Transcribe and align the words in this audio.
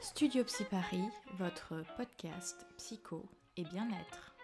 Studio 0.00 0.44
Psy 0.44 0.62
Paris, 0.62 1.02
votre 1.38 1.74
podcast 1.96 2.66
psycho 2.76 3.26
et 3.56 3.64
bien-être. 3.64 4.36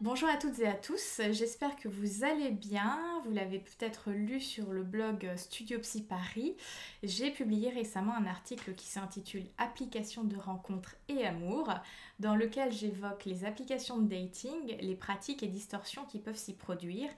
Bonjour 0.00 0.28
à 0.28 0.36
toutes 0.36 0.58
et 0.58 0.66
à 0.66 0.74
tous, 0.74 1.20
j'espère 1.30 1.76
que 1.76 1.86
vous 1.86 2.24
allez 2.24 2.50
bien. 2.50 3.22
Vous 3.24 3.30
l'avez 3.30 3.60
peut-être 3.60 4.10
lu 4.10 4.40
sur 4.40 4.72
le 4.72 4.82
blog 4.82 5.30
Studio 5.36 5.78
Psy 5.78 6.02
Paris. 6.02 6.56
J'ai 7.04 7.30
publié 7.30 7.70
récemment 7.70 8.14
un 8.16 8.26
article 8.26 8.74
qui 8.74 8.86
s'intitule 8.86 9.46
Applications 9.58 10.24
de 10.24 10.36
rencontres 10.36 10.96
et 11.08 11.24
amour, 11.24 11.72
dans 12.18 12.34
lequel 12.34 12.72
j'évoque 12.72 13.26
les 13.26 13.44
applications 13.44 13.98
de 13.98 14.08
dating, 14.08 14.76
les 14.80 14.96
pratiques 14.96 15.44
et 15.44 15.48
distorsions 15.48 16.04
qui 16.04 16.18
peuvent 16.18 16.36
s'y 16.36 16.54
produire. 16.54 17.08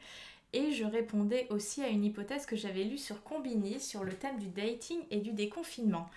Et 0.52 0.72
je 0.72 0.84
répondais 0.84 1.46
aussi 1.48 1.82
à 1.82 1.88
une 1.88 2.04
hypothèse 2.04 2.44
que 2.44 2.56
j'avais 2.56 2.84
lue 2.84 2.98
sur 2.98 3.22
Combini 3.22 3.80
sur 3.80 4.04
le 4.04 4.12
thème 4.12 4.38
du 4.38 4.48
dating 4.48 5.00
et 5.10 5.20
du 5.20 5.32
déconfinement. 5.32 6.10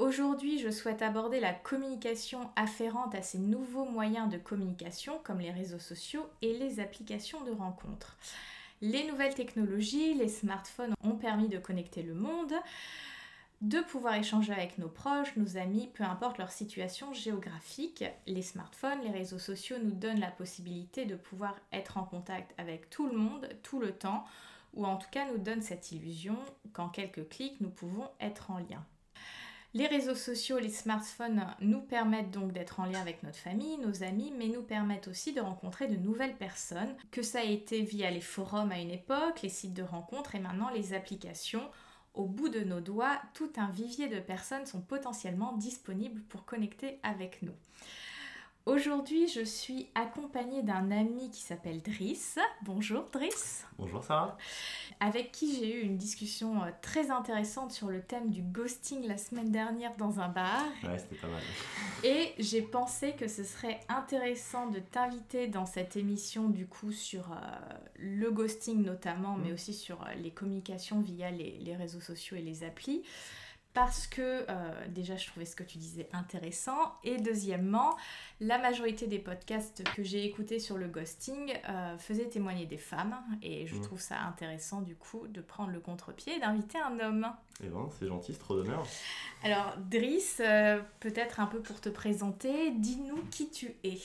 Aujourd'hui, 0.00 0.58
je 0.58 0.70
souhaite 0.70 1.02
aborder 1.02 1.38
la 1.38 1.52
communication 1.52 2.50
afférente 2.56 3.14
à 3.14 3.22
ces 3.22 3.38
nouveaux 3.38 3.84
moyens 3.84 4.28
de 4.28 4.38
communication 4.38 5.20
comme 5.22 5.38
les 5.38 5.52
réseaux 5.52 5.78
sociaux 5.78 6.28
et 6.42 6.58
les 6.58 6.80
applications 6.80 7.44
de 7.44 7.52
rencontres. 7.52 8.16
Les 8.80 9.06
nouvelles 9.06 9.36
technologies, 9.36 10.14
les 10.14 10.28
smartphones 10.28 10.94
ont 11.04 11.14
permis 11.14 11.48
de 11.48 11.58
connecter 11.58 12.02
le 12.02 12.14
monde, 12.14 12.54
de 13.60 13.78
pouvoir 13.82 14.16
échanger 14.16 14.52
avec 14.52 14.78
nos 14.78 14.88
proches, 14.88 15.36
nos 15.36 15.56
amis, 15.56 15.88
peu 15.94 16.02
importe 16.02 16.38
leur 16.38 16.50
situation 16.50 17.12
géographique. 17.12 18.04
Les 18.26 18.42
smartphones, 18.42 19.00
les 19.02 19.12
réseaux 19.12 19.38
sociaux 19.38 19.76
nous 19.80 19.92
donnent 19.94 20.18
la 20.18 20.32
possibilité 20.32 21.06
de 21.06 21.14
pouvoir 21.14 21.54
être 21.72 21.98
en 21.98 22.04
contact 22.04 22.52
avec 22.58 22.90
tout 22.90 23.06
le 23.06 23.16
monde, 23.16 23.48
tout 23.62 23.78
le 23.78 23.92
temps, 23.92 24.24
ou 24.74 24.84
en 24.84 24.96
tout 24.96 25.08
cas 25.12 25.30
nous 25.30 25.38
donnent 25.38 25.62
cette 25.62 25.92
illusion 25.92 26.36
qu'en 26.72 26.88
quelques 26.88 27.28
clics, 27.28 27.60
nous 27.60 27.70
pouvons 27.70 28.10
être 28.20 28.50
en 28.50 28.58
lien. 28.58 28.84
Les 29.76 29.88
réseaux 29.88 30.14
sociaux, 30.14 30.60
les 30.60 30.70
smartphones 30.70 31.44
nous 31.60 31.80
permettent 31.80 32.30
donc 32.30 32.52
d'être 32.52 32.78
en 32.78 32.84
lien 32.84 33.00
avec 33.00 33.24
notre 33.24 33.38
famille, 33.38 33.76
nos 33.78 34.04
amis, 34.04 34.32
mais 34.38 34.46
nous 34.46 34.62
permettent 34.62 35.08
aussi 35.08 35.32
de 35.32 35.40
rencontrer 35.40 35.88
de 35.88 35.96
nouvelles 35.96 36.36
personnes, 36.36 36.94
que 37.10 37.22
ça 37.22 37.40
a 37.40 37.44
été 37.44 37.82
via 37.82 38.08
les 38.12 38.20
forums 38.20 38.70
à 38.70 38.78
une 38.78 38.92
époque, 38.92 39.42
les 39.42 39.48
sites 39.48 39.74
de 39.74 39.82
rencontres 39.82 40.36
et 40.36 40.38
maintenant 40.38 40.70
les 40.70 40.94
applications. 40.94 41.68
Au 42.14 42.26
bout 42.26 42.50
de 42.50 42.60
nos 42.60 42.80
doigts, 42.80 43.20
tout 43.34 43.50
un 43.56 43.68
vivier 43.70 44.06
de 44.06 44.20
personnes 44.20 44.64
sont 44.64 44.80
potentiellement 44.80 45.56
disponibles 45.56 46.22
pour 46.28 46.44
connecter 46.44 47.00
avec 47.02 47.42
nous. 47.42 47.54
Aujourd'hui, 48.66 49.28
je 49.28 49.42
suis 49.44 49.88
accompagnée 49.94 50.62
d'un 50.62 50.90
ami 50.90 51.30
qui 51.30 51.42
s'appelle 51.42 51.82
Driss. 51.82 52.38
Bonjour 52.62 53.04
Driss. 53.12 53.66
Bonjour 53.76 54.02
Sarah. 54.02 54.38
Avec 55.00 55.32
qui 55.32 55.54
j'ai 55.54 55.76
eu 55.76 55.82
une 55.82 55.98
discussion 55.98 56.62
euh, 56.62 56.70
très 56.80 57.10
intéressante 57.10 57.72
sur 57.72 57.88
le 57.88 58.00
thème 58.00 58.30
du 58.30 58.40
ghosting 58.40 59.06
la 59.06 59.18
semaine 59.18 59.50
dernière 59.50 59.94
dans 59.98 60.18
un 60.18 60.28
bar. 60.28 60.62
Ouais, 60.82 60.96
c'était 60.98 61.16
pas 61.16 61.28
mal. 61.28 61.42
Et 62.04 62.32
j'ai 62.38 62.62
pensé 62.62 63.12
que 63.12 63.28
ce 63.28 63.44
serait 63.44 63.80
intéressant 63.90 64.70
de 64.70 64.78
t'inviter 64.78 65.46
dans 65.46 65.66
cette 65.66 65.96
émission 65.96 66.48
du 66.48 66.66
coup 66.66 66.90
sur 66.90 67.32
euh, 67.32 67.36
le 67.98 68.30
ghosting 68.30 68.82
notamment, 68.82 69.36
mais 69.36 69.50
Mm. 69.50 69.54
aussi 69.54 69.74
sur 69.74 70.00
euh, 70.00 70.14
les 70.14 70.30
communications 70.30 71.02
via 71.02 71.30
les, 71.30 71.58
les 71.58 71.76
réseaux 71.76 72.00
sociaux 72.00 72.38
et 72.38 72.42
les 72.42 72.64
applis 72.64 73.02
parce 73.74 74.06
que 74.06 74.46
euh, 74.48 74.86
déjà 74.88 75.16
je 75.16 75.26
trouvais 75.26 75.44
ce 75.44 75.56
que 75.56 75.64
tu 75.64 75.78
disais 75.78 76.08
intéressant 76.12 76.94
et 77.02 77.18
deuxièmement 77.18 77.96
la 78.40 78.56
majorité 78.58 79.08
des 79.08 79.18
podcasts 79.18 79.82
que 79.94 80.02
j'ai 80.04 80.24
écoutés 80.24 80.60
sur 80.60 80.78
le 80.78 80.86
ghosting 80.86 81.52
euh, 81.68 81.98
faisaient 81.98 82.28
témoigner 82.28 82.66
des 82.66 82.78
femmes 82.78 83.16
et 83.42 83.66
je 83.66 83.74
Mm. 83.74 83.80
trouve 83.82 84.00
ça 84.00 84.20
intéressant 84.20 84.80
du 84.80 84.94
coup 84.94 85.26
de 85.26 85.40
prendre 85.40 85.70
le 85.72 85.80
contre-pied 85.80 86.36
et 86.36 86.40
d'inviter 86.40 86.78
un 86.78 87.00
homme. 87.00 87.26
Eh 87.62 87.66
ben, 87.66 87.88
c'est 87.98 88.06
gentil, 88.06 88.32
c'est 88.32 88.38
trop 88.38 88.54
d'honneur. 88.56 88.86
Alors 89.42 89.76
Driss, 89.90 90.40
euh, 90.40 90.80
peut-être 91.00 91.40
un 91.40 91.46
peu 91.46 91.60
pour 91.60 91.80
te 91.80 91.88
présenter, 91.88 92.70
dis-nous 92.70 93.22
qui 93.32 93.50
tu 93.50 93.74
es. 93.82 93.98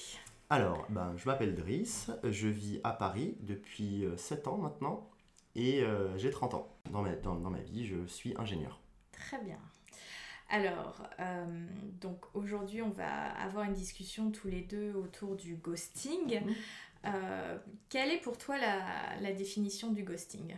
Alors, 0.50 0.88
ben, 0.90 1.14
je 1.16 1.26
m'appelle 1.28 1.54
Driss, 1.54 2.10
je 2.24 2.48
vis 2.48 2.82
à 2.84 2.92
Paris 2.92 3.38
depuis 3.42 4.04
7 4.18 4.48
ans 4.48 4.58
maintenant 4.58 5.08
et 5.56 5.84
j'ai 6.18 6.32
30 6.32 6.56
ans. 6.56 6.68
Dans 6.92 7.04
ma, 7.04 7.16
dans, 7.18 7.36
dans 7.36 7.52
ma 7.52 7.60
vie, 7.60 7.86
je 7.86 8.08
suis 8.08 8.34
ingénieur. 8.36 8.79
Très 9.20 9.40
bien. 9.44 9.60
Alors, 10.50 11.04
euh, 11.20 11.68
donc 12.02 12.26
aujourd'hui, 12.34 12.82
on 12.82 12.90
va 12.90 13.30
avoir 13.40 13.66
une 13.66 13.74
discussion 13.74 14.32
tous 14.32 14.48
les 14.48 14.62
deux 14.62 14.94
autour 14.94 15.36
du 15.36 15.56
ghosting. 15.56 16.42
Euh, 17.06 17.58
quelle 17.90 18.12
est 18.12 18.18
pour 18.22 18.38
toi 18.38 18.58
la, 18.58 19.20
la 19.22 19.32
définition 19.34 19.92
du 19.92 20.04
ghosting? 20.04 20.56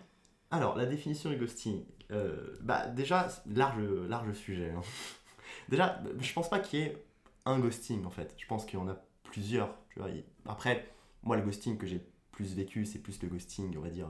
Alors, 0.49 0.77
la 0.77 0.85
définition 0.85 1.29
du 1.29 1.35
ghosting, 1.37 1.83
euh, 2.11 2.57
bah 2.61 2.87
déjà, 2.87 3.27
large, 3.47 3.81
large 4.07 4.33
sujet. 4.33 4.71
hein. 4.71 4.81
déjà, 5.69 6.01
je 6.19 6.33
pense 6.33 6.49
pas 6.49 6.59
qu'il 6.59 6.79
y 6.79 6.83
ait 6.83 6.97
un 7.45 7.59
ghosting 7.59 8.05
en 8.05 8.09
fait. 8.11 8.33
Je 8.37 8.45
pense 8.47 8.65
qu'il 8.65 8.79
y 8.79 8.81
en 8.81 8.87
a 8.87 8.97
plusieurs. 9.23 9.77
Tu 9.89 9.99
vois. 9.99 10.09
Il- 10.09 10.23
Après, 10.45 10.89
moi, 11.23 11.35
le 11.37 11.43
ghosting 11.43 11.77
que 11.77 11.85
j'ai 11.87 12.01
plus 12.31 12.55
vécu, 12.55 12.85
c'est 12.85 12.99
plus 12.99 13.21
le 13.21 13.27
ghosting, 13.29 13.75
on 13.77 13.81
va 13.81 13.89
dire, 13.89 14.07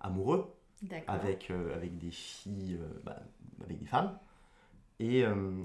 amoureux. 0.00 0.54
Avec, 1.08 1.50
euh, 1.50 1.74
avec 1.74 1.96
des 1.98 2.10
filles, 2.10 2.78
euh, 2.80 3.00
bah, 3.04 3.18
avec 3.64 3.78
des 3.78 3.86
femmes. 3.86 4.18
Et, 5.00 5.24
euh, 5.24 5.64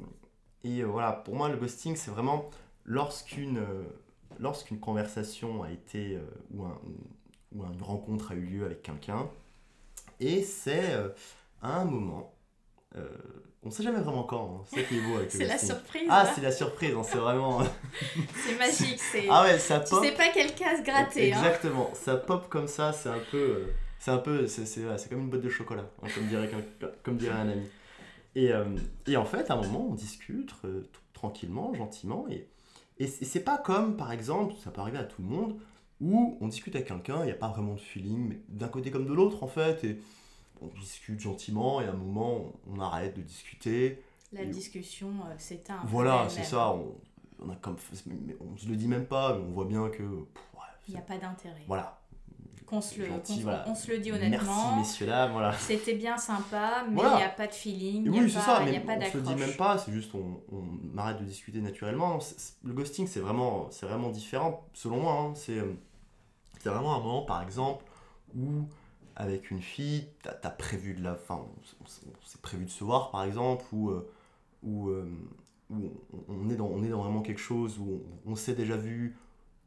et 0.63 0.83
voilà, 0.83 1.11
pour 1.13 1.35
moi, 1.35 1.50
le 1.50 1.57
ghosting, 1.57 1.95
c'est 1.95 2.11
vraiment 2.11 2.50
lorsqu'une 2.85 3.61
lorsqu'une 4.39 4.79
conversation 4.79 5.63
a 5.63 5.72
été, 5.72 6.19
ou, 6.51 6.63
un- 6.63 6.79
ou 7.56 7.63
une 7.63 7.81
rencontre 7.81 8.31
a 8.33 8.35
eu 8.35 8.41
lieu 8.41 8.66
avec 8.66 8.83
quelqu'un, 8.83 9.27
et 10.19 10.44
c'est 10.44 10.94
à 11.61 11.79
un 11.79 11.85
moment, 11.85 12.33
euh, 12.95 13.07
on 13.63 13.72
sait 13.72 13.81
jamais 13.83 14.00
vraiment 14.00 14.23
quand, 14.23 14.59
hein, 14.59 14.63
c'est 14.72 14.83
qui 14.88 14.97
est 14.97 15.01
beau 15.01 15.16
avec 15.17 15.33
le 15.33 15.39
C'est 15.39 15.45
la 15.47 15.57
surprise. 15.57 16.07
Ah, 16.09 16.22
hein. 16.27 16.31
c'est 16.35 16.41
la 16.41 16.51
surprise, 16.51 16.94
hein, 16.95 17.03
c'est 17.03 17.17
vraiment... 17.17 17.61
c'est 18.45 18.57
magique. 18.59 19.00
C'est... 19.11 19.25
ah 19.29 19.44
ouais, 19.44 19.57
ça 19.57 19.79
tu 19.79 19.89
pop. 19.89 20.03
sais 20.03 20.11
pas 20.13 20.29
quel 20.33 20.53
cas 20.53 20.77
se 20.77 20.83
gratter. 20.83 21.33
hein. 21.33 21.38
Exactement, 21.38 21.89
ça 21.95 22.17
pop 22.17 22.47
comme 22.50 22.67
ça, 22.67 22.94
c'est 22.94 23.09
un 23.09 23.19
peu. 23.31 23.66
C'est 23.99 24.11
un 24.11 24.17
peu. 24.17 24.47
C'est, 24.47 24.65
c'est, 24.65 24.85
ouais, 24.85 24.97
c'est 24.97 25.09
comme 25.09 25.21
une 25.21 25.29
boîte 25.29 25.41
de 25.41 25.49
chocolat, 25.49 25.89
hein, 26.01 26.07
comme, 26.13 26.27
dirait, 26.27 26.49
comme 27.03 27.17
dirait 27.17 27.35
un 27.35 27.49
ami. 27.49 27.67
Et, 28.35 28.53
euh, 28.53 28.65
et 29.07 29.17
en 29.17 29.25
fait, 29.25 29.49
à 29.49 29.55
un 29.55 29.61
moment, 29.61 29.87
on 29.89 29.95
discute 29.95 30.53
euh, 30.63 30.87
tranquillement, 31.13 31.73
gentiment. 31.73 32.27
Et, 32.29 32.47
et 32.99 33.07
c'est, 33.07 33.39
pas 33.39 33.57
comme, 33.57 33.97
par 33.97 34.11
exemple, 34.11 34.53
ça 34.63 34.69
peut 34.69 34.81
arriver 34.81 34.99
à 34.99 35.03
tout 35.03 35.21
le 35.21 35.27
monde, 35.27 35.59
où 36.01 36.37
on 36.39 36.47
discute 36.47 36.75
avec 36.75 36.87
quelqu'un, 36.87 37.21
il 37.21 37.25
n'y 37.25 37.31
a 37.31 37.35
pas 37.35 37.47
vraiment 37.47 37.73
de 37.73 37.79
feeling, 37.79 38.29
mais 38.29 38.41
d'un 38.49 38.67
côté 38.67 38.91
comme 38.91 39.07
de 39.07 39.13
l'autre, 39.13 39.43
en 39.43 39.47
fait. 39.47 39.83
Et 39.83 39.99
on 40.61 40.67
discute 40.79 41.19
gentiment, 41.19 41.81
et 41.81 41.85
à 41.85 41.91
un 41.91 41.95
moment, 41.95 42.53
on 42.71 42.79
arrête 42.79 43.15
de 43.15 43.21
discuter. 43.21 44.03
La 44.31 44.45
discussion 44.45 45.09
euh, 45.09 45.33
s'éteint. 45.37 45.81
Voilà, 45.85 46.27
c'est 46.29 46.43
ça. 46.43 46.73
On, 46.73 46.95
on, 47.39 47.49
a 47.49 47.55
comme, 47.55 47.77
on 48.39 48.57
se 48.57 48.67
le 48.67 48.75
dit 48.75 48.87
même 48.87 49.05
pas, 49.05 49.35
mais 49.35 49.43
on 49.43 49.51
voit 49.51 49.65
bien 49.65 49.89
que. 49.89 50.03
pff, 50.03 50.43
Il 50.87 50.93
n'y 50.93 50.99
a 50.99 51.03
pas 51.03 51.17
d'intérêt. 51.17 51.63
voilà. 51.67 51.96
Qu'on 52.67 52.81
se, 52.81 53.00
le, 53.00 53.05
Gentil, 53.05 53.35
qu'on- 53.38 53.41
voilà. 53.44 53.63
on 53.67 53.75
se 53.75 53.89
le 53.89 53.97
dit 54.00 54.11
Merci 54.11 54.25
honnêtement. 54.28 54.75
messieurs 54.75 55.05
dames, 55.07 55.31
voilà. 55.31 55.53
C'était 55.53 55.94
bien 55.95 56.17
sympa, 56.17 56.83
mais 56.85 56.91
il 56.91 56.95
Voilà. 56.95 57.16
n'y 57.16 57.23
a 57.23 57.29
pas 57.29 57.47
de 57.47 57.53
feeling. 57.53 58.09
Oui, 58.09 58.29
c'est 58.29 58.39
ça, 58.39 58.59
il 58.61 58.67
y 58.67 58.72
mais 58.72 58.78
a 58.78 58.81
pas 58.81 58.97
on 58.97 59.11
se 59.11 59.17
le 59.17 59.23
dit 59.23 59.35
même 59.35 59.55
pas, 59.55 59.78
c'est 59.78 59.91
juste 59.94 60.13
on, 60.13 60.41
on 60.51 60.97
arrête 60.97 61.17
de 61.19 61.23
discuter 61.23 61.61
naturellement. 61.61 62.19
Le 62.63 62.73
ghosting, 62.73 63.07
c'est 63.07 63.22
vraiment, 63.22 63.69
vraiment 63.83 64.09
différent, 64.09 64.66
selon 64.73 65.00
moi. 65.01 65.13
hein. 65.13 65.33
C'est, 65.35 65.61
vraiment 66.69 66.95
un 66.95 67.00
moment, 67.00 67.22
par 67.22 67.41
exemple, 67.41 67.85
où 68.35 68.67
avec 69.16 69.50
une 69.50 69.61
fille, 69.61 70.07
t'as 70.22 70.31
as 70.44 70.50
prévu 70.51 70.94
de 70.94 71.03
la, 71.03 71.13
enfin, 71.13 71.39
on, 71.81 71.85
s'est 71.88 72.41
prévu 72.41 72.66
de 72.66 72.69
se 72.69 72.83
voir, 72.83 73.09
par 73.11 73.23
exemple, 73.23 73.63
ou 73.72 73.89
euh, 73.91 74.11
où, 74.63 74.89
euh, 74.89 75.09
on, 75.69 76.50
est 76.50 76.56
dans, 76.56 76.67
on 76.67 76.83
est 76.83 76.89
dans 76.89 77.01
vraiment 77.01 77.22
quelque 77.22 77.39
chose 77.39 77.79
où 77.79 78.01
on, 78.25 78.31
on 78.33 78.35
s'est 78.35 78.53
déjà 78.56 78.75
vu, 78.75 79.16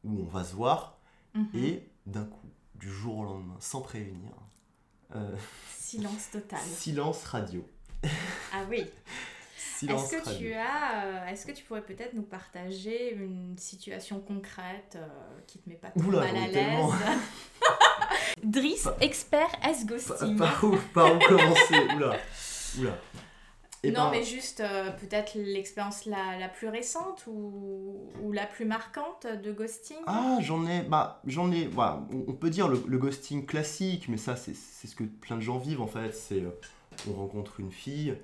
où 0.04 0.20
on 0.20 0.24
va 0.24 0.44
se 0.44 0.54
voir, 0.54 0.98
Mhm. 1.34 1.46
et 1.54 1.88
d'un 2.06 2.24
coup, 2.24 2.46
du 2.80 2.90
jour 2.90 3.18
au 3.18 3.24
lendemain, 3.24 3.56
sans 3.60 3.80
prévenir, 3.82 4.32
euh, 5.14 5.36
Silence 5.78 6.30
total. 6.32 6.60
silence 6.60 7.24
radio. 7.24 7.64
Ah 8.52 8.62
oui. 8.68 8.84
Silence 9.56 10.12
Est-ce 10.12 10.22
que 10.22 10.28
radio. 10.28 10.48
tu 10.48 10.54
as, 10.54 11.04
euh, 11.04 11.26
est-ce 11.28 11.46
que 11.46 11.52
tu 11.52 11.64
pourrais 11.64 11.82
peut-être 11.82 12.12
nous 12.14 12.22
partager 12.22 13.14
une 13.14 13.56
situation 13.58 14.20
concrète 14.20 14.96
euh, 14.96 15.06
qui 15.46 15.58
te 15.58 15.68
met 15.68 15.74
pas 15.76 15.88
trop 15.90 16.00
Oula, 16.02 16.20
mal 16.20 16.36
à 16.36 16.46
l'aise 16.48 16.90
Driss, 18.44 18.88
expert 19.00 19.48
S 19.62 19.78
Par, 19.78 19.86
ghosting. 19.86 20.36
par 20.36 20.64
où, 20.64 20.76
par 20.94 21.14
où 21.14 21.18
commencer 21.18 21.78
Oula. 21.96 22.16
Oula. 22.78 22.98
Eh 23.82 23.90
non, 23.92 24.04
ben, 24.04 24.10
mais 24.18 24.24
juste 24.24 24.60
euh, 24.60 24.90
peut-être 24.90 25.34
l'expérience 25.34 26.04
la, 26.04 26.38
la 26.38 26.48
plus 26.48 26.68
récente 26.68 27.24
ou, 27.26 27.98
ou 28.22 28.32
la 28.32 28.46
plus 28.46 28.64
marquante 28.66 29.26
de 29.26 29.52
ghosting. 29.52 29.96
Ah, 30.06 30.38
j'en 30.40 30.66
ai. 30.66 30.82
Bah, 30.82 31.20
j'en 31.26 31.50
ai. 31.50 31.66
Voilà, 31.66 32.02
on, 32.12 32.30
on 32.30 32.34
peut 32.34 32.50
dire 32.50 32.68
le, 32.68 32.82
le 32.86 32.98
ghosting 32.98 33.46
classique, 33.46 34.08
mais 34.08 34.16
ça, 34.18 34.36
c'est 34.36 34.54
ce 34.54 34.94
que 34.94 35.04
plein 35.04 35.36
de 35.36 35.40
gens 35.42 35.58
vivent 35.58 35.80
en 35.80 35.86
fait. 35.86 36.12
C'est. 36.14 36.42
euh, 36.42 36.50
on 37.08 37.14
rencontre 37.14 37.60
une 37.60 37.72
fille 37.72 38.14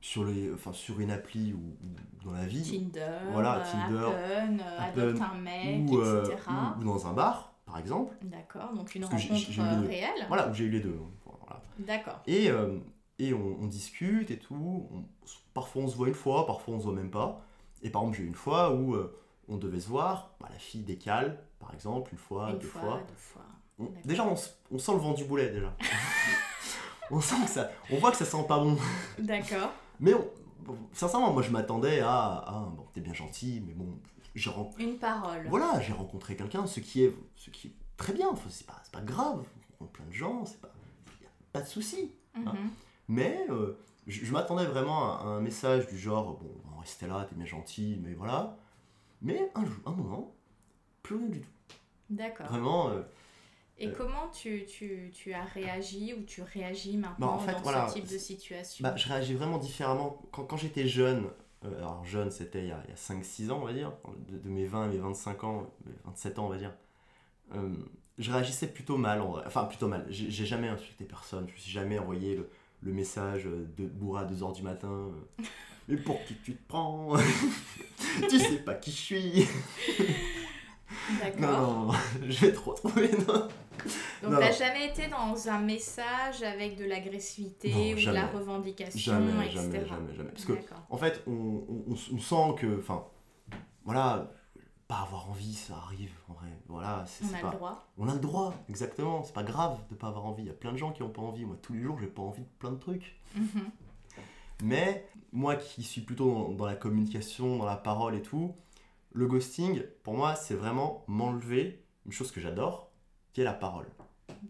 sur, 0.00 0.24
les, 0.24 0.52
enfin, 0.52 0.72
sur 0.74 1.00
une 1.00 1.10
appli 1.10 1.54
ou, 1.54 1.56
ou 1.58 2.24
dans 2.26 2.32
la 2.32 2.44
vie. 2.44 2.62
Tinder, 2.62 3.08
Voilà, 3.32 3.60
Tinder, 3.60 4.04
Happen, 4.06 4.60
Happen, 4.78 5.02
adopte 5.02 5.22
un 5.22 5.38
mec, 5.38 5.90
ou, 5.90 5.98
euh, 6.00 6.24
etc. 6.24 6.42
ou- 6.50 6.80
ou 6.80 6.84
dans 6.84 7.06
un 7.06 7.12
bar, 7.14 7.54
par 7.66 7.78
exemple. 7.78 8.14
D'accord, 8.22 8.74
donc 8.74 8.94
une 8.94 9.06
Parce 9.08 9.22
rencontre 9.26 9.50
deux. 9.80 9.88
réelle. 9.88 10.26
Voilà, 10.28 10.48
où 10.48 10.54
j'ai 10.54 10.64
eu 10.64 10.70
les 10.70 10.80
deux. 10.80 10.98
hein, 11.00 11.10
Voilà. 11.24 11.62
D'accord. 11.78 12.20
Et, 12.26 12.50
euh, 12.50 12.76
et 13.18 13.34
on, 13.34 13.56
on 13.60 13.66
discute 13.66 14.30
et 14.30 14.38
tout. 14.38 14.86
On- 14.92 15.04
parfois 15.54 15.82
on 15.82 15.88
se 15.88 15.96
voit 15.96 16.08
une 16.08 16.14
fois, 16.14 16.46
parfois 16.46 16.74
on 16.74 16.78
se 16.78 16.84
voit 16.84 16.92
même 16.94 17.10
pas. 17.10 17.40
Et 17.82 17.90
par 17.90 18.02
exemple, 18.02 18.18
j'ai 18.18 18.24
eu 18.24 18.26
une 18.28 18.34
fois 18.34 18.72
où 18.72 18.94
euh, 18.94 19.16
on 19.48 19.56
devait 19.56 19.80
se 19.80 19.88
voir, 19.88 20.30
bah, 20.40 20.48
la 20.52 20.58
fille 20.58 20.82
décale, 20.82 21.42
par 21.58 21.72
exemple, 21.74 22.10
une 22.12 22.18
fois, 22.18 22.50
Une 22.50 22.58
deux 22.58 22.66
fois, 22.68 22.80
fois. 22.82 23.02
deux 23.08 23.14
fois. 23.14 23.42
On- 23.80 23.92
déjà, 24.08 24.24
on, 24.26 24.36
sent 24.78 24.92
le 24.92 24.98
vent 24.98 25.14
du 25.14 25.24
boulet 25.24 25.50
déjà. 25.50 25.74
on 27.10 27.20
sent 27.20 27.36
que 27.44 27.50
ça, 27.50 27.70
on 27.90 27.96
voit 27.98 28.10
que 28.10 28.16
ça 28.16 28.24
sent 28.24 28.44
pas 28.48 28.58
bon. 28.58 28.76
D'accord. 29.18 29.70
Mais 30.00 30.12
sincèrement, 30.92 31.32
moi 31.32 31.42
je 31.42 31.50
m'attendais 31.50 32.00
à, 32.00 32.10
à 32.46 32.72
bon, 32.76 32.86
t'es 32.92 33.00
bien 33.00 33.14
gentil, 33.14 33.62
mais 33.66 33.72
bon, 33.72 33.98
j'ai 34.34 34.50
ren- 34.50 34.70
Une 34.78 34.96
parole. 34.98 35.46
voilà, 35.48 35.80
j'ai 35.80 35.92
rencontré 35.92 36.36
quelqu'un, 36.36 36.66
ce 36.66 36.80
qui 36.80 37.02
est, 37.04 37.14
ce 37.36 37.50
qui 37.50 37.68
est 37.68 37.72
très 37.96 38.12
bien. 38.12 38.28
Enfin, 38.30 38.48
c'est 38.50 38.66
pas, 38.66 38.80
pas 38.92 39.00
grave. 39.00 39.40
On 39.40 39.72
rencontre 39.84 39.92
plein 39.92 40.04
de 40.06 40.12
gens, 40.12 40.44
c'est 40.44 40.60
pas, 40.60 40.70
y 41.22 41.24
a 41.26 41.28
pas 41.52 41.62
de 41.62 41.66
souci. 41.68 42.12
Mhm. 42.36 42.70
Mais 43.08 43.46
euh, 43.50 43.78
je, 44.06 44.24
je 44.24 44.32
m'attendais 44.32 44.66
vraiment 44.66 45.12
à, 45.12 45.22
à 45.22 45.24
un 45.26 45.40
message 45.40 45.88
du 45.88 45.98
genre, 45.98 46.38
bon, 46.38 46.50
on 46.66 46.74
va 46.76 46.80
rester 46.82 47.06
là, 47.06 47.26
t'es 47.28 47.34
bien 47.36 47.46
gentil, 47.46 47.98
mais 48.02 48.14
voilà. 48.14 48.56
Mais 49.22 49.50
un 49.54 49.64
jour, 49.64 49.76
un 49.86 49.92
moment, 49.92 50.34
plus 51.02 51.16
rien 51.16 51.28
du 51.28 51.40
tout. 51.40 51.48
D'accord. 52.10 52.46
Vraiment. 52.46 52.90
euh, 52.90 53.02
Et 53.78 53.88
Euh. 53.88 53.92
comment 53.96 54.28
tu, 54.32 54.66
tu, 54.66 55.10
tu 55.14 55.32
as 55.32 55.44
réagi 55.44 56.14
ou 56.14 56.22
tu 56.24 56.42
réagis 56.42 56.96
maintenant 56.96 57.26
Bah, 57.28 57.32
en 57.34 57.38
fait, 57.38 57.52
dans 57.52 57.58
voilà, 57.60 57.88
ce 57.88 57.94
type 57.94 58.08
de 58.08 58.18
situation 58.18 58.82
Bah, 58.82 58.96
je 58.96 59.08
réagis 59.08 59.34
vraiment 59.34 59.58
différemment. 59.58 60.20
Quand, 60.32 60.44
quand 60.44 60.56
j'étais 60.56 60.86
jeune, 60.88 61.30
alors 61.62 62.04
jeune, 62.04 62.30
c'était 62.30 62.62
il 62.62 62.68
y 62.68 62.72
a, 62.72 62.78
a 62.78 62.96
5-6 62.96 63.50
ans, 63.50 63.58
on 63.62 63.66
va 63.66 63.72
dire, 63.72 63.92
de, 64.28 64.38
de 64.38 64.48
mes 64.48 64.66
20 64.66 64.84
à 64.84 64.88
mes 64.88 64.98
25 64.98 65.44
ans, 65.44 65.70
mes 65.86 65.92
27 66.04 66.38
ans, 66.38 66.46
on 66.46 66.50
va 66.50 66.58
dire, 66.58 66.72
euh, 67.54 67.74
je 68.18 68.32
réagissais 68.32 68.68
plutôt 68.68 68.96
mal, 68.96 69.20
en 69.20 69.30
vrai. 69.32 69.44
Enfin, 69.46 69.64
plutôt 69.64 69.88
mal. 69.88 70.06
J'ai 70.08 70.30
j'ai 70.30 70.46
jamais 70.46 70.68
insulté 70.68 71.04
personne, 71.04 71.46
je 71.48 71.52
me 71.54 71.58
suis 71.58 71.70
jamais 71.72 71.98
envoyé 71.98 72.36
le, 72.36 72.50
le 72.82 72.92
message 72.92 73.44
de 73.44 73.86
bourré 73.86 74.22
à 74.22 74.26
2h 74.26 74.54
du 74.54 74.62
matin. 74.62 74.88
euh, 74.88 75.42
Mais 75.88 75.96
pour 75.96 76.22
qui 76.24 76.34
tu 76.44 76.54
te 76.54 76.68
prends 76.68 77.16
Tu 78.28 78.38
sais 78.38 78.58
pas 78.58 78.74
qui 78.74 78.90
je 78.90 78.96
suis 78.96 79.48
D'accord. 81.20 81.40
Non, 81.40 81.86
non, 81.86 81.92
je 82.28 82.46
vais 82.46 82.52
te 82.52 82.58
retrouver. 82.58 83.10
Non. 83.26 83.48
Donc 84.22 84.40
t'as 84.40 84.52
jamais 84.52 84.88
été 84.88 85.06
dans 85.08 85.48
un 85.48 85.60
message 85.60 86.42
avec 86.42 86.76
de 86.76 86.84
l'agressivité 86.84 87.94
ou 87.94 87.96
de 88.06 88.10
la 88.12 88.26
revendication, 88.26 89.12
Jamais, 89.12 89.46
etc. 89.46 89.54
jamais, 89.62 89.86
jamais, 89.86 90.14
jamais. 90.16 90.30
Parce 90.30 90.44
que. 90.44 90.52
En 90.90 90.96
fait, 90.98 91.22
on, 91.26 91.62
on 91.88 92.18
sent 92.18 92.54
que, 92.60 92.78
enfin, 92.80 93.04
voilà, 93.84 94.30
pas 94.88 95.00
avoir 95.00 95.28
envie, 95.28 95.54
ça 95.54 95.76
arrive, 95.76 96.12
en 96.28 96.32
vrai. 96.32 96.48
Voilà, 96.66 97.04
c'est 97.06 97.24
On 97.24 97.28
c'est 97.28 97.36
a 97.36 97.40
pas... 97.40 97.50
le 97.50 97.56
droit. 97.56 97.86
On 97.98 98.08
a 98.08 98.14
le 98.14 98.20
droit, 98.20 98.54
exactement. 98.68 99.22
C'est 99.22 99.34
pas 99.34 99.42
grave 99.42 99.78
de 99.90 99.94
pas 99.94 100.08
avoir 100.08 100.24
envie. 100.24 100.42
Il 100.44 100.46
y 100.46 100.50
a 100.50 100.54
plein 100.54 100.72
de 100.72 100.78
gens 100.78 100.92
qui 100.92 101.02
ont 101.02 101.10
pas 101.10 101.22
envie. 101.22 101.44
Moi, 101.44 101.56
tous 101.60 101.74
les 101.74 101.82
jours, 101.82 101.98
j'ai 102.00 102.06
pas 102.06 102.22
envie 102.22 102.42
de 102.42 102.48
plein 102.58 102.72
de 102.72 102.78
trucs. 102.78 103.20
Mhm. 103.36 103.70
Mais 104.62 105.06
moi 105.32 105.54
qui 105.56 105.82
suis 105.82 106.00
plutôt 106.00 106.32
dans, 106.32 106.48
dans 106.48 106.66
la 106.66 106.74
communication, 106.74 107.58
dans 107.58 107.66
la 107.66 107.76
parole 107.76 108.14
et 108.16 108.22
tout, 108.22 108.56
le 109.12 109.26
ghosting, 109.26 109.82
pour 110.02 110.14
moi, 110.14 110.34
c'est 110.34 110.54
vraiment 110.54 111.04
m'enlever 111.06 111.84
une 112.06 112.12
chose 112.12 112.32
que 112.32 112.40
j'adore, 112.40 112.90
qui 113.32 113.42
est 113.42 113.44
la 113.44 113.52
parole. 113.52 113.86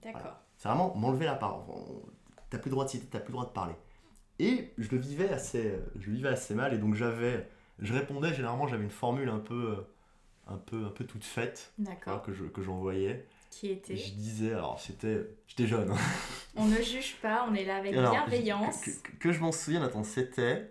D'accord. 0.03 0.37
C'est 0.57 0.69
vraiment 0.69 0.95
m'enlever 0.95 1.27
la 1.27 1.35
parole. 1.35 1.65
T'as 2.49 2.59
plus 2.59 2.69
le 2.71 2.75
droit 2.75 2.85
de 2.85 2.91
citer, 2.91 3.07
t'as 3.07 3.19
plus 3.21 3.33
le 3.33 3.35
droit 3.39 3.47
de 3.47 3.53
parler. 3.53 3.75
Et 4.39 4.73
je 4.79 4.89
le 4.91 4.99
vivais 4.99 5.29
assez, 5.31 5.75
je 5.99 6.07
le 6.09 6.17
vivais 6.17 6.29
assez 6.29 6.55
mal 6.55 6.73
et 6.73 6.79
donc 6.79 6.95
j'avais, 6.95 7.49
je 7.81 7.93
répondais 7.93 8.33
généralement, 8.33 8.67
j'avais 8.69 8.85
une 8.85 8.91
formule 8.91 9.29
un 9.29 9.41
peu, 9.41 9.77
euh, 9.79 9.89
un 10.49 10.57
peu, 10.57 10.85
un 10.87 10.91
peu 10.91 11.05
toute 11.05 11.25
faite 11.25 11.73
voilà, 11.79 11.95
D'accord. 11.97 12.23
que 12.23 12.33
je, 12.33 12.45
que 12.45 12.63
j'envoyais. 12.63 13.27
Qui 13.51 13.71
était 13.71 13.97
Je 13.97 14.11
disais, 14.13 14.53
alors 14.53 14.79
c'était, 14.81 15.27
j'étais 15.47 15.67
jeune. 15.67 15.91
hein. 15.91 15.97
On 16.57 16.67
ne 16.67 16.77
juge 16.83 17.17
pas, 17.23 17.47
on 17.51 17.55
est 17.55 17.65
là 17.65 17.77
avec 17.77 17.95
alors, 17.95 18.13
bienveillance. 18.13 18.81
Que, 18.83 18.91
que- 18.91 19.17
que 19.19 19.33
je 19.33 19.41
m'en 19.41 19.53
souvienne, 19.53 19.83
attends, 19.83 20.05
c'était, 20.05 20.71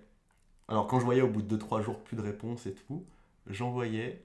alors 0.67 0.87
quand 0.87 0.99
je 0.99 1.05
voyais 1.05 1.21
au 1.21 1.27
bout 1.27 1.41
de 1.41 1.57
2-3 1.57 1.81
jours 1.83 1.99
plus 1.99 2.15
de 2.17 2.21
réponses 2.21 2.65
et 2.67 2.73
tout, 2.75 3.03
j'envoyais, 3.47 4.21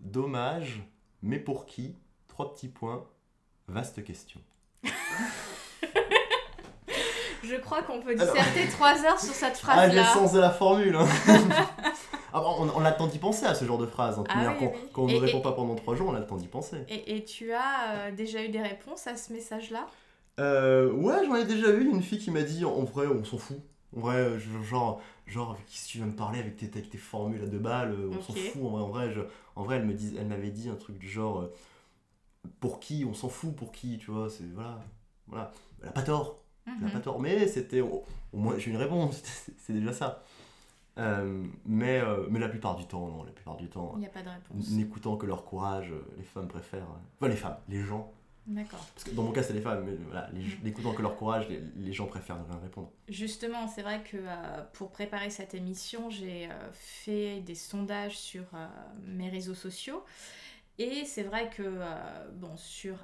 dommage, 0.00 0.82
mais 1.22 1.38
pour 1.38 1.66
qui 1.66 1.94
Trois 2.28 2.52
petits 2.54 2.68
points, 2.68 3.04
vaste 3.68 4.04
question. 4.04 4.40
Je 7.42 7.56
crois 7.56 7.82
qu'on 7.82 8.00
peut 8.02 8.14
Alors- 8.18 8.34
disserter 8.34 8.66
trois 8.68 9.04
heures 9.04 9.20
sur 9.20 9.32
cette 9.32 9.60
Ah, 9.68 9.88
j'ai 9.88 9.96
le 9.96 10.02
phrase-là. 10.02 10.14
sens 10.14 10.32
de 10.32 10.40
la 10.40 10.50
formule. 10.50 10.96
hein. 10.96 11.06
ah, 12.44 12.54
on, 12.60 12.68
on 12.68 12.84
a 12.84 12.90
le 12.90 12.96
temps 12.96 13.06
d'y 13.06 13.18
penser 13.18 13.46
à 13.46 13.54
ce 13.54 13.64
genre 13.64 13.78
de 13.78 13.86
phrase. 13.86 14.18
hein. 14.18 14.24
Ah 14.28 14.54
oui, 14.60 14.68
quand, 14.92 15.02
on 15.04 15.08
Et- 15.08 15.14
ne 15.14 15.18
répond 15.20 15.38
et- 15.38 15.42
pas 15.42 15.52
pendant 15.52 15.74
trois 15.74 15.94
jours, 15.94 16.08
on 16.10 16.14
a 16.14 16.20
le 16.20 16.26
temps 16.26 16.36
d'y 16.36 16.48
penser. 16.48 16.78
Et, 16.88 17.16
et 17.16 17.24
tu 17.24 17.52
as 17.52 17.94
euh, 18.08 18.10
déjà 18.12 18.42
eu 18.44 18.48
des 18.48 18.60
réponses 18.62 19.06
à 19.06 19.16
ce 19.16 19.32
message-là? 19.32 19.86
Euh, 20.38 20.92
ouais, 20.92 21.24
j'en 21.24 21.34
ai 21.36 21.44
déjà 21.44 21.70
eu 21.70 21.88
une 21.88 22.02
fille 22.02 22.18
qui 22.18 22.30
m'a 22.30 22.42
dit 22.42 22.64
en 22.64 22.84
vrai, 22.84 23.06
on 23.06 23.24
s'en 23.24 23.38
fout. 23.38 23.56
En 23.96 24.00
vrai, 24.00 24.38
genre, 24.68 25.00
genre 25.26 25.52
avec 25.52 25.64
qui 25.66 25.82
tu 25.86 25.98
viens 25.98 26.06
me 26.06 26.12
parler 26.16 26.38
avec 26.40 26.56
tes, 26.56 26.66
avec 26.66 26.90
tes 26.90 26.98
formules 26.98 27.42
à 27.42 27.46
deux 27.46 27.58
balles, 27.58 27.92
euh, 27.92 28.10
on 28.12 28.20
s'en 28.20 28.34
fout. 28.34 28.62
En 28.62 28.68
vrai, 28.68 28.82
en 28.82 28.88
vrai, 28.88 29.12
je- 29.12 29.20
en 29.54 29.64
vrai, 29.64 29.76
elle 29.76 29.86
me 29.86 29.94
dis- 29.94 30.14
elle 30.18 30.26
m'avait 30.26 30.50
dit 30.50 30.68
un 30.68 30.74
truc 30.74 30.98
du 30.98 31.08
genre 31.08 31.40
euh, 31.40 31.52
pour 32.60 32.80
qui, 32.80 33.04
on 33.08 33.14
s'en 33.14 33.28
fout, 33.28 33.54
pour 33.56 33.72
qui, 33.72 33.98
tu 33.98 34.10
vois, 34.10 34.28
c'est 34.30 34.44
voilà. 34.54 34.78
Voilà. 35.26 35.50
Elle 35.82 35.88
a 35.88 35.92
pas 35.92 36.02
tort. 36.02 36.42
Elle 36.66 36.72
a 36.84 36.86
Mhm. 36.88 36.92
pas 36.92 37.00
tort, 37.00 37.20
mais 37.20 37.46
c'était 37.46 37.80
au, 37.80 38.04
au 38.32 38.36
moins 38.38 38.58
j'ai 38.58 38.70
une 38.70 38.76
réponse, 38.76 39.22
c'est 39.58 39.72
déjà 39.72 39.92
ça. 39.92 40.22
Euh, 40.98 41.44
mais, 41.66 42.00
euh, 42.00 42.26
mais 42.30 42.38
la 42.38 42.48
plupart 42.48 42.76
du 42.76 42.86
temps, 42.86 43.06
non, 43.08 43.22
la 43.22 43.32
plupart 43.32 43.56
du 43.56 43.68
temps, 43.68 43.92
Il 43.96 44.00
n'y 44.00 44.06
a 44.06 44.10
pas 44.10 44.22
de 44.22 44.30
réponse. 44.30 44.70
n'écoutant 44.70 45.16
que 45.16 45.26
leur 45.26 45.44
courage, 45.44 45.90
euh, 45.90 46.02
les 46.16 46.24
femmes 46.24 46.48
préfèrent. 46.48 46.86
Enfin, 47.16 47.28
les 47.28 47.36
femmes, 47.36 47.58
les 47.68 47.82
gens. 47.82 48.12
D'accord. 48.46 48.86
Parce 48.94 49.04
que 49.04 49.10
dans 49.10 49.24
mon 49.24 49.32
cas, 49.32 49.42
c'est 49.42 49.52
les 49.52 49.60
femmes, 49.60 49.84
mais 49.84 49.96
voilà, 50.08 50.30
n'écoutant 50.62 50.92
que 50.94 51.02
leur 51.02 51.16
courage, 51.16 51.48
les, 51.48 51.60
les 51.76 51.92
gens 51.92 52.06
préfèrent 52.06 52.38
ne 52.38 52.44
rien 52.44 52.60
répondre. 52.62 52.92
Justement, 53.08 53.66
c'est 53.66 53.82
vrai 53.82 54.04
que 54.04 54.16
euh, 54.16 54.62
pour 54.72 54.90
préparer 54.92 55.30
cette 55.30 55.52
émission, 55.54 56.10
j'ai 56.10 56.48
euh, 56.48 56.70
fait 56.72 57.40
des 57.40 57.56
sondages 57.56 58.16
sur 58.16 58.44
euh, 58.54 58.66
mes 59.04 59.28
réseaux 59.28 59.54
sociaux. 59.54 60.04
Et 60.78 61.04
c'est 61.06 61.24
vrai 61.24 61.50
que, 61.50 61.80
bon, 62.34 62.54
sur, 62.56 62.96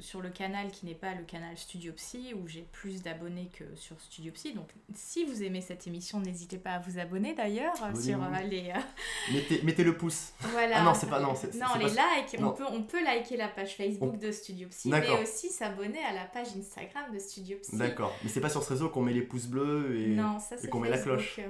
sur 0.00 0.20
le 0.20 0.28
canal 0.30 0.70
qui 0.70 0.86
n'est 0.86 0.94
pas 0.94 1.14
le 1.14 1.22
canal 1.24 1.56
Studio 1.56 1.92
Psy, 1.92 2.34
où 2.34 2.48
j'ai 2.48 2.62
plus 2.72 3.02
d'abonnés 3.02 3.48
que 3.56 3.64
sur 3.76 4.00
Studio 4.00 4.32
Psy, 4.32 4.52
donc 4.52 4.68
si 4.94 5.24
vous 5.24 5.42
aimez 5.42 5.60
cette 5.60 5.86
émission, 5.86 6.18
n'hésitez 6.20 6.58
pas 6.58 6.72
à 6.72 6.78
vous 6.80 6.98
abonner 6.98 7.32
d'ailleurs 7.34 7.74
euh, 7.82 7.94
sur 8.00 8.22
euh, 8.22 8.40
les... 8.48 8.70
euh, 8.70 8.80
Mettez, 9.32 9.62
mettez 9.62 9.84
le 9.84 9.96
pouce. 9.96 10.32
voilà. 10.40 10.78
Ah 10.80 10.84
non, 10.84 10.94
c'est 10.94 11.08
pas- 11.08 11.20
non, 11.20 11.34
c'est- 11.34 11.52
les 11.52 11.58
pas- 11.60 11.76
likes, 12.18 12.36
on 12.40 12.50
peut, 12.50 12.64
on 12.68 12.82
peut 12.82 13.02
liker 13.04 13.36
la 13.36 13.48
page 13.48 13.76
Facebook 13.76 14.18
de 14.18 14.30
Studio 14.32 14.68
Psy, 14.68 14.88
mais 14.90 15.08
aussi 15.22 15.48
s'abonner 15.50 16.00
à 16.04 16.12
la 16.12 16.24
page 16.24 16.48
Instagram 16.58 17.12
de 17.12 17.18
Studio 17.18 17.56
Psy. 17.62 17.76
D'accord. 17.76 18.12
Mais 18.22 18.28
c'est 18.28 18.40
pas 18.40 18.50
sur 18.50 18.62
ce 18.62 18.70
réseau 18.70 18.88
qu'on 18.88 19.02
met 19.02 19.12
les 19.12 19.22
pouces 19.22 19.46
bleus 19.46 19.96
et. 19.96 20.16
C'est 20.58 20.68
qu'on 20.68 20.80
met 20.80 20.90
la 20.90 20.98
cloche. 20.98 21.40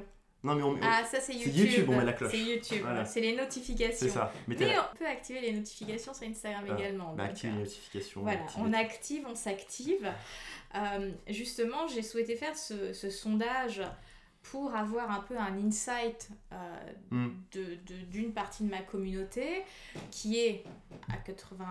Non, 0.44 0.54
mais 0.54 0.62
on. 0.62 0.78
Ah, 0.82 1.02
ça 1.04 1.18
c'est 1.20 1.32
C'est 1.32 1.38
YouTube. 1.38 1.56
YouTube, 1.56 1.86
on 1.90 1.96
met 1.96 2.04
la 2.04 2.12
cloche. 2.12 2.30
C'est 2.30 2.38
YouTube, 2.38 2.82
Voilà. 2.82 3.04
c'est 3.04 3.20
les 3.20 3.34
notifications. 3.34 3.96
c'est 4.06 4.10
ça. 4.10 4.32
Mettez 4.46 4.66
Mais 4.66 4.72
la. 4.74 4.90
on 4.92 4.96
peut 4.96 5.06
activer 5.06 5.40
les 5.40 5.52
notifications 5.52 6.14
sur 6.14 6.26
Instagram 6.28 6.64
Ah, 6.70 6.74
également. 6.78 7.14
Bah, 7.14 7.22
donc, 7.24 7.30
activez 7.32 7.52
euh, 7.52 7.56
les 7.56 7.62
notifications. 7.62 8.20
voilà, 8.22 8.40
on 8.58 8.72
active, 8.72 9.26
on 9.28 9.34
s'active. 9.34 10.12
Euh, 10.76 11.10
justement, 11.28 11.86
j'ai 11.88 12.02
souhaité 12.02 12.36
faire 12.36 12.56
ce, 12.56 12.92
ce 12.92 13.08
sondage 13.10 13.82
pour 14.42 14.74
avoir 14.76 15.10
un 15.10 15.20
peu 15.20 15.38
un 15.38 15.56
insight 15.66 16.28
euh, 16.52 16.56
Hmm. 17.10 17.30
de- 17.52 17.76
de- 17.86 18.04
d'une 18.10 18.32
partie 18.34 18.64
de 18.64 18.70
ma 18.70 18.82
communauté 18.82 19.62
qui 20.10 20.38
est 20.38 20.62
à 21.10 21.16
80, 21.16 21.64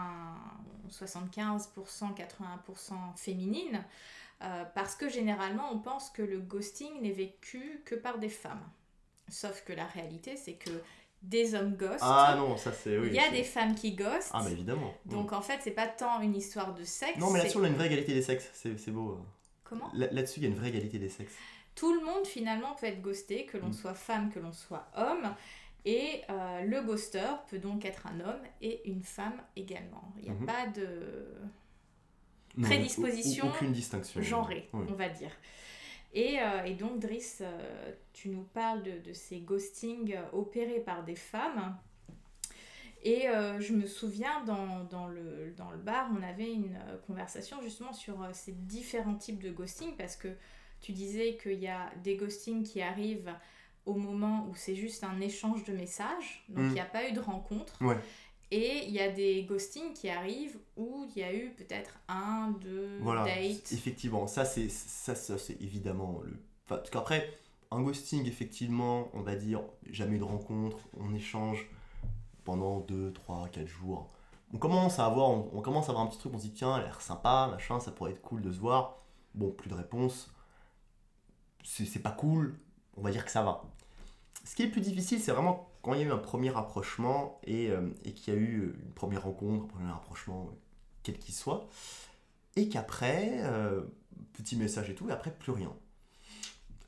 75%, 0.89 2.13
80% 2.13 2.93
féminine. 3.15 3.83
Euh, 4.43 4.63
parce 4.75 4.95
que 4.95 5.09
généralement, 5.09 5.71
on 5.71 5.79
pense 5.79 6.09
que 6.09 6.21
le 6.21 6.39
ghosting 6.39 7.01
n'est 7.01 7.11
vécu 7.11 7.81
que 7.85 7.95
par 7.95 8.19
des 8.19 8.29
femmes. 8.29 8.63
Sauf 9.29 9.63
que 9.63 9.73
la 9.73 9.85
réalité, 9.85 10.35
c'est 10.35 10.53
que 10.55 10.69
des 11.21 11.55
hommes 11.55 11.75
ghostent. 11.77 11.99
Ah 12.01 12.35
non, 12.37 12.57
ça 12.57 12.73
c'est. 12.73 12.97
Oui, 12.97 13.07
il 13.07 13.13
y 13.13 13.19
a 13.19 13.31
des 13.31 13.43
femmes 13.43 13.73
qui 13.75 13.93
ghostent. 13.95 14.31
Ah, 14.33 14.41
bah 14.43 14.51
évidemment. 14.51 14.93
Donc 15.05 15.31
en 15.31 15.41
fait, 15.41 15.59
c'est 15.61 15.71
pas 15.71 15.87
tant 15.87 16.19
une 16.21 16.35
histoire 16.35 16.73
de 16.73 16.83
sexe. 16.83 17.17
Non, 17.17 17.29
mais 17.31 17.39
là-dessus, 17.39 17.57
on 17.59 17.63
a 17.63 17.67
une 17.69 17.75
vraie 17.75 17.87
égalité 17.87 18.13
des 18.13 18.21
sexes. 18.21 18.49
C'est 18.53 18.91
beau. 18.91 19.11
euh. 19.11 19.23
Comment 19.63 19.89
Là- 19.93 20.07
Là-dessus, 20.11 20.41
il 20.41 20.43
y 20.43 20.45
a 20.45 20.49
une 20.49 20.55
vraie 20.57 20.69
égalité 20.69 20.99
des 20.99 21.09
sexes. 21.09 21.33
Tout 21.75 21.93
le 21.93 22.01
monde 22.05 22.27
finalement 22.27 22.75
peut 22.75 22.85
être 22.87 23.01
ghosté, 23.01 23.45
que 23.45 23.57
l'on 23.57 23.69
Mm. 23.69 23.73
soit 23.73 23.93
femme, 23.93 24.29
que 24.29 24.39
l'on 24.39 24.51
soit 24.51 24.87
homme. 24.97 25.33
Et 25.85 26.21
euh, 26.29 26.61
le 26.63 26.81
ghoster 26.81 27.27
peut 27.49 27.57
donc 27.59 27.83
être 27.85 28.05
un 28.07 28.19
homme 28.19 28.41
et 28.61 28.87
une 28.89 29.03
femme 29.03 29.41
également. 29.55 30.13
Il 30.17 30.23
n'y 30.23 30.29
a 30.29 30.33
Mhm. 30.33 30.45
pas 30.45 30.67
de 30.67 31.25
Prédisposition 32.61 33.45
au- 33.45 33.49
au- 33.49 33.53
Aucune 33.53 33.71
distinction. 33.71 34.21
genré, 34.21 34.69
Oui. 34.73 34.85
on 34.89 34.93
va 34.93 35.09
dire. 35.09 35.31
Et, 36.13 36.39
euh, 36.39 36.63
et 36.65 36.75
donc, 36.75 36.99
Driss, 36.99 37.39
euh, 37.41 37.91
tu 38.13 38.29
nous 38.29 38.43
parles 38.43 38.83
de, 38.83 38.99
de 38.99 39.13
ces 39.13 39.39
ghostings 39.39 40.13
euh, 40.15 40.21
opérés 40.37 40.79
par 40.79 41.03
des 41.03 41.15
femmes. 41.15 41.75
Et 43.05 43.27
euh, 43.27 43.59
je 43.59 43.73
me 43.73 43.85
souviens, 43.85 44.43
dans, 44.45 44.83
dans 44.85 45.07
le, 45.07 45.53
dans 45.57 45.71
le 45.71 45.77
bar, 45.77 46.09
on 46.17 46.23
avait 46.23 46.53
une 46.53 46.77
conversation 47.07 47.61
justement 47.61 47.91
sur 47.91 48.15
ces 48.33 48.53
différents 48.53 49.15
types 49.15 49.41
de 49.43 49.51
ghosting, 49.51 49.95
parce 49.97 50.15
que 50.15 50.29
tu 50.79 50.91
disais 50.93 51.37
qu'il 51.41 51.59
y 51.59 51.67
a 51.67 51.91
des 52.03 52.15
ghostings 52.15 52.63
qui 52.63 52.81
arrivent 52.81 53.33
au 53.85 53.95
moment 53.95 54.47
où 54.49 54.55
c'est 54.55 54.75
juste 54.75 55.03
un 55.03 55.19
échange 55.19 55.65
de 55.65 55.73
messages, 55.73 56.45
donc 56.47 56.63
il 56.65 56.69
Mm. 56.69 56.73
n'y 56.73 56.79
a 56.79 56.85
pas 56.85 57.09
eu 57.09 57.11
de 57.11 57.19
rencontre. 57.19 57.73
Ouais. 57.81 57.97
Et 58.55 58.85
il 58.85 58.91
y 58.93 58.99
a 58.99 59.09
des 59.09 59.45
ghostings 59.45 59.93
qui 59.93 60.09
arrivent 60.09 60.59
où 60.77 61.07
il 61.09 61.19
y 61.19 61.23
a 61.23 61.33
eu 61.33 61.49
peut-être 61.57 61.97
un, 62.07 62.51
deux 62.61 62.99
Voilà, 63.01 63.25
dates. 63.25 63.71
effectivement, 63.71 64.27
ça 64.27 64.45
c'est 64.45 64.69
ça, 64.69 65.15
ça, 65.15 65.39
c'est 65.39 65.59
évidemment 65.59 66.21
le. 66.23 66.33
enfin, 66.65 66.77
parce 66.77 66.91
qu'après, 66.91 67.35
un 67.71 67.81
ghosting, 67.81 68.27
effectivement, 68.27 69.09
on 69.13 69.21
va 69.21 69.35
dire 69.35 69.61
jamais 69.89 70.19
de 70.19 70.23
rencontre, 70.23 70.77
on 70.99 71.15
échange 71.15 71.67
pendant 72.43 72.81
2, 72.81 73.11
3, 73.13 73.47
4 73.49 73.65
jours. 73.65 74.07
On 74.53 74.59
commence 74.59 74.99
à 74.99 75.07
avoir, 75.07 75.31
on, 75.31 75.49
on 75.51 75.61
commence 75.61 75.87
à 75.87 75.89
avoir 75.89 76.05
un 76.05 76.07
petit 76.09 76.19
truc, 76.19 76.31
on 76.35 76.37
se 76.37 76.43
dit 76.43 76.53
tiens, 76.53 76.75
elle 76.75 76.81
a 76.83 76.85
l'air 76.85 77.01
sympa, 77.01 77.47
machin, 77.49 77.79
ça 77.79 77.91
pourrait 77.91 78.11
être 78.11 78.21
cool 78.21 78.41
de 78.43 78.51
se 78.51 78.59
voir. 78.59 78.99
Bon, 79.33 79.49
plus 79.49 79.67
de 79.69 79.73
réponse. 79.75 80.31
C'est 81.63 81.85
c'est 81.85 81.99
pas 82.03 82.11
cool, 82.11 82.59
on 82.97 83.01
va 83.01 83.09
dire 83.09 83.25
que 83.25 83.31
ça 83.31 83.41
va. 83.41 83.63
Ce 84.45 84.53
qui 84.55 84.61
est 84.61 84.65
le 84.67 84.71
plus 84.71 84.81
difficile, 84.81 85.19
c'est 85.19 85.31
vraiment 85.31 85.67
quand 85.83 85.93
il 85.93 85.99
y 85.99 86.03
a 86.03 86.07
eu 86.07 86.11
un 86.11 86.17
premier 86.17 86.49
rapprochement 86.49 87.39
et, 87.43 87.69
euh, 87.69 87.89
et 88.05 88.13
qu'il 88.13 88.33
y 88.33 88.37
a 88.37 88.39
eu 88.39 88.73
une 88.83 88.93
première 88.93 89.23
rencontre, 89.23 89.65
un 89.65 89.67
premier 89.67 89.91
rapprochement, 89.91 90.49
quel 91.03 91.19
qu'il 91.19 91.35
soit, 91.35 91.67
et 92.55 92.69
qu'après, 92.69 93.41
euh, 93.43 93.81
petit 94.31 94.55
message 94.55 94.89
et 94.89 94.95
tout, 94.95 95.09
et 95.09 95.11
après 95.11 95.31
plus 95.31 95.51
rien. 95.51 95.71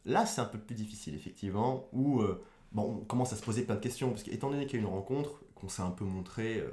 Là, 0.05 0.25
c'est 0.25 0.39
un 0.39 0.45
peu 0.45 0.57
plus 0.57 0.75
difficile, 0.75 1.13
effectivement, 1.13 1.89
où 1.91 2.21
euh, 2.21 2.41
on 2.75 2.97
commence 2.99 3.33
à 3.33 3.35
se 3.35 3.43
poser 3.43 3.63
plein 3.63 3.75
de 3.75 3.81
questions, 3.81 4.09
parce 4.09 4.23
qu'étant 4.23 4.49
donné 4.49 4.65
qu'il 4.65 4.79
y 4.79 4.81
a 4.81 4.85
eu 4.85 4.87
une 4.87 4.93
rencontre, 4.93 5.41
qu'on 5.55 5.67
s'est 5.67 5.81
un 5.81 5.91
peu 5.91 6.05
montré 6.05 6.63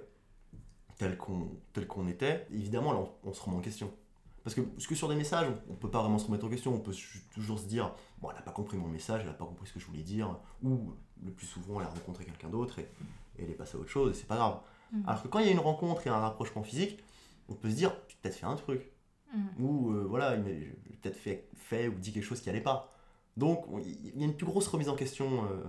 tel 0.99 1.17
qu'on 1.17 2.07
était, 2.07 2.47
évidemment, 2.53 3.19
on 3.25 3.33
se 3.33 3.43
remet 3.43 3.57
en 3.57 3.61
question. 3.61 3.93
Parce 4.45 4.55
que, 4.57 4.61
parce 4.61 4.87
que 4.87 4.95
sur 4.95 5.09
des 5.09 5.15
messages, 5.15 5.47
on, 5.69 5.73
on 5.73 5.77
peut 5.77 5.91
pas 5.91 6.01
vraiment 6.01 6.19
se 6.19 6.27
remettre 6.27 6.45
en 6.47 6.49
question, 6.49 6.75
on 6.75 6.81
peut 6.81 6.95
toujours 7.33 7.59
se 7.59 7.67
dire, 7.67 7.95
bon, 8.21 8.31
elle 8.31 8.37
n'a 8.37 8.43
pas 8.43 8.51
compris 8.53 8.77
mon 8.77 8.89
message, 8.89 9.21
elle 9.23 9.29
n'a 9.29 9.33
pas 9.35 9.45
compris 9.45 9.67
ce 9.69 9.75
que 9.75 9.81
je 9.81 9.87
voulais 9.87 10.03
dire, 10.03 10.37
ou 10.63 10.93
le 11.25 11.31
plus 11.31 11.47
souvent, 11.47 11.81
elle 11.81 11.87
a 11.87 11.91
rencontré 11.91 12.25
quelqu'un 12.25 12.49
d'autre 12.49 12.79
et, 12.81 12.89
et 13.39 13.45
elle 13.45 13.51
est 13.51 13.55
passée 13.55 13.77
à 13.77 13.81
autre 13.81 13.91
chose, 13.91 14.11
et 14.11 14.15
c'est 14.15 14.27
pas 14.27 14.37
grave. 14.37 14.61
Mhm. 14.93 15.05
Alors 15.07 15.23
que 15.23 15.29
quand 15.29 15.39
il 15.39 15.47
y 15.47 15.49
a 15.49 15.53
une 15.53 15.59
rencontre 15.61 16.07
et 16.07 16.11
un 16.11 16.19
rapprochement 16.19 16.63
physique, 16.65 16.99
on 17.49 17.55
peut 17.55 17.71
se 17.71 17.77
dire, 17.77 17.95
j'ai 18.09 18.17
peut-être 18.21 18.37
fait 18.37 18.47
un 18.47 18.57
truc, 18.57 18.91
Mhm. 19.35 19.65
ou 19.65 19.91
euh, 19.93 20.05
voilà, 20.07 20.37
j'ai 20.45 20.77
peut-être 21.01 21.17
fait, 21.17 21.49
fait 21.55 21.89
ou 21.89 21.93
dit 21.95 22.13
quelque 22.13 22.25
chose 22.25 22.41
qui 22.43 22.51
allait 22.51 22.61
pas. 22.61 22.93
Donc 23.39 23.67
on- 23.69 23.79
il 23.79 24.19
y 24.19 24.23
a 24.23 24.27
une 24.27 24.37
plus 24.37 24.45
grosse 24.45 24.67
remise 24.69 24.91
en 24.91 24.95
question 24.97 25.45
euh, 25.45 25.63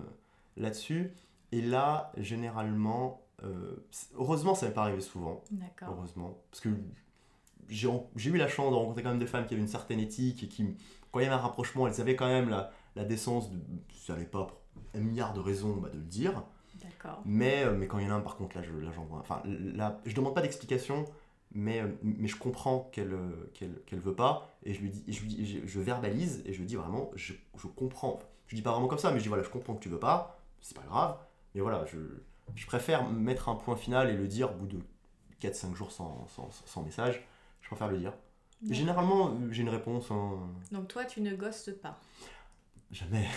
là-dessus. 0.57 1.13
Et 1.53 1.61
là, 1.61 2.11
généralement, 2.17 3.21
euh, 3.43 3.75
heureusement, 4.15 4.53
ça 4.55 4.65
m'est 4.67 4.73
pas 4.73 4.81
arrivé 4.83 4.99
souvent, 5.01 5.41
D'accord. 5.51 5.89
heureusement, 5.91 6.41
parce 6.51 6.59
que 6.61 6.69
j'ai 7.69 8.29
eu 8.29 8.37
la 8.37 8.47
chance 8.47 8.71
de 8.71 8.75
rencontrer 8.75 9.03
quand 9.03 9.09
même 9.09 9.19
des 9.19 9.27
femmes 9.27 9.45
qui 9.45 9.53
avaient 9.53 9.61
une 9.61 9.67
certaine 9.67 9.99
éthique 9.99 10.43
et 10.43 10.47
qui, 10.47 10.75
quand 11.11 11.19
il 11.19 11.23
y 11.23 11.25
avait 11.25 11.35
un 11.35 11.39
rapprochement, 11.39 11.87
elles 11.87 12.01
avaient 12.01 12.15
quand 12.15 12.27
même 12.27 12.49
la, 12.49 12.71
la 12.95 13.03
décence, 13.03 13.51
de, 13.51 13.57
ça 14.05 14.13
allait 14.13 14.25
pas 14.25 14.45
pour 14.45 14.57
un 14.93 14.99
milliard 14.99 15.33
de 15.33 15.39
raisons, 15.39 15.77
bah, 15.77 15.89
de 15.89 15.97
le 15.97 16.03
dire. 16.03 16.43
D'accord. 16.81 17.21
Mais, 17.25 17.63
euh, 17.63 17.75
mais 17.75 17.87
quand 17.87 17.99
il 17.99 18.05
y 18.05 18.09
en 18.09 18.13
a 18.13 18.17
un, 18.17 18.21
par 18.21 18.35
contre, 18.35 18.57
là, 18.57 18.63
je, 18.63 18.73
là, 18.73 18.91
j'en 18.95 19.05
vois. 19.05 19.19
Enfin, 19.19 19.41
là, 19.45 20.01
je 20.05 20.15
demande 20.15 20.35
pas 20.35 20.41
d'explication, 20.41 21.05
mais, 21.51 21.81
euh, 21.81 21.87
mais 22.01 22.27
je 22.27 22.35
comprends 22.35 22.89
qu'elle 22.91 23.13
euh, 23.13 23.51
qu'elle 23.53 23.81
qu'elle 23.85 23.99
veut 23.99 24.15
pas, 24.15 24.49
et 24.63 24.73
je 24.73 24.81
lui 24.81 24.89
dis, 24.89 25.03
je, 25.07 25.21
lui 25.21 25.27
dis 25.27 25.45
je, 25.45 25.67
je 25.67 25.79
verbalise, 25.79 26.41
et 26.45 26.53
je 26.53 26.59
lui 26.59 26.65
dis 26.65 26.75
vraiment, 26.75 27.11
je, 27.15 27.33
je 27.57 27.67
comprends. 27.67 28.19
Je 28.47 28.55
dis 28.55 28.61
pas 28.61 28.71
vraiment 28.71 28.87
comme 28.87 28.99
ça, 28.99 29.11
mais 29.11 29.17
je 29.17 29.23
dis 29.23 29.29
voilà, 29.29 29.43
je 29.43 29.49
comprends 29.49 29.75
que 29.75 29.81
tu 29.81 29.89
veux 29.89 29.99
pas, 29.99 30.39
c'est 30.61 30.75
pas 30.75 30.83
grave, 30.83 31.17
mais 31.55 31.61
voilà, 31.61 31.85
je, 31.85 31.97
je 32.55 32.65
préfère 32.65 33.09
mettre 33.09 33.49
un 33.49 33.55
point 33.55 33.75
final 33.75 34.09
et 34.09 34.13
le 34.13 34.27
dire 34.27 34.51
au 34.51 34.55
bout 34.55 34.67
de 34.67 34.79
4-5 35.41 35.75
jours 35.75 35.91
sans, 35.91 36.27
sans, 36.27 36.49
sans 36.65 36.83
message. 36.83 37.23
Préfère 37.73 37.91
le 37.91 37.97
dire. 37.97 38.13
Généralement, 38.69 39.35
j'ai 39.51 39.63
une 39.63 39.69
réponse, 39.69 40.09
hein, 40.11 40.39
Donc 40.71 40.87
toi, 40.87 41.05
tu 41.05 41.21
ne 41.21 41.35
ghostes 41.35 41.81
pas. 41.81 41.99
jamais. 42.91 43.27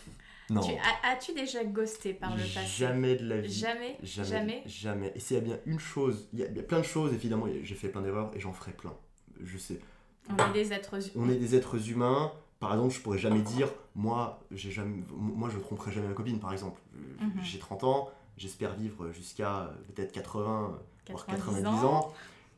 non. 0.50 0.60
As-tu 1.02 1.32
déjà 1.32 1.64
ghosté 1.64 2.12
par 2.14 2.36
le 2.36 2.42
passé? 2.42 2.66
Jamais 2.66 3.16
de 3.16 3.26
la 3.26 3.40
vie. 3.40 3.52
Jamais? 3.52 3.98
Jamais, 4.02 4.28
Jamais? 4.28 4.62
Jamais. 4.66 5.12
Et 5.14 5.18
s'il 5.18 5.36
y 5.36 5.40
a 5.40 5.42
bien 5.42 5.58
une 5.64 5.80
chose, 5.80 6.28
il 6.32 6.40
y 6.40 6.44
a, 6.44 6.62
plein 6.62 6.80
de 6.80 6.84
choses, 6.84 7.12
évidemment, 7.12 7.46
j'ai 7.62 7.74
fait 7.74 7.88
plein 7.88 8.02
d'erreurs 8.02 8.30
et 8.34 8.40
j'en 8.40 8.52
ferai 8.52 8.72
plein. 8.72 8.94
Je 9.42 9.58
sais. 9.58 9.80
On 10.28 10.36
est 10.36 10.52
des 10.52 10.72
êtres 10.72 10.94
humains. 10.94 11.26
On 11.26 11.30
est 11.30 11.36
des 11.36 11.56
êtres 11.56 11.90
humains. 11.90 12.32
Par 12.60 12.72
exemple, 12.72 12.94
je 12.94 13.00
pourrais 13.00 13.18
jamais 13.18 13.42
dire, 13.42 13.68
moi, 13.94 14.40
j'ai 14.50 14.70
jamais, 14.70 15.02
moi, 15.10 15.48
je 15.50 15.58
tromperai 15.58 15.90
jamais 15.90 16.08
ma 16.08 16.14
copine, 16.14 16.38
par 16.38 16.52
exemple. 16.52 16.80
Mhm. 17.20 17.42
J'ai 17.42 17.58
30 17.58 17.84
ans, 17.84 18.10
j'espère 18.36 18.74
vivre 18.74 19.10
jusqu'à 19.12 19.62
euh, 19.62 19.72
peut-être 19.94 20.12
80, 20.12 20.78
voire 21.08 21.26
90 21.26 21.62
90 21.62 21.84
ans. 21.84 22.14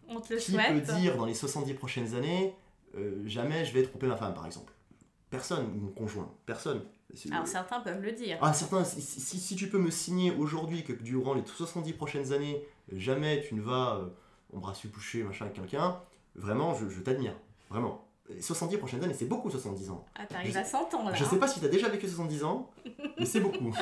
On 0.09 0.21
te 0.21 0.33
le 0.33 0.39
Qui 0.39 0.53
souhaite. 0.53 0.73
peut 0.87 0.93
dire 0.95 1.17
dans 1.17 1.27
les 1.27 1.35
70 1.35 1.75
prochaines 1.75 2.15
années, 2.15 2.55
euh, 2.97 3.23
jamais 3.27 3.65
je 3.65 3.73
vais 3.75 3.83
tromper 3.83 4.07
ma 4.07 4.17
femme, 4.17 4.35
par 4.35 4.47
exemple 4.47 4.73
Personne, 5.31 5.67
ou 5.75 5.81
mon 5.87 5.91
conjoint, 5.93 6.33
personne. 6.47 6.83
Alors 7.31 7.47
certains 7.47 7.81
peuvent 7.81 8.01
le 8.03 8.13
dire. 8.13 8.39
ah, 8.41 8.53
certains, 8.55 8.85
si, 8.85 9.01
si- 9.03 9.39
si 9.39 9.57
tu 9.57 9.69
peux 9.69 9.79
me 9.79 9.91
signer 9.91 10.31
aujourd'hui 10.33 10.85
que 10.85 10.93
durant 10.95 11.35
les 11.35 11.45
70 11.45 11.93
prochaines 11.93 12.33
années, 12.33 12.63
jamais 12.93 13.43
tu 13.47 13.55
ne 13.55 13.61
vas 13.61 13.97
euh, 13.97 14.09
embrasser, 14.57 14.89
coucher, 14.89 15.23
machin 15.23 15.45
avec 15.47 15.57
quelqu'un, 15.57 16.01
vraiment, 16.35 16.75
je, 16.75 16.89
je 16.89 17.01
t'admire. 17.01 17.35
Vraiment. 17.71 18.08
Les 18.31 18.43
70 18.43 18.77
prochaines 18.77 19.03
années, 19.03 19.15
c'est 19.15 19.25
beaucoup 19.25 19.51
70 19.51 19.91
ans. 19.91 20.05
Ah, 20.15 20.27
t'arrives 20.27 20.57
à 20.57 20.65
100 20.65 20.95
ans 20.95 21.05
là. 21.05 21.15
Je 21.15 21.25
hein. 21.25 21.29
sais 21.31 21.39
pas 21.39 21.49
si 21.49 21.61
tu 21.61 21.67
as 21.67 21.71
déjà 21.71 21.89
vécu 21.89 22.07
70 22.07 22.45
ans, 22.45 22.71
mais 23.19 23.25
c'est 23.25 23.41
beaucoup. 23.41 23.73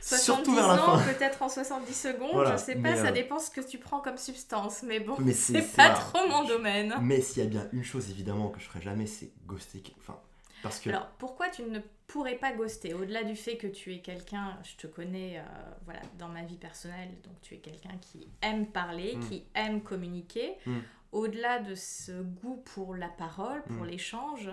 70 0.00 0.22
Surtout 0.22 0.54
vers 0.54 0.68
la 0.68 0.88
ans, 0.88 0.98
peut-être 0.98 1.42
en 1.42 1.48
70 1.48 1.92
secondes, 1.92 2.30
Voilà, 2.32 2.56
je 2.56 2.62
sais 2.62 2.74
mais, 2.76 2.94
pas, 2.94 2.96
ça 2.96 3.08
euh, 3.08 3.12
dépend 3.12 3.40
ce 3.40 3.50
que 3.50 3.60
tu 3.60 3.78
prends 3.78 4.00
comme 4.00 4.18
substance, 4.18 4.82
mais 4.84 5.00
bon, 5.00 5.16
Mais 5.18 5.32
c'est 5.32 5.62
pas 5.74 5.90
trop 5.90 6.28
mon 6.28 6.44
domaine. 6.44 6.94
Mais 7.02 7.20
s'il 7.20 7.42
y 7.42 7.46
a 7.46 7.48
bien 7.48 7.68
une 7.72 7.82
chose 7.82 8.08
évidemment 8.10 8.50
que 8.50 8.60
je 8.60 8.66
ferai 8.66 8.80
jamais, 8.82 9.06
c'est 9.06 9.32
ghoster. 9.46 9.82
Enfin, 9.98 10.18
parce 10.62 10.80
que. 10.80 10.88
Alors, 10.90 11.08
pourquoi 11.18 11.48
tu 11.48 11.62
ne 11.64 11.80
pourrais 12.06 12.36
pas 12.36 12.52
ghoster? 12.52 12.94
Au-delà 12.94 13.24
du 13.24 13.36
fait 13.36 13.56
que 13.56 13.66
tu 13.66 13.94
es 13.94 14.00
quelqu'un, 14.00 14.58
je 14.62 14.76
te 14.76 14.86
connais 14.86 15.38
euh, 15.38 15.42
voilà, 15.84 16.00
dans 16.18 16.28
ma 16.28 16.42
vie 16.42 16.56
personnelle, 16.58 17.10
donc 17.24 17.40
tu 17.42 17.54
es 17.54 17.58
quelqu'un 17.58 17.96
qui 18.00 18.28
aime 18.42 18.66
parler, 18.66 19.16
Mm. 19.16 19.28
qui 19.28 19.46
aime 19.54 19.82
communiquer. 19.82 20.56
Mm. 20.66 20.78
Au-delà 21.12 21.58
de 21.58 21.74
ce 21.74 22.22
goût 22.22 22.62
pour 22.74 22.94
la 22.94 23.08
parole, 23.08 23.62
pour 23.64 23.84
Mm. 23.84 23.86
l'échange, 23.86 24.50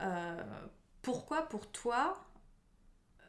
euh, 0.00 0.42
pourquoi 1.02 1.42
pour 1.48 1.70
toi 1.70 2.24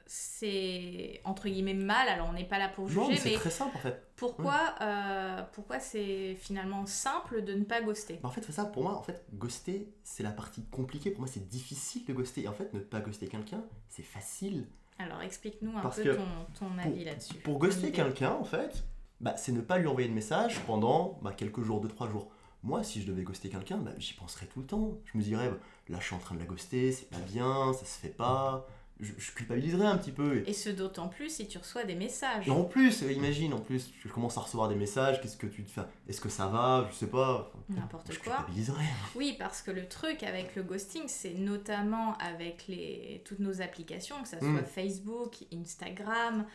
c'est 0.06 1.22
entre 1.24 1.48
guillemets 1.48 1.74
mal? 1.74 2.08
Alors, 2.10 2.28
on 2.30 2.34
n'est 2.34 2.44
pas 2.48 2.58
là 2.58 2.68
pour 2.70 2.90
non, 2.90 3.08
mais 3.08 3.16
juger, 3.16 3.30
c'est 3.34 3.36
très 3.40 3.50
simple 3.52 3.78
en 3.78 3.80
fait. 3.80 4.09
Pourquoi, 4.20 4.76
euh, 4.82 5.42
pourquoi 5.54 5.80
c'est 5.80 6.36
finalement 6.36 6.86
simple 6.86 7.44
de 7.44 7.54
ne 7.54 7.64
pas 7.64 7.82
ghoster? 7.82 8.20
Bah, 8.22 8.30
en 8.30 8.32
fait, 8.32 8.42
c'est 8.44 8.52
ça, 8.52 8.66
pour 8.66 8.84
moi, 8.84 8.98
en 8.98 9.02
fait, 9.02 9.26
ghoster, 9.34 9.88
c'est 10.04 10.24
la 10.24 10.32
partie 10.32 10.64
compliquée. 10.66 11.12
Pour 11.12 11.22
moi, 11.22 11.30
c'est 11.32 11.48
difficile 11.48 12.06
de 12.06 12.14
ghoster. 12.14 12.44
Et 12.44 12.48
en 12.48 12.54
fait, 12.54 12.74
ne 12.74 12.80
pas 12.80 13.00
ghoster 13.00 13.28
quelqu'un, 13.28 13.64
c'est 13.88 14.04
facile. 14.04 14.68
Alors, 14.98 15.22
explique-nous 15.22 15.78
un 15.78 15.82
Parce 15.82 16.02
peu 16.02 16.16
ton, 16.16 16.26
ton 16.60 16.78
avis 16.78 17.06
là-dessus. 17.06 17.36
Pour 17.36 17.60
ghoster 17.60 17.92
quelqu'un, 17.92 18.34
en 18.34 18.44
fait, 18.44 18.84
bah, 19.22 19.36
c'est 19.38 19.54
ne 19.54 19.62
pas 19.62 19.78
lui 19.78 19.88
envoyer 19.88 20.10
de 20.10 20.14
message 20.14 20.60
pendant 20.68 21.18
bah, 21.22 21.32
quelques 21.32 21.62
jours, 21.62 21.84
2-3 21.84 22.12
jours. 22.12 22.30
Moi, 22.62 22.84
si 22.84 23.02
je 23.02 23.08
devais 23.08 23.24
ghoster 23.24 23.50
quelqu'un, 23.50 23.78
bah, 23.78 23.92
j'y 23.98 24.14
penserais 24.14 24.48
tout 24.48 24.60
le 24.60 24.66
temps. 24.66 24.98
Je 25.06 25.18
me 25.18 25.24
dirais, 25.24 25.50
bah, 25.50 25.58
là, 25.88 26.00
je 26.02 26.06
suis 26.06 26.16
en 26.16 26.20
train 26.20 26.36
de 26.36 26.42
la 26.42 26.46
ghoster, 26.46 26.92
c'est 26.92 27.10
pas 27.10 27.20
bien, 27.20 27.72
ça 27.72 27.86
se 27.86 28.00
fait 28.00 28.10
pas. 28.10 28.68
Je, 29.02 29.14
je 29.18 29.32
culpabiliserais 29.32 29.86
un 29.86 29.98
petit 29.98 30.12
peu. 30.12 30.38
Et, 30.46 30.50
Et 30.50 30.54
ce 30.54 30.70
d'autant 30.70 31.08
plus 31.08 31.30
si 31.30 31.48
tu 31.48 31.58
reçois 31.58 31.86
des 31.86 31.96
messages. 31.96 32.48
et 32.48 32.52
en 32.52 32.64
plus, 32.66 33.02
euh, 33.04 33.12
imagine, 33.14 33.54
en 33.54 33.60
plus, 33.62 33.92
je 34.04 34.08
commence 34.10 34.38
à 34.38 34.42
recevoir 34.42 34.68
des 34.68 34.76
messages, 34.76 35.22
qu'est-ce 35.22 35.38
que 35.38 35.48
tu 35.48 35.64
te 35.64 35.72
fais 35.72 35.84
Est-ce 36.10 36.20
que 36.20 36.28
ça 36.30 36.48
va 36.48 36.88
Je 36.92 36.96
sais 36.96 37.08
pas. 37.08 37.52
N'importe 37.70 38.12
je 38.12 38.20
quoi. 38.20 38.34
culpabiliserais. 38.36 38.84
Oui, 39.16 39.36
parce 39.40 39.62
que 39.62 39.72
le 39.72 39.88
truc 39.88 40.24
avec 40.24 40.56
le 40.56 40.64
ghosting, 40.64 41.04
c'est 41.08 41.34
notamment 41.34 42.16
avec 42.18 42.66
les, 42.68 43.22
toutes 43.26 43.40
nos 43.40 43.62
applications, 43.62 44.22
que 44.22 44.28
ce 44.28 44.38
soit 44.40 44.48
Mm. 44.50 44.66
Facebook, 44.66 45.36
Instagram, 45.54 46.46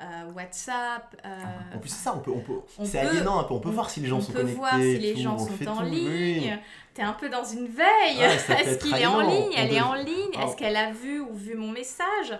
euh, 0.00 0.32
WhatsApp. 0.34 1.16
euh, 1.24 1.42
En 1.74 1.78
plus, 1.78 1.88
c'est 1.90 2.04
ça, 2.04 2.14
on 2.16 2.20
peut, 2.20 2.30
on 2.34 2.40
peut, 2.40 2.60
on 2.78 2.84
c'est 2.84 3.00
peut- 3.00 3.08
aliénant 3.08 3.40
un 3.40 3.44
peu. 3.44 3.54
On 3.54 3.60
peut 3.60 3.68
on- 3.68 3.72
voir 3.72 3.90
si 3.90 4.00
les 4.00 4.08
gens 4.08 4.18
on 4.18 4.20
sont 4.20 4.32
peut 4.32 4.38
connectés. 4.38 4.58
voir 4.58 4.74
si 4.74 4.98
les 4.98 5.14
tout, 5.14 5.20
gens 5.20 5.34
on 5.34 5.38
sont 5.38 5.68
en 5.68 5.76
tout, 5.78 5.84
oui. 5.90 6.34
ligne. 6.40 6.58
T'es 6.94 7.02
un 7.02 7.12
peu 7.12 7.28
dans 7.28 7.44
une 7.44 7.66
veille. 7.68 8.18
Peut 8.46 8.52
Est-ce 8.58 8.78
qu'il 8.78 8.94
est 8.96 9.06
en 9.06 9.20
ligne? 9.20 9.50
On 9.52 9.56
Elle 9.56 9.72
est 9.74 9.80
en 9.80 9.94
ligne 9.94 10.32
Ah. 10.38 10.44
Est-ce 10.44 10.56
qu'elle 10.56 10.76
a 10.76 10.90
vu 10.92 11.20
ou 11.20 11.34
vu 11.34 11.54
mon 11.54 11.70
message? 11.70 12.38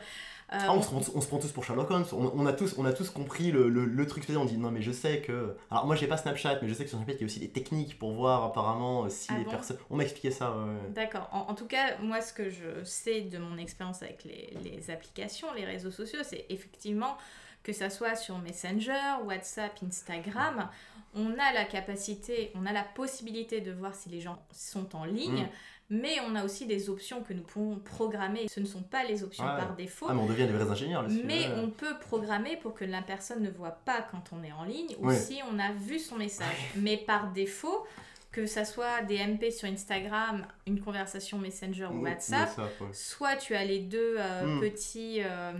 Ah, 0.52 0.72
on, 0.74 0.82
se 0.82 0.88
prend, 0.88 1.00
on 1.14 1.20
se 1.20 1.28
prend 1.28 1.38
tous 1.38 1.52
pour 1.52 1.64
Sherlock 1.64 1.90
Holmes. 1.90 2.04
On, 2.12 2.32
on 2.34 2.44
a, 2.44 2.52
tous, 2.52 2.74
on 2.76 2.84
a 2.84 2.92
tous 2.92 3.08
compris 3.10 3.52
le, 3.52 3.68
le, 3.68 3.84
le 3.84 4.06
truc. 4.06 4.24
On 4.36 4.44
dit 4.44 4.58
non, 4.58 4.70
mais 4.72 4.82
je 4.82 4.90
sais 4.90 5.20
que. 5.20 5.56
Alors, 5.70 5.86
moi, 5.86 5.94
j'ai 5.94 6.08
pas 6.08 6.16
Snapchat, 6.16 6.58
mais 6.60 6.68
je 6.68 6.74
sais 6.74 6.82
que 6.84 6.90
sur 6.90 6.98
Snapchat, 6.98 7.14
il 7.14 7.20
y 7.20 7.24
a 7.24 7.26
aussi 7.26 7.38
des 7.40 7.50
techniques 7.50 7.98
pour 7.98 8.12
voir 8.12 8.42
apparemment 8.44 9.04
euh, 9.04 9.08
si 9.08 9.28
Ah 9.30 9.38
les 9.38 9.44
bon 9.44 9.50
personnes. 9.52 9.78
On 9.90 9.96
m'a 9.96 10.02
expliqué 10.02 10.30
ça. 10.32 10.50
ouais. 10.50 10.90
D'accord. 10.90 11.28
En, 11.32 11.50
en 11.50 11.54
tout 11.54 11.66
cas, 11.66 11.98
moi, 12.02 12.20
ce 12.20 12.32
que 12.32 12.50
je 12.50 12.82
sais 12.84 13.20
de 13.20 13.38
mon 13.38 13.58
expérience 13.58 14.02
avec 14.02 14.24
les, 14.24 14.52
les 14.64 14.90
applications, 14.90 15.46
les 15.54 15.64
réseaux 15.64 15.92
sociaux, 15.92 16.20
c'est 16.24 16.46
effectivement 16.48 17.16
que 17.62 17.72
ça 17.72 17.90
soit 17.90 18.16
sur 18.16 18.38
Messenger, 18.38 19.22
WhatsApp, 19.26 19.72
Instagram, 19.86 20.68
on 21.14 21.32
a 21.32 21.52
la 21.52 21.64
capacité, 21.64 22.50
on 22.54 22.64
a 22.66 22.72
la 22.72 22.84
possibilité 22.84 23.60
de 23.60 23.70
voir 23.72 23.94
si 23.94 24.08
les 24.08 24.20
gens 24.20 24.42
sont 24.52 24.96
en 24.96 25.04
ligne, 25.04 25.42
Mm. 25.42 25.48
Mais 25.90 26.16
on 26.26 26.34
a 26.36 26.44
aussi 26.44 26.66
des 26.66 26.88
options 26.88 27.22
que 27.22 27.32
nous 27.32 27.42
pouvons 27.42 27.78
programmer. 27.80 28.46
Ce 28.48 28.60
ne 28.60 28.64
sont 28.64 28.82
pas 28.82 29.04
les 29.04 29.22
options 29.24 29.44
par 29.44 29.74
défaut. 29.74 30.06
Ah, 30.08 30.14
mais 30.14 30.20
on 30.20 30.26
devient 30.26 30.46
des 30.46 30.52
vrais 30.52 30.70
ingénieurs. 30.70 31.04
Mais 31.24 31.48
on 31.56 31.68
peut 31.68 31.98
programmer 32.00 32.56
pour 32.56 32.74
que 32.74 32.84
la 32.84 33.02
personne 33.02 33.42
ne 33.42 33.50
voit 33.50 33.78
pas 33.84 34.06
quand 34.10 34.22
on 34.32 34.42
est 34.44 34.52
en 34.52 34.64
ligne 34.64 34.94
ou 35.00 35.10
si 35.12 35.40
on 35.52 35.58
a 35.58 35.72
vu 35.72 35.98
son 35.98 36.16
message. 36.16 36.56
Mais 36.76 36.96
par 36.96 37.32
défaut, 37.32 37.84
que 38.32 38.46
ça 38.46 38.64
soit 38.64 39.02
des 39.02 39.18
MP 39.18 39.50
sur 39.50 39.68
Instagram, 39.68 40.46
une 40.66 40.80
conversation 40.80 41.38
Messenger 41.38 41.86
ou 41.92 42.02
WhatsApp, 42.04 42.48
WhatsApp, 42.56 42.80
ouais. 42.80 42.86
soit 42.92 43.34
tu 43.36 43.56
as 43.56 43.64
les 43.64 43.80
deux 43.80 44.14
euh, 44.18 44.46
Mm. 44.56 44.60
petits, 44.60 45.20
euh, 45.24 45.52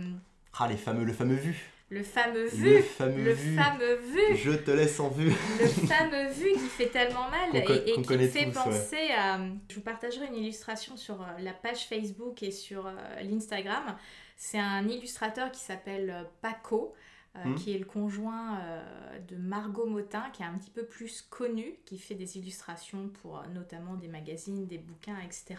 Ah, 0.57 0.67
les 0.69 0.77
fameux, 0.77 1.03
le 1.03 1.11
fameux 1.13 1.35
vu. 1.35 1.69
Le 1.91 2.03
fameux 2.03 2.43
Le 2.43 2.47
vu. 2.49 2.81
fameux 2.81 3.23
Le 3.23 3.33
vu. 3.33 3.55
fameux 3.55 3.95
vu. 3.95 4.37
Je 4.37 4.51
te 4.53 4.71
laisse 4.71 4.97
en 5.01 5.09
vue. 5.09 5.27
Le 5.59 5.67
fameux 5.67 6.29
vu 6.31 6.53
qui 6.53 6.59
fait 6.69 6.87
tellement 6.87 7.29
mal 7.29 7.53
et, 7.53 7.63
qui 7.63 7.99
me 7.99 8.27
fait 8.27 8.45
tous, 8.45 8.57
ouais. 8.59 8.63
penser 8.63 9.09
à... 9.15 9.39
Je 9.69 9.75
vous 9.75 9.81
partagerai 9.81 10.25
une 10.27 10.35
illustration 10.37 10.95
sur 10.95 11.21
euh, 11.21 11.25
la 11.39 11.51
page 11.51 11.85
Facebook 11.87 12.41
et 12.43 12.51
sur 12.51 12.87
euh, 12.87 12.93
l'Instagram. 13.23 13.97
C'est 14.37 14.57
un 14.57 14.87
illustrateur 14.87 15.51
qui 15.51 15.59
s'appelle 15.59 16.09
euh, 16.09 16.23
Paco, 16.41 16.93
euh, 16.93 17.43
Hmm. 17.45 17.55
qui 17.55 17.73
est 17.73 17.77
le 17.77 17.85
conjoint 17.85 18.59
euh, 18.59 19.19
de 19.29 19.37
Margot 19.37 19.85
Motin, 19.85 20.23
qui 20.33 20.41
est 20.43 20.45
un 20.45 20.57
petit 20.57 20.69
peu 20.69 20.83
plus 20.83 21.21
connu, 21.29 21.75
qui 21.85 21.97
fait 21.97 22.13
des 22.15 22.37
illustrations 22.37 23.07
pour 23.21 23.37
euh, 23.37 23.41
notamment 23.53 23.93
des 23.95 24.09
magazines, 24.09 24.67
des 24.67 24.77
bouquins, 24.77 25.17
etc. 25.23 25.55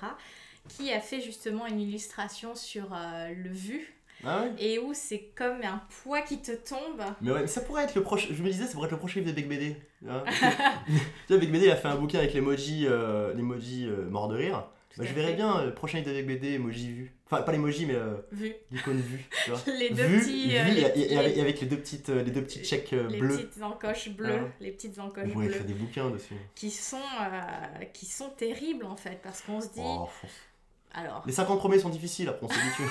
Qui 0.68 0.92
a 0.92 1.00
fait 1.00 1.22
justement 1.22 1.66
une 1.66 1.80
illustration 1.80 2.54
sur 2.54 2.90
le 2.94 3.48
vu 3.50 3.94
Ah 4.24 4.42
ouais 4.42 4.52
et 4.58 4.78
où 4.78 4.92
c'est 4.94 5.30
comme 5.34 5.62
un 5.62 5.82
poids 6.02 6.20
qui 6.22 6.38
te 6.40 6.52
tombe. 6.52 7.02
Mais 7.20 7.32
ouais, 7.32 7.46
ça 7.46 7.60
pourrait 7.60 7.84
être 7.84 7.94
le 7.94 8.02
prochain. 8.02 8.28
Je 8.32 8.42
me 8.42 8.48
disais, 8.50 8.66
ça 8.66 8.72
pourrait 8.74 8.86
être 8.86 8.92
le 8.92 8.98
prochain 8.98 9.20
livre 9.20 9.32
de 9.32 9.36
Bec 9.36 9.48
BD. 9.48 9.76
hein. 10.08 10.22
tu 10.26 11.32
vois, 11.32 11.38
Bec 11.38 11.50
BD, 11.50 11.66
il 11.66 11.70
a 11.70 11.76
fait 11.76 11.88
un 11.88 11.96
bouquin 11.96 12.18
avec 12.18 12.32
l'emoji 12.34 12.86
euh, 12.88 13.34
l'emoji, 13.34 13.86
euh, 13.86 14.08
mort 14.08 14.28
de 14.28 14.36
rire. 14.36 14.66
Bah, 14.98 15.04
je 15.08 15.14
verrais 15.14 15.28
fait. 15.30 15.36
bien 15.36 15.58
euh, 15.60 15.64
le 15.66 15.74
prochain 15.74 15.98
livre 15.98 16.10
de 16.10 16.14
Bec 16.16 16.26
BD, 16.26 16.52
emoji 16.54 16.92
vu. 16.92 17.12
Enfin, 17.26 17.42
pas 17.42 17.52
l'emoji, 17.52 17.86
mais 17.86 17.94
euh, 17.94 18.16
Vu. 18.30 18.52
l'icône 18.70 19.00
vue. 19.00 19.24
Tu 19.44 19.50
vois. 19.50 19.60
Les 19.78 19.88
deux 19.88 20.04
petits. 20.18 20.54
euh, 20.54 20.64
vu, 20.64 20.74
les 20.74 20.80
et, 20.82 21.16
avec, 21.16 21.36
et 21.36 21.40
avec 21.40 21.60
les 21.62 21.66
deux 21.66 21.78
petites, 21.78 22.10
euh, 22.10 22.22
les 22.22 22.30
deux 22.30 22.42
petites 22.42 22.66
chèques 22.66 22.92
euh, 22.92 23.08
les 23.08 23.18
petites 23.18 23.62
encoches 23.62 24.10
bleues, 24.10 24.38
Ah 24.42 24.48
les 24.60 24.70
petites 24.70 24.98
On 24.98 25.04
encoches 25.04 25.30
pourrait 25.32 25.46
bleues, 25.46 25.54
écrire 25.56 25.64
des 25.66 25.72
bouquins 25.74 26.10
dessus. 26.10 26.34
qui 26.54 26.70
sont 26.70 26.98
euh, 26.98 27.84
qui 27.94 28.04
sont 28.04 28.28
terribles 28.36 28.84
en 28.84 28.96
fait, 28.96 29.18
parce 29.22 29.40
qu'on 29.40 29.62
se 29.62 29.68
dit, 29.68 29.80
Oh. 29.82 30.08
Alors, 30.94 31.22
Les 31.26 31.32
50 31.32 31.58
premiers 31.58 31.78
sont 31.78 31.88
difficiles, 31.88 32.28
après 32.28 32.46
on 32.46 32.48
s'habitue. 32.48 32.82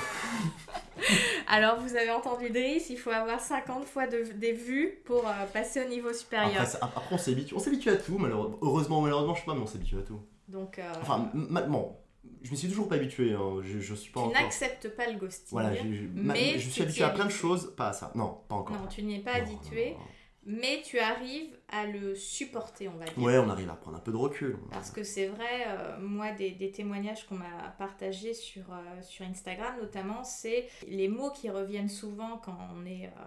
alors 1.47 1.79
vous 1.79 1.95
avez 1.95 2.11
entendu 2.11 2.49
Driss, 2.49 2.89
il 2.89 2.97
faut 2.97 3.09
avoir 3.11 3.39
50 3.39 3.85
fois 3.85 4.07
de, 4.07 4.23
des 4.35 4.53
vues 4.53 4.99
pour 5.05 5.27
euh, 5.27 5.31
passer 5.53 5.83
au 5.85 5.87
niveau 5.89 6.13
supérieur. 6.13 6.61
Après, 6.61 6.77
après, 6.81 7.15
on 7.15 7.17
s'habitue. 7.17 7.53
On 7.55 7.59
s'habitue 7.59 7.89
à 7.89 7.97
tout, 7.97 8.17
malheureusement. 8.17 8.57
Heureusement 8.61 8.99
ou 8.99 9.01
malheureusement, 9.01 9.35
je 9.35 9.39
sais 9.41 9.45
pas, 9.45 9.53
mais 9.55 9.61
on 9.61 9.67
s'habitue 9.67 9.97
à 9.97 10.01
tout. 10.01 10.19
Donc, 10.47 10.79
euh, 10.79 10.91
Enfin, 11.01 11.29
m- 11.33 11.47
ma- 11.49 11.61
bon, 11.61 11.95
je 12.43 12.51
me 12.51 12.55
suis 12.55 12.67
toujours 12.67 12.87
pas 12.87 12.95
habitué. 12.95 13.33
hein. 13.33 13.61
Je, 13.63 13.79
je 13.79 13.93
suis 13.95 14.11
pas 14.11 14.21
tu 14.21 14.27
encore. 14.27 14.41
n'acceptes 14.41 14.89
pas 14.95 15.07
le 15.07 15.17
ghosting. 15.17 15.47
Voilà, 15.51 15.73
je, 15.75 15.81
je- 15.93 16.03
ma- 16.13 16.33
mais 16.33 16.59
je 16.59 16.69
suis 16.69 16.81
habitué 16.83 17.03
à 17.03 17.09
plein 17.09 17.25
de 17.25 17.31
choses, 17.31 17.73
pas 17.75 17.89
à 17.89 17.93
ça. 17.93 18.11
Non, 18.15 18.39
pas 18.47 18.55
encore. 18.55 18.75
Non, 18.77 18.87
tu 18.87 19.03
n'y 19.03 19.15
es 19.17 19.19
pas 19.19 19.39
Non, 19.39 19.45
habitué, 19.45 19.91
non, 19.91 19.97
non. 19.99 20.05
Mais 20.43 20.81
tu 20.83 20.97
arrives 20.99 21.55
à 21.69 21.85
le 21.85 22.15
supporter, 22.15 22.87
on 22.87 22.95
va 22.97 23.05
dire. 23.05 23.17
Ouais, 23.17 23.37
on 23.37 23.49
arrive 23.49 23.69
à 23.69 23.75
prendre 23.75 23.97
un 23.97 24.01
peu 24.01 24.11
de 24.11 24.17
recul. 24.17 24.57
Parce 24.71 24.89
que 24.91 25.03
c'est 25.03 25.27
vrai, 25.27 25.65
euh, 25.67 25.99
moi, 25.99 26.31
des, 26.31 26.51
des 26.51 26.71
témoignages 26.71 27.27
qu'on 27.27 27.35
m'a 27.35 27.69
partagés 27.77 28.33
sur, 28.33 28.71
euh, 28.73 29.01
sur 29.01 29.25
Instagram 29.25 29.75
notamment, 29.79 30.23
c'est 30.23 30.67
les 30.87 31.07
mots 31.07 31.31
qui 31.31 31.49
reviennent 31.49 31.89
souvent 31.89 32.37
quand 32.37 32.57
on 32.75 32.85
est, 32.85 33.05
euh, 33.07 33.21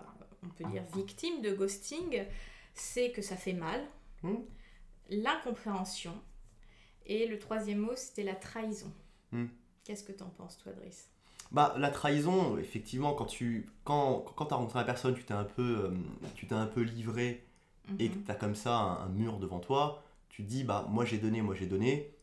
on 0.45 0.49
peut 0.49 0.65
dire, 0.65 0.83
victime 0.95 1.41
de 1.41 1.53
ghosting, 1.55 2.25
c'est 2.75 3.11
que 3.13 3.23
ça 3.23 3.37
fait 3.37 3.53
mal, 3.53 3.81
Hmm. 4.23 4.37
l'incompréhension, 5.11 6.15
et 7.07 7.27
le 7.27 7.39
troisième 7.39 7.79
mot, 7.79 7.93
c'était 7.97 8.23
la 8.23 8.35
trahison. 8.35 8.93
Hmm. 9.33 9.47
Qu'est-ce 9.85 10.03
que 10.03 10.13
t'en 10.13 10.31
penses, 10.31 10.57
toi, 10.59 10.73
Driss? 10.73 11.11
Bah, 11.55 11.75
la 11.79 11.91
trahison, 11.91 12.59
effectivement, 12.59 13.15
quand 13.15 13.27
tu 13.27 13.71
quand, 13.85 14.27
quand 14.37 14.53
as 14.53 14.57
rencontré 14.57 14.81
la 14.81 14.85
personne, 14.87 15.15
tu 15.17 15.25
t'es 15.25 15.35
un 15.35 15.45
peu, 15.45 15.87
euh, 15.87 15.93
tu 16.35 16.47
t'es 16.49 16.55
un 16.57 16.67
peu 16.67 16.83
livré 16.83 17.45
et 17.99 18.11
que 18.11 18.17
Mhm. 18.17 18.25
tu 18.27 18.33
as 18.33 18.37
comme 18.37 18.55
ça 18.57 18.77
un, 18.77 19.07
un 19.07 19.09
mur 19.11 19.39
devant 19.39 19.61
toi, 19.61 20.03
tu 20.31 20.45
te 20.45 20.49
dis, 20.49 20.65
bah, 20.65 20.87
moi 20.91 21.05
j'ai 21.07 21.19
donné, 21.19 21.43
moi 21.43 21.55
j'ai 21.57 21.67
donné. 21.67 22.15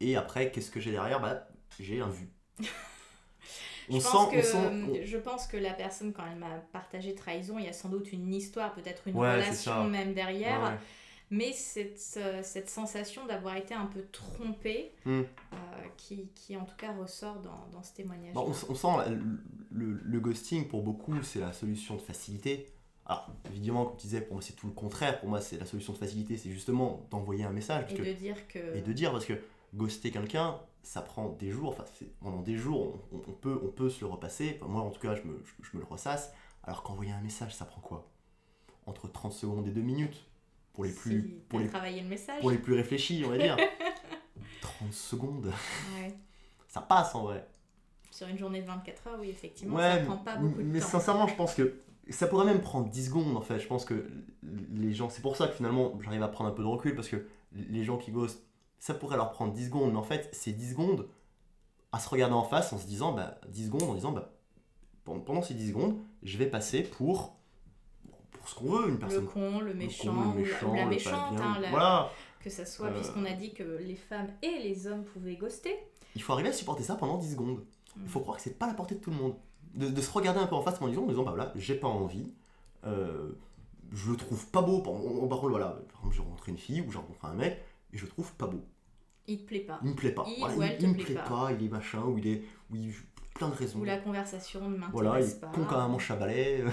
Et 0.00 0.16
après, 0.16 0.50
qu'est-ce 0.52 0.70
que 0.70 0.80
j'ai 0.80 0.92
derrière? 0.92 1.20
Bah, 1.20 1.48
j'ai 1.80 2.00
un 2.00 2.08
vu. 2.10 2.30
Je 3.90 3.98
on 3.98 4.00
pense, 4.00 4.26
sent, 4.26 4.28
que, 4.28 4.36
on 4.36 4.42
sent. 4.42 4.70
je 5.04 5.16
pense 5.16 5.46
que 5.46 5.56
la 5.56 5.72
personne, 5.72 6.12
quand 6.12 6.24
elle 6.30 6.38
m'a 6.38 6.58
partagé 6.72 7.14
trahison, 7.14 7.58
il 7.58 7.64
y 7.66 7.68
a 7.68 7.72
sans 7.72 7.88
doute 7.88 8.12
une 8.12 8.32
histoire, 8.34 8.74
peut-être 8.74 9.06
une 9.08 9.18
Ouais, 9.18 9.22
relation 9.22 9.88
même 9.88 10.14
derrière. 10.14 10.60
ouais, 10.60 10.68
ouais. 10.68 10.78
Mais 11.30 11.52
cette, 11.52 11.98
cette 12.42 12.70
sensation 12.70 13.26
d'avoir 13.26 13.56
été 13.56 13.74
un 13.74 13.86
peu 13.86 14.04
trompé, 14.12 14.92
Hmm. 15.04 15.22
euh, 15.52 15.56
qui, 15.96 16.28
qui 16.34 16.56
en 16.56 16.64
tout 16.64 16.76
cas 16.76 16.92
ressort 16.92 17.40
dans, 17.40 17.66
dans 17.72 17.82
ce 17.82 17.92
témoignage. 17.94 18.32
Bah, 18.34 18.42
on, 18.44 18.50
on 18.50 18.74
sent 18.74 19.10
le, 19.10 19.20
le- 19.72 20.00
le 20.04 20.20
ghosting 20.20 20.68
pour 20.68 20.82
beaucoup, 20.82 21.20
c'est 21.22 21.40
la 21.40 21.52
solution 21.52 21.96
de 21.96 22.00
facilité. 22.00 22.66
Alors, 23.06 23.28
évidemment, 23.46 23.86
comme 23.86 23.96
tu 23.96 24.06
disais, 24.06 24.20
pour 24.20 24.34
moi, 24.34 24.42
c'est 24.42 24.54
tout 24.54 24.66
le 24.66 24.72
contraire. 24.72 25.18
Pour 25.20 25.28
moi, 25.28 25.40
c'est 25.40 25.58
la 25.58 25.66
solution 25.66 25.92
de 25.92 25.98
facilité, 25.98 26.36
c'est 26.36 26.50
justement 26.50 27.06
d'envoyer 27.10 27.44
un 27.44 27.50
message. 27.52 27.92
et 27.92 27.96
que- 27.96 28.02
de 28.02 28.12
dire 28.12 28.48
que. 28.48 28.76
et 28.76 28.80
de 28.80 28.92
dire 28.92 29.10
parce 29.12 29.24
que 29.26 29.34
ghoster 29.74 30.10
quelqu'un 30.12 30.58
ça 30.84 31.02
prend 31.02 31.30
des 31.30 31.50
jours 31.50 31.70
enfin 31.70 31.84
pendant 32.20 32.40
des 32.40 32.56
jours 32.56 33.00
on, 33.12 33.16
on 33.16 33.32
peut 33.32 33.60
on 33.64 33.66
peut 33.68 33.90
se 33.90 34.00
le 34.00 34.06
repasser 34.06 34.58
Enfin, 34.62 34.70
moi 34.70 34.82
en 34.82 34.90
tout 34.90 35.00
cas 35.00 35.16
je 35.16 35.22
me, 35.24 35.42
je, 35.44 35.68
je 35.68 35.76
me 35.76 35.82
le 35.82 35.86
ressasse 35.88 36.32
alors 36.62 36.84
qu'envoyer 36.84 37.10
un 37.10 37.20
message 37.20 37.52
ça 37.54 37.64
prend 37.64 37.80
quoi? 37.80 38.08
Entre 38.86 39.08
30 39.10 39.32
secondes 39.32 39.66
et 39.66 39.72
2 39.72 39.80
minutes 39.82 40.24
pour 40.76 40.84
les 40.84 40.92
plus 40.92 41.22
si 41.22 41.28
pour 41.48 41.58
les, 41.58 41.66
travaillé 41.68 42.02
le 42.02 42.08
message. 42.08 42.40
pour 42.40 42.50
les 42.52 42.58
plus 42.58 42.74
réfléchis 42.74 43.22
on 43.26 43.30
va 43.30 43.38
dire 43.38 43.56
30 44.60 44.92
secondes 44.92 45.52
Ouais. 45.98 46.14
ça 46.68 46.80
passe 46.80 47.14
en 47.14 47.24
vrai 47.24 47.46
Sur 48.10 48.28
une 48.28 48.38
journée 48.38 48.60
de 48.60 48.66
24 48.66 49.06
heures, 49.08 49.16
oui, 49.20 49.30
effectivement, 49.30 49.76
ouais 49.76 49.98
ça 49.98 50.04
prend 50.04 50.16
pas 50.18 50.36
beaucoup 50.36 50.58
de 50.58 50.62
mais 50.62 50.80
temps. 50.80 50.86
sincèrement 50.86 51.26
je 51.26 51.34
pense 51.34 51.54
que 51.54 51.80
ça 52.10 52.28
pourrait 52.28 52.44
même 52.46 52.60
prendre 52.60 52.88
10 52.88 53.06
secondes 53.06 53.36
en 53.36 53.40
fait 53.40 53.58
je 53.58 53.66
pense 53.66 53.84
que 53.84 54.06
les 54.74 54.92
gens 54.94 55.08
c'est 55.08 55.22
pour 55.22 55.36
ça 55.36 55.48
que 55.48 55.54
finalement 55.54 55.98
j'arrive 56.02 56.22
à 56.22 56.28
prendre 56.28 56.50
un 56.50 56.52
peu 56.52 56.62
de 56.62 56.68
recul 56.68 56.94
parce 56.94 57.08
que 57.08 57.26
les 57.52 57.82
gens 57.84 57.96
qui 57.98 58.12
ghostent 58.12 58.44
ça 58.78 58.94
pourrait 58.94 59.16
leur 59.16 59.32
prendre 59.32 59.52
10 59.52 59.66
secondes 59.66 59.90
mais 59.92 59.98
en 59.98 60.02
fait 60.04 60.28
c'est 60.32 60.52
10 60.52 60.70
secondes 60.70 61.08
à 61.92 61.98
se 61.98 62.08
regarder 62.08 62.34
en 62.34 62.44
face 62.44 62.72
en 62.72 62.78
se 62.78 62.86
disant 62.86 63.12
bah 63.12 63.40
10 63.48 63.66
secondes 63.66 63.82
en 63.84 63.94
disant 63.94 64.12
bah 64.12 64.32
pendant 65.04 65.20
pendant 65.20 65.42
ces 65.42 65.54
10 65.54 65.68
secondes 65.68 65.96
je 66.22 66.36
vais 66.38 66.46
passer 66.46 66.82
pour 66.82 67.35
pour 68.46 68.48
ce 68.50 68.54
qu'on 68.54 68.70
veut 68.76 68.86
une 68.86 68.92
Le 68.94 68.98
personne 68.98 69.26
con, 69.26 69.40
le 69.40 69.50
con, 69.50 69.60
le 69.60 69.64
ou 69.64 69.68
la- 69.68 69.74
méchant, 69.74 70.14
ou 70.70 70.74
la 70.76 70.82
pas 70.82 70.88
méchante, 70.88 71.34
bien. 71.34 71.42
hein, 71.42 71.58
la- 71.60 71.70
voilà 71.70 72.10
que 72.40 72.48
ça 72.50 72.64
soit, 72.64 72.86
Euh, 72.88 72.94
puisqu'on 72.94 73.24
a 73.24 73.32
dit 73.32 73.52
que 73.52 73.64
les 73.82 73.96
femmes 73.96 74.28
et 74.42 74.60
les 74.62 74.86
hommes 74.86 75.02
pouvaient 75.04 75.34
ghoster. 75.36 75.74
il 76.14 76.22
faut 76.22 76.32
arriver 76.32 76.50
à 76.50 76.52
supporter 76.52 76.84
ça 76.84 76.94
pendant 76.94 77.18
10 77.18 77.32
secondes 77.32 77.58
Mm. 77.96 78.02
il 78.04 78.08
faut 78.08 78.20
croire 78.20 78.36
que 78.36 78.42
c'est 78.42 78.56
pas 78.58 78.66
à 78.66 78.68
la 78.68 78.74
portée 78.74 78.94
de 78.94 79.00
tout 79.00 79.10
le 79.10 79.16
monde 79.16 79.34
de, 79.74 79.88
de 79.88 80.00
se 80.00 80.10
regarder 80.12 80.38
un 80.40 80.46
peu 80.46 80.54
en 80.54 80.62
face 80.62 80.80
en 80.80 80.86
disant, 80.88 81.02
en 81.02 81.06
disant 81.08 81.24
bah 81.24 81.32
voilà 81.32 81.52
j'ai 81.56 81.74
pas 81.74 81.88
envie 81.88 82.34
euh, 82.84 83.32
je 83.92 84.10
le 84.12 84.16
trouve 84.16 84.46
pas 84.48 84.62
beau 84.62 84.80
par, 84.80 84.92
on- 84.94 85.26
par 85.28 85.38
contre 85.40 85.50
voilà 85.50 85.66
par 85.92 85.98
exemple 86.00 86.14
j'ai 86.14 86.22
rencontré 86.22 86.52
une 86.52 86.58
fille 86.58 86.80
ou 86.82 86.90
j'ai 86.92 86.98
rencontré 86.98 87.26
un 87.28 87.34
mec 87.34 87.60
et 87.92 87.98
je 87.98 88.04
le 88.04 88.10
trouve 88.10 88.32
pas 88.34 88.46
beau 88.46 88.60
Il 89.26 89.40
te 89.40 89.46
plaît 89.46 89.60
pas. 89.60 89.80
il 89.82 89.90
me 89.90 89.94
plaît 89.96 90.12
pas 90.12 90.24
Il 90.28 90.38
Voilà, 90.38 90.74
il 90.78 90.88
me 90.88 90.94
plaît 90.94 91.04
plaît 91.04 91.14
pas. 91.16 91.22
pas. 91.22 91.52
il 91.52 91.64
est 91.66 91.68
machin 91.68 92.02
ou 92.04 92.16
il 92.18 92.26
est 92.28 92.42
ou 92.70 92.76
il 92.76 92.94
plein 93.36 93.48
de 93.48 93.54
raisons 93.54 93.78
Ou 93.80 93.84
la 93.84 93.98
conversation 93.98 94.60
ne 94.62 94.76
m'intéresse 94.76 94.90
voilà 94.92 95.20
il 95.20 95.28
est 95.28 95.40
pas. 95.40 95.46
con 95.48 95.64
comme 95.64 95.78
un 95.78 95.88
manche 95.88 96.10
à 96.10 96.16
balai 96.16 96.64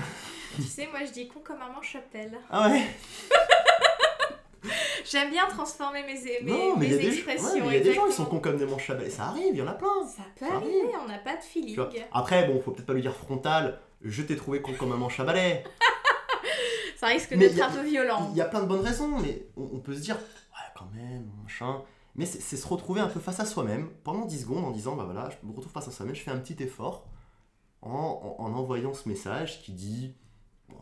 Tu 0.56 0.62
sais, 0.64 0.88
moi 0.92 1.00
je 1.06 1.12
dis 1.12 1.28
con 1.28 1.40
comme 1.44 1.62
un 1.62 1.72
manche 1.74 1.96
à 1.96 2.00
pelle. 2.00 2.38
ah 2.50 2.70
ouais 2.70 2.84
J'aime 5.06 5.32
bien 5.32 5.46
transformer 5.48 6.02
mes, 6.04 6.14
mes, 6.42 6.50
non 6.52 6.78
mais 6.78 6.86
il 6.88 6.92
y 6.94 6.96
a 6.96 6.98
mes 6.98 7.08
expressions. 7.08 7.66
il 7.70 7.74
y 7.74 7.78
a 7.78 7.80
des 7.82 7.94
gens 7.94 8.08
ils 8.08 8.14
sont 8.14 8.26
cons 8.26 8.40
comme 8.40 8.58
des 8.58 8.66
manches 8.66 8.90
à 8.90 8.96
balai 8.96 9.10
ça 9.10 9.26
arrive 9.26 9.50
il 9.52 9.58
y 9.58 9.62
en 9.62 9.68
a 9.68 9.74
plein 9.74 9.88
Ça 10.08 10.24
peut 10.40 10.46
Ça 10.48 10.56
arriver, 10.56 10.92
on 11.04 11.08
n'a 11.08 11.18
pas 11.18 11.36
de 11.36 11.42
feeling. 11.44 11.78
après 12.14 12.48
bon 12.48 12.62
faut 12.62 12.72
peut-être 12.72 12.86
pas 12.86 12.94
lui 12.94 13.02
dire 13.02 13.14
frontal 13.14 13.80
je 14.02 14.22
t'ai 14.24 14.36
trouvé 14.38 14.62
con 14.62 14.72
comme 14.74 14.94
un 14.94 14.98
manche 14.98 15.20
à 15.20 15.26
balai 15.26 15.64
Ça 16.98 17.08
risque 17.08 17.36
d'être 17.36 17.62
un 17.62 17.70
peu 17.70 17.82
violent. 17.82 18.30
Il 18.32 18.38
y 18.38 18.42
a 18.42 18.46
plein 18.46 18.62
de 18.62 18.66
bonnes 18.66 18.80
raisons, 18.80 19.10
mais 19.20 19.46
on, 19.58 19.64
on 19.74 19.80
peut 19.80 19.94
se 19.94 20.00
dire, 20.00 20.16
ouais, 20.16 20.72
quand 20.74 20.88
même, 20.96 21.30
machin. 21.44 21.82
Mais 22.16 22.26
c'est 22.28 22.58
se 22.58 22.68
retrouver 22.68 23.02
un 23.02 23.08
peu 23.08 23.20
face 23.20 23.40
à 23.40 23.46
soi-même 23.46 23.90
pendant 24.04 24.26
10 24.26 24.42
secondes 24.42 24.66
en 24.66 24.72
disant, 24.72 24.96
bah 24.96 25.04
voilà, 25.06 25.30
je 25.32 25.48
me 25.48 25.52
retrouve 25.54 25.72
face 25.72 25.88
à 25.88 25.92
soi-même, 25.92 26.14
je 26.14 26.22
fais 26.22 26.30
un 26.32 26.38
petit 26.38 26.62
effort 26.64 27.08
en, 27.82 27.90
en- 27.90 28.36
en 28.44 28.54
envoyant 28.54 28.94
ce 28.94 29.10
message 29.10 29.62
qui 29.64 29.72
dit, 29.72 30.14
bon, 30.70 30.78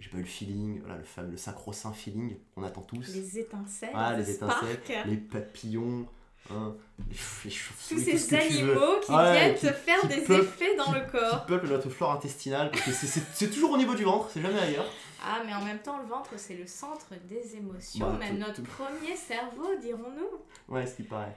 j'ai 0.00 0.10
pas 0.10 0.16
eu 0.18 0.22
le 0.22 0.26
feeling, 0.26 0.80
voilà, 0.80 0.96
le, 0.96 1.04
fameux, 1.04 1.30
le 1.30 1.36
sacro-saint 1.36 1.92
feeling 1.92 2.36
qu'on 2.54 2.64
attend 2.64 2.82
tous, 2.82 3.14
Les 3.14 3.38
étincelles, 3.38 3.90
Ah, 3.94 4.12
les 4.16 4.24
le 4.24 4.30
étincelles, 4.30 4.80
spark, 4.84 5.06
les 5.06 5.16
papillons, 5.16 6.06
hein, 6.50 6.74
les, 7.08 7.14
tous 7.14 7.50
ce 7.50 8.16
ces 8.16 8.34
animaux 8.34 9.00
qui 9.04 9.12
Ouais, 9.12 9.32
viennent 9.32 9.54
qui- 9.54 9.66
te 9.68 9.72
faire 9.72 10.00
qui 10.00 10.08
des 10.08 10.32
effets 10.32 10.76
dans 10.76 10.90
le 10.92 11.00
qui 11.00 11.10
corps. 11.12 11.46
peuple 11.46 11.68
notre 11.68 11.90
flore 11.90 12.10
intestinale, 12.10 12.72
parce 12.72 12.82
que 12.84 12.90
c'est 12.90 13.50
toujours 13.50 13.70
au 13.70 13.76
niveau 13.78 13.94
du 13.94 14.02
ventre, 14.04 14.28
c'est 14.34 14.42
jamais 14.42 14.58
ailleurs. 14.58 14.86
Ah, 15.24 15.42
mais 15.44 15.54
en 15.54 15.62
même 15.64 15.78
temps, 15.80 15.98
le 15.98 16.06
ventre, 16.06 16.30
c'est 16.38 16.54
le 16.56 16.66
centre 16.66 17.06
des 17.28 17.56
émotions, 17.56 18.06
Bah, 18.12 18.18
même 18.18 18.34
tout- 18.34 18.40
notre 18.46 18.62
tout- 18.62 18.70
premier 18.70 19.16
cerveau, 19.16 19.74
dirons-nous. 19.80 20.74
Ouais, 20.74 20.86
ce 20.86 20.94
qui 20.96 21.02
paraît. 21.04 21.36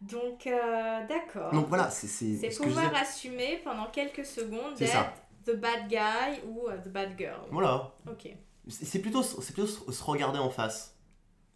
Donc, 0.00 0.46
euh, 0.46 1.06
d'accord. 1.06 1.52
Donc 1.52 1.66
voilà, 1.68 1.90
c'est 1.90 2.06
c'est 2.06 2.48
pouvoir 2.56 2.88
disais. 2.90 3.00
assumer 3.02 3.60
pendant 3.62 3.86
quelques 3.90 4.24
secondes 4.24 4.74
d'être 4.74 5.12
the 5.44 5.56
bad 5.56 5.88
guy 5.88 6.40
ou 6.48 6.68
euh, 6.68 6.78
the 6.78 6.88
bad 6.88 7.16
girl. 7.18 7.40
Voilà, 7.50 7.92
Ok, 8.10 8.34
C'est 8.68 9.00
plutôt, 9.00 9.22
c'est 9.22 9.52
plutôt 9.52 9.66
se 9.66 9.90
se 9.92 10.02
regarder 10.02 10.38
en 10.38 10.48
face, 10.50 10.96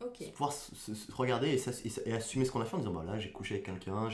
ok. 0.00 0.30
pouvoir 0.32 0.52
se, 0.52 0.74
se- 0.74 0.94
se 0.94 1.12
regarder 1.12 1.50
et, 2.06 2.12
assumer 2.12 2.44
ce 2.44 2.50
qu'on 2.50 2.60
a 2.60 2.64
fait 2.66 2.74
en 2.76 2.78
disant 2.80 2.92
bah 2.92 3.04
là 3.06 3.18
j'ai 3.18 3.30
couché 3.30 3.54
avec 3.54 3.66
quelqu'un, 3.66 4.08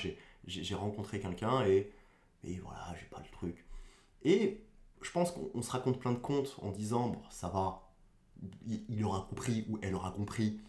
j'ai 0.46 0.74
rencontré 0.74 1.18
quelqu'un 1.18 1.64
et, 1.66 1.90
et 2.44 2.58
voilà, 2.60 2.94
j'ai 2.98 3.06
pas 3.06 3.18
le 3.20 3.30
truc. 3.32 3.64
Et 4.22 4.60
je 5.02 5.10
pense 5.10 5.32
qu'on 5.32 5.50
on 5.54 5.62
se 5.62 5.70
raconte 5.70 5.98
plein 5.98 6.12
de 6.12 6.18
contes 6.18 6.56
en 6.62 6.70
disant 6.70 7.08
bon, 7.08 7.22
ça 7.30 7.48
va, 7.48 7.82
il, 8.66 8.84
il 8.88 9.04
aura 9.04 9.26
compris 9.28 9.66
ou 9.68 9.78
elle 9.82 9.94
aura 9.94 10.10
compris, 10.10 10.60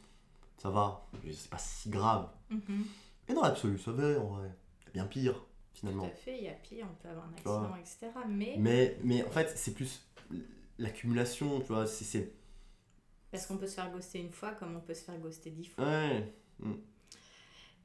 ça 0.58 0.70
va, 0.70 1.06
c'est 1.32 1.50
pas 1.50 1.58
si 1.58 1.89
grave. 1.89 2.30
Mhm. 2.50 2.86
Et 3.28 3.34
dans 3.34 3.41
l'absolu, 3.44 3.78
ça 3.78 3.91
va 3.91 4.20
en 4.20 4.28
vrai, 4.28 4.52
il 4.82 4.86
y 4.86 4.89
a 4.89 4.91
bien 4.94 5.06
pire 5.06 5.34
Tout 5.36 5.46
finalement. 5.80 6.06
à 6.06 6.10
fait, 6.10 6.38
il 6.38 6.44
y 6.44 6.50
a 6.50 6.54
pire, 6.54 6.88
on 6.91 6.96
peut 7.02 7.10
avoir 7.10 7.26
un 7.28 7.32
accident, 7.34 7.76
etc. 7.76 8.08
Mais, 8.28 8.56
Mais, 8.58 8.98
mais 9.04 9.24
en 9.24 9.30
fait, 9.32 9.54
c'est 9.58 9.74
plus 9.74 10.06
l'accumulation, 10.78 11.60
tu 11.62 11.67
vois, 11.67 11.88
c'est- 11.88 12.06
c'est. 12.06 12.34
Parce 13.32 13.46
qu'on 13.48 13.58
peut 13.58 13.67
se 13.67 13.76
faire 13.76 13.91
ghoster 13.91 14.20
une 14.20 14.32
fois 14.32 14.52
comme 14.56 14.76
on 14.76 14.82
peut 14.82 14.94
se 14.94 15.04
faire 15.04 15.17
ghoster 15.17 15.52
dix 15.52 15.65
fois. 15.65 15.86
Ouais. 15.86 16.34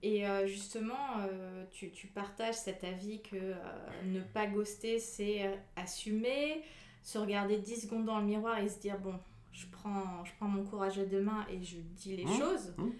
Et 0.02 0.26
euh, 0.26 0.46
justement, 0.46 1.18
euh, 1.20 1.64
tu, 1.72 1.90
tu 1.90 2.06
partages 2.08 2.54
cet 2.54 2.84
avis 2.84 3.22
que 3.22 3.36
euh, 3.36 3.54
ne 4.04 4.20
pas 4.20 4.46
ghoster, 4.46 4.98
c'est 4.98 5.58
assumer, 5.74 6.62
se 7.02 7.18
regarder 7.18 7.58
10 7.58 7.82
secondes 7.82 8.04
dans 8.04 8.18
le 8.20 8.26
miroir 8.26 8.58
et 8.58 8.68
se 8.68 8.78
dire, 8.78 8.98
bon, 8.98 9.18
je 9.52 9.66
prends, 9.72 10.24
je 10.24 10.32
prends 10.36 10.48
mon 10.48 10.64
courage 10.64 10.98
à 10.98 11.04
deux 11.06 11.22
mains 11.22 11.46
et 11.50 11.62
je 11.62 11.78
dis 11.78 12.16
les 12.16 12.24
Mmh, 12.24 12.38
choses. 12.38 12.74
mmh. 12.76 12.90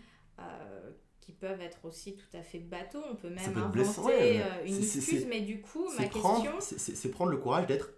qui 1.21 1.33
peuvent 1.33 1.61
être 1.61 1.85
aussi 1.85 2.17
tout 2.17 2.37
à 2.37 2.43
fait 2.43 2.61
bateau. 2.61 3.01
On 3.11 3.17
peut 3.17 3.29
même 3.29 3.53
peut 3.53 3.59
inventer 3.61 3.73
blessant, 3.73 4.05
ouais, 4.07 4.41
une 4.65 4.77
excuse, 4.79 5.27
mais 5.29 5.41
du 5.41 5.61
coup, 5.61 5.89
ma 5.99 6.07
question... 6.07 6.53
c'est 6.61 7.11
prendre 7.11 7.31
le 7.33 7.37
courage 7.39 7.67
d'être 7.67 7.91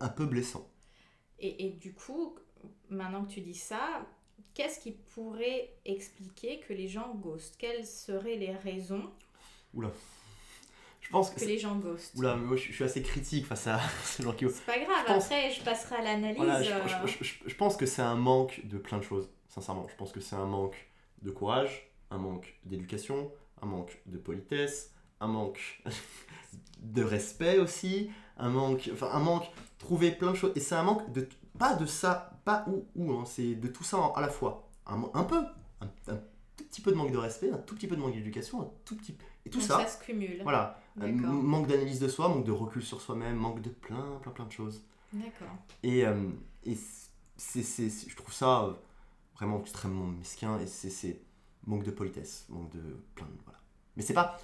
un 0.00 0.08
peu 0.08 0.26
blessant. 0.26 0.68
Et, 1.38 1.66
et 1.66 1.70
du 1.70 1.92
coup, 1.94 2.36
maintenant 2.90 3.24
que 3.24 3.30
tu 3.30 3.40
dis 3.40 3.54
ça, 3.54 4.06
qu'est-ce 4.56 4.80
qui 4.80 4.92
pourrait 4.92 5.74
expliquer 5.84 6.60
que 6.60 6.72
les 6.72 6.88
gens 6.88 7.14
ghostent? 7.14 7.56
Quelles 7.58 7.84
seraient 7.86 8.36
les 8.36 8.52
raisons 8.52 9.02
Je 11.00 11.08
pense 11.10 11.30
que. 11.30 11.38
que 11.40 11.44
les 11.44 11.58
gens 11.58 11.76
ghostent? 11.76 12.14
Oula, 12.16 12.34
mais 12.36 12.44
moi 12.46 12.56
je 12.56 12.64
je 12.68 12.72
suis 12.72 12.84
assez 12.84 13.02
critique 13.02 13.46
face 13.46 13.66
à 13.66 13.78
ces 14.04 14.22
gens 14.22 14.32
qui. 14.32 14.46
C'est 14.50 14.64
pas 14.66 14.78
grave, 14.78 15.04
Je 15.06 15.12
pense- 15.12 15.24
après 15.26 15.50
je 15.52 15.62
passerai 15.62 15.96
à 15.96 16.02
l'analyse. 16.02 16.36
Voilà, 16.36 16.58
euh, 16.60 16.86
je- 17.06 17.06
je- 17.18 17.24
je- 17.24 17.34
je 17.46 17.54
pense 17.54 17.76
que 17.76 17.86
c'est 17.86 18.02
un 18.02 18.16
manque 18.16 18.60
de 18.64 18.78
plein 18.78 18.98
de 18.98 19.04
choses, 19.04 19.28
sincèrement. 19.48 19.86
Je 19.88 19.94
pense 19.96 20.12
que 20.12 20.20
c'est 20.20 20.36
un 20.36 20.46
manque 20.46 20.76
de 21.22 21.30
courage, 21.30 21.90
un 22.10 22.18
manque 22.18 22.58
d'éducation, 22.64 23.30
un 23.62 23.66
manque 23.66 23.98
de 24.06 24.18
politesse, 24.18 24.92
un 25.20 25.28
manque 25.28 25.82
de 26.80 27.02
respect 27.02 27.58
aussi, 27.58 28.10
un 28.38 28.48
manque, 28.50 28.88
enfin 28.92 29.10
un 29.12 29.20
manque, 29.20 29.44
trouver 29.78 30.10
plein 30.12 30.32
de 30.32 30.36
choses. 30.36 30.52
Et 30.56 30.60
c'est 30.60 30.74
un 30.74 30.82
manque 30.82 31.10
de, 31.12 31.28
pas 31.58 31.74
de 31.74 31.86
ça, 31.86 32.35
pas 32.46 32.64
ou, 32.68 32.86
ou, 32.94 33.12
hein, 33.12 33.24
c'est 33.26 33.54
de 33.56 33.68
tout 33.68 33.84
ça 33.84 33.98
à 34.14 34.20
la 34.22 34.28
fois. 34.30 34.68
Un, 34.86 35.02
un 35.14 35.24
peu, 35.24 35.36
un, 35.80 35.86
un 36.08 36.16
tout 36.56 36.64
petit 36.64 36.80
peu 36.80 36.90
de 36.92 36.96
manque 36.96 37.12
de 37.12 37.18
respect, 37.18 37.50
un 37.50 37.58
tout 37.58 37.74
petit 37.74 37.86
peu 37.88 37.96
de 37.96 38.00
manque 38.00 38.14
d'éducation, 38.14 38.62
un 38.62 38.70
tout 38.86 38.96
petit, 38.96 39.14
et 39.44 39.50
tout 39.50 39.58
donc 39.58 39.66
ça, 39.68 39.86
se 39.86 40.02
cumule. 40.02 40.40
voilà. 40.42 40.80
D'accord. 40.96 41.30
manque 41.32 41.66
d'analyse 41.66 42.00
de 42.00 42.08
soi, 42.08 42.28
manque 42.28 42.44
de 42.46 42.52
recul 42.52 42.82
sur 42.82 43.00
soi-même, 43.02 43.36
manque 43.36 43.60
de 43.60 43.68
plein, 43.68 44.18
plein, 44.22 44.32
plein 44.32 44.46
de 44.46 44.52
choses. 44.52 44.82
D'accord. 45.12 45.54
Et, 45.82 46.06
euh, 46.06 46.30
et 46.64 46.74
c'est, 47.36 47.62
c'est- 47.62 47.90
c'est- 47.90 48.08
je 48.08 48.16
trouve 48.16 48.32
ça 48.32 48.62
euh, 48.64 48.72
vraiment 49.34 49.60
extrêmement 49.60 50.06
mesquin 50.06 50.58
et 50.60 50.66
c'est, 50.66 50.88
c'est 50.90 51.20
manque 51.66 51.82
de 51.84 51.90
politesse, 51.90 52.46
manque 52.48 52.70
de 52.70 52.80
plein 53.14 53.26
de. 53.26 53.32
Voilà. 53.44 53.58
Mais 53.96 54.02
c'est 54.02 54.14
pas. 54.14 54.38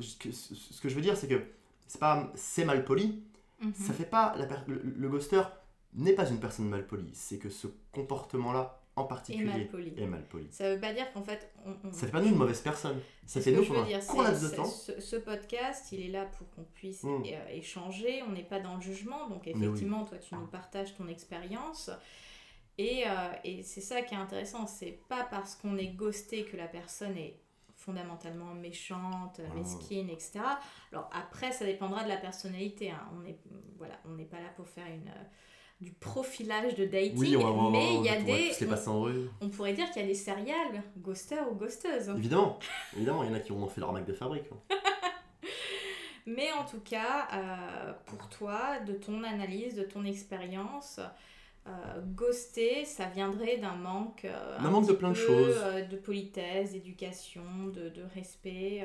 Ce 0.00 0.16
que, 0.16 0.88
je 0.90 0.94
veux 0.94 1.00
dire, 1.00 1.16
c'est 1.16 1.28
que 1.28 1.40
c'est 1.86 1.98
pas. 2.00 2.30
C'est 2.34 2.64
mal 2.66 2.84
poli, 2.84 3.22
Mhm. 3.62 3.72
ça 3.72 3.94
fait 3.94 4.04
pas. 4.04 4.34
La 4.36 4.46
le, 4.66 4.82
le 4.84 5.08
ghoster 5.08 5.42
n'est 5.94 6.12
pas 6.14 6.28
une 6.28 6.40
personne 6.40 6.68
mal 6.68 6.86
polie, 6.86 7.10
c'est 7.14 7.38
que 7.38 7.48
ce 7.50 7.66
comportement-là 7.92 8.80
en 8.96 9.04
particulier 9.04 9.44
mal 9.44 9.60
est 9.98 10.06
mal 10.06 10.24
poli. 10.26 10.48
Ça 10.50 10.74
veut 10.74 10.80
pas 10.80 10.94
dire 10.94 11.12
qu'en 11.12 11.22
fait 11.22 11.52
on, 11.66 11.76
on- 11.86 11.92
Ça 11.92 12.06
fait 12.06 12.12
pas 12.12 12.20
nous 12.22 12.28
une 12.28 12.36
mauvaise 12.36 12.62
personne, 12.62 12.98
ça 13.26 13.40
fait 13.42 13.52
nous 13.52 13.64
pendant 13.66 13.82
un 13.82 14.00
c'est- 14.00 14.06
court 14.06 14.22
laps 14.22 14.42
de 14.50 14.56
temps. 14.56 14.64
Ce, 14.64 15.00
ce 15.00 15.16
podcast, 15.16 15.92
il 15.92 16.00
est 16.00 16.08
là 16.08 16.24
pour 16.24 16.48
qu'on 16.50 16.64
puisse 16.64 17.02
Mm. 17.02 17.22
euh, 17.26 17.48
échanger. 17.50 18.22
On 18.22 18.30
n'est 18.32 18.42
pas 18.42 18.58
dans 18.60 18.76
le 18.76 18.80
jugement, 18.80 19.28
donc 19.28 19.42
oui. 19.44 19.52
effectivement, 19.54 20.04
toi, 20.06 20.16
tu 20.18 20.34
nous 20.34 20.46
partages 20.46 20.94
ton 20.94 21.08
expérience. 21.08 21.90
Et, 22.78 23.04
euh, 23.06 23.10
et 23.44 23.62
c'est 23.62 23.80
ça 23.82 24.00
qui 24.02 24.14
est 24.14 24.18
intéressant. 24.18 24.66
C'est 24.66 24.98
pas 25.08 25.24
parce 25.24 25.54
qu'on 25.56 25.76
est 25.76 25.88
ghosté 25.88 26.44
que 26.44 26.56
la 26.56 26.66
personne 26.68 27.16
est 27.18 27.38
fondamentalement 27.74 28.54
méchante, 28.54 29.40
mesquine, 29.54 30.08
etc. 30.10 30.40
Alors 30.92 31.08
après, 31.12 31.52
ça 31.52 31.64
dépendra 31.66 32.02
de 32.04 32.08
la 32.08 32.16
personnalité. 32.16 32.90
hein. 32.90 33.06
On 33.14 33.24
est 33.26 33.38
voilà, 33.76 33.94
on 34.06 34.14
n'est 34.14 34.24
pas 34.24 34.40
là 34.40 34.48
pour 34.56 34.66
faire 34.68 34.86
une 34.86 35.08
euh, 35.08 35.24
du 35.80 35.92
profilage 35.92 36.74
de 36.74 36.86
dating, 36.86 37.18
Oui, 37.18 37.36
on 37.36 37.40
va 37.40 37.70
mais 37.70 37.86
on 37.98 38.00
il 38.02 38.06
y 38.06 38.08
a 38.08 38.20
des 38.20 38.50
tous 38.54 38.60
les 38.62 38.66
passer 38.66 38.88
en 38.88 39.00
revue. 39.02 39.28
on 39.42 39.48
pourrait 39.50 39.74
dire 39.74 39.90
qu'il 39.90 40.00
y 40.02 40.04
a 40.04 40.08
des 40.08 40.14
serial 40.14 40.82
ghosters 40.96 41.50
ou 41.50 41.54
ghosteuses. 41.54 42.08
Évidemment, 42.16 42.58
évidemment, 42.96 43.22
il 43.24 43.30
y 43.30 43.32
en 43.32 43.36
a 43.36 43.40
qui 43.40 43.52
ont 43.52 43.68
fait 43.68 43.80
leur 43.80 43.92
marque 43.92 44.06
de 44.06 44.14
fabrique. 44.14 44.44
hein. 44.52 44.76
Mais 46.26 46.50
en 46.52 46.64
tout 46.64 46.80
cas, 46.80 47.28
euh, 47.34 47.92
pour 48.06 48.28
toi, 48.28 48.80
de 48.86 48.94
ton 48.94 49.22
analyse, 49.22 49.76
de 49.76 49.84
ton 49.84 50.04
expérience, 50.04 50.98
euh, 51.68 51.70
ghoster, 52.14 52.84
ça 52.84 53.06
viendrait 53.06 53.58
d'un 53.58 53.76
manque, 53.76 54.24
euh, 54.24 54.58
un 54.58 54.70
manque 54.70 54.88
de 54.88 54.92
plein 54.92 55.10
de 55.10 55.14
choses. 55.14 55.54
euh, 55.62 55.82
de 55.84 55.96
politesse, 55.96 56.72
d'éducation, 56.72 57.42
de, 57.72 57.90
de 57.90 58.02
respect. 58.14 58.84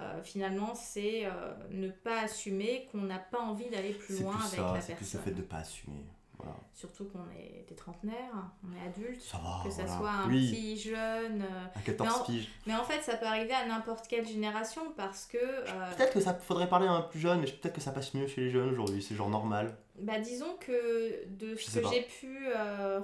Euh, 0.00 0.02
euh, 0.18 0.22
finalement, 0.22 0.74
c'est 0.74 1.26
euh, 1.26 1.30
ne 1.70 1.88
pas 1.90 2.22
assumer 2.22 2.86
qu'on 2.92 2.98
n'a 3.02 3.18
pas 3.18 3.40
envie 3.40 3.68
d'aller 3.68 3.92
plus 3.92 4.20
loin 4.22 4.32
plus 4.32 4.44
avec 4.44 4.56
ça, 4.58 4.72
la 4.74 4.80
c'est 4.80 4.94
plus 4.94 5.04
le 5.04 5.10
personne. 5.18 5.20
fait 5.22 5.30
de 5.40 5.42
pas 5.42 5.56
assumer. 5.58 6.04
Voilà. 6.40 6.54
Surtout 6.72 7.04
qu'on 7.06 7.28
est 7.36 7.64
des 7.68 7.74
trentenaires, 7.74 8.30
on 8.62 8.72
est 8.76 8.86
adultes. 8.88 9.20
Ça 9.20 9.38
va. 9.38 9.60
que 9.64 9.70
ça 9.72 9.82
voilà. 9.82 9.98
soit 9.98 10.10
un 10.10 10.28
oui, 10.28 10.48
petit 10.52 10.78
jeune. 10.78 11.42
euh, 11.42 11.66
à 11.74 11.80
14 11.80 12.08
Non. 12.08 12.24
piges. 12.26 12.48
Mais 12.64 12.76
en 12.76 12.84
fait, 12.84 13.00
ça 13.02 13.16
peut 13.16 13.26
arriver 13.26 13.52
à 13.54 13.66
n'importe 13.66 14.06
quelle 14.06 14.24
génération 14.24 14.82
parce 14.96 15.26
que. 15.26 15.36
euh, 15.36 15.94
Peut-être 15.96 16.12
que 16.12 16.20
ça 16.20 16.34
faudrait 16.34 16.68
parler 16.68 16.86
à 16.86 16.92
un 16.92 17.00
plus 17.02 17.18
jeune, 17.18 17.40
mais 17.40 17.46
peut-être 17.50 17.74
que 17.74 17.80
ça 17.80 17.90
passe 17.90 18.14
mieux 18.14 18.28
chez 18.28 18.42
les 18.42 18.50
jeunes 18.50 18.68
aujourd'hui, 18.70 19.02
c'est 19.02 19.16
genre 19.16 19.30
normal. 19.30 19.76
Bah, 20.00 20.20
disons 20.20 20.56
que 20.60 21.26
de 21.26 21.56
ce 21.56 21.80
que 21.80 21.88
j'ai 21.88 22.02
pu 22.02 22.38
euh, 22.54 23.00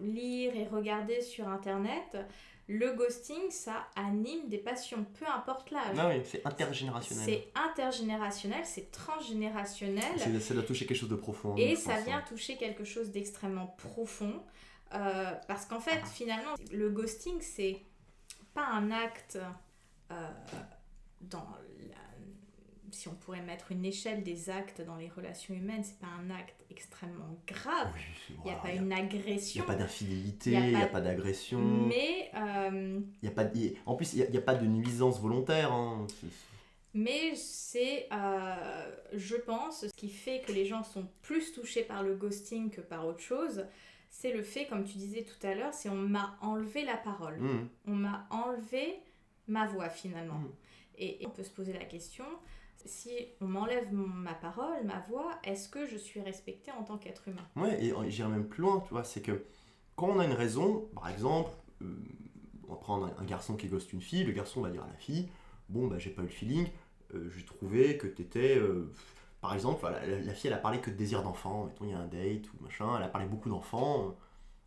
lire 0.00 0.56
et 0.56 0.64
regarder 0.66 1.20
sur 1.20 1.46
internet, 1.48 2.16
le 2.68 2.92
ghosting 2.94 3.50
ça 3.50 3.86
anime 3.96 4.48
des 4.48 4.58
passions, 4.58 5.04
peu 5.18 5.26
importe 5.26 5.70
l'âge. 5.70 5.96
Ah 5.98 6.08
oui, 6.08 6.22
c'est 6.24 6.46
intergénérationnel. 6.46 7.24
C'est 7.24 7.48
intergénérationnel, 7.54 8.64
c'est 8.64 8.90
transgénérationnel 8.90 10.04
C'est- 10.40 10.54
doit 10.54 10.62
toucher 10.62 10.86
quelque 10.86 10.98
chose 10.98 11.08
de 11.08 11.16
profond. 11.16 11.56
et 11.56 11.76
ça 11.76 11.94
pense, 11.96 12.04
vient 12.04 12.18
hein. 12.18 12.24
toucher 12.28 12.56
quelque 12.56 12.84
chose 12.84 13.10
d'extrêmement 13.10 13.66
profond. 13.78 14.42
euh, 14.94 15.32
parce 15.48 15.64
qu'en 15.64 15.80
fait, 15.80 16.00
finalement, 16.12 16.52
le 16.70 16.90
ghosting, 16.90 17.40
c'est 17.40 17.80
pas 18.52 18.66
un 18.66 18.90
acte 18.90 19.38
euh, 20.10 20.30
dans 21.22 21.46
Si 22.92 23.08
on 23.08 23.14
pourrait 23.14 23.40
mettre 23.42 23.72
une 23.72 23.84
échelle 23.84 24.22
des 24.22 24.50
actes 24.50 24.82
dans 24.82 24.96
les 24.96 25.08
relations 25.08 25.54
humaines, 25.54 25.82
c'est 25.82 25.98
pas 25.98 26.06
un 26.20 26.30
acte 26.30 26.62
extrêmement 26.70 27.36
grave. 27.46 27.90
Oui, 27.94 28.36
Il 28.38 28.44
n'y 28.44 28.50
a 28.50 28.56
pas 28.56 28.72
y 28.72 28.76
une 28.76 28.86
Il 28.86 28.92
agression. 28.92 29.62
n'y 29.64 29.70
a 29.70 29.72
pas 29.72 29.78
d'infidélité, 29.78 30.50
Il 30.50 30.52
y 30.52 30.56
a 30.56 30.66
il 30.68 30.76
n'y 30.76 30.82
a, 30.82 30.86
pas- 30.86 31.00
d'agression, 31.00 31.58
Mais, 31.60 32.30
euh, 32.36 33.00
il 33.22 33.26
y 33.26 33.28
a 33.28 33.34
pas 33.34 33.44
de- 33.44 33.58
y- 33.58 33.76
en 33.86 33.94
plus 33.96 34.12
il 34.12 34.30
n'y 34.30 34.36
a, 34.36 34.40
pas 34.42 34.54
de 34.54 34.66
nuisance 34.66 35.20
volontaire. 35.20 35.72
hein. 35.72 36.06
Mais 36.94 37.34
c'est, 37.34 38.06
euh, 38.12 38.90
je 39.14 39.36
pense, 39.36 39.86
ce 39.88 39.92
qui 39.96 40.10
fait 40.10 40.40
que 40.42 40.52
les 40.52 40.66
gens 40.66 40.82
sont 40.82 41.08
plus 41.22 41.52
touchés 41.52 41.84
par 41.84 42.02
le 42.02 42.14
ghosting 42.14 42.68
que 42.70 42.82
par 42.82 43.06
autre 43.06 43.20
chose, 43.20 43.64
c'est 44.10 44.32
le 44.34 44.42
fait, 44.42 44.66
comme 44.66 44.84
tu 44.84 44.98
disais 44.98 45.22
tout 45.24 45.46
à 45.46 45.54
l'heure, 45.54 45.72
c'est 45.72 45.88
on 45.88 45.94
m'a 45.94 46.36
enlevé 46.42 46.84
la 46.84 46.98
parole. 46.98 47.38
Mmh. 47.40 47.68
On 47.86 47.94
m'a 47.94 48.26
enlevé 48.30 48.98
ma 49.48 49.66
voix 49.66 49.88
finalement. 49.88 50.38
Mm. 50.40 50.50
Et, 50.98 51.22
et 51.22 51.26
on 51.26 51.30
peut 51.30 51.42
se 51.42 51.50
poser 51.50 51.72
la 51.72 51.84
question, 51.86 52.26
si 52.84 53.10
on 53.40 53.46
m'enlève 53.46 53.92
ma 53.92 54.34
parole, 54.34 54.84
ma 54.84 55.00
voix, 55.08 55.38
est-ce 55.44 55.68
que 55.68 55.86
je 55.86 55.96
suis 55.96 56.20
respectée 56.20 56.70
en 56.72 56.84
tant 56.84 56.98
qu'être 56.98 57.28
humain? 57.28 57.46
Ouais, 57.56 57.82
et 57.84 57.92
j'irai 58.10 58.28
même 58.28 58.46
plus 58.48 58.62
loin, 58.62 58.80
tu 58.80 58.90
vois, 58.90 59.04
c'est 59.04 59.22
que 59.22 59.44
quand 59.96 60.08
on 60.08 60.18
a 60.18 60.24
une 60.24 60.32
raison, 60.32 60.88
par 60.94 61.08
exemple, 61.08 61.50
euh, 61.82 61.94
on 62.68 62.72
va 62.72 62.76
prendre 62.76 63.06
un, 63.06 63.22
un 63.22 63.24
garçon 63.24 63.56
qui 63.56 63.68
ghoste 63.68 63.92
une 63.92 64.00
fille, 64.02 64.24
le 64.24 64.32
garçon 64.32 64.60
va 64.60 64.70
dire 64.70 64.82
à 64.84 64.88
la 64.88 64.96
fille, 64.96 65.28
bon 65.68 65.86
bah 65.86 65.98
j'ai 65.98 66.10
pas 66.10 66.22
eu 66.22 66.26
le 66.26 66.30
feeling, 66.30 66.68
euh, 67.14 67.30
j'ai 67.30 67.44
trouvé 67.44 67.98
que 67.98 68.06
t'étais, 68.06 68.56
euh, 68.58 68.92
par 69.40 69.54
exemple, 69.54 69.84
la, 69.84 70.06
la 70.06 70.34
fille 70.34 70.48
elle 70.48 70.54
a 70.54 70.58
parlé 70.58 70.80
que 70.80 70.90
de 70.90 70.96
désir 70.96 71.22
d'enfant, 71.22 71.64
mettons 71.66 71.84
il 71.84 71.90
y 71.90 71.94
a 71.94 71.98
un 71.98 72.06
date 72.06 72.46
ou 72.54 72.62
machin, 72.62 72.96
elle 72.96 73.02
a 73.02 73.08
parlé 73.08 73.26
beaucoup 73.26 73.48
d'enfants, 73.48 74.16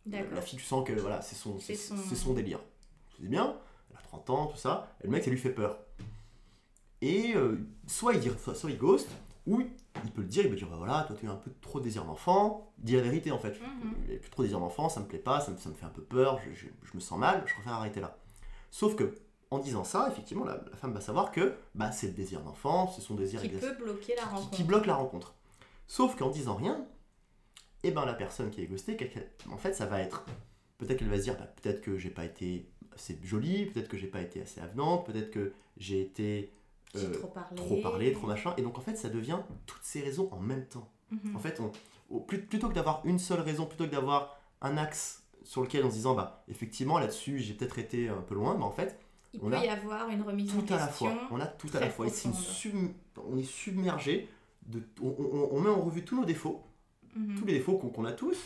la, 0.06 0.40
fille 0.40 0.58
tu 0.58 0.64
sens 0.64 0.86
que 0.86 0.92
voilà, 0.92 1.20
c'est 1.22 1.34
son, 1.34 1.58
son- 1.58 2.14
son 2.14 2.34
délire. 2.34 2.60
C'est 3.18 3.28
bien, 3.28 3.56
elle 3.90 3.96
a 3.96 4.00
30 4.02 4.30
ans, 4.30 4.46
tout 4.46 4.56
ça, 4.56 4.94
et 5.02 5.06
le 5.06 5.12
mec 5.12 5.24
ça 5.24 5.30
lui 5.30 5.38
fait 5.38 5.50
peur. 5.50 5.78
Et 7.06 7.34
euh, 7.36 7.58
soit, 7.86 8.14
il 8.14 8.20
dit, 8.20 8.30
soit, 8.42 8.54
soit 8.54 8.70
il 8.70 8.78
ghost, 8.78 9.08
ou 9.46 9.60
il 10.04 10.10
peut 10.12 10.22
le 10.22 10.28
dire, 10.28 10.44
il 10.44 10.50
peut 10.50 10.56
dire 10.56 10.68
bah 10.68 10.76
voilà, 10.76 11.04
toi 11.06 11.16
tu 11.18 11.26
as 11.28 11.30
un 11.30 11.36
peu 11.36 11.50
trop 11.60 11.78
de 11.78 11.84
désir 11.84 12.04
d'enfant, 12.04 12.72
dis 12.78 12.96
la 12.96 13.02
vérité 13.02 13.30
en 13.30 13.38
fait. 13.38 13.54
Il 14.08 14.12
y 14.12 14.16
a 14.16 14.18
plus 14.18 14.30
trop 14.30 14.42
de 14.42 14.46
désir 14.48 14.58
d'enfant, 14.60 14.88
ça 14.88 15.00
me 15.00 15.06
plaît 15.06 15.18
pas, 15.18 15.40
ça 15.40 15.52
me, 15.52 15.56
ça 15.56 15.68
me 15.68 15.74
fait 15.74 15.86
un 15.86 15.90
peu 15.90 16.02
peur, 16.02 16.40
je, 16.44 16.52
je- 16.52 16.66
je 16.82 16.90
me 16.94 17.00
sens 17.00 17.18
mal, 17.18 17.42
je 17.46 17.54
préfère 17.54 17.74
arrêter 17.74 18.00
là. 18.00 18.18
Sauf 18.70 18.96
que 18.96 19.14
en 19.50 19.58
disant 19.60 19.84
ça, 19.84 20.08
effectivement, 20.10 20.44
la, 20.44 20.62
la 20.70 20.76
femme 20.76 20.92
va 20.92 21.00
savoir 21.00 21.30
que 21.30 21.54
bah, 21.76 21.92
c'est 21.92 22.08
le 22.08 22.12
désir 22.12 22.40
d'enfant, 22.42 22.88
c'est 22.88 23.00
son 23.00 23.14
désir 23.14 23.40
Qui 23.40 23.48
peut 23.50 23.74
bloquer 23.78 24.14
la 24.16 24.22
qui- 24.22 24.28
rencontre. 24.28 24.50
qui 24.50 24.64
bloque 24.64 24.86
la 24.86 24.94
rencontre. 24.96 25.34
Sauf 25.86 26.16
qu'en 26.16 26.30
disant 26.30 26.56
rien, 26.56 26.84
et 27.84 27.92
ben 27.92 28.04
la 28.04 28.14
personne 28.14 28.50
qui 28.50 28.60
est 28.62 28.66
ghostée, 28.66 28.96
en 29.52 29.56
fait, 29.56 29.72
ça 29.74 29.86
va 29.86 30.00
être. 30.00 30.24
Peut-être 30.78 30.98
qu'elle 30.98 31.08
va 31.08 31.18
se 31.18 31.22
dire, 31.22 31.36
bah, 31.38 31.46
peut-être 31.62 31.80
que 31.80 31.96
j'ai 31.96 32.10
pas 32.10 32.24
été 32.24 32.68
assez 32.92 33.16
jolie, 33.22 33.66
peut-être 33.66 33.88
que 33.88 33.96
j'ai 33.96 34.08
pas 34.08 34.20
été 34.20 34.42
assez 34.42 34.60
avenante, 34.60 35.06
peut-être 35.06 35.30
que 35.30 35.52
j'ai 35.76 36.00
été 36.00 36.50
J'ai 36.94 37.06
euh, 37.06 37.12
trop 37.18 37.28
parlé. 37.28 37.56
trop 37.56 37.76
parlé, 37.82 38.12
trop 38.12 38.26
machin. 38.26 38.54
Et 38.56 38.62
donc 38.62 38.78
en 38.78 38.80
fait, 38.80 38.96
ça 38.96 39.08
devient 39.08 39.38
toutes 39.66 39.82
ces 39.82 40.00
raisons 40.00 40.28
en 40.32 40.40
même 40.40 40.66
temps. 40.66 40.88
Mhm. 41.10 41.36
En 41.36 41.38
fait, 41.38 41.60
on, 41.60 42.18
plutôt 42.20 42.68
que 42.68 42.74
d'avoir 42.74 43.00
une 43.04 43.18
seule 43.18 43.40
raison, 43.40 43.66
plutôt 43.66 43.84
que 43.86 43.90
d'avoir 43.90 44.38
un 44.62 44.76
axe 44.76 45.22
sur 45.42 45.62
lequel 45.62 45.84
en 45.84 45.90
se 45.90 45.94
disant, 45.94 46.14
bah 46.14 46.42
effectivement 46.48 46.98
là-dessus 46.98 47.38
j'ai 47.38 47.54
peut-être 47.54 47.78
été 47.78 48.08
un 48.08 48.20
peu 48.22 48.34
loin, 48.34 48.56
mais 48.56 48.64
en 48.64 48.70
fait, 48.72 48.98
Il 49.34 49.40
on 49.42 49.50
peut 49.50 49.56
a 49.56 49.64
y 49.64 49.68
avoir 49.68 50.08
une 50.08 50.22
remise 50.22 50.50
en 50.56 50.60
tout 50.62 50.74
à 50.74 50.78
la 50.78 50.86
question. 50.86 51.10
fois. 51.14 51.28
On 51.30 51.40
a 51.40 51.46
tout 51.46 51.68
à 51.74 51.80
la 51.80 51.90
fois. 51.90 52.06
Et 52.06 52.10
c'est 52.10 52.24
une 52.28 52.32
profonde. 52.32 52.50
sub- 52.52 52.92
on 53.28 53.36
est 53.36 53.42
submergé, 53.42 54.28
de, 54.66 54.82
on, 55.00 55.08
on- 55.18 55.48
on 55.52 55.60
met 55.60 55.70
en 55.70 55.82
revue 55.82 56.04
tous 56.04 56.16
nos 56.16 56.24
défauts, 56.24 56.62
Mhm. 57.14 57.38
tous 57.38 57.44
les 57.46 57.52
défauts 57.54 57.78
qu'on 57.78 57.88
qu'on 57.90 58.04
a 58.04 58.12
tous, 58.12 58.36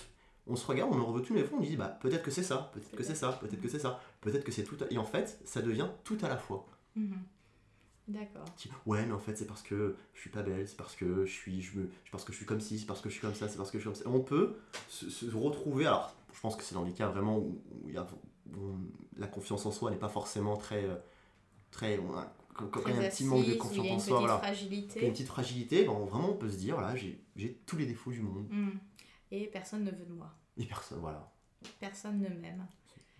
on 0.46 0.56
se 0.56 0.66
regarde, 0.66 0.90
on 0.92 1.00
en 1.00 1.06
revoit 1.06 1.22
tous 1.22 1.34
les 1.34 1.42
défauts, 1.42 1.56
on 1.58 1.62
dit 1.62 1.76
bah 1.76 1.88
peut-être 2.00 2.22
que 2.22 2.30
c'est 2.30 2.42
ça, 2.42 2.70
peut-être 2.74 2.94
que 2.96 3.02
c'est 3.02 3.14
ça, 3.14 3.32
peut-être 3.40 3.60
que 3.60 3.68
c'est 3.68 3.78
ça, 3.78 4.00
peut-être 4.20 4.44
que 4.44 4.52
c'est 4.52 4.64
tout. 4.64 4.76
à- 4.82 4.92
Et 4.92 4.98
en 4.98 5.04
fait, 5.04 5.40
ça 5.44 5.62
devient 5.62 5.88
tout 6.04 6.18
à 6.22 6.28
la 6.28 6.36
fois. 6.36 6.66
Mhm. 6.96 7.14
D'accord. 8.10 8.44
Ouais, 8.86 9.04
mais 9.06 9.12
en 9.12 9.18
fait, 9.18 9.36
c'est 9.36 9.46
parce 9.46 9.62
que 9.62 9.96
je 10.14 10.20
suis 10.20 10.30
pas 10.30 10.42
belle, 10.42 10.66
c'est 10.68 10.76
parce 10.76 10.96
que 10.96 11.24
je 11.24 11.30
suis, 11.32 11.62
je 11.62 11.78
me, 11.78 11.90
parce 12.10 12.24
que 12.24 12.32
je 12.32 12.36
suis 12.38 12.46
comme 12.46 12.60
ci, 12.60 12.78
c'est 12.78 12.86
parce 12.86 13.00
que 13.00 13.08
je 13.08 13.14
suis 13.14 13.20
comme 13.22 13.34
ça, 13.34 13.48
c'est 13.48 13.56
parce 13.56 13.70
que 13.70 13.78
je 13.78 13.82
suis 13.82 13.90
comme 13.90 13.94
ça. 13.94 14.08
On 14.08 14.20
peut 14.20 14.56
se, 14.88 15.08
se 15.10 15.26
retrouver. 15.34 15.86
Alors, 15.86 16.14
je 16.32 16.40
pense 16.40 16.56
que 16.56 16.62
c'est 16.62 16.74
dans 16.74 16.84
les 16.84 16.92
cas 16.92 17.08
vraiment 17.08 17.38
où, 17.38 17.60
il 17.86 17.94
y 17.94 17.96
a, 17.96 18.06
où 18.56 18.76
la 19.16 19.26
confiance 19.28 19.64
en 19.66 19.70
soi 19.70 19.90
n'est 19.90 19.96
pas 19.96 20.08
forcément 20.08 20.56
très, 20.56 20.84
très. 21.70 21.98
on 21.98 22.16
a- 22.16 22.32
quand 22.54 22.66
quand 22.66 22.80
il 22.86 22.94
y 22.96 22.98
a 22.98 23.06
un 23.06 23.08
petit 23.08 23.24
manque 23.24 23.46
de 23.46 23.52
il 23.52 23.58
confiance 23.58 23.88
en 23.90 23.98
soi, 24.00 24.18
voilà, 24.18 24.38
fragilité. 24.38 24.92
qu'il 24.94 25.02
y 25.02 25.04
a 25.04 25.08
une 25.08 25.12
petite 25.14 25.28
fragilité, 25.28 25.84
ben, 25.84 25.92
vraiment, 25.92 26.30
on 26.30 26.36
peut 26.36 26.50
se 26.50 26.56
dire, 26.58 26.74
voilà, 26.76 26.94
j'ai 26.96 27.22
j'ai 27.36 27.54
tous 27.64 27.76
les 27.76 27.86
défauts 27.86 28.10
du 28.10 28.20
monde. 28.20 28.46
Mhm. 28.50 28.78
Et 29.30 29.46
personne 29.46 29.84
ne 29.84 29.90
veut 29.92 30.04
de 30.04 30.12
moi. 30.12 30.30
Et 30.58 30.64
personne, 30.66 30.98
voilà. 30.98 31.32
Personne 31.78 32.18
ne 32.20 32.28
m'aime. 32.28 32.66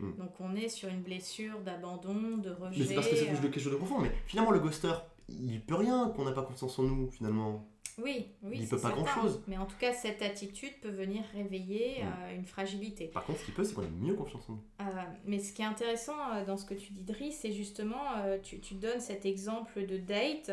Mm. 0.00 0.16
Donc 0.18 0.32
on 0.40 0.56
est 0.56 0.68
sur 0.68 0.88
une 0.88 1.02
blessure 1.02 1.60
d'abandon, 1.60 2.36
de 2.38 2.50
rejet. 2.50 2.80
Mais 2.80 2.84
c'est 2.86 2.94
parce 2.94 3.08
que 3.08 3.16
ça 3.16 3.26
touche 3.26 3.40
de 3.40 3.48
quelque 3.48 3.60
chose 3.62 3.72
de 3.72 3.78
profond. 3.78 4.00
Mais 4.00 4.10
finalement, 4.26 4.50
le 4.50 4.60
ghoster, 4.60 4.92
il 5.28 5.60
peut 5.60 5.76
rien 5.76 6.08
qu'on 6.10 6.24
n'a 6.24 6.32
pas 6.32 6.42
confiance 6.42 6.78
en 6.78 6.82
nous, 6.84 7.10
finalement. 7.10 7.66
Oui, 8.02 8.28
oui. 8.42 8.58
Il 8.60 8.68
peut 8.68 8.78
pas 8.78 8.88
certain. 8.88 9.02
grand-chose. 9.02 9.42
Mais 9.46 9.58
en 9.58 9.66
tout 9.66 9.76
cas, 9.78 9.92
cette 9.92 10.22
attitude 10.22 10.72
peut 10.80 10.88
venir 10.90 11.22
réveiller 11.34 12.02
Mm. 12.02 12.06
euh, 12.06 12.36
une 12.36 12.46
fragilité. 12.46 13.08
Par 13.08 13.24
contre, 13.24 13.40
ce 13.40 13.44
qu'il 13.44 13.52
peut, 13.54 13.62
c'est 13.64 13.74
qu'on 13.74 13.82
ait 13.82 13.90
mieux 13.90 14.14
confiance 14.14 14.48
en 14.48 14.52
nous. 14.54 14.62
Euh, 14.80 14.84
mais 15.26 15.38
ce 15.38 15.52
qui 15.52 15.60
est 15.62 15.66
intéressant 15.66 16.14
euh, 16.34 16.44
dans 16.46 16.56
ce 16.56 16.64
que 16.64 16.72
tu 16.74 16.92
dis, 16.92 17.02
Dries, 17.02 17.32
c'est 17.32 17.52
justement, 17.52 18.00
tu, 18.42 18.60
tu 18.60 18.74
donnes 18.74 19.00
cet 19.00 19.26
exemple 19.26 19.84
de 19.86 19.98
date 19.98 20.50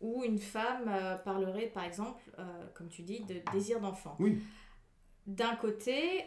où 0.00 0.22
une 0.22 0.38
femme 0.38 0.90
parlerait, 1.24 1.66
par 1.66 1.84
exemple, 1.84 2.22
comme 2.74 2.88
tu 2.88 3.02
dis, 3.02 3.20
de 3.24 3.36
désir 3.52 3.80
d'enfant. 3.80 4.16
Oui. 4.20 4.38
D'un 5.26 5.56
côté, 5.56 6.22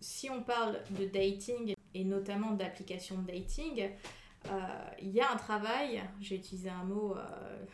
si 0.00 0.28
on 0.30 0.42
parle 0.42 0.78
de 0.90 1.06
dating 1.06 1.74
et 1.94 2.04
notamment 2.04 2.52
d'application 2.52 3.16
de 3.22 3.26
dating, 3.32 3.88
euh, 4.48 4.50
il 5.00 5.10
y 5.10 5.20
a 5.20 5.30
un 5.32 5.36
travail, 5.36 6.02
j'ai 6.20 6.36
utilisé 6.36 6.68
un 6.68 6.84
mot 6.84 7.14
euh, 7.16 7.64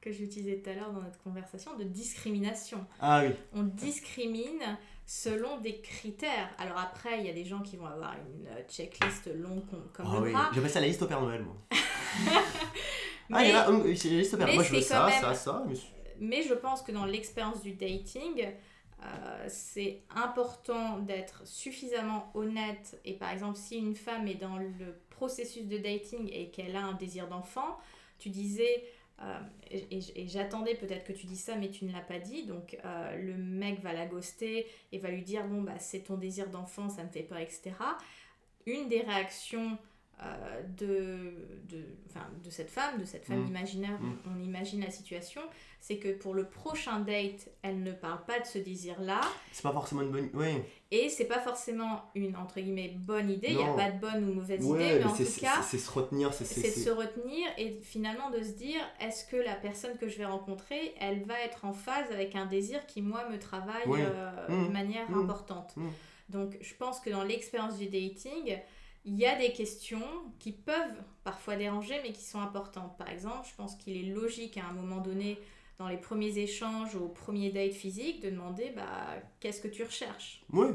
que 0.00 0.12
j'ai 0.12 0.24
utilisé 0.24 0.60
tout 0.60 0.70
à 0.70 0.74
l'heure 0.74 0.90
dans 0.92 1.00
notre 1.02 1.18
conversation, 1.22 1.76
de 1.76 1.84
discrimination 1.84 2.86
Ah 3.00 3.22
oui. 3.24 3.32
on 3.54 3.62
discrimine 3.62 4.78
selon 5.06 5.58
des 5.58 5.80
critères. 5.80 6.50
Alors 6.58 6.78
après, 6.78 7.20
il 7.20 7.26
y 7.26 7.30
a 7.30 7.32
des 7.32 7.44
gens 7.44 7.60
qui 7.60 7.76
vont 7.76 7.86
avoir 7.86 8.14
une 8.14 8.46
euh, 8.46 8.62
checklist 8.68 9.26
longue 9.34 9.64
com- 9.68 9.88
comme 9.92 10.06
Ah 10.08 10.20
le 10.20 10.26
oui. 10.26 10.32
J'appelle 10.54 10.70
ça 10.70 10.80
la 10.80 10.86
liste 10.86 11.02
au 11.02 11.06
Père 11.06 11.20
Noël, 11.20 11.42
moi. 11.42 11.56
Mais, 11.70 11.76
Ah, 13.32 13.44
il 13.44 13.48
y 13.50 13.52
a, 13.52 13.96
c'est 13.96 14.10
la 14.10 14.16
liste 14.18 14.34
au 14.34 14.36
Père 14.36 14.46
Noël. 14.46 14.56
Moi, 14.56 14.64
je 14.64 14.74
veux 14.74 14.80
ça, 14.80 15.06
même- 15.06 15.20
ça, 15.20 15.34
ça. 15.34 15.64
mais- 15.66 15.74
mais 16.20 16.42
je 16.42 16.54
pense 16.54 16.82
que 16.82 16.92
dans 16.92 17.04
l'expérience 17.06 17.62
du 17.62 17.72
dating, 17.72 18.44
euh, 19.02 19.44
c'est 19.48 20.02
important 20.14 20.98
d'être 20.98 21.46
suffisamment 21.46 22.30
honnête. 22.34 23.00
Et 23.04 23.14
par 23.14 23.30
exemple, 23.30 23.58
si 23.58 23.78
une 23.78 23.96
femme 23.96 24.28
est 24.28 24.34
dans 24.34 24.58
le 24.58 25.00
processus 25.10 25.66
de 25.66 25.78
dating 25.78 26.28
et 26.32 26.50
qu'elle 26.50 26.76
a 26.76 26.84
un 26.84 26.94
désir 26.94 27.28
d'enfant, 27.28 27.78
tu 28.18 28.30
disais... 28.30 28.84
euh, 29.20 29.40
et 29.70 30.28
j'attendais 30.28 30.74
peut-être 30.74 31.04
que 31.04 31.12
tu 31.12 31.26
dises 31.26 31.42
ça, 31.42 31.56
mais 31.56 31.70
tu 31.70 31.84
ne 31.84 31.92
l'as 31.92 32.00
pas 32.00 32.18
dit. 32.18 32.44
Donc, 32.44 32.76
euh, 32.84 33.16
le 33.16 33.34
mec 33.34 33.80
va 33.80 33.92
la 33.92 34.06
ghoster 34.06 34.66
et 34.92 34.98
va 34.98 35.10
lui 35.10 35.22
dire 35.22 35.46
Bon, 35.46 35.62
bah, 35.62 35.78
c'est 35.78 36.00
ton 36.00 36.16
désir 36.16 36.48
d'enfant, 36.50 36.88
ça 36.88 37.02
me 37.04 37.08
fait 37.08 37.22
peur, 37.22 37.38
etc. 37.38 37.72
Une 38.66 38.88
des 38.88 39.00
réactions 39.00 39.78
euh, 40.22 40.62
de, 40.78 41.74
de, 41.76 41.82
enfin, 42.08 42.26
de 42.44 42.50
cette 42.50 42.70
femme, 42.70 42.98
de 43.00 43.04
cette 43.04 43.24
femme 43.24 43.42
Mm. 43.44 43.48
imaginaire, 43.48 44.00
Mm. 44.00 44.16
on 44.36 44.42
imagine 44.42 44.80
la 44.80 44.90
situation, 44.90 45.40
c'est 45.80 45.96
que 45.96 46.10
pour 46.12 46.34
le 46.34 46.44
prochain 46.48 47.00
date, 47.00 47.48
elle 47.62 47.82
ne 47.82 47.92
parle 47.92 48.24
pas 48.24 48.38
de 48.38 48.46
ce 48.46 48.58
désir-là. 48.58 49.20
C'est 49.50 49.62
pas 49.62 49.72
forcément 49.72 50.02
une 50.02 50.10
bonne. 50.10 50.30
Oui. 50.34 50.58
Et 50.92 51.08
c'est 51.08 51.24
pas 51.24 51.40
forcément 51.40 52.02
une 52.14 52.36
entre 52.36 52.60
guillemets 52.60 52.94
bonne 52.96 53.30
idée. 53.30 53.48
Il 53.50 53.56
n'y 53.56 53.64
a 53.64 53.72
pas 53.72 53.90
de 53.90 53.98
bonne 53.98 54.28
ou 54.28 54.34
mauvaise 54.34 54.64
Ouais, 54.64 54.78
idée, 54.78 54.92
mais 54.94 54.98
mais 55.00 55.04
en 55.06 55.16
tout 55.16 55.40
cas, 55.40 55.62
c'est 55.62 55.78
se 55.78 55.90
retenir. 55.90 56.32
C'est 56.34 56.44
se 56.44 56.90
retenir 56.90 57.48
et 57.58 57.80
finalement 57.82 58.30
de 58.30 58.42
se 58.42 58.52
dire 58.52 58.80
est-ce 59.00 59.24
que 59.24 59.36
la 59.36 59.54
personne 59.56 59.96
que 59.98 60.08
je 60.08 60.18
vais 60.18 60.26
rencontrer, 60.26 60.94
elle 61.00 61.24
va 61.24 61.40
être 61.40 61.64
en 61.64 61.72
phase 61.72 62.10
avec 62.12 62.36
un 62.36 62.46
désir 62.46 62.84
qui 62.86 63.00
moi 63.02 63.28
me 63.30 63.38
travaille 63.38 63.82
euh, 63.88 64.46
de 64.48 64.70
manière 64.70 65.10
Mm. 65.10 65.20
importante. 65.22 65.72
Mm. 65.76 65.88
Donc 66.28 66.56
je 66.60 66.74
pense 66.74 67.00
que 67.00 67.10
dans 67.10 67.24
l'expérience 67.24 67.76
du 67.78 67.86
dating, 67.86 68.58
il 69.04 69.16
y 69.18 69.26
a 69.26 69.36
des 69.36 69.52
questions 69.52 70.02
qui 70.38 70.52
peuvent 70.52 71.02
parfois 71.24 71.56
déranger 71.56 71.94
mais 72.02 72.12
qui 72.12 72.22
sont 72.24 72.40
importantes. 72.40 72.96
Par 72.98 73.08
exemple, 73.10 73.46
je 73.50 73.54
pense 73.56 73.74
qu'il 73.76 73.96
est 73.96 74.14
logique 74.14 74.56
à 74.58 74.66
un 74.66 74.72
moment 74.72 75.00
donné 75.00 75.38
dans 75.78 75.88
les 75.88 75.96
premiers 75.96 76.38
échanges 76.38 76.94
au 76.94 77.08
premier 77.08 77.50
date 77.50 77.72
physique 77.72 78.20
de 78.22 78.30
demander 78.30 78.70
bah 78.76 79.16
qu'est-ce 79.40 79.60
que 79.60 79.68
tu 79.68 79.82
recherches? 79.82 80.42
Oui. 80.52 80.68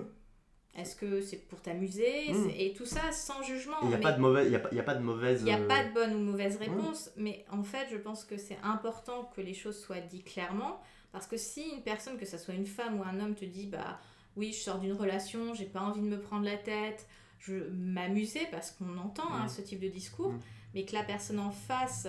Est-ce 0.75 0.95
que 0.95 1.21
c'est 1.21 1.37
pour 1.47 1.59
t'amuser? 1.61 2.31
Mm. 2.33 2.49
C'est- 2.49 2.65
Et 2.65 2.73
tout 2.73 2.85
ça 2.85 3.11
sans 3.11 3.41
jugement. 3.41 3.77
Il 3.83 3.87
n'y 3.89 3.95
a, 3.95 3.97
pas 3.97 4.11
de 4.11 4.19
mauvaise- 4.21 4.47
il 4.47 4.51
y 4.53 4.55
a, 4.55 4.59
pas- 4.83 4.91
a 4.91 4.95
de 4.95 5.03
mauvaise. 5.03 5.41
il 5.41 5.45
n'y 5.45 5.51
a 5.51 5.57
pas 5.57 5.83
de 5.85 5.93
bonne 5.93 6.13
ou 6.13 6.19
mauvaise 6.19 6.57
réponse, 6.57 7.09
mais 7.17 7.45
en 7.51 7.63
fait, 7.63 7.87
je 7.91 7.97
pense 7.97 8.23
que 8.25 8.37
c'est 8.37 8.59
important 8.63 9.31
que 9.35 9.41
les 9.41 9.53
choses 9.55 9.79
soient 9.79 9.99
dites 10.01 10.25
clairement, 10.25 10.79
parce 11.11 11.25
que 11.25 11.37
si 11.37 11.63
une 11.69 11.81
personne, 11.81 12.17
que 12.17 12.25
ce 12.27 12.37
soit 12.37 12.53
une 12.53 12.67
femme 12.67 12.99
ou 12.99 13.03
un 13.03 13.19
homme, 13.19 13.33
te 13.33 13.45
dit 13.45 13.65
bah 13.67 13.99
oui, 14.35 14.53
je 14.53 14.59
sors 14.59 14.77
d'une 14.77 14.93
relation, 14.93 15.55
j'ai 15.55 15.65
pas 15.65 15.79
envie 15.79 16.01
de 16.01 16.05
me 16.05 16.19
prendre 16.19 16.45
la 16.45 16.57
tête, 16.57 17.07
je 17.39 17.69
m'amuser 17.69 18.45
parce 18.51 18.71
qu'on 18.71 18.97
entend 18.97 19.31
hein, 19.31 19.45
Mm. 19.45 19.49
ce 19.49 19.61
type 19.61 19.79
de 19.79 19.87
discours, 19.89 20.31
Mm. 20.33 20.39
mais 20.73 20.85
que 20.85 20.93
la 20.93 21.03
personne 21.03 21.39
en 21.39 21.51
face, 21.51 22.07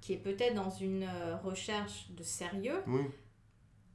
qui 0.00 0.12
est 0.12 0.18
peut-être 0.18 0.54
dans 0.54 0.70
une 0.70 1.02
euh, 1.04 1.36
recherche 1.38 2.10
de 2.10 2.22
sérieux, 2.22 2.82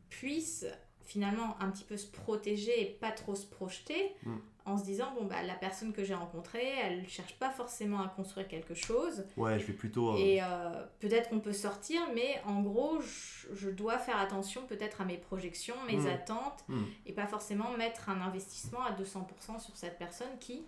puisse 0.09 0.65
finalement 1.03 1.59
un 1.61 1.69
petit 1.71 1.83
peu 1.83 1.97
se 1.97 2.07
protéger 2.07 2.81
et 2.81 2.85
pas 2.85 3.11
trop 3.11 3.35
se 3.35 3.45
projeter 3.45 4.13
Mm. 4.23 4.35
En 4.65 4.78
se 4.78 4.84
disant 4.84 5.12
bon 5.19 5.26
bah 5.26 5.41
la 5.43 5.56
personne 5.56 5.91
que 5.93 6.04
j'ai 6.04 6.13
rencontrée 6.13 6.67
elle 6.84 7.08
cherche 7.10 7.34
pas 7.39 7.50
forcément 7.50 8.02
à 8.02 8.08
construire 8.10 8.47
quelque 8.47 8.74
chose 8.76 9.26
Ouais, 9.38 9.58
je 9.60 9.65
vais 9.65 9.74
plutôt. 9.74 10.12
euh, 10.13 10.17
et 10.17 10.39
euh, 10.41 10.86
peut-être 11.00 11.30
qu'on 11.30 11.39
peut 11.39 11.54
sortir 11.54 12.02
mais 12.13 12.39
en 12.45 12.62
gros 12.62 13.02
je, 13.02 13.54
je 13.56 13.69
dois 13.69 13.97
faire 13.97 14.19
attention 14.19 14.65
peut-être 14.67 15.02
à 15.02 15.06
mes 15.06 15.17
projections 15.17 15.76
mes 15.88 15.97
Mm. 15.97 16.08
attentes 16.08 16.63
hmm. 16.67 16.84
et 17.08 17.13
pas 17.13 17.26
forcément 17.28 17.71
mettre 17.78 18.10
un 18.10 18.21
investissement 18.21 18.84
à 18.84 18.91
200% 18.91 19.60
sur 19.60 19.76
cette 19.76 19.97
personne 19.97 20.38
qui 20.39 20.63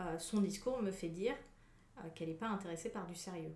euh, 0.00 0.18
son 0.18 0.40
discours 0.40 0.80
me 0.82 0.90
fait 0.90 1.08
dire 1.08 1.34
qu'elle 2.14 2.28
n'est 2.28 2.34
pas 2.34 2.48
intéressée 2.48 2.88
par 2.88 3.06
du 3.06 3.14
sérieux 3.14 3.52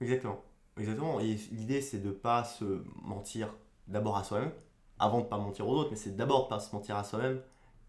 Exactement. 0.00 0.42
Exactement. 0.76 1.20
Et 1.20 1.34
l'idée, 1.52 1.80
c'est 1.80 1.98
de 1.98 2.10
pas 2.10 2.44
se 2.44 2.82
mentir 3.02 3.54
d'abord 3.86 4.16
à 4.16 4.24
soi-même, 4.24 4.52
avant 4.98 5.20
de 5.20 5.26
pas 5.26 5.38
mentir 5.38 5.68
aux 5.68 5.76
autres, 5.76 5.90
mais 5.90 5.96
c'est 5.96 6.16
d'abord 6.16 6.44
de 6.44 6.48
pas 6.48 6.58
se 6.60 6.74
mentir 6.74 6.96
à 6.96 7.04
soi-même 7.04 7.40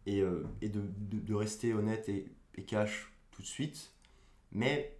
et, 0.05 0.21
euh, 0.21 0.43
et 0.61 0.69
de, 0.69 0.81
de- 0.81 1.19
de 1.19 1.33
rester 1.35 1.73
honnête 1.73 2.09
et, 2.09 2.27
et 2.55 2.63
cash 2.63 3.11
tout 3.31 3.41
de 3.41 3.47
suite. 3.47 3.91
Mais 4.51 4.97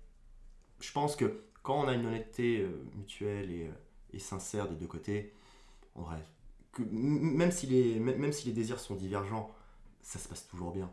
je 0.80 0.92
pense 0.92 1.16
que 1.16 1.44
quand 1.64 1.84
on 1.84 1.88
a 1.88 1.94
une 1.94 2.06
honnêteté 2.06 2.62
euh, 2.62 2.70
mutuelle 2.96 3.52
et, 3.52 3.68
euh, 3.68 3.72
et 4.14 4.20
sincère 4.20 4.68
des 4.70 4.76
deux 4.76 4.88
côtés, 4.88 5.34
en 5.96 6.04
vrai, 6.04 6.24
que, 6.72 6.82
même, 6.84 7.52
si 7.52 7.68
les, 7.68 8.00
même 8.00 8.32
si 8.32 8.48
les 8.48 8.54
désirs 8.54 8.80
sont 8.80 8.96
divergents, 8.96 9.52
ça 10.02 10.20
se 10.20 10.28
passe 10.28 10.48
toujours 10.48 10.72
bien. 10.72 10.92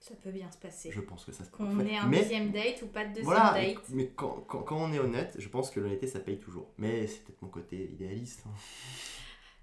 ça 0.00 0.14
peut 0.16 0.30
bien 0.32 0.50
se 0.50 0.56
passer 0.58 0.90
Je 0.92 1.00
pense 1.00 1.24
que 1.24 1.32
ça 1.32 1.44
se 1.44 1.50
passe 1.50 1.58
qu'on 1.58 1.80
ait 1.80 1.96
un 1.96 2.06
mais, 2.08 2.22
deuxième 2.22 2.50
date 2.52 2.82
ou 2.82 2.86
pas 2.86 3.02
de 3.04 3.08
deuxième 3.08 3.24
voilà, 3.24 3.52
mais- 3.54 3.74
date 3.74 3.82
mais 3.90 4.08
quand, 4.14 4.44
quand, 4.48 4.62
quand 4.62 4.76
on 4.78 4.92
est 4.92 4.98
honnête, 4.98 5.34
je 5.38 5.48
pense 5.48 5.70
que 5.70 5.80
l'honnêteté 5.80 6.06
ça 6.06 6.20
paye 6.20 6.38
toujours. 6.40 6.68
Mais 6.78 7.06
c'est 7.06 7.24
peut-être 7.24 7.42
mon 7.42 7.48
côté 7.48 7.90
idéaliste. 7.92 8.44
hein. 8.46 8.50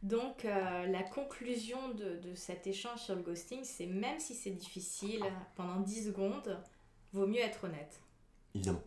Donc, 0.02 0.46
euh, 0.46 0.86
la 0.88 1.04
conclusion 1.04 1.90
de, 1.90 2.18
de 2.18 2.34
cet 2.36 2.68
échange 2.68 3.00
sur 3.00 3.16
le 3.16 3.22
ghosting, 3.22 3.64
c'est 3.64 3.86
même 3.86 4.20
si 4.20 4.34
c'est 4.34 4.52
difficile, 4.52 5.24
pendant 5.56 5.80
10 5.82 6.06
secondes, 6.08 6.58
vaut 7.14 7.28
mieux 7.28 7.40
être 7.42 7.66
honnête. 7.66 8.00
Évidemment, 8.56 8.82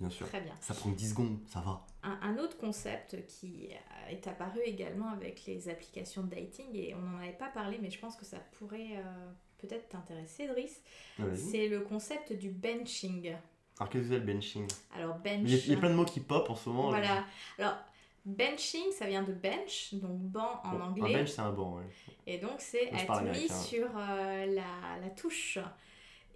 bien 0.00 0.08
sûr. 0.10 0.26
Très 0.26 0.40
bien. 0.40 0.54
Ça 0.60 0.72
prend 0.74 0.90
10 0.90 1.10
secondes, 1.10 1.38
ça 1.48 1.60
va. 1.60 1.84
Un, 2.02 2.18
un 2.22 2.38
autre 2.38 2.56
concept 2.56 3.26
qui 3.26 3.68
est 4.10 4.26
apparu 4.26 4.60
également 4.64 5.10
avec 5.10 5.44
les 5.46 5.68
applications 5.68 6.22
de 6.22 6.30
dating, 6.34 6.74
et 6.74 6.94
on 6.94 7.00
n'en 7.00 7.18
avait 7.18 7.32
pas 7.32 7.48
parlé, 7.48 7.78
mais 7.80 7.90
je 7.90 7.98
pense 7.98 8.16
que 8.16 8.24
ça 8.24 8.38
pourrait 8.58 8.96
euh, 8.96 9.30
peut-être 9.58 9.88
t'intéresser, 9.90 10.46
Driss, 10.48 10.80
vas-y. 11.18 11.36
c'est 11.38 11.68
le 11.68 11.80
concept 11.80 12.32
du 12.32 12.48
benching. 12.50 13.34
Alors 13.78 13.90
qu'est-ce 13.90 14.04
que 14.04 14.08
c'est 14.10 14.18
le 14.18 14.24
benching? 14.24 14.66
Alors, 14.94 15.16
il 15.24 15.30
y, 15.30 15.34
a, 15.34 15.36
bench. 15.38 15.50
il 15.66 15.72
y 15.72 15.74
a 15.74 15.78
plein 15.78 15.90
de 15.90 15.94
mots 15.94 16.04
qui 16.04 16.20
pop 16.20 16.48
en 16.48 16.54
ce 16.54 16.68
moment. 16.70 16.88
Voilà. 16.90 17.24
Alors, 17.58 17.74
benching, 18.24 18.90
ça 18.92 19.06
vient 19.06 19.22
de 19.22 19.32
bench, 19.32 19.94
donc 19.94 20.18
banc 20.18 20.60
en 20.64 20.70
Bon, 20.70 20.78
Un 20.78 20.88
anglais. 20.88 21.12
bench 21.14 21.28
c'est 21.28 21.40
un 21.40 21.52
banc, 21.52 21.76
ouais. 21.76 21.84
Et 22.26 22.38
donc, 22.38 22.54
c'est 22.60 22.84
être 22.92 23.22
mis 23.22 23.48
sur 23.48 23.86
euh, 23.96 24.46
la, 24.46 25.00
la 25.00 25.10
touche. 25.10 25.58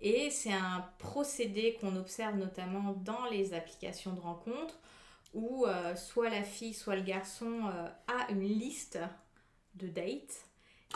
Et 0.00 0.30
c'est 0.30 0.52
un 0.52 0.86
procédé 0.98 1.76
qu'on 1.80 1.96
observe 1.96 2.36
notamment 2.36 2.92
dans 3.04 3.26
les 3.30 3.52
applications 3.54 4.12
de 4.12 4.20
rencontres 4.20 4.78
où 5.34 5.66
euh, 5.66 5.96
soit 5.96 6.30
la 6.30 6.42
fille, 6.44 6.72
soit 6.72 6.94
le 6.96 7.02
garçon 7.02 7.62
euh, 7.66 7.88
a 8.06 8.30
une 8.30 8.42
liste 8.44 8.98
de 9.74 9.88
dates. 9.88 10.46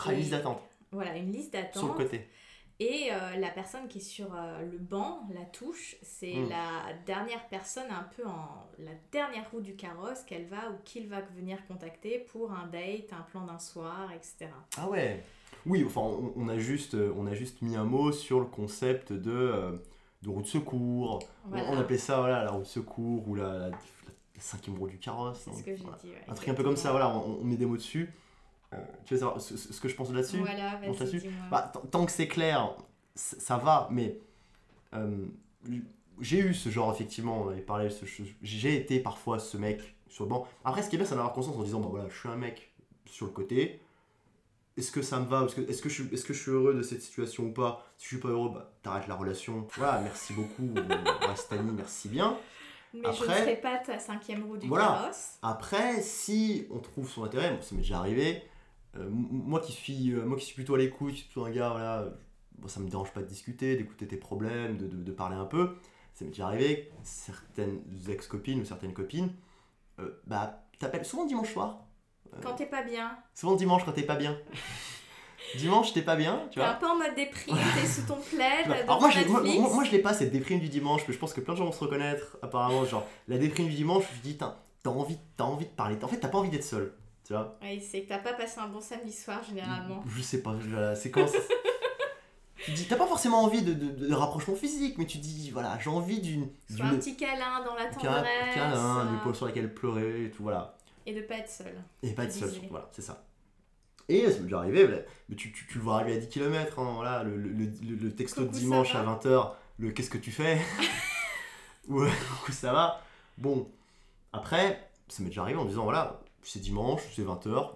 Ah, 0.05 0.13
Et- 0.13 0.17
liste 0.17 0.31
d'attente, 0.31 0.61
Voilà, 0.91 1.17
une 1.17 1.31
liste 1.31 1.51
sur 1.51 1.59
le 1.59 1.65
d'attente. 1.65 1.97
côté. 1.97 2.27
Et 2.79 3.09
euh, 3.11 3.35
la 3.37 3.49
personne 3.49 3.87
qui 3.87 3.99
est 3.99 4.01
sur 4.01 4.33
euh, 4.35 4.61
le 4.69 4.77
banc, 4.77 5.21
la 5.33 5.45
touche, 5.45 5.95
c'est 6.01 6.33
Mm. 6.33 6.49
la 6.49 6.93
dernière 7.05 7.47
personne 7.47 7.89
un 7.91 8.03
peu 8.15 8.25
en 8.25 8.67
la 8.79 8.91
dernière 9.11 9.49
roue 9.51 9.61
du 9.61 9.75
carrosse 9.75 10.21
qu'elle 10.23 10.45
va 10.47 10.69
ou 10.71 10.75
qu'il 10.83 11.07
va 11.07 11.21
venir 11.21 11.65
contacter 11.67 12.19
pour 12.19 12.51
un 12.51 12.67
date, 12.67 13.13
un 13.13 13.21
plan 13.21 13.45
d'un 13.45 13.59
soir, 13.59 14.09
etc. 14.13 14.49
Ah 14.77 14.89
ouais 14.89 15.23
Oui, 15.65 15.83
enfin, 15.85 16.01
on, 16.01 16.33
on 16.35 16.49
a 16.49 16.57
juste, 16.57 16.95
euh, 16.95 17.13
on 17.15 17.27
a 17.27 17.33
juste 17.35 17.61
mis 17.61 17.75
un 17.75 17.85
mot 17.85 18.11
sur 18.11 18.39
le 18.39 18.45
concept 18.47 19.13
de, 19.13 19.31
euh, 19.31 19.71
de 20.23 20.29
roue 20.29 20.41
de 20.41 20.47
secours. 20.47 21.19
On- 21.45 21.49
Voilà. 21.49 21.69
On, 21.69 21.77
appelait 21.77 21.97
ça 21.99 22.19
voilà, 22.19 22.43
la 22.43 22.51
roue 22.51 22.61
de 22.63 22.67
secours 22.67 23.27
ou 23.29 23.35
la, 23.35 23.53
la- 23.59 23.69
la 23.69 23.77
cinquième 24.39 24.77
roue 24.77 24.89
du 24.89 24.97
carrosse. 24.97 25.41
C'est 25.45 25.53
ce 25.53 25.63
que 25.63 25.75
j'ai 25.75 25.83
dit. 25.83 26.09
ouais, 26.09 26.23
Un 26.27 26.33
truc 26.33 26.49
un 26.49 26.53
peu 26.55 26.63
comme 26.63 26.75
ça, 26.75 26.89
voilà, 26.91 27.09
on, 27.15 27.39
on 27.39 27.43
met 27.43 27.55
des 27.55 27.67
mots 27.67 27.77
dessus. 27.77 28.11
Euh, 28.73 28.77
tu 29.05 29.13
veux 29.13 29.19
savoir 29.19 29.39
ce, 29.39 29.55
ce- 29.55 29.79
que 29.79 29.87
je 29.87 29.95
pense 29.95 30.11
là-dessus? 30.11 30.37
Voilà, 30.39 30.77
vas-y, 30.77 31.19
dis-moi. 31.19 31.31
Bah, 31.51 31.71
tant- 31.91 32.05
que 32.05 32.11
c'est 32.11 32.27
clair, 32.27 32.75
ça 33.15 33.57
va, 33.57 33.87
mais 33.91 34.17
euh, 34.93 35.25
j'ai 36.19 36.39
eu 36.39 36.53
ce 36.53 36.69
genre, 36.69 36.91
effectivement, 36.93 37.43
on 37.43 37.49
avait 37.49 37.61
parlé, 37.61 37.89
j'ai 38.41 38.75
été 38.75 38.99
parfois 38.99 39.39
ce 39.39 39.57
mec 39.57 39.95
sur 40.09 40.25
le 40.25 40.29
banc. 40.29 40.47
Après, 40.65 40.81
ce 40.81 40.89
qui 40.89 40.95
est 40.95 40.99
bien, 40.99 41.05
c'est 41.07 41.15
d'avoir 41.15 41.33
conscience 41.33 41.55
en 41.55 41.63
disant, 41.63 41.79
bah 41.79 41.87
voilà, 41.89 42.09
je 42.09 42.17
suis 42.17 42.29
un 42.29 42.35
mec 42.35 42.73
sur 43.05 43.25
le 43.27 43.31
côté. 43.31 43.79
Est-ce 44.75 44.91
que 44.91 45.03
ça 45.03 45.19
me 45.19 45.25
va? 45.25 45.43
Est-ce 45.45 45.55
que, 45.55 45.61
est-ce 45.69 45.81
que, 45.83 45.89
je, 45.89 45.93
suis- 46.03 46.13
est-ce 46.13 46.25
que 46.25 46.33
je 46.33 46.41
suis 46.41 46.51
heureux 46.51 46.73
de 46.73 46.81
cette 46.81 47.01
situation 47.03 47.43
ou 47.43 47.51
pas? 47.51 47.85
Si 47.97 48.05
je 48.05 48.09
suis 48.09 48.17
pas 48.17 48.29
heureux, 48.29 48.49
bah, 48.53 48.71
t'arrêtes 48.81 49.07
la 49.07 49.15
relation. 49.15 49.67
Voilà, 49.75 49.99
merci 50.01 50.33
beaucoup, 50.33 50.67
Rastani, 51.21 51.71
merci 51.71 52.09
bien. 52.09 52.37
Mais 52.95 53.01
je 53.01 53.07
ne 53.07 53.13
après- 53.29 53.41
serai 53.41 53.55
pas 53.57 53.77
ta 53.77 53.99
cinquième 53.99 54.43
roue 54.45 54.57
du 54.57 54.67
Voilà. 54.67 54.85
carrosse. 54.85 55.37
Après, 55.43 56.01
si 56.01 56.67
on 56.71 56.79
trouve 56.79 57.07
son 57.09 57.23
intérêt, 57.23 57.51
bon, 57.51 57.61
ça 57.61 57.75
m'est 57.75 57.81
déjà 57.81 57.97
arrivé, 57.99 58.43
moi, 59.09 59.59
qui 59.59 59.71
suis, 59.71 60.11
euh, 60.11 60.23
moi 60.25 60.37
qui 60.37 60.45
suis 60.45 60.55
plutôt 60.55 60.75
à 60.75 60.77
l'écoute, 60.77 61.11
qui 61.13 61.17
suis 61.19 61.25
plutôt 61.27 61.45
un 61.45 61.51
gars, 61.51 61.69
voilà, 61.69 62.05
bon, 62.57 62.67
ça 62.67 62.79
me 62.79 62.89
dérange 62.89 63.11
pas 63.11 63.21
de 63.21 63.27
discuter, 63.27 63.75
d'écouter 63.75 64.07
tes 64.07 64.17
problèmes, 64.17 64.77
de, 64.77 64.87
de- 64.87 65.01
de 65.03 65.11
parler 65.11 65.35
un 65.35 65.45
peu. 65.45 65.75
Ça 66.13 66.25
m'est 66.25 66.31
déjà 66.31 66.45
arrivé, 66.47 66.91
certaines 67.03 67.81
ex-copines 68.07 68.61
ou 68.61 68.65
certaines 68.65 68.93
copines, 68.93 69.33
euh, 69.99 70.21
bah, 70.27 70.63
t'appelles 70.79 71.05
souvent 71.05 71.25
dimanche 71.25 71.51
soir. 71.53 71.79
Euh, 72.33 72.37
Quand 72.43 72.53
t'es 72.53 72.65
pas 72.67 72.83
bien, 72.83 73.17
souvent 73.33 73.55
dimanche 73.55 73.83
quand 73.85 73.93
t'es 73.93 74.03
pas 74.03 74.15
bien. 74.15 74.37
dimanche, 75.57 75.93
t'es 75.93 76.01
pas 76.01 76.15
bien, 76.15 76.47
tu 76.51 76.59
t'es 76.59 76.61
un 76.65 76.69
vois. 76.69 76.73
peu 76.79 76.87
en 76.87 76.95
mode 76.97 77.15
déprime, 77.15 77.57
t'es 77.81 77.87
sous 77.87 78.03
ton 78.07 78.17
plaid, 78.17 78.67
Bah, 78.67 78.75
alors 78.83 78.99
moi, 79.01 79.09
je, 79.09 79.27
moi, 79.27 79.41
moi, 79.43 79.69
moi, 79.73 79.83
je 79.83 79.91
l'ai 79.91 79.99
pas 79.99 80.13
cette 80.13 80.31
déprime 80.31 80.59
du 80.59 80.69
dimanche, 80.69 81.01
mais 81.07 81.13
je 81.13 81.19
pense 81.19 81.33
que 81.33 81.41
plein 81.41 81.53
de 81.53 81.59
gens 81.59 81.65
vont 81.65 81.71
se 81.71 81.79
reconnaître 81.83 82.37
apparemment. 82.41 82.85
Genre, 82.85 83.05
la 83.27 83.37
déprime 83.37 83.67
du 83.67 83.73
dimanche, 83.75 84.03
je 84.15 84.21
dis, 84.21 84.37
t'as 84.37 84.55
envie, 84.85 85.17
t'as 85.37 85.43
envie 85.45 85.65
de 85.65 85.71
parler. 85.71 85.97
En 86.03 86.07
fait, 86.07 86.17
t'as 86.17 86.27
pas 86.29 86.37
envie 86.39 86.49
d'être 86.49 86.63
seul, 86.63 86.93
tu 87.25 87.33
vois. 87.33 87.57
Oui, 87.61 87.81
c'est 87.81 88.03
que 88.03 88.09
t'as 88.09 88.19
pas 88.19 88.33
passé 88.33 88.59
un 88.59 88.67
bon 88.67 88.81
samedi 88.81 89.11
soir 89.13 89.41
généralement. 89.43 90.03
Je 90.07 90.21
sais 90.21 90.41
pas, 90.41 90.55
c'est 90.95 91.11
quand. 91.11 91.25
tu 92.57 92.71
dis, 92.71 92.87
t'as 92.87 92.95
pas 92.95 93.07
forcément 93.07 93.43
envie 93.43 93.61
de, 93.61 93.73
de, 93.73 94.07
de 94.07 94.13
rapprochement 94.13 94.55
physique, 94.55 94.97
mais 94.97 95.05
tu 95.05 95.17
dis, 95.17 95.51
voilà, 95.51 95.77
j'ai 95.79 95.89
envie 95.89 96.19
d'une. 96.21 96.49
Soit 96.75 96.85
un 96.85 96.95
petit 96.97 97.15
câlin 97.17 97.63
dans 97.65 97.75
la 97.75 97.85
câlin, 97.87 98.15
tendresse. 98.15 98.53
câlin, 98.55 98.99
euh, 98.99 99.09
une 99.09 99.15
épaule 99.19 99.35
sur 99.35 99.45
laquelle 99.45 99.73
pleurer 99.73 100.25
et 100.25 100.31
tout, 100.31 100.43
voilà. 100.43 100.75
Et 101.05 101.13
de 101.13 101.21
pas 101.21 101.35
être 101.35 101.49
seul. 101.49 101.73
Et 102.01 102.11
pas 102.11 102.23
être 102.23 102.31
seul, 102.31 102.49
Disais. 102.49 102.67
voilà, 102.69 102.87
c'est 102.93 103.01
ça. 103.01 103.23
Et 104.09 104.29
ça 104.29 104.37
m'est 104.37 104.43
déjà 104.43 104.59
arrivé, 104.59 104.87
mais 105.29 105.35
tu, 105.35 105.51
tu, 105.53 105.65
tu 105.65 105.77
le 105.77 105.83
vois 105.83 105.95
arriver 105.95 106.17
à 106.17 106.19
10 106.19 106.27
km, 106.27 106.81
voilà, 106.81 107.23
le, 107.23 107.37
le, 107.37 107.49
le, 107.49 107.95
le 107.95 108.15
texto 108.15 108.41
de 108.41 108.47
Coucou, 108.47 108.59
dimanche 108.59 108.95
à 108.95 109.03
20h, 109.03 109.51
le 109.79 109.91
qu'est-ce 109.91 110.09
que 110.09 110.17
tu 110.17 110.31
fais 110.31 110.59
Ou 111.87 112.01
euh, 112.01 112.09
ça 112.51 112.71
va 112.73 113.01
Bon, 113.37 113.69
après, 114.33 114.89
ça 115.07 115.23
m'est 115.23 115.29
déjà 115.29 115.41
arrivé 115.41 115.57
en 115.59 115.65
disant, 115.65 115.83
voilà, 115.83 116.21
c'est 116.43 116.59
dimanche, 116.59 117.01
c'est 117.15 117.23
20h, 117.23 117.71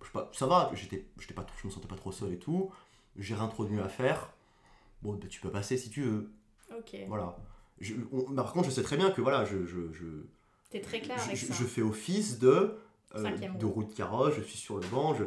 je 0.00 0.06
sais 0.06 0.12
pas, 0.12 0.30
ça 0.32 0.46
va, 0.46 0.70
j'étais, 0.74 1.06
j'étais 1.18 1.34
pas, 1.34 1.46
je 1.60 1.66
me 1.66 1.72
sentais 1.72 1.88
pas 1.88 1.96
trop 1.96 2.12
seul 2.12 2.32
et 2.32 2.38
tout, 2.38 2.70
j'ai 3.16 3.34
rien 3.34 3.48
trop 3.48 3.64
de 3.64 3.70
mieux 3.70 3.82
à 3.82 3.88
faire. 3.88 4.30
Bon, 5.02 5.14
bah, 5.14 5.26
tu 5.28 5.40
peux 5.40 5.50
passer 5.50 5.76
si 5.76 5.90
tu 5.90 6.02
veux, 6.02 6.30
Ok. 6.76 6.96
voilà. 7.08 7.36
Je, 7.80 7.94
on- 8.12 8.30
bah, 8.30 8.42
par 8.42 8.52
contre, 8.52 8.66
je 8.66 8.74
sais 8.74 8.82
très 8.82 8.96
bien 8.96 9.10
que 9.10 9.20
voilà, 9.20 9.44
je, 9.44 9.64
je, 9.66 9.92
je, 9.92 10.04
T'es 10.70 10.80
très 10.80 11.00
clair 11.00 11.18
je, 11.18 11.24
avec 11.24 11.36
je- 11.36 11.46
ça. 11.46 11.54
je 11.54 11.64
fais 11.64 11.82
office 11.82 12.38
de, 12.38 12.76
euh, 13.14 13.30
de 13.36 13.82
de 13.84 13.94
carrosse, 13.94 14.34
je 14.36 14.42
suis 14.42 14.58
sur 14.58 14.76
le 14.78 14.86
banc, 14.88 15.14
je- 15.14 15.24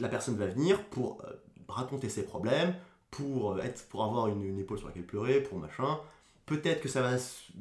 la 0.00 0.08
personne 0.08 0.36
va 0.36 0.46
venir 0.46 0.84
pour 0.90 1.22
euh, 1.24 1.32
raconter 1.68 2.08
ses 2.08 2.24
problèmes, 2.24 2.74
pour, 3.10 3.52
euh, 3.52 3.58
être, 3.62 3.86
pour 3.88 4.04
avoir 4.04 4.28
une, 4.28 4.42
une 4.42 4.58
épaule 4.58 4.78
sur 4.78 4.88
laquelle 4.88 5.06
pleurer, 5.06 5.40
pour 5.42 5.58
machin. 5.58 5.98
Peut-être 6.46 6.80
que 6.80 6.88
ça 6.88 7.02
va 7.02 7.18
se 7.18 7.52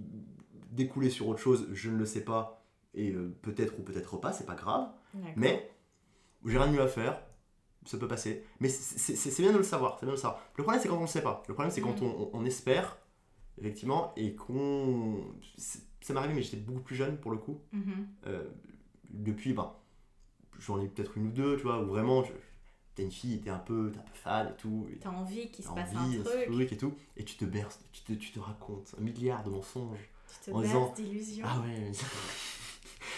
découler 0.71 1.10
sur 1.10 1.27
autre 1.27 1.39
chose, 1.39 1.67
je 1.73 1.89
ne 1.89 1.97
le 1.97 2.06
sais 2.06 2.21
pas, 2.23 2.61
et 2.93 3.12
euh, 3.12 3.36
peut-être 3.41 3.77
ou 3.80 3.84
peut-être 3.84 4.17
pas, 4.17 4.34
c'est 4.34 4.45
pas 4.45 4.56
grave, 4.56 4.89
mais 5.36 5.69
j'ai 6.45 6.58
rien 6.58 6.67
de 6.67 6.73
mieux 6.73 6.82
à 6.82 6.88
faire, 6.88 7.21
ça 7.86 7.97
peut 7.97 8.08
passer. 8.08 8.43
Mais 8.60 8.69
c'est- 8.69 9.41
bien 9.41 9.51
de 9.54 9.58
le 9.58 9.63
savoir, 9.63 9.97
c'est 9.99 10.06
bien 10.06 10.13
de 10.13 10.17
le 10.17 10.21
savoir. 10.21 10.41
Le 10.58 10.63
problème 10.63 10.82
c'est 10.82 10.89
quand 10.89 10.97
on 10.97 11.01
ne 11.01 11.08
sait 11.08 11.21
pas, 11.23 11.43
le 11.47 11.54
problème 11.54 11.71
c'est 11.71 11.82
quand 11.82 12.01
Mm. 12.01 12.30
on, 12.34 12.45
espère, 12.45 12.97
effectivement, 13.60 14.13
et 14.15 14.36
qu'on... 14.36 15.25
Ça 15.58 16.13
m'est 16.13 16.19
arrivé, 16.19 16.34
mais 16.34 16.41
j'étais 16.41 16.58
beaucoup 16.58 16.82
plus 16.82 16.95
jeune 16.95 17.17
pour 17.17 17.30
le 17.32 17.38
coup. 17.38 17.60
Mhm. 17.71 18.08
Euh, 18.27 18.49
depuis, 19.12 19.54
ben, 19.54 19.71
j'en 20.60 20.82
ai 20.82 20.88
peut-être 20.88 21.15
une 21.17 21.27
ou 21.27 21.32
deux, 21.32 21.58
tu 21.58 21.63
vois, 21.63 21.80
où 21.82 21.86
vraiment, 21.86 22.23
t'es 22.95 23.04
une 23.04 23.12
fille, 23.12 23.39
t'es 23.39 23.49
un 23.51 23.60
peu, 23.60 23.91
un 23.95 23.99
peu 24.01 24.13
fan 24.15 24.47
et 24.47 24.56
tout, 24.58 24.88
T'as 24.99 25.10
envie 25.12 25.49
qu'il 25.51 25.63
se 25.63 25.69
passe 25.69 25.93
envie, 25.95 26.17
un 26.17 26.23
truc. 26.23 26.51
truc 26.51 26.71
et 26.73 26.77
tout, 26.77 26.93
et 27.17 27.23
tu 27.23 27.36
te 27.38 27.45
berces, 27.45 27.80
tu 27.91 28.01
te, 28.01 28.13
tu 28.13 28.32
te 28.32 28.39
racontes 28.39 28.95
un 28.97 29.01
milliard 29.01 29.43
de 29.43 29.49
mensonges. 29.51 30.10
Tu 30.43 30.51
te 30.51 30.56
en 30.56 30.60
berces 30.62 30.71
disant, 30.73 30.93
d'illusions. 30.95 31.45
Ah 31.47 31.62
ouais, 31.62 31.91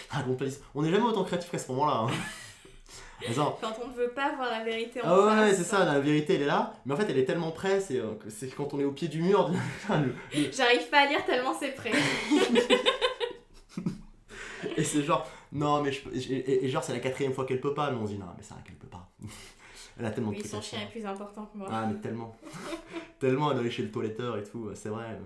pas 0.08 0.44
l'histoire. 0.44 0.70
On 0.74 0.82
n'est 0.82 0.90
jamais 0.90 1.04
autant 1.04 1.24
créatif 1.24 1.50
qu'à 1.50 1.58
ce 1.58 1.70
moment-là. 1.72 2.06
Hein. 2.08 2.10
Quand 3.60 3.72
on 3.82 3.88
ne 3.88 3.94
veut 3.94 4.10
pas 4.10 4.34
voir 4.34 4.50
la 4.50 4.62
vérité 4.64 5.00
en 5.00 5.04
Ah 5.06 5.16
ouais, 5.18 5.28
face. 5.30 5.38
ouais, 5.50 5.54
c'est 5.56 5.64
ça, 5.64 5.84
la 5.86 5.98
vérité 5.98 6.34
elle 6.34 6.42
est 6.42 6.46
là, 6.46 6.74
mais 6.84 6.92
en 6.92 6.96
fait 6.96 7.06
elle 7.08 7.16
est 7.16 7.24
tellement 7.24 7.52
près, 7.52 7.80
c'est 7.80 7.98
euh, 7.98 8.12
c'est 8.28 8.48
quand 8.54 8.74
on 8.74 8.80
est 8.80 8.84
au 8.84 8.92
pied 8.92 9.08
du 9.08 9.22
mur, 9.22 9.50
le- 9.88 10.14
le- 10.34 10.52
J'arrive 10.52 10.88
pas 10.90 11.02
à 11.02 11.06
lire 11.06 11.24
tellement 11.24 11.54
c'est 11.58 11.70
prêt. 11.74 11.92
Et 14.76 14.82
c'est 14.84 15.02
genre, 15.02 15.26
non, 15.52 15.82
mais 15.82 15.92
je 15.92 16.02
peux- 16.02 16.10
et, 16.16 16.68
genre, 16.68 16.82
c'est 16.82 16.92
la 16.92 16.98
quatrième 16.98 17.32
fois 17.32 17.44
qu'elle 17.46 17.60
peut 17.60 17.74
pas. 17.74 17.90
Mais 17.90 17.96
on 17.98 18.06
se 18.06 18.12
dit, 18.12 18.18
non, 18.18 18.26
mais 18.36 18.42
c'est 18.42 18.54
vrai 18.54 18.62
qu'elle 18.64 18.74
peut 18.76 18.88
pas. 18.88 19.08
elle 19.98 20.06
a 20.06 20.10
tellement 20.10 20.30
de 20.30 20.36
Oui, 20.36 20.40
trucs 20.40 20.50
son 20.50 20.60
chien 20.62 20.80
est 20.80 20.90
plus 20.90 21.04
important 21.06 21.46
que 21.46 21.56
moi. 21.58 21.68
Ah, 21.70 21.86
mais 21.86 22.00
tellement. 22.00 22.34
tellement 23.20 23.48
elle 23.50 23.54
doit 23.54 23.60
aller 23.62 23.70
chez 23.70 23.82
le 23.82 23.90
toiletteur 23.90 24.36
et 24.38 24.42
tout, 24.42 24.70
c'est 24.74 24.88
vrai. 24.88 25.18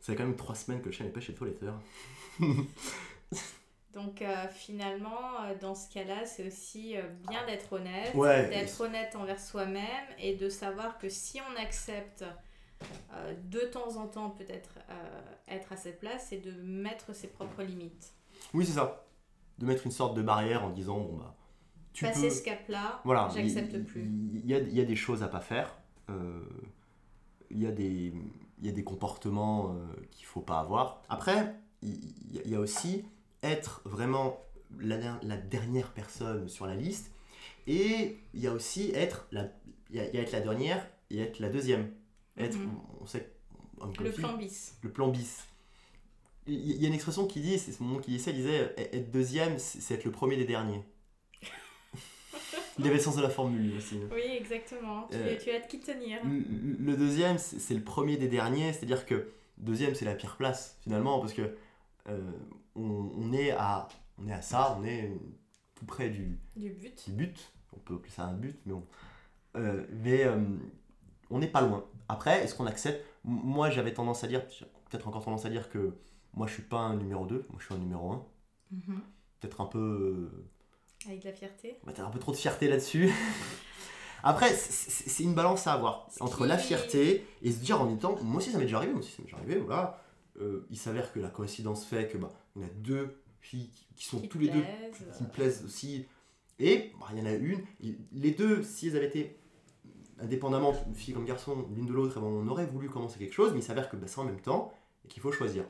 Ça 0.00 0.12
fait 0.12 0.16
quand 0.16 0.24
même 0.24 0.36
trois 0.36 0.54
semaines 0.54 0.80
que 0.80 0.86
le 0.86 0.92
chien 0.92 1.04
n'est 1.06 1.12
pas 1.12 1.20
chez 1.20 1.32
le 1.32 1.38
toiletteur. 1.38 1.74
Donc 3.92 4.22
euh, 4.22 4.48
finalement, 4.48 5.42
euh, 5.42 5.54
dans 5.60 5.74
ce 5.74 5.88
cas-là, 5.92 6.24
c'est 6.24 6.46
aussi 6.46 6.96
euh, 6.96 7.02
bien 7.28 7.44
d'être 7.46 7.72
honnête, 7.74 8.14
Ouais. 8.14 8.48
d'être 8.48 8.80
honnête 8.80 9.14
envers 9.16 9.38
soi-même 9.40 10.06
et 10.18 10.34
de 10.34 10.48
savoir 10.48 10.98
que 10.98 11.08
si 11.08 11.40
on 11.40 11.60
accepte 11.60 12.24
de 13.44 13.60
temps 13.60 13.96
en 13.96 14.08
temps 14.08 14.30
peut-être 14.30 14.78
être 15.46 15.72
à 15.72 15.76
cette 15.76 16.00
place, 16.00 16.26
c'est 16.30 16.38
de 16.38 16.50
mettre 16.62 17.14
ses 17.14 17.28
propres 17.28 17.62
limites. 17.62 18.12
Oui, 18.54 18.66
c'est 18.66 18.72
ça. 18.72 19.06
De 19.58 19.66
mettre 19.66 19.86
une 19.86 19.92
sorte 19.92 20.16
de 20.16 20.22
barrière 20.22 20.64
en 20.64 20.70
disant, 20.70 20.98
bon 20.98 21.16
bah. 21.18 21.36
Tu 21.92 22.04
Passer 22.04 22.28
peux... 22.28 22.34
ce 22.34 22.42
cap-là, 22.42 23.00
Voilà, 23.04 23.28
j'accepte 23.32 23.78
plus. 23.84 24.02
Il 24.02 24.46
y 24.46 24.54
a, 24.54 24.58
y 24.58 24.80
a 24.80 24.84
des 24.84 24.96
choses 24.96 25.22
à 25.22 25.28
pas 25.28 25.40
faire. 25.40 25.76
Il 26.08 27.62
y, 27.62 27.66
a 27.66 27.70
des- 27.70 28.12
y 28.62 28.68
a 28.68 28.72
des 28.72 28.82
comportements 28.82 29.76
qu'il 30.10 30.24
faut 30.26 30.40
pas 30.40 30.58
avoir. 30.58 31.02
Après, 31.08 31.54
y, 31.82 31.90
il 32.44 32.50
y 32.50 32.54
a 32.56 32.60
aussi 32.60 33.04
être 33.42 33.82
vraiment 33.84 34.40
la, 34.78 34.96
der- 34.96 35.20
la 35.22 35.36
dernière 35.36 35.92
personne 35.92 36.48
sur 36.48 36.66
la 36.66 36.74
liste. 36.74 37.10
Et 37.66 38.18
il 38.34 38.40
y 38.40 38.46
a 38.46 38.52
aussi 38.52 38.90
être 38.94 39.26
la, 39.32 39.48
y 39.90 40.00
a, 40.00 40.04
y 40.10 40.18
a 40.18 40.22
être 40.22 40.32
la 40.32 40.40
dernière 40.40 40.88
et 41.10 41.18
être 41.20 41.38
la 41.38 41.48
deuxième. 41.48 41.90
Être, 42.38 42.56
Mhm. 42.58 42.70
on 43.00 43.06
sait, 43.06 43.30
Le 44.00 44.10
plan 44.12 44.36
bis. 44.36 44.74
le 44.82 44.90
plan 44.90 45.08
bis. 45.08 45.44
Il 46.46 46.80
y 46.80 46.84
a 46.84 46.88
une 46.88 46.94
expression 46.94 47.26
qui 47.26 47.40
dit, 47.40 47.58
c'est 47.58 47.78
mon 47.80 47.96
oncle 47.96 48.04
qui 48.06 48.18
ça, 48.18 48.30
il 48.32 48.36
disait 48.38 48.74
eh, 48.76 48.96
être 48.96 49.10
deuxième, 49.12 49.58
c'est 49.58 49.94
être 49.94 50.04
le 50.04 50.10
premier 50.10 50.36
des 50.36 50.44
derniers. 50.44 50.82
il 52.78 52.86
avait 52.86 52.94
le 52.96 53.00
sens 53.00 53.16
de 53.16 53.22
la 53.22 53.28
formule 53.30 53.76
aussi. 53.76 53.98
Oui, 54.12 54.22
exactement. 54.40 55.06
Tu, 55.10 55.16
Euh, 55.18 55.36
tu 55.40 55.50
as 55.50 55.60
de 55.60 55.66
qui 55.66 55.78
tenir. 55.78 56.20
Le 56.24 56.96
deuxième, 56.96 57.38
c'est 57.38 57.58
c'est 57.60 57.74
le 57.74 57.82
premier 57.82 58.16
des 58.16 58.28
derniers, 58.28 58.72
c'est-à-dire 58.72 59.04
que 59.06 59.28
deuxième, 59.58 59.94
c'est 59.94 60.04
la 60.06 60.14
pire 60.14 60.36
place 60.36 60.78
finalement, 60.82 61.20
parce 61.20 61.32
que 61.34 61.54
euh, 62.08 62.18
on, 62.76 63.10
on 63.16 63.32
est 63.32 63.50
à, 63.52 63.88
on 64.18 64.26
est 64.28 64.32
à 64.32 64.42
ça, 64.42 64.76
on 64.78 64.84
est 64.84 65.12
tout 65.74 65.84
près 65.84 66.08
du, 66.10 66.38
Du 66.56 66.70
but. 66.70 67.04
du 67.06 67.12
but. 67.12 67.52
On 67.74 67.78
peut 67.80 67.94
appeler 67.94 68.10
ça 68.10 68.24
un 68.24 68.34
but, 68.34 68.58
mais 68.66 68.74
on, 68.74 68.86
euh, 69.56 69.86
mais 69.90 70.24
euh, 70.24 70.38
on 71.30 71.38
n'est 71.38 71.48
pas 71.48 71.60
loin. 71.62 71.84
Après, 72.08 72.42
est-ce 72.44 72.54
qu'on 72.54 72.66
accepte? 72.66 73.04
Moi, 73.24 73.70
j'avais 73.70 73.94
tendance 73.94 74.24
à 74.24 74.26
dire, 74.28 74.44
peut-être 74.90 75.08
encore 75.08 75.24
tendance 75.24 75.44
à 75.46 75.50
dire 75.50 75.70
que 75.70 75.94
moi, 76.34 76.46
je 76.46 76.52
suis 76.54 76.62
pas 76.62 76.78
un 76.80 76.96
numéro 76.96 77.26
2, 77.26 77.46
moi, 77.50 77.58
je 77.60 77.64
suis 77.66 77.74
un 77.74 77.78
numéro 77.78 78.10
1. 78.12 78.26
Mhm. 78.72 79.00
Peut-être 79.40 79.60
un 79.60 79.66
peu 79.66 79.78
euh, 79.78 80.46
Avec 81.06 81.20
de 81.20 81.26
la 81.28 81.32
fierté. 81.32 81.78
t'as 81.94 82.04
un 82.04 82.10
peu 82.10 82.18
trop 82.18 82.32
de 82.32 82.36
fierté 82.36 82.68
là-dessus. 82.68 83.10
Après, 84.24 84.52
c'est- 84.54 85.22
une 85.24 85.34
balance 85.34 85.66
à 85.66 85.72
avoir 85.72 86.06
entre 86.20 86.46
la 86.46 86.56
fierté 86.58 87.26
et 87.42 87.50
se 87.50 87.58
dire 87.58 87.80
en 87.80 87.86
même 87.86 87.98
temps, 87.98 88.16
moi 88.22 88.36
aussi 88.36 88.50
ça 88.52 88.58
m'est 88.58 88.64
déjà 88.64 88.76
arrivé, 88.76 88.92
moi 88.92 89.00
aussi 89.00 89.10
ça 89.12 89.18
m'est 89.18 89.24
déjà 89.24 89.36
arrivé, 89.38 89.56
voilà. 89.58 90.00
Euh, 90.40 90.64
il 90.70 90.78
s'avère 90.78 91.12
que 91.12 91.18
la 91.20 91.28
coïncidence 91.28 91.84
fait 91.84 92.08
que 92.08 92.18
bah, 92.18 92.30
on 92.56 92.62
a 92.62 92.68
deux 92.76 93.22
filles 93.40 93.70
qui, 93.70 93.86
qui 93.96 94.04
sont 94.04 94.20
Qui 94.20 94.28
tous 94.28 94.38
les 94.38 94.48
deux 94.48 94.64
qui 95.16 95.24
me 95.24 95.28
plaisent 95.28 95.64
aussi, 95.64 96.06
et 96.58 96.92
bah, 97.00 97.06
il 97.12 97.18
y 97.18 97.22
en 97.22 97.26
a 97.26 97.32
une, 97.32 97.60
les 98.12 98.30
deux, 98.30 98.62
si 98.62 98.88
elles 98.88 98.96
avaient 98.96 99.08
été 99.08 99.38
indépendamment, 100.20 100.72
fille 100.94 101.14
comme 101.14 101.24
garçon, 101.24 101.66
l'une 101.74 101.86
de 101.86 101.92
l'autre, 101.92 102.14
eh 102.18 102.20
ben, 102.20 102.26
on 102.26 102.46
aurait 102.46 102.66
voulu 102.66 102.88
commencer 102.88 103.18
quelque 103.18 103.34
chose, 103.34 103.52
mais 103.52 103.58
il 103.60 103.64
s'avère 103.64 103.88
que 103.88 103.96
bah, 103.96 104.06
c'est 104.06 104.20
en 104.20 104.24
même 104.24 104.40
temps 104.40 104.72
et 105.04 105.08
qu'il 105.08 105.20
faut 105.22 105.32
choisir. 105.32 105.64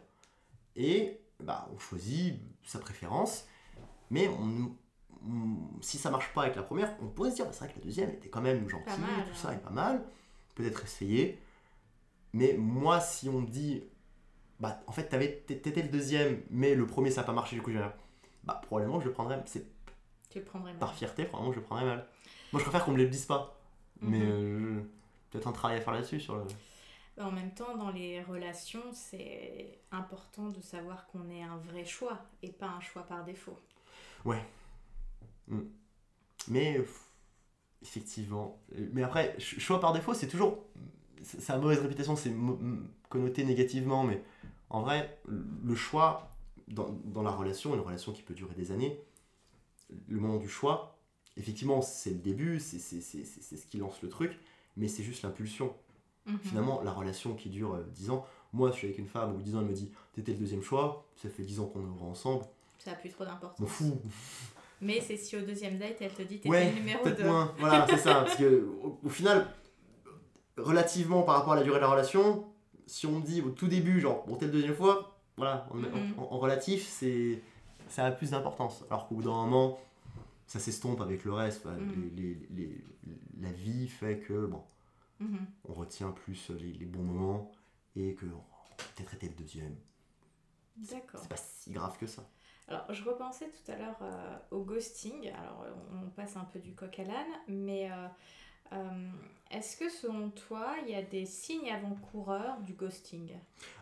Et 0.77 1.21
bah, 1.41 1.69
on 1.75 1.79
choisit 1.79 2.41
sa 2.65 2.79
préférence, 2.79 3.47
mais 4.11 4.29
on, 4.29 4.77
si 5.81 5.99
ça 5.99 6.11
marche 6.11 6.33
pas 6.35 6.43
avec 6.43 6.57
la 6.57 6.63
première, 6.63 6.95
on 7.01 7.07
pourrait 7.07 7.31
se 7.31 7.37
dire, 7.37 7.47
bah, 7.47 7.53
c'est 7.53 7.65
vrai 7.65 7.73
que 7.73 7.79
la 7.79 7.85
deuxième 7.85 8.11
était 8.11 8.29
quand 8.29 8.43
même 8.43 8.69
gentille, 8.69 8.93
tout 9.29 9.35
ça 9.35 9.55
est 9.55 9.63
pas 9.63 9.71
mal, 9.71 10.05
peut-être 10.55 10.85
essayer. 10.85 11.39
Mais 12.35 12.55
moi, 12.55 13.01
si 13.01 13.29
on 13.29 13.41
me 13.41 13.47
dit, 13.47 13.85
bah, 14.63 14.81
en 14.87 14.93
fait, 14.93 15.09
t'étais 15.45 15.83
le 15.83 15.89
deuxième, 15.89 16.41
mais 16.49 16.77
le 16.77 16.87
premier 16.87 17.11
ça 17.11 17.23
n'a 17.23 17.27
pas 17.27 17.33
marché, 17.33 17.57
du 17.57 17.63
coup, 17.63 17.73
j'ai 17.73 17.85
bah, 18.45 18.61
probablement 18.65 19.01
je 19.01 19.07
le 19.07 19.13
prendrais. 19.13 19.43
C'est 19.45 19.67
par 20.79 20.95
fierté, 20.95 21.25
probablement 21.25 21.53
je 21.53 21.59
le 21.59 21.65
prendrais 21.65 21.85
mal. 21.85 22.07
Moi, 22.53 22.61
je 22.61 22.65
préfère 22.65 22.85
qu'on 22.85 22.93
me 22.93 22.97
le 22.97 23.09
dise 23.09 23.27
pas. 23.27 23.59
Mais 24.01 24.21
mhm. 24.21 24.31
euh, 24.31 24.81
peut-être 25.31 25.49
un 25.49 25.53
travail 25.53 25.79
à 25.79 25.81
faire 25.81 25.93
là-dessus. 25.93 26.21
Sur 26.21 26.37
le... 26.37 26.45
En 27.21 27.33
même 27.33 27.53
temps, 27.53 27.77
dans 27.77 27.91
les 27.91 28.23
relations, 28.23 28.85
c'est 28.93 29.81
important 29.91 30.49
de 30.49 30.61
savoir 30.61 31.09
qu'on 31.09 31.29
est 31.29 31.43
un 31.43 31.57
vrai 31.57 31.85
choix 31.85 32.21
et 32.43 32.53
pas 32.53 32.69
un 32.69 32.81
choix 32.81 33.03
par 33.03 33.25
défaut. 33.25 33.59
Ouais. 34.25 34.43
Mm. 35.49 35.61
Mais 36.49 36.81
effectivement. 37.83 38.61
Mais 38.93 39.03
après, 39.03 39.35
choix 39.41 39.81
par 39.81 39.93
défaut, 39.93 40.15
c'est 40.15 40.29
toujours. 40.29 40.59
Ça 41.23 41.55
a 41.55 41.59
mauvaise 41.59 41.81
réputation, 41.81 42.15
c'est 42.15 42.33
connoté 43.09 43.45
négativement, 43.45 44.05
mais 44.05 44.23
en 44.73 44.81
vrai, 44.81 45.19
le 45.27 45.75
choix 45.75 46.31
dans, 46.67 46.89
dans, 47.05 47.23
la 47.23 47.31
relation, 47.31 47.75
une 47.75 47.81
relation 47.81 48.13
qui 48.13 48.23
peut 48.23 48.35
durer 48.35 48.55
des 48.55 48.73
années, 48.73 48.99
le 50.09 50.19
moment 50.19 50.39
du 50.39 50.49
choix, 50.49 50.99
effectivement, 51.37 51.83
c'est 51.83 52.11
le 52.11 52.17
début, 52.19 52.59
c'est 52.59 52.79
ce 52.81 53.67
qui 53.67 53.77
lance 53.77 54.03
le 54.03 54.09
truc, 54.09 54.39
mais 54.77 54.89
c'est 54.89 55.03
juste 55.03 55.23
l'impulsion. 55.23 55.75
Mhm. 56.27 56.39
Finalement, 56.39 56.83
la 56.83 56.93
relation 56.93 57.35
qui 57.35 57.51
dure 57.51 57.79
10 57.95 58.09
euh, 58.09 58.13
ans, 58.13 58.27
moi, 58.53 58.71
je 58.71 58.77
suis 58.77 58.87
avec 58.87 58.99
une 58.99 59.09
femme, 59.09 59.33
au 59.33 59.35
bout 59.35 59.43
10 59.43 59.57
ans, 59.57 59.61
elle 59.61 59.67
me 59.67 59.75
dit 59.75 59.91
T'étais 60.15 60.33
le 60.33 60.39
deuxième 60.39 60.63
choix, 60.63 61.07
ça 61.17 61.29
fait 61.29 61.43
10 61.43 61.61
ans 61.61 61.67
qu'on 61.67 61.81
est 61.81 62.11
ensemble. 62.11 62.45
Ça 62.79 62.93
n'a 62.93 62.97
plus 62.97 63.11
trop 63.11 63.25
d'importance. 63.25 63.59
M'en 63.59 63.67
fous. 63.67 64.01
Mais 64.81 65.01
c'est 65.01 65.17
si 65.17 65.37
au 65.37 65.43
deuxième 65.43 65.79
date, 65.79 65.97
elle 66.01 66.13
te 66.13 66.23
dit 66.23 66.39
T'étais 66.41 66.71
le 66.71 66.75
numéro 66.77 67.09
2. 67.09 67.25
Moins. 67.25 67.55
Voilà, 67.59 67.87
c'est 67.89 67.99
ça. 67.99 68.23
Parce 68.23 68.37
que, 68.37 68.69
au, 69.03 69.09
final, 69.09 69.47
relativement 70.57 71.23
par 71.23 71.37
rapport 71.37 71.53
à 71.53 71.57
la 71.57 71.63
durée 71.63 71.77
de 71.77 71.83
la 71.83 71.91
relation, 71.91 72.52
si 72.87 73.07
on 73.07 73.21
me 73.21 73.25
dit 73.25 73.43
au 73.43 73.51
tout 73.51 73.69
début, 73.69 74.01
genre, 74.01 74.27
bon, 74.27 74.37
t'es 74.37 74.47
le 74.47 74.53
deuxième 74.53 74.75
fois, 74.75 75.19
voilà, 75.37 75.67
en, 75.71 75.77
mhm. 75.77 76.15
en 76.19 76.39
relatif, 76.39 76.87
c'est 76.87 77.43
ça 77.89 78.07
a 78.07 78.11
plus 78.11 78.31
d'importance. 78.31 78.85
Alors 78.91 79.07
qu'au 79.07 79.17
bout 79.17 79.23
d'un 79.23 79.31
moment, 79.31 79.79
ça 80.47 80.59
s'estompe 80.59 81.01
avec 81.01 81.25
le 81.25 81.33
reste. 81.33 81.67
Mhm. 81.67 82.11
les, 82.17 82.85
la 83.41 83.53
vie 83.53 83.89
fait 83.89 84.21
que, 84.21 84.47
bon, 84.47 84.63
mhm. 85.21 85.47
on 85.69 85.73
retient 85.75 86.11
plus 86.11 86.51
les, 86.51 86.87
bons 86.87 87.03
moments 87.03 87.51
et 87.97 88.15
que 88.15 88.27
peut-être 88.27 89.15
été 89.15 89.29
le 89.29 89.35
deuxième. 89.35 89.77
D'accord. 90.77 91.21
C'est 91.21 91.29
pas 91.29 91.37
si 91.37 91.71
grave 91.71 91.99
que 91.99 92.07
ça. 92.07 92.23
Alors, 92.69 92.93
je 92.93 93.05
repensais 93.05 93.51
tout 93.51 93.71
à 93.71 93.77
l'heure 93.77 93.99
euh, 94.01 94.39
au 94.51 94.63
ghosting. 94.63 95.31
Alors, 95.31 95.67
on 95.93 96.09
passe 96.11 96.37
un 96.37 96.45
peu 96.45 96.61
du 96.61 96.75
coq 96.75 96.99
à 96.99 97.05
l'âne, 97.05 97.33
mais 97.49 97.91
euh, 97.91 98.07
euh, 98.73 99.11
est-ce 99.51 99.77
que 99.77 99.89
selon 99.89 100.31
toi, 100.31 100.75
il 100.85 100.93
y 100.93 100.95
a 100.95 101.03
des 101.03 101.27
signes 101.27 101.71
avant-coureurs 101.71 102.59
du 102.61 102.75
ghosting? 102.75 103.33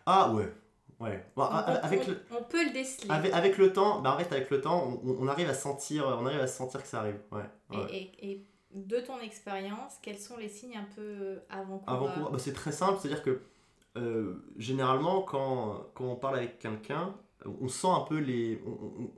Ah 0.07 0.33
ouais, 0.33 0.53
Ouais. 1.01 1.25
on, 1.35 1.43
avec 1.43 2.07
le, 2.07 2.23
on, 2.31 2.43
peut 2.43 2.63
le 2.63 2.73
déceler. 2.73 3.11
Avec, 3.11 3.57
le 3.57 3.73
temps, 3.73 4.03
bah 4.03 4.15
en 4.15 4.19
fait, 4.19 4.31
avec 4.35 4.51
le 4.51 4.61
temps, 4.61 5.01
on, 5.03 5.29
arrive 5.29 5.49
à 5.49 5.55
sentir, 5.55 6.05
on 6.07 6.27
arrive 6.27 6.41
à 6.41 6.47
sentir 6.47 6.83
que 6.83 6.89
ça 6.89 7.01
arrive. 7.01 7.19
Ouais. 7.33 7.89
Et, 7.91 8.31
et, 8.31 8.47
de 8.75 9.01
ton 9.01 9.19
expérience, 9.19 9.99
quels 10.03 10.19
sont 10.19 10.37
les 10.37 10.49
signes 10.49 10.77
un 10.77 10.87
peu 10.95 11.41
avant-coureurs? 11.49 12.13
Avant 12.13 12.31
bah, 12.31 12.39
C'est 12.39 12.53
très 12.53 12.71
simple, 12.71 12.99
c'est-à-dire 13.01 13.23
que 13.23 13.41
euh, 13.97 14.45
généralement, 14.59 15.23
quand, 15.23 15.87
quand, 15.95 16.05
on 16.05 16.17
parle 16.17 16.37
avec 16.37 16.59
quelqu'un, 16.59 17.15
on 17.61 17.69
sent 17.69 17.89
un 17.89 18.01
peu 18.01 18.19
les. 18.19 18.63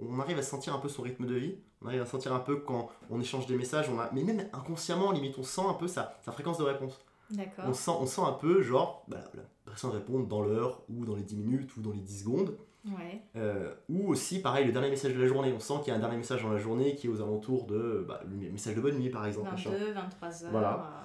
On, 0.01 0.19
arrive 0.21 0.39
à 0.39 0.43
sentir 0.43 0.75
un 0.75 0.79
peu 0.79 0.89
son 0.89 1.03
rythme 1.03 1.27
de 1.27 1.35
vie. 1.35 1.57
On 1.83 1.87
arrive 1.87 2.03
à 2.03 2.07
sentir 2.07 2.33
un 2.33 2.39
peu 2.39 2.57
quand 2.57 2.91
on 3.11 3.21
échange 3.21 3.47
des 3.47 3.57
messages. 3.57 3.89
On 3.89 3.99
a, 3.99 4.11
mais 4.13 4.23
même 4.23 4.49
inconsciemment, 4.53 5.11
limite, 5.13 5.39
on 5.39 5.43
sent 5.43 5.63
un 5.69 5.75
peu 5.75 5.89
sa, 5.89 6.19
sa 6.25 6.33
fréquence 6.33 6.59
de 6.59 6.65
réponse. 6.65 7.01
D'accord. 7.31 7.65
On 7.67 7.73
sent, 7.73 7.91
on 7.91 8.07
sent 8.07 8.21
un 8.21 8.33
peu, 8.33 8.63
genre, 8.63 9.05
bah, 9.09 9.25
personne 9.65 9.91
répondre 9.91 10.27
dans 10.27 10.43
l'heure 10.43 10.83
ou 10.89 11.05
dans 11.05 11.17
les 11.17 11.23
10 11.23 11.37
minutes 11.37 11.77
ou 11.77 11.81
dans 11.81 11.93
les 11.93 12.01
10 12.01 12.21
secondes. 12.21 12.57
Ouais. 12.85 13.23
Euh, 13.37 13.73
ou 13.89 14.09
aussi, 14.09 14.43
pareil, 14.43 14.67
le 14.67 14.73
dernier 14.73 14.91
message 14.91 15.15
de 15.15 15.21
la 15.21 15.27
journée. 15.27 15.53
On 15.53 15.61
sent 15.61 15.75
qu'il 15.83 15.89
y 15.89 15.91
a 15.93 15.97
un 15.97 16.01
dernier 16.01 16.17
message 16.17 16.43
dans 16.43 16.51
la 16.51 16.59
journée 16.59 16.95
qui 16.95 17.07
est 17.07 17.11
aux 17.11 17.21
alentours 17.21 17.67
de 17.67 18.05
bah, 18.07 18.21
le 18.29 18.51
message 18.51 18.75
de 18.75 18.81
bonne 18.81 18.99
nuit, 18.99 19.11
par 19.11 19.27
exemple. 19.27 19.51
22, 19.55 19.93
23 19.93 20.45
heures. 20.45 20.51
Voilà. 20.51 21.05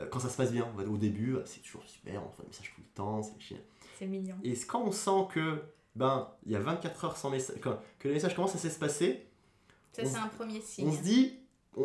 Euh, 0.00 0.06
quand 0.10 0.18
ça 0.18 0.28
se 0.28 0.36
passe 0.36 0.52
bien, 0.52 0.66
au 0.88 0.96
début, 0.96 1.32
bah, 1.32 1.42
c'est 1.44 1.60
toujours 1.60 1.84
super, 1.84 2.22
on 2.24 2.30
fait 2.30 2.42
des 2.42 2.48
messages 2.48 2.72
tout 2.74 2.80
le 2.80 2.94
temps, 2.94 3.22
c'est 3.22 3.56
C'est 3.98 4.06
mignon. 4.06 4.36
Et 4.44 4.54
quand 4.66 4.82
on 4.82 4.92
sent 4.92 5.26
que, 5.30 5.62
ben, 5.96 6.28
il 6.44 6.52
y 6.52 6.56
a 6.56 6.60
24 6.60 7.04
heures 7.04 7.16
sans 7.16 7.30
message, 7.30 7.58
que 7.60 8.08
le 8.08 8.14
message 8.14 8.34
commence 8.36 8.54
à 8.54 8.58
s'espacer. 8.58 9.26
Ça, 9.92 10.04
c'est 10.04 10.16
un 10.16 10.28
premier 10.28 10.60
signe. 10.60 10.88
On 10.88 10.92
se 10.92 11.00
dit, 11.00 11.38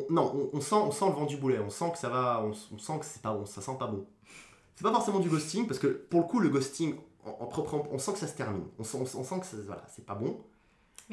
non, 0.09 0.49
on, 0.53 0.59
sent, 0.61 0.75
on 0.75 0.91
sent 0.91 1.05
le 1.07 1.13
vent 1.13 1.25
du 1.25 1.37
boulet, 1.37 1.59
on 1.59 1.69
sent 1.69 1.91
que 1.93 1.97
ça 1.97 2.09
va, 2.09 2.43
on, 2.43 2.51
on 2.73 2.77
sent 2.77 2.99
que 2.99 3.05
c'est 3.05 3.21
pas 3.21 3.33
bon, 3.33 3.45
ça 3.45 3.61
sent 3.61 3.77
pas 3.79 3.87
bon. 3.87 4.05
C'est 4.75 4.83
pas 4.83 4.91
forcément 4.91 5.19
du 5.19 5.29
ghosting, 5.29 5.65
parce 5.65 5.79
que 5.79 5.87
pour 5.87 6.21
le 6.21 6.27
coup, 6.27 6.39
le 6.39 6.49
ghosting, 6.49 6.95
en, 7.23 7.45
propre, 7.45 7.87
on 7.91 7.97
sent 7.99 8.13
que 8.13 8.19
ça 8.19 8.27
se 8.27 8.35
termine. 8.35 8.65
On 8.79 8.83
sent, 8.83 8.97
on, 8.97 9.23
sent 9.23 9.39
que 9.39 9.55
voilà, 9.65 9.85
c'est 9.87 10.05
pas 10.05 10.15
bon. 10.15 10.43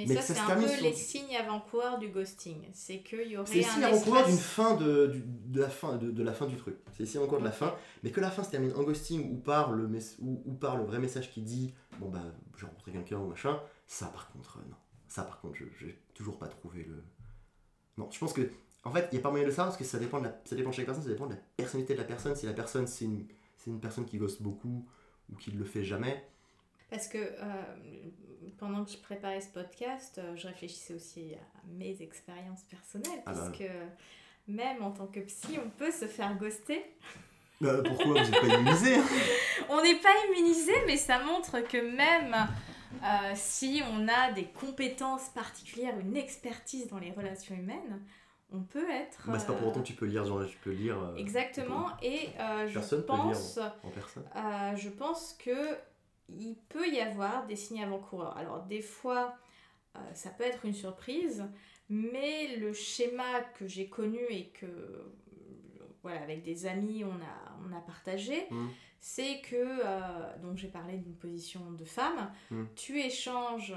Mais, 0.07 0.15
ça, 0.15 0.23
c'est 0.23 0.39
un 0.39 0.55
peu 0.55 0.81
les 0.81 0.93
signes 0.93 1.37
avant-coureurs 1.37 1.99
du 1.99 2.09
ghosting. 2.09 2.69
C'est 2.73 3.01
qu'il 3.01 3.33
y 3.33 3.37
aurait 3.37 3.47
C'est 3.47 3.57
les 3.57 3.63
signes 3.65 3.83
avant-coureurs 3.83 4.27
d'une 4.27 4.39
fin 4.39 4.77
de, 4.77 5.13
de, 5.27 5.61
la 5.61 5.69
fin, 5.69 5.97
de, 5.97 6.13
de, 6.13 6.23
la 6.23 6.33
fin 6.33 6.47
du 6.47 6.57
truc. 6.57 6.77
C'est 6.93 7.01
les 7.01 7.07
signes 7.07 7.19
avant-coureurs 7.19 7.43
de 7.43 7.49
la 7.49 7.53
fin. 7.53 7.75
Mais 8.05 8.11
que 8.11 8.21
la 8.21 8.31
fin 8.31 8.45
se 8.45 8.51
termine 8.51 8.73
en 8.75 8.85
ghosting 8.85 9.33
ou 9.33 9.37
par 9.37 9.73
le, 9.73 9.91
ou, 10.21 10.43
ou 10.45 10.53
par 10.55 10.77
le 10.77 10.85
vrai 10.85 11.01
message 11.01 11.33
qui 11.33 11.43
dit 11.43 11.75
Bon, 11.99 12.09
bah, 12.09 12.23
j'ai 12.57 12.67
rencontré 12.67 12.93
quelqu'un 12.93 13.19
ou 13.19 13.27
machin, 13.27 13.61
ça 13.87 14.07
par 14.07 14.31
contre, 14.31 14.59
euh, 14.59 14.71
non. 14.71 14.77
Ça 15.09 15.23
par 15.25 15.41
contre, 15.41 15.57
je 15.57 15.87
n'ai 15.87 15.99
toujours 16.15 16.39
pas 16.39 16.47
trouvé 16.47 16.85
le. 16.85 17.03
Non, 17.97 18.09
je 18.11 18.19
pense 18.19 18.33
que. 18.33 18.49
En 18.85 18.93
fait, 18.93 19.09
il 19.11 19.17
n'y 19.17 19.19
a 19.19 19.23
pas 19.23 19.31
moyen 19.31 19.47
de 19.47 19.51
ça 19.51 19.65
parce 19.65 19.77
que 19.77 19.85
ça 19.85 19.99
dépend 19.99 20.21
de, 20.21 20.27
la, 20.27 20.41
ça 20.45 20.55
dépend 20.55 20.71
de 20.71 20.75
chaque 20.75 20.87
personne, 20.87 21.03
ça 21.03 21.11
dépend 21.11 21.27
de 21.27 21.35
la 21.35 21.41
personnalité 21.57 21.95
de 21.95 21.99
la 21.99 22.05
personne. 22.05 22.37
Si 22.37 22.47
la 22.47 22.53
personne, 22.53 22.87
c'est 22.87 23.05
une 23.05 23.27
c'est 23.59 23.71
une 23.71 23.81
personne 23.81 24.07
qui 24.07 24.17
gosse 24.17 24.41
beaucoup 24.41 24.89
ou 25.31 25.37
qui 25.37 25.53
ne 25.53 25.59
le 25.59 25.65
fait 25.65 25.85
jamais. 25.85 26.25
Parce 26.91 27.09
que 27.09 27.19
euh, 27.19 27.63
pendant 28.59 28.85
que 28.85 28.91
je 28.91 28.99
préparais 28.99 29.41
ce 29.41 29.49
podcast, 29.49 30.19
euh, 30.19 30.37
je 30.37 30.47
réfléchissais 30.47 30.95
aussi 30.95 31.35
à 31.35 31.67
mes 31.67 32.01
expériences 32.03 32.63
personnelles, 32.63 33.23
ah 33.27 33.33
bah. 33.33 33.51
puisque 33.51 33.71
même 34.47 34.83
en 34.83 34.91
tant 34.91 35.07
que 35.07 35.21
psy, 35.21 35.59
on 35.65 35.71
peut 35.71 35.93
se 35.93 36.07
faire 36.07 36.37
ghoster. 36.37 36.85
Bah, 37.61 37.83
pourquoi 37.85 38.07
Vous 38.07 38.15
n'êtes 38.15 38.41
pas 38.41 38.47
immunisé 38.47 38.95
hein? 38.95 39.05
On 39.69 39.83
n'est 39.83 39.97
pas 39.97 40.15
immunisé, 40.29 40.71
mais 40.87 40.97
ça 40.97 41.19
montre 41.25 41.59
que 41.67 41.91
même 41.91 42.33
euh, 43.03 43.33
si 43.35 43.83
on 43.91 44.07
a 44.07 44.31
des 44.31 44.45
compétences 44.45 45.29
particulières, 45.31 45.99
une 45.99 46.17
expertise 46.17 46.87
dans 46.87 47.01
les 47.01 47.11
relations 47.11 47.57
humaines, 47.57 48.01
on 48.53 48.61
peut 48.61 48.89
être. 48.91 49.31
Bah, 49.31 49.39
c'est 49.39 49.47
pas 49.47 49.53
pour 49.53 49.69
autant 49.69 49.81
que 49.81 49.87
tu 49.87 49.95
peux 49.95 50.07
lire, 50.07 50.25
genre 50.25 50.45
tu 50.47 50.57
peux 50.59 50.71
lire. 50.71 50.99
Euh, 50.99 51.17
exactement, 51.17 51.89
et 52.03 52.29
euh, 52.41 52.69
je 52.69 52.79
pense. 52.97 53.59
en 53.59 53.91
personne. 53.91 54.25
Euh, 54.37 54.77
je 54.77 54.89
pense 54.89 55.35
que 55.35 55.77
il 56.29 56.57
peut 56.69 56.89
y 56.89 57.01
avoir 57.01 57.47
des 57.47 57.57
signes 57.57 57.83
avant-coureurs. 57.83 58.37
Alors 58.37 58.63
des 58.63 58.83
fois, 58.83 59.37
ça 60.15 60.31
peut 60.31 60.45
être 60.45 60.65
une 60.65 60.75
surprise, 60.75 61.45
mais 61.89 62.57
le 62.57 62.73
schéma 62.73 63.41
que 63.59 63.67
j'ai 63.67 63.89
connu 63.89 64.21
et 64.29 64.49
que 64.49 65.13
voilà 66.03 66.23
avec 66.23 66.43
des 66.45 66.67
amis 66.67 67.03
on 67.05 67.11
a 67.11 67.57
on 67.67 67.77
a 67.77 67.81
partagé. 67.81 68.47
Mmh. 68.51 68.69
C'est 69.01 69.41
que, 69.43 70.39
donc 70.43 70.57
j'ai 70.57 70.69
parlé 70.69 70.99
d'une 70.99 71.15
position 71.15 71.71
de 71.73 71.85
femme, 71.85 72.33
mmh. 72.51 72.65
tu 72.75 73.01
échanges 73.01 73.75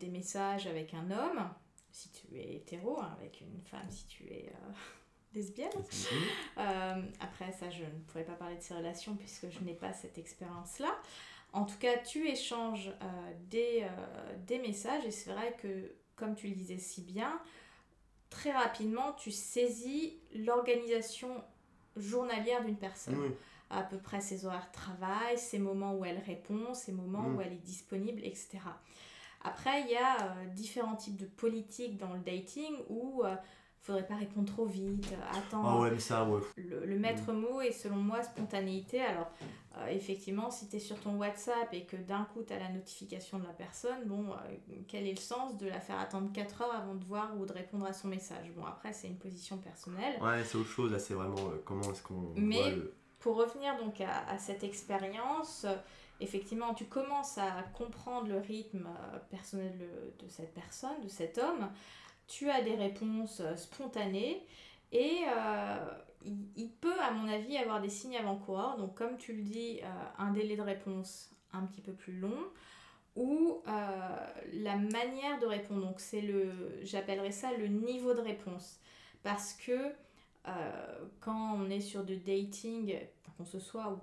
des 0.00 0.08
messages 0.08 0.66
avec 0.66 0.94
un 0.94 1.10
homme, 1.10 1.50
si 1.96 2.10
tu 2.10 2.36
es 2.36 2.56
hétéro, 2.56 3.00
hein, 3.00 3.10
avec 3.18 3.40
une 3.40 3.60
femme 3.62 3.90
si 3.90 4.06
tu 4.06 4.24
es 4.24 4.52
euh, 4.52 4.72
lesbienne. 5.34 5.70
Euh, 6.58 7.02
après, 7.20 7.52
ça, 7.52 7.70
je 7.70 7.84
ne 7.84 8.00
pourrais 8.06 8.24
pas 8.24 8.34
parler 8.34 8.56
de 8.56 8.60
ces 8.60 8.74
relations 8.74 9.16
puisque 9.16 9.48
je 9.48 9.60
n'ai 9.60 9.74
pas 9.74 9.94
cette 9.94 10.18
expérience-là. 10.18 10.94
En 11.52 11.64
tout 11.64 11.78
cas, 11.78 11.96
tu 11.98 12.28
échanges 12.28 12.90
euh, 13.02 13.32
des, 13.48 13.86
des 14.46 14.58
messages 14.58 15.04
et 15.04 15.10
c'est 15.10 15.30
vrai 15.30 15.56
que, 15.62 15.94
comme 16.14 16.34
tu 16.34 16.48
le 16.48 16.54
disais 16.54 16.78
si 16.78 17.00
bien, 17.00 17.40
très 18.30 18.52
rapidement, 18.52 19.12
tu 19.14 19.30
saisis 19.30 20.18
l'organisation 20.34 21.42
journalière 21.96 22.64
d'une 22.64 22.76
personne. 22.76 23.32
À 23.68 23.82
peu 23.82 23.98
près 23.98 24.20
ses 24.20 24.46
horaires 24.46 24.68
de 24.68 24.72
travail, 24.72 25.36
ses 25.38 25.58
moments 25.58 25.94
où 25.94 26.04
elle 26.04 26.20
répond, 26.20 26.72
ses 26.72 26.92
moments 26.92 27.26
où 27.34 27.40
elle 27.40 27.52
est 27.52 27.64
disponible, 27.64 28.20
etc. 28.22 28.60
Après, 29.46 29.82
il 29.82 29.90
y 29.90 29.96
a 29.96 30.22
euh, 30.22 30.46
différents 30.54 30.96
types 30.96 31.16
de 31.16 31.26
politiques 31.26 31.96
dans 31.96 32.12
le 32.12 32.18
dating 32.18 32.74
où 32.88 33.22
euh, 33.24 33.36
faudrait 33.82 34.06
pas 34.06 34.16
répondre 34.16 34.50
trop 34.52 34.66
vite, 34.66 35.14
attends. 35.32 35.62
Ah 35.64 35.78
ouais, 35.80 35.90
mais 35.92 35.98
ça, 36.00 36.24
ouais. 36.24 36.40
Le, 36.56 36.84
le 36.84 36.98
maître 36.98 37.32
mot 37.32 37.60
est 37.60 37.70
selon 37.72 37.96
moi 37.96 38.22
spontanéité. 38.22 39.00
Alors, 39.00 39.30
euh, 39.78 39.86
effectivement, 39.88 40.50
si 40.50 40.68
tu 40.68 40.76
es 40.76 40.78
sur 40.80 40.98
ton 40.98 41.16
WhatsApp 41.18 41.72
et 41.72 41.84
que 41.84 41.96
d'un 41.96 42.24
coup 42.32 42.42
tu 42.42 42.52
as 42.52 42.58
la 42.58 42.68
notification 42.70 43.38
de 43.38 43.44
la 43.44 43.52
personne, 43.52 44.04
bon, 44.06 44.32
euh, 44.32 44.36
quel 44.88 45.06
est 45.06 45.12
le 45.12 45.16
sens 45.20 45.56
de 45.56 45.68
la 45.68 45.78
faire 45.80 46.00
attendre 46.00 46.32
4 46.32 46.62
heures 46.62 46.74
avant 46.74 46.94
de 46.94 47.04
voir 47.04 47.30
ou 47.38 47.46
de 47.46 47.52
répondre 47.52 47.86
à 47.86 47.92
son 47.92 48.08
message? 48.08 48.50
Bon, 48.56 48.64
après, 48.64 48.92
c'est 48.92 49.06
une 49.06 49.18
position 49.18 49.58
personnelle. 49.58 50.20
Ouais, 50.20 50.42
c'est 50.44 50.56
autre 50.58 50.68
chose, 50.70 50.90
là, 50.90 50.98
c'est 50.98 51.14
vraiment 51.14 51.36
euh, 51.50 51.62
comment 51.64 51.92
est-ce 51.92 52.02
qu'on. 52.02 52.32
Mais- 52.36 52.56
voit 52.56 52.70
le- 52.70 52.94
Pour 53.20 53.36
revenir 53.36 53.76
donc 53.78 54.00
à, 54.00 54.26
à 54.28 54.38
cette 54.38 54.64
expérience, 54.64 55.64
euh, 55.64 55.74
effectivement, 56.20 56.74
tu 56.74 56.86
commences 56.86 57.38
à 57.38 57.62
comprendre 57.74 58.28
le 58.28 58.38
rythme 58.38 58.86
euh, 58.88 59.18
personnel 59.30 59.78
de 60.18 60.28
cette 60.28 60.54
personne, 60.54 61.00
de 61.04 61.08
cet 61.08 61.38
homme. 61.38 61.68
Tu 62.26 62.50
as 62.50 62.62
des 62.62 62.74
réponses 62.74 63.40
euh, 63.40 63.56
spontanées 63.56 64.44
et 64.92 65.20
euh, 65.28 65.76
il, 66.24 66.70
peut, 66.70 67.00
à 67.00 67.10
mon 67.12 67.28
avis, 67.28 67.56
avoir 67.56 67.80
des 67.80 67.88
signes 67.88 68.16
avant-coureurs. 68.16 68.76
Donc, 68.78 68.94
comme 68.94 69.16
tu 69.16 69.32
le 69.32 69.42
dis, 69.42 69.80
euh, 69.82 69.86
un 70.18 70.32
délai 70.32 70.56
de 70.56 70.62
réponse 70.62 71.30
un 71.52 71.62
petit 71.62 71.80
peu 71.80 71.92
plus 71.92 72.18
long 72.18 72.38
ou 73.14 73.62
la 73.64 74.76
manière 74.76 75.38
de 75.40 75.46
répondre. 75.46 75.80
Donc, 75.86 76.00
c'est 76.00 76.20
le, 76.20 76.80
j'appellerais 76.82 77.32
ça 77.32 77.50
le 77.56 77.66
niveau 77.66 78.12
de 78.12 78.20
réponse. 78.20 78.78
Parce 79.22 79.54
que 79.54 79.94
quand 81.20 81.54
on 81.56 81.70
est 81.70 81.80
sur 81.80 82.04
du 82.04 82.18
dating, 82.18 82.94
qu'on 83.36 83.46
se 83.46 83.58
soit 83.58 83.90
ou 83.90 83.98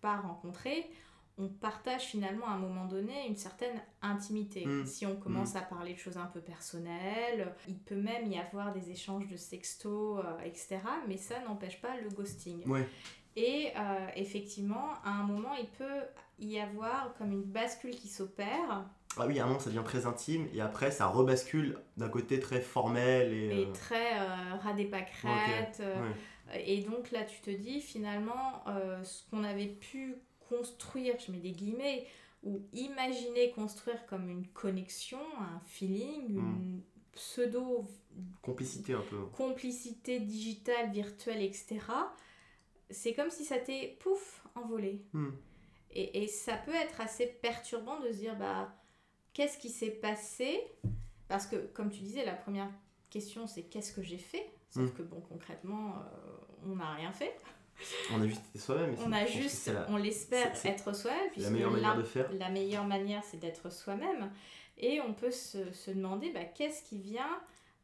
pas 0.00 0.16
rencontré, 0.16 0.90
on 1.38 1.48
partage 1.48 2.02
finalement 2.02 2.46
à 2.46 2.52
un 2.52 2.58
moment 2.58 2.86
donné 2.86 3.26
une 3.28 3.36
certaine 3.36 3.80
intimité. 4.00 4.64
Mm. 4.64 4.86
Si 4.86 5.04
on 5.04 5.16
commence 5.16 5.54
à 5.54 5.60
parler 5.60 5.92
de 5.92 5.98
choses 5.98 6.16
un 6.16 6.26
peu 6.26 6.40
personnelles, 6.40 7.54
il 7.68 7.78
peut 7.78 8.00
même 8.00 8.30
y 8.30 8.38
avoir 8.38 8.72
des 8.72 8.90
échanges 8.90 9.28
de 9.28 9.36
sexto, 9.36 10.18
euh, 10.18 10.22
etc. 10.44 10.78
Mais 11.08 11.18
ça 11.18 11.40
n'empêche 11.40 11.80
pas 11.80 12.00
le 12.00 12.08
ghosting. 12.08 12.66
Ouais. 12.66 12.88
Et 13.36 13.70
euh, 13.76 14.06
effectivement, 14.16 14.94
à 15.04 15.10
un 15.10 15.24
moment, 15.24 15.54
il 15.60 15.66
peut 15.66 16.02
y 16.38 16.58
avoir 16.58 17.14
comme 17.18 17.32
une 17.32 17.42
bascule 17.42 17.94
qui 17.94 18.08
s'opère 18.08 18.86
Ah 19.18 19.26
oui, 19.26 19.38
à 19.38 19.44
un 19.44 19.46
moment 19.46 19.58
ça 19.58 19.68
devient 19.68 19.84
très 19.84 20.06
intime 20.06 20.48
et 20.54 20.60
après 20.62 20.90
ça 20.90 21.06
rebascule 21.06 21.78
d'un 21.98 22.08
côté 22.08 22.40
très 22.40 22.60
formel 22.60 23.32
et. 23.32 23.60
et 23.60 23.66
euh, 23.66 23.72
très 23.72 24.14
euh, 24.18 24.56
ras 24.62 24.72
des 24.72 24.86
pâquerettes. 24.86 25.82
ouais. 25.82 26.64
Et 26.64 26.80
donc 26.82 27.10
là, 27.10 27.24
tu 27.24 27.40
te 27.40 27.50
dis 27.50 27.80
finalement, 27.80 28.64
ce 29.02 29.28
qu'on 29.28 29.42
avait 29.42 29.66
pu 29.66 30.14
construire, 30.48 31.14
je 31.24 31.32
mets 31.32 31.38
des 31.38 31.52
guillemets, 31.52 32.06
ou 32.42 32.60
imaginer 32.72 33.50
construire 33.50 34.04
comme 34.06 34.28
une 34.30 34.46
connexion, 34.48 35.18
un 35.40 35.60
feeling, 35.66 36.28
une 36.36 36.82
pseudo 37.12 37.84
Complicité 38.42 38.92
un 38.94 39.00
peu. 39.02 39.24
complicité 39.36 40.20
digitale, 40.20 40.90
virtuelle, 40.90 41.42
etc. 41.42 41.78
C'est 42.90 43.14
comme 43.14 43.30
si 43.30 43.44
ça 43.44 43.58
t'est 43.58 43.96
pouf 44.00 44.44
envolé. 44.54 45.02
Hmm. 45.12 45.30
Et, 45.90 46.22
et 46.24 46.28
ça 46.28 46.56
peut 46.56 46.74
être 46.74 47.00
assez 47.00 47.26
perturbant 47.26 48.00
de 48.00 48.08
se 48.12 48.18
dire 48.18 48.36
bah 48.36 48.74
qu'est-ce 49.32 49.58
qui 49.58 49.70
s'est 49.70 49.90
passé? 49.90 50.60
Parce 51.28 51.46
que 51.46 51.56
comme 51.74 51.90
tu 51.90 52.00
disais, 52.00 52.24
la 52.24 52.34
première 52.34 52.70
question 53.10 53.46
c'est 53.46 53.62
qu'est-ce 53.64 53.92
que 53.92 54.02
j'ai 54.02 54.18
fait? 54.18 54.50
Sauf 54.70 54.90
Mm. 54.90 54.94
que 54.94 55.02
bon 55.02 55.20
concrètement 55.20 55.94
euh, 55.96 56.36
on 56.66 56.76
n'a 56.76 56.92
rien 56.94 57.12
fait. 57.12 57.34
On 58.12 58.22
a 58.22 58.26
juste 58.26 58.42
été 58.50 58.58
soi-même. 58.58 58.96
On 59.04 59.12
a 59.12 59.26
juste, 59.26 59.68
la, 59.68 59.86
on 59.90 59.96
l'espère, 59.96 60.52
être 60.64 60.94
soi-même. 60.94 61.30
la 61.36 61.50
meilleure 61.50 61.70
manière 61.70 61.94
l'un- 61.94 62.00
de 62.00 62.02
faire. 62.04 62.32
la 62.32 62.48
meilleure 62.48 62.84
manière, 62.84 63.22
c'est 63.24 63.36
d'être 63.38 63.70
soi-même. 63.70 64.30
Et 64.78 65.00
on 65.00 65.12
peut 65.14 65.30
se, 65.30 65.72
se 65.72 65.90
demander 65.90 66.30
bah, 66.32 66.44
qu'est-ce 66.44 66.82
qui 66.82 66.98
vient 66.98 67.40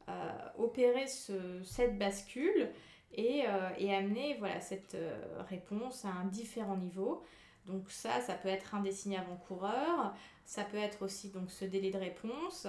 euh, 0.08 0.30
opérer 0.58 1.06
ce- 1.06 1.62
cette 1.64 1.98
bascule 1.98 2.70
et, 3.14 3.44
euh, 3.46 3.68
et 3.78 3.94
amener 3.94 4.36
voilà, 4.38 4.60
cette 4.60 4.94
euh, 4.94 5.14
réponse 5.48 6.04
à 6.04 6.08
un 6.08 6.24
différent 6.24 6.76
niveau. 6.76 7.22
Donc 7.66 7.88
ça, 7.90 8.20
ça 8.20 8.34
peut 8.34 8.48
être 8.48 8.74
un 8.74 8.80
des 8.80 8.90
signes 8.92 9.16
avant-coureurs, 9.16 10.12
ça 10.44 10.64
peut 10.64 10.76
être 10.78 11.02
aussi 11.02 11.28
donc 11.30 11.50
ce 11.50 11.64
délai 11.64 11.90
de 11.90 11.98
réponse. 11.98 12.66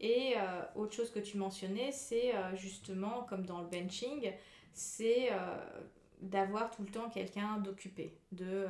Et 0.00 0.34
euh, 0.36 0.62
autre 0.74 0.92
chose 0.94 1.10
que 1.10 1.20
tu 1.20 1.38
mentionnais, 1.38 1.92
c'est 1.92 2.34
euh, 2.34 2.54
justement, 2.56 3.22
comme 3.22 3.46
dans 3.46 3.60
le 3.60 3.66
benching, 3.68 4.32
c'est 4.74 5.28
euh, 5.32 5.36
d'avoir 6.24 6.70
tout 6.70 6.82
le 6.82 6.90
temps 6.90 7.08
quelqu'un 7.10 7.58
d'occupé, 7.58 8.18
de 8.32 8.46
euh, 8.46 8.68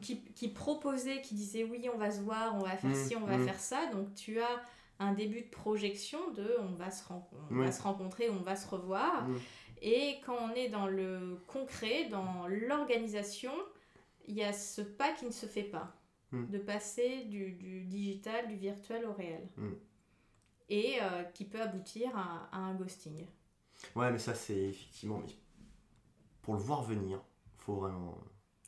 qui, 0.00 0.22
qui 0.34 0.48
proposait, 0.48 1.20
qui 1.22 1.34
disait 1.34 1.64
oui, 1.64 1.88
on 1.94 1.98
va 1.98 2.10
se 2.10 2.20
voir, 2.20 2.54
on 2.56 2.60
va 2.60 2.76
faire 2.76 2.90
Mm, 2.90 2.94
ci, 2.94 3.16
on 3.16 3.26
va 3.26 3.38
mm. 3.38 3.44
faire 3.44 3.60
ça. 3.60 3.86
Donc 3.92 4.14
tu 4.14 4.40
as 4.40 4.62
un 4.98 5.12
début 5.12 5.42
de 5.42 5.48
projection 5.50 6.18
de 6.32 6.56
on 6.60 6.74
va 6.74 6.90
se, 6.90 7.06
ren- 7.08 7.26
on 7.50 7.56
Ouais. 7.56 7.66
va 7.66 7.72
se 7.72 7.82
rencontrer, 7.82 8.30
on 8.30 8.42
va 8.42 8.56
se 8.56 8.68
revoir. 8.68 9.28
Mm. 9.28 9.36
Et 9.82 10.20
quand 10.24 10.36
on 10.40 10.54
est 10.54 10.68
dans 10.68 10.86
le 10.86 11.38
concret, 11.46 12.06
dans 12.10 12.46
l'organisation, 12.48 13.52
il 14.26 14.34
y 14.34 14.42
a 14.42 14.52
ce 14.52 14.80
pas 14.82 15.12
qui 15.12 15.26
ne 15.26 15.30
se 15.32 15.46
fait 15.46 15.64
pas. 15.64 15.94
De 16.32 16.58
passer 16.58 17.26
du, 17.26 17.52
du 17.52 17.82
digital, 17.84 18.48
du 18.48 18.56
virtuel 18.56 19.04
au 19.06 19.12
réel. 19.12 19.46
Et 20.68 20.96
euh, 21.02 21.22
qui 21.34 21.44
peut 21.44 21.60
aboutir 21.60 22.10
à, 22.16 22.48
à 22.50 22.58
un 22.58 22.74
ghosting. 22.74 23.26
Ouais, 23.96 24.10
mais 24.10 24.18
ça 24.18 24.34
c'est 24.34 24.56
effectivement. 24.68 25.20
mais 25.24 25.32
Pour 26.44 26.54
le 26.54 26.60
voir 26.60 26.82
venir, 26.82 27.20
faut 27.58 27.74
vraiment. 27.76 28.18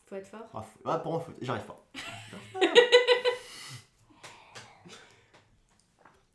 Faut 0.07 0.15
être 0.17 0.27
fort. 0.27 0.47
Ah, 0.55 0.63
faut- 0.63 0.81
ah, 0.85 0.99
pour 0.99 1.13
moi, 1.13 1.21
faut- 1.21 1.33
j'arrive 1.41 1.65
pas. 1.67 1.85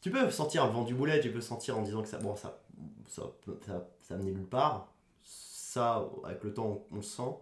tu 0.02 0.12
peux 0.12 0.30
sentir 0.32 0.66
le 0.66 0.72
vent 0.72 0.84
du 0.84 0.94
boulet, 0.96 1.20
tu 1.20 1.32
peux 1.32 1.42
sentir 1.42 1.78
en 1.78 1.82
disant 1.82 2.02
que 2.02 2.08
ça, 2.08 2.18
bon, 2.20 2.36
ça, 2.36 2.60
ça, 3.08 3.24
ça, 3.66 3.88
ça 4.02 4.14
amenait 4.16 4.32
nulle 4.32 4.48
part. 4.48 4.88
Ça, 5.24 6.08
avec 6.24 6.44
le 6.44 6.54
temps, 6.54 6.66
on, 6.66 6.86
on 6.92 6.96
le 6.98 7.02
sent. 7.02 7.38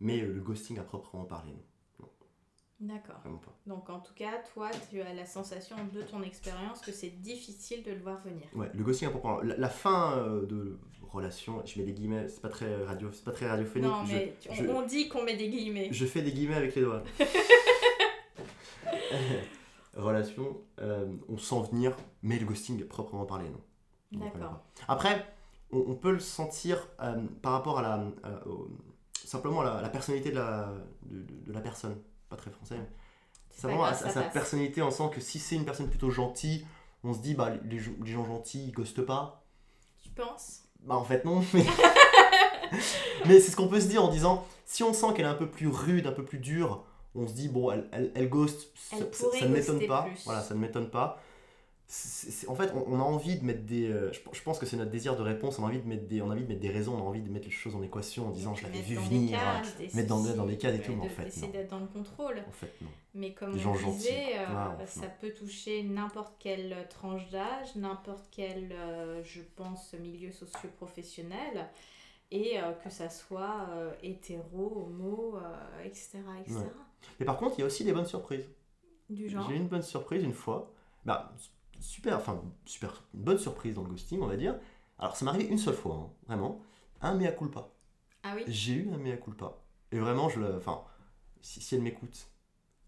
Mais 0.00 0.18
le 0.18 0.40
ghosting 0.40 0.78
à 0.78 0.82
proprement 0.82 1.24
parler, 1.24 1.52
non, 1.52 1.62
D'accord. 2.80 3.20
Donc 3.66 3.90
en 3.90 4.00
tout 4.00 4.14
cas, 4.14 4.38
toi, 4.54 4.70
tu 4.90 5.02
as 5.02 5.12
la 5.12 5.26
sensation 5.26 5.76
de 5.92 6.00
ton 6.02 6.22
expérience 6.22 6.80
que 6.80 6.92
c'est 6.92 7.10
difficile 7.20 7.82
de 7.82 7.92
le 7.92 8.00
voir 8.00 8.22
venir. 8.22 8.44
Ouais, 8.54 8.70
le 8.72 8.82
ghosting 8.82 9.08
à 9.08 9.10
proprement 9.10 9.40
la, 9.42 9.56
la 9.56 9.68
fin 9.68 10.16
euh, 10.16 10.46
de 10.46 10.78
relation, 11.02 11.62
je 11.66 11.78
mets 11.78 11.84
des 11.84 11.92
guillemets, 11.92 12.28
c'est 12.28 12.40
pas 12.40 12.48
très 12.48 12.84
radio, 12.84 13.10
c'est 13.12 13.24
pas 13.24 13.32
très 13.32 13.48
radiophonique. 13.48 13.88
non, 13.90 14.02
mais 14.08 14.34
on, 14.48 14.54
je- 14.54 14.66
on 14.68 14.86
dit 14.86 15.08
qu'on 15.08 15.24
met 15.24 15.36
des 15.36 15.50
guillemets. 15.50 15.88
Je 15.92 16.06
fais 16.06 16.22
des 16.22 16.32
guillemets 16.32 16.54
avec 16.54 16.74
les 16.74 16.82
doigts. 16.82 17.02
Relation, 19.96 20.56
euh, 20.80 21.12
on 21.28 21.36
sent 21.36 21.62
venir, 21.72 21.94
mais 22.22 22.38
le 22.38 22.46
ghosting 22.46 22.82
proprement 22.86 23.26
parlé, 23.26 23.46
non. 23.50 23.60
D'accord. 24.20 24.60
Après, 24.88 25.26
on, 25.72 25.78
on 25.88 25.94
peut 25.96 26.12
le 26.12 26.20
sentir 26.20 26.86
euh, 27.00 27.20
par 27.42 27.52
rapport 27.52 27.80
à 27.80 27.82
la, 27.82 28.04
au- 28.46 28.68
simplement 29.12 29.60
à 29.62 29.64
la, 29.64 29.82
la 29.82 29.88
personnalité 29.88 30.30
de 30.30 30.36
la, 30.36 30.72
de, 31.02 31.22
de- 31.22 31.44
de 31.46 31.52
la 31.52 31.60
personne. 31.60 31.96
Pas 32.30 32.36
très 32.36 32.50
français. 32.50 32.76
mais 32.78 32.86
Simplement 33.50 33.82
pas 33.82 33.88
à, 33.90 33.94
ça 33.94 34.08
sa 34.08 34.22
personnalité, 34.22 34.80
on 34.80 34.90
sent 34.90 35.10
que 35.12 35.20
si 35.20 35.38
c'est 35.38 35.56
une 35.56 35.64
personne 35.66 35.88
plutôt 35.90 36.08
gentille, 36.10 36.66
on 37.04 37.12
se 37.12 37.18
dit, 37.18 37.34
bah, 37.34 37.50
les, 37.64 37.78
gens- 37.78 37.90
les 38.02 38.10
gens 38.12 38.24
gentils, 38.24 38.64
ils 38.68 38.72
ghostent 38.72 39.02
pas. 39.04 39.44
Tu 40.02 40.08
penses? 40.10 40.62
Bah 40.82 40.94
en 40.94 41.04
fait 41.04 41.24
non, 41.26 41.44
mais, 41.52 41.64
mais 43.26 43.40
c'est 43.40 43.50
ce 43.50 43.56
qu'on 43.56 43.68
peut 43.68 43.80
se 43.80 43.86
dire 43.88 44.02
en 44.04 44.08
disant, 44.08 44.46
si 44.64 44.82
on 44.82 44.92
sent 44.94 45.08
qu'elle 45.14 45.26
est 45.26 45.28
un 45.28 45.34
peu 45.34 45.48
plus 45.50 45.68
rude, 45.68 46.06
un 46.06 46.12
peu 46.12 46.24
plus 46.24 46.38
dure, 46.38 46.84
on 47.14 47.26
se 47.26 47.32
dit, 47.34 47.48
bon, 47.48 47.70
elle, 47.70 47.88
elle, 47.92 48.12
elle 48.14 48.28
ghost, 48.28 48.68
ça, 48.76 48.96
Elle 48.98 49.14
ça- 49.14 49.26
ça 49.38 49.46
ne 49.46 49.52
m'étonne 49.52 49.86
pas. 49.86 50.02
plus. 50.04 50.22
Voilà, 50.24 50.42
ça 50.42 50.54
ne 50.54 50.60
m'étonne 50.60 50.88
pas. 50.88 51.20
En 52.46 52.54
fait, 52.54 52.70
on, 52.74 52.84
on 52.86 53.00
a 53.00 53.02
envie 53.02 53.36
de 53.38 53.44
mettre 53.44 53.64
des... 53.64 53.88
euh, 53.90 54.12
je, 54.12 54.20
je 54.32 54.42
pense 54.42 54.60
que 54.60 54.66
c'est 54.66 54.76
notre 54.76 54.92
désir 54.92 55.16
de 55.16 55.22
réponse, 55.22 55.58
on 55.58 55.64
a, 55.64 55.66
envie 55.66 55.80
de 55.80 55.88
mettre 55.88 56.06
des, 56.06 56.22
on 56.22 56.30
a 56.30 56.34
envie 56.34 56.44
de 56.44 56.48
mettre 56.48 56.60
des 56.60 56.70
raisons, 56.70 56.94
on 56.94 56.98
a 56.98 57.02
envie 57.02 57.20
de 57.20 57.28
mettre 57.28 57.46
les 57.46 57.50
choses 57.50 57.74
en 57.74 57.82
équation 57.82 58.28
en 58.28 58.30
disant, 58.30 58.54
je 58.54 58.62
l'avais 58.62 58.80
vu 58.80 58.94
venir. 58.94 59.38
cases, 59.38 59.94
mettre 59.94 60.08
dans- 60.08 60.22
dans 60.22 60.46
des 60.46 60.56
cases 60.56 60.76
et 60.76 60.82
tout, 60.82 60.92
mais 60.92 61.06
en 61.06 61.08
fait, 61.08 61.24
d'essayer 61.24 61.46
non. 61.48 61.52
d'être 61.52 61.70
dans 61.70 61.80
le 61.80 61.86
contrôle. 61.88 62.44
En 62.48 62.52
fait, 62.52 62.72
non. 62.80 62.88
Mais 63.14 63.32
comme 63.34 63.52
Des 63.52 63.66
on 63.66 63.74
gens 63.74 63.90
disait, 63.92 64.10
gentils. 64.10 64.32
euh, 64.38 64.44
Ah, 64.50 64.76
enfin. 64.76 64.86
ça 65.00 65.06
peut 65.08 65.32
toucher 65.32 65.82
n'importe 65.82 66.34
quelle 66.38 66.86
tranche 66.90 67.28
d'âge, 67.30 67.74
n'importe 67.74 68.28
quel, 68.30 68.70
euh, 68.70 69.20
je 69.24 69.40
pense, 69.56 69.92
milieu 69.94 70.30
socio-professionnel, 70.30 71.68
et 72.30 72.60
euh, 72.60 72.70
que 72.72 72.88
ça 72.90 73.10
soit 73.10 73.66
euh, 73.70 73.90
hétéro, 74.04 74.86
homo, 74.86 75.36
euh, 75.38 75.84
etc. 75.84 76.18
etc. 76.40 76.56
Ouais. 76.56 76.62
Mais 77.18 77.26
par 77.26 77.36
contre, 77.36 77.56
il 77.58 77.62
y 77.62 77.64
a 77.64 77.66
aussi 77.66 77.82
des 77.84 77.92
bonnes 77.92 78.06
surprises. 78.06 78.44
Du 79.08 79.28
genre. 79.28 79.44
J'ai 79.48 79.56
eu 79.56 79.58
une 79.58 79.66
bonne 79.66 79.82
surprise 79.82 80.22
une 80.22 80.32
fois. 80.34 80.72
Bah, 81.04 81.32
super, 81.80 82.16
enfin, 82.16 82.42
super, 82.64 83.02
une 83.14 83.22
bonne 83.22 83.38
surprise 83.38 83.74
dans 83.74 83.82
le 83.82 83.88
ghosting, 83.88 84.20
on 84.20 84.26
va 84.26 84.36
dire. 84.36 84.56
Alors, 84.98 85.16
ça 85.16 85.24
m'est 85.24 85.30
arrivé 85.30 85.46
une 85.46 85.58
seule 85.58 85.74
fois, 85.74 85.94
hein, 85.94 86.10
vraiment. 86.26 86.60
Un 87.00 87.14
mea 87.14 87.32
culpa. 87.32 87.68
Ah 88.22 88.32
oui? 88.36 88.44
J'ai 88.46 88.74
eu 88.74 88.90
un 88.92 88.98
mea 88.98 89.16
culpa. 89.16 89.56
Et 89.92 89.98
vraiment, 89.98 90.28
je 90.28 90.40
le. 90.40 90.56
Enfin, 90.56 90.82
si, 91.40 91.60
si 91.60 91.74
elle 91.74 91.82
m'écoute, 91.82 92.28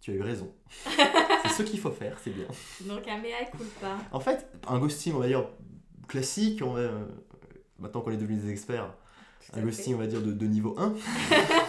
tu 0.00 0.10
as 0.10 0.14
eu 0.14 0.22
raison. 0.22 0.54
c'est 1.42 1.48
ce 1.48 1.62
qu'il 1.62 1.80
faut 1.80 1.90
faire, 1.90 2.18
c'est 2.22 2.30
bien. 2.30 2.46
Donc 2.82 3.08
un 3.08 3.18
mea 3.18 3.44
culpa. 3.50 3.96
En 4.12 4.20
fait, 4.20 4.46
un 4.68 4.78
ghosting, 4.78 5.14
on 5.14 5.20
va 5.20 5.26
dire, 5.26 5.46
classique, 6.08 6.60
on 6.62 6.74
va, 6.74 6.80
euh, 6.80 7.06
maintenant 7.78 8.02
qu'on 8.02 8.10
est 8.10 8.16
devenus 8.16 8.42
des 8.42 8.50
experts, 8.50 8.92
un 9.52 9.56
fait. 9.56 9.62
ghosting, 9.62 9.94
on 9.94 9.98
va 9.98 10.06
dire, 10.06 10.20
de, 10.20 10.32
de 10.32 10.46
niveau 10.46 10.74
1. 10.78 10.94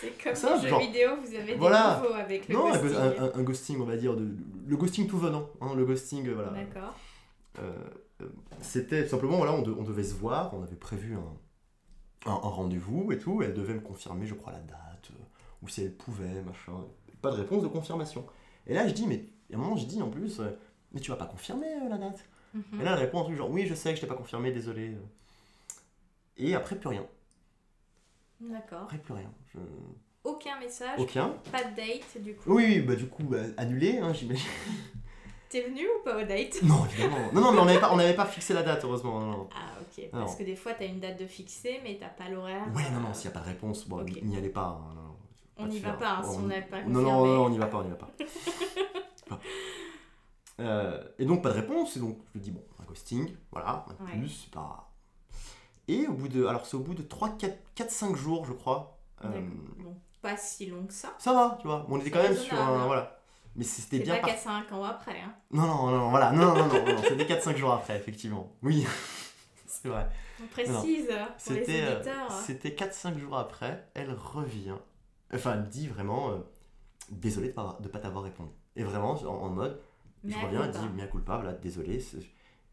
C'est 0.00 0.22
comme 0.22 0.34
Ça, 0.34 0.56
les 0.56 0.62
jeux 0.62 0.68
genre- 0.68 0.80
vidéo, 0.80 1.10
vous 1.22 1.34
avez 1.34 1.54
Voilà. 1.54 1.94
des 2.00 2.02
niveaux 2.08 2.14
avec 2.20 2.48
le 2.48 2.54
Non, 2.54 2.70
ghosting. 2.70 2.94
un- 2.96 3.24
un- 3.24 3.32
un 3.34 3.42
ghosting, 3.42 3.80
on 3.80 3.84
va 3.84 3.96
dire, 3.96 4.14
de, 4.16 4.28
le 4.66 4.76
ghosting 4.76 5.06
tout 5.06 5.18
venant. 5.18 5.48
hein, 5.60 5.74
le 5.74 5.84
ghosting, 5.84 6.28
voilà. 6.32 6.50
D'accord. 6.50 6.94
Euh, 7.60 7.72
euh, 8.22 8.26
c'était 8.60 9.06
simplement, 9.08 9.36
voilà, 9.38 9.52
on, 9.52 9.62
de- 9.62 9.72
on 9.72 9.82
devait 9.82 10.04
se 10.04 10.14
voir, 10.14 10.52
on 10.54 10.62
avait 10.62 10.76
prévu 10.76 11.16
un, 11.16 12.32
rendez-vous 12.34 13.10
et 13.12 13.18
tout. 13.18 13.40
Elle 13.42 13.54
devait 13.54 13.74
me 13.74 13.80
confirmer, 13.80 14.26
je 14.26 14.34
crois, 14.34 14.52
la 14.52 14.58
date, 14.60 15.10
euh, 15.12 15.22
ou 15.62 15.68
si 15.68 15.82
elle 15.82 15.92
pouvait, 15.94 16.42
machin. 16.42 16.72
Pas 17.22 17.30
de 17.30 17.36
réponse 17.36 17.62
de 17.62 17.68
confirmation. 17.68 18.26
Et 18.66 18.74
là, 18.74 18.86
je 18.88 18.92
dis, 18.92 19.06
mais 19.06 19.24
à 19.52 19.56
un 19.56 19.58
moment, 19.58 19.76
je 19.76 19.86
dis 19.86 20.02
en 20.02 20.10
plus, 20.10 20.40
euh, 20.40 20.50
mais 20.92 21.00
tu 21.00 21.10
vas 21.10 21.16
pas 21.16 21.26
confirmer 21.26 21.68
la 21.88 21.96
date? 21.98 22.24
Mhm. 22.54 22.80
Et 22.80 22.84
là, 22.84 22.92
elle 22.92 22.98
répond 22.98 23.20
un 23.20 23.24
truc 23.24 23.36
genre, 23.36 23.50
oui, 23.50 23.66
je 23.66 23.74
sais 23.74 23.90
que 23.90 23.96
je 23.96 24.00
t'ai 24.02 24.06
pas 24.06 24.14
confirmé, 24.16 24.50
désolé. 24.52 24.96
Et 26.36 26.54
après, 26.54 26.76
plus 26.76 26.88
rien. 26.88 27.06
D'accord. 28.40 28.82
Après, 28.82 28.98
plus 28.98 29.14
rien. 29.14 29.30
Je- 29.54 29.58
Aucun 30.24 30.58
message, 30.58 30.98
Aucun. 30.98 31.28
pas 31.52 31.62
de 31.64 31.76
date 31.76 32.20
du 32.22 32.34
coup. 32.34 32.54
Oui, 32.54 32.64
oui, 32.66 32.80
bah 32.80 32.96
du 32.96 33.06
coup, 33.08 33.22
bah, 33.22 33.38
annulé, 33.56 33.98
hein, 33.98 34.12
j'imagine. 34.12 34.44
T'es 35.48 35.62
venu 35.62 35.82
ou 35.86 36.02
pas 36.04 36.16
au 36.20 36.24
date 36.26 36.60
Non, 36.64 36.84
évidemment. 36.86 37.32
Non, 37.32 37.40
non, 37.40 37.52
mais 37.52 37.58
on 37.60 37.64
n'avait 37.64 37.78
pas, 37.80 37.92
on 37.92 37.96
n'avait 37.96 38.16
pas 38.16 38.26
fixé 38.26 38.52
la 38.52 38.64
date, 38.64 38.82
heureusement. 38.84 39.20
Non, 39.20 39.26
non. 39.30 39.48
Ah 39.54 39.78
ok, 39.80 40.04
Non. 40.12 40.18
parce 40.20 40.34
que 40.34 40.42
des 40.42 40.56
fois 40.56 40.74
t'as 40.74 40.86
une 40.86 40.98
date 40.98 41.18
de 41.20 41.26
fixée 41.26 41.80
mais 41.84 41.96
t'as 42.00 42.08
pas 42.08 42.28
l'horaire. 42.28 42.66
Ouais, 42.74 42.90
non, 42.92 43.00
non, 43.00 43.14
s'il 43.14 43.30
n'y 43.30 43.36
a 43.36 43.38
pas 43.38 43.44
de 43.44 43.50
réponse, 43.52 43.86
bon, 43.88 44.00
Ok. 44.02 44.20
n'y 44.22 44.36
allez 44.36 44.48
pas. 44.48 44.80
hein, 44.82 44.94
non, 44.96 45.02
non. 45.02 45.16
On 45.58 45.66
n'y 45.68 45.78
va 45.78 45.92
pas 45.92 46.16
hein, 46.18 46.22
si 46.24 46.36
On- 46.36 46.42
on 46.42 46.46
n'a 46.48 46.60
pas 46.60 46.82
Non, 46.82 47.00
confirmé. 47.00 47.02
non, 47.04 47.26
non, 47.26 47.44
on 47.46 47.48
n'y 47.50 47.58
va 47.58 47.66
pas, 47.66 47.78
on 47.78 47.84
n'y 47.84 47.90
va 47.90 47.96
pas. 47.96 48.10
Pas. 49.28 49.40
Euh, 50.60 51.02
et 51.18 51.24
donc, 51.26 51.42
pas 51.42 51.50
de 51.50 51.54
réponse, 51.54 51.96
et 51.96 52.00
donc 52.00 52.18
je 52.32 52.38
me 52.38 52.42
dis, 52.44 52.50
bon, 52.50 52.62
un 52.80 52.84
ghosting, 52.84 53.28
voilà, 53.52 53.84
un 54.00 54.04
Ouais. 54.04 54.12
plus, 54.18 54.28
c'est 54.28 54.50
pas. 54.50 54.85
Et 55.88 56.06
au 56.06 56.12
bout 56.14 56.28
de. 56.28 56.44
Alors, 56.46 56.66
c'est 56.66 56.76
au 56.76 56.80
bout 56.80 56.94
de 56.94 57.02
3, 57.02 57.36
4, 57.38 57.56
4 57.74 57.90
5 57.90 58.16
jours, 58.16 58.44
je 58.44 58.52
crois. 58.52 58.98
euh. 59.24 59.28
Bon, 59.78 59.96
pas 60.22 60.36
si 60.36 60.66
long 60.66 60.84
que 60.86 60.92
ça. 60.92 61.14
ça 61.18 61.32
va, 61.32 61.58
tu 61.60 61.66
vois. 61.66 61.86
Bon, 61.88 61.96
on 61.96 62.00
était 62.00 62.10
quand 62.10 62.22
même 62.22 62.36
sur 62.36 62.54
un. 62.60 62.82
hein. 62.82 62.86
Voilà. 62.86 63.18
Mais 63.54 63.64
c'était 63.64 64.00
bien 64.00 64.16
pas 64.16 64.20
parti. 64.22 64.34
4 64.36 64.42
5 64.68 64.72
ans 64.72 64.84
après. 64.84 65.20
Hein. 65.20 65.34
Non, 65.50 65.62
non, 65.66 65.90
non, 65.90 66.10
voilà. 66.10 66.32
Non, 66.32 66.54
non, 66.54 66.66
non, 66.66 66.84
non, 66.84 66.94
non, 66.94 67.02
c'était 67.08 67.24
4-5 67.24 67.56
jours 67.56 67.72
après, 67.72 67.96
effectivement. 67.96 68.52
Oui, 68.62 68.84
c'est 69.66 69.88
vrai. 69.88 70.08
On 70.42 70.46
précise 70.48 71.06
euh, 71.10 71.24
pour 71.24 71.54
les 71.54 71.64
C'était 71.64 71.82
euh, 71.84 71.94
auditeurs. 71.96 72.30
c'était 72.32 72.68
4-5 72.70 73.18
jours 73.18 73.38
après, 73.38 73.88
elle 73.94 74.12
revient. 74.12 74.74
Enfin, 75.32 75.54
elle 75.54 75.60
me 75.60 75.66
dit 75.66 75.88
vraiment 75.88 76.30
euh, 76.32 76.36
désolé 77.10 77.48
de 77.48 77.52
pas, 77.54 77.78
de 77.80 77.88
pas 77.88 77.98
t'avoir 77.98 78.24
répondu. 78.24 78.50
Et 78.74 78.84
vraiment, 78.84 79.12
en, 79.12 79.26
en 79.26 79.48
mode, 79.48 79.80
je 80.24 80.34
Mea 80.36 80.44
reviens, 80.44 80.64
elle 80.64 80.70
dit 80.72 80.88
mea 80.94 81.06
culpa, 81.06 81.36
voilà, 81.36 81.52
désolé. 81.52 82.04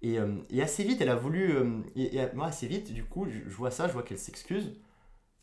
Et, 0.03 0.19
euh, 0.19 0.35
et 0.51 0.61
assez 0.61 0.83
vite, 0.83 1.01
elle 1.01 1.09
a 1.09 1.15
voulu. 1.15 1.55
euh, 1.55 1.79
et, 1.95 2.17
et 2.17 2.27
moi, 2.33 2.47
assez 2.47 2.67
vite, 2.67 2.93
du 2.93 3.03
coup, 3.05 3.25
je, 3.25 3.49
je 3.49 3.55
vois 3.55 3.71
ça, 3.71 3.87
je 3.87 3.93
vois 3.93 4.03
qu'elle 4.03 4.19
s'excuse. 4.19 4.75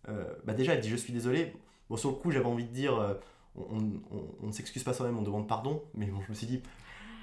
Euh, 0.09 0.25
bah, 0.45 0.53
déjà, 0.53 0.75
elle 0.75 0.81
dit 0.81 0.89
je 0.91 0.97
suis 0.97 1.13
désolé. 1.13 1.53
Bon, 1.89 1.97
sur 1.97 2.11
le 2.11 2.17
coup, 2.17 2.31
j'avais 2.31 2.47
envie 2.47 2.65
de 2.67 2.73
dire 2.73 3.19
on, 3.57 4.47
ne 4.47 4.53
s'excuse 4.53 4.85
pas 4.85 4.93
soi-même, 4.93 5.19
on 5.19 5.23
demande 5.23 5.49
pardon. 5.49 5.83
Mais 5.95 6.07
bon, 6.07 6.21
je 6.23 6.29
me 6.31 6.35
suis 6.35 6.47
dit 6.47 6.63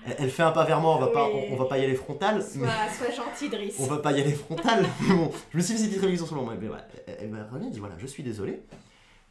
elle, 0.06 0.16
elle 0.20 0.30
fait 0.30 0.44
un 0.44 0.52
pas 0.52 0.66
vers 0.66 0.80
moi, 0.82 0.96
on 0.96 1.00
va, 1.00 1.08
pas, 1.08 1.28
on, 1.30 1.54
on 1.54 1.56
va 1.58 1.66
pas 1.66 1.78
y 1.78 1.84
aller 1.84 1.96
frontal. 1.96 2.38
mais- 2.56 2.66
Sois, 2.68 3.08
sois 3.08 3.12
gentil, 3.26 3.50
Driss. 3.50 3.76
on 3.80 3.86
va 3.88 3.98
pas 3.98 4.12
y 4.14 4.22
aller 4.22 4.34
frontal. 4.34 4.86
mais 5.02 5.16
bon, 5.16 5.32
je 5.52 5.58
me 5.58 5.62
suis 5.62 5.74
fait 5.74 5.80
cette 5.80 5.90
petite 5.90 6.02
réflexion 6.02 6.26
sur 6.28 6.36
le 6.36 6.42
moment. 6.42 6.58
Mais 6.60 6.68
voilà, 6.68 6.88
elle, 7.08 7.30
m'a 7.30 7.44
revenu, 7.46 7.66
elle 7.68 7.72
dit 7.72 7.80
voilà, 7.80 7.96
je 7.98 8.08
suis 8.08 8.24
désolé. 8.24 8.62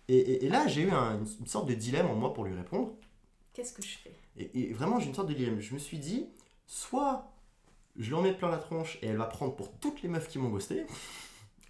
Et, 0.09 0.49
là, 0.49 0.69
j'ai 0.69 0.83
eu 0.83 0.91
un- 0.91 1.19
une, 1.19 1.47
sorte 1.47 1.69
de 1.69 1.75
dilemme 1.75 2.07
en 2.07 2.15
moi 2.15 2.33
pour 2.33 2.45
lui 2.45 2.55
répondre. 2.55 2.93
Qu'est-ce 3.53 3.73
que 3.73 3.83
je 3.83 3.99
fais? 3.99 4.13
Et 4.55 4.73
vraiment, 4.73 5.01
j'ai 5.01 5.09
une 5.09 5.15
sorte 5.15 5.29
de 5.29 5.35
dilemme. 5.35 5.61
Je 5.61 5.75
me 5.75 5.79
suis 5.79 5.99
dit 5.99 6.27
soit 6.67 7.33
je 7.99 8.09
lui 8.09 8.15
en 8.15 8.23
mets 8.23 8.33
plein 8.35 8.49
la 8.51 8.59
tronche 8.59 8.99
et 9.03 9.07
elle 9.07 9.17
va 9.17 9.27
prendre 9.27 9.55
pour 9.57 9.73
toutes 9.79 10.03
les 10.03 10.09
meufs 10.09 10.29
qui 10.29 10.39
m'ont 10.39 10.49
ghosté, 10.51 10.87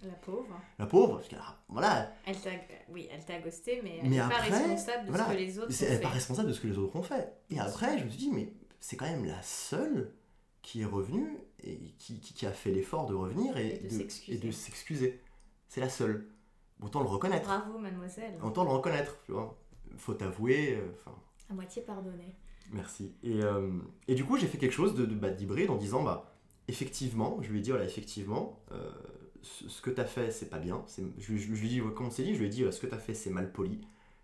La 0.03 0.13
pauvre. 0.13 0.59
la 0.77 0.85
pauvre, 0.85 1.15
parce 1.17 1.27
qu'elle 1.27 1.39
a- 1.39 1.57
voilà, 1.69 2.13
Elle 2.25 2.39
t'a, 2.39 2.51
oui, 2.89 3.07
elle 3.11 3.23
t'a 3.25 3.39
ghosté, 3.39 3.81
mais 3.83 3.99
elle 4.03 4.09
n'est 4.09 4.17
pas 4.19 4.27
responsable 4.37 5.05
de 5.05 5.09
voilà, 5.09 5.25
ce 5.25 5.31
que 5.31 5.37
les 5.37 5.59
autres 5.59 5.67
ont 5.71 5.85
elle 5.85 5.93
n'est 5.93 5.99
pas 5.99 6.07
fait. 6.09 6.13
responsable 6.13 6.47
de 6.49 6.53
ce 6.53 6.61
que 6.61 6.67
les 6.67 6.77
autres 6.77 6.95
ont 6.95 7.03
fait. 7.03 7.33
Et 7.49 7.59
après, 7.59 7.97
je 7.97 8.03
me 8.05 8.09
suis 8.09 8.19
dit 8.19 8.31
mais 8.31 8.53
c'est 8.79 8.95
quand 8.95 9.05
même 9.07 9.25
la 9.25 9.41
seule 9.41 10.13
qui 10.61 10.81
est 10.81 10.85
revenue 10.85 11.37
et 11.63 11.77
qui, 11.97 12.19
qui- 12.19 12.33
qui 12.33 12.45
a 12.45 12.51
fait 12.51 12.71
l'effort 12.71 13.05
de 13.07 13.15
revenir 13.15 13.57
et, 13.57 13.75
Et 13.75 13.79
de 13.79 13.89
s'excuser. 13.89 14.37
et 14.37 14.39
de 14.39 14.51
s'excuser. 14.51 15.21
C'est 15.67 15.81
la 15.81 15.89
seule. 15.89 16.29
Autant 16.81 16.99
le 17.01 17.07
reconnaître. 17.07 17.47
Bravo, 17.47 17.79
mademoiselle. 17.79 18.37
Autant 18.43 18.63
le 18.63 18.69
reconnaître, 18.69 19.17
tu 19.25 19.31
vois. 19.31 19.57
Faut 19.97 20.13
t'avouer, 20.13 20.75
euh, 20.75 20.91
À 21.49 21.53
moitié 21.53 21.81
pardonné. 21.81 22.35
Merci. 22.71 23.13
Et, 23.23 23.41
euh, 23.43 23.69
et 24.07 24.15
du 24.15 24.23
coup, 24.23 24.37
j'ai 24.37 24.47
fait 24.47 24.57
quelque 24.57 24.71
chose 24.73 24.93
de, 24.95 25.05
de, 25.05 25.15
bah, 25.15 25.29
d'hybride 25.29 25.69
en 25.69 25.75
disant, 25.77 26.03
bah, 26.03 26.33
effectivement, 26.67 27.37
je 27.41 27.51
lui 27.51 27.59
ai 27.59 27.61
dit, 27.61 27.69
voilà, 27.71 27.85
effectivement, 27.85 28.59
euh, 28.71 28.91
ce, 29.41 29.69
ce 29.69 29.81
que 29.81 29.89
t'as 29.89 30.05
fait, 30.05 30.31
c'est 30.31 30.49
pas 30.49 30.59
bien. 30.59 30.83
C'est, 30.87 31.03
je, 31.19 31.31
lui- 31.31 31.39
je 31.39 31.47
lui 31.51 31.65
ai 31.65 31.69
dit, 31.69 31.81
ouais, 31.81 31.93
comme 31.93 32.07
on 32.07 32.11
s'est 32.11 32.23
dit, 32.23 32.33
je 32.33 32.39
lui 32.39 32.47
ai 32.47 32.49
dit, 32.49 32.63
ce 32.71 32.79
que 32.79 32.87
t'as 32.87 32.97
fait, 32.97 33.13
c'est 33.13 33.29
mal 33.29 33.51
poli. 33.51 33.79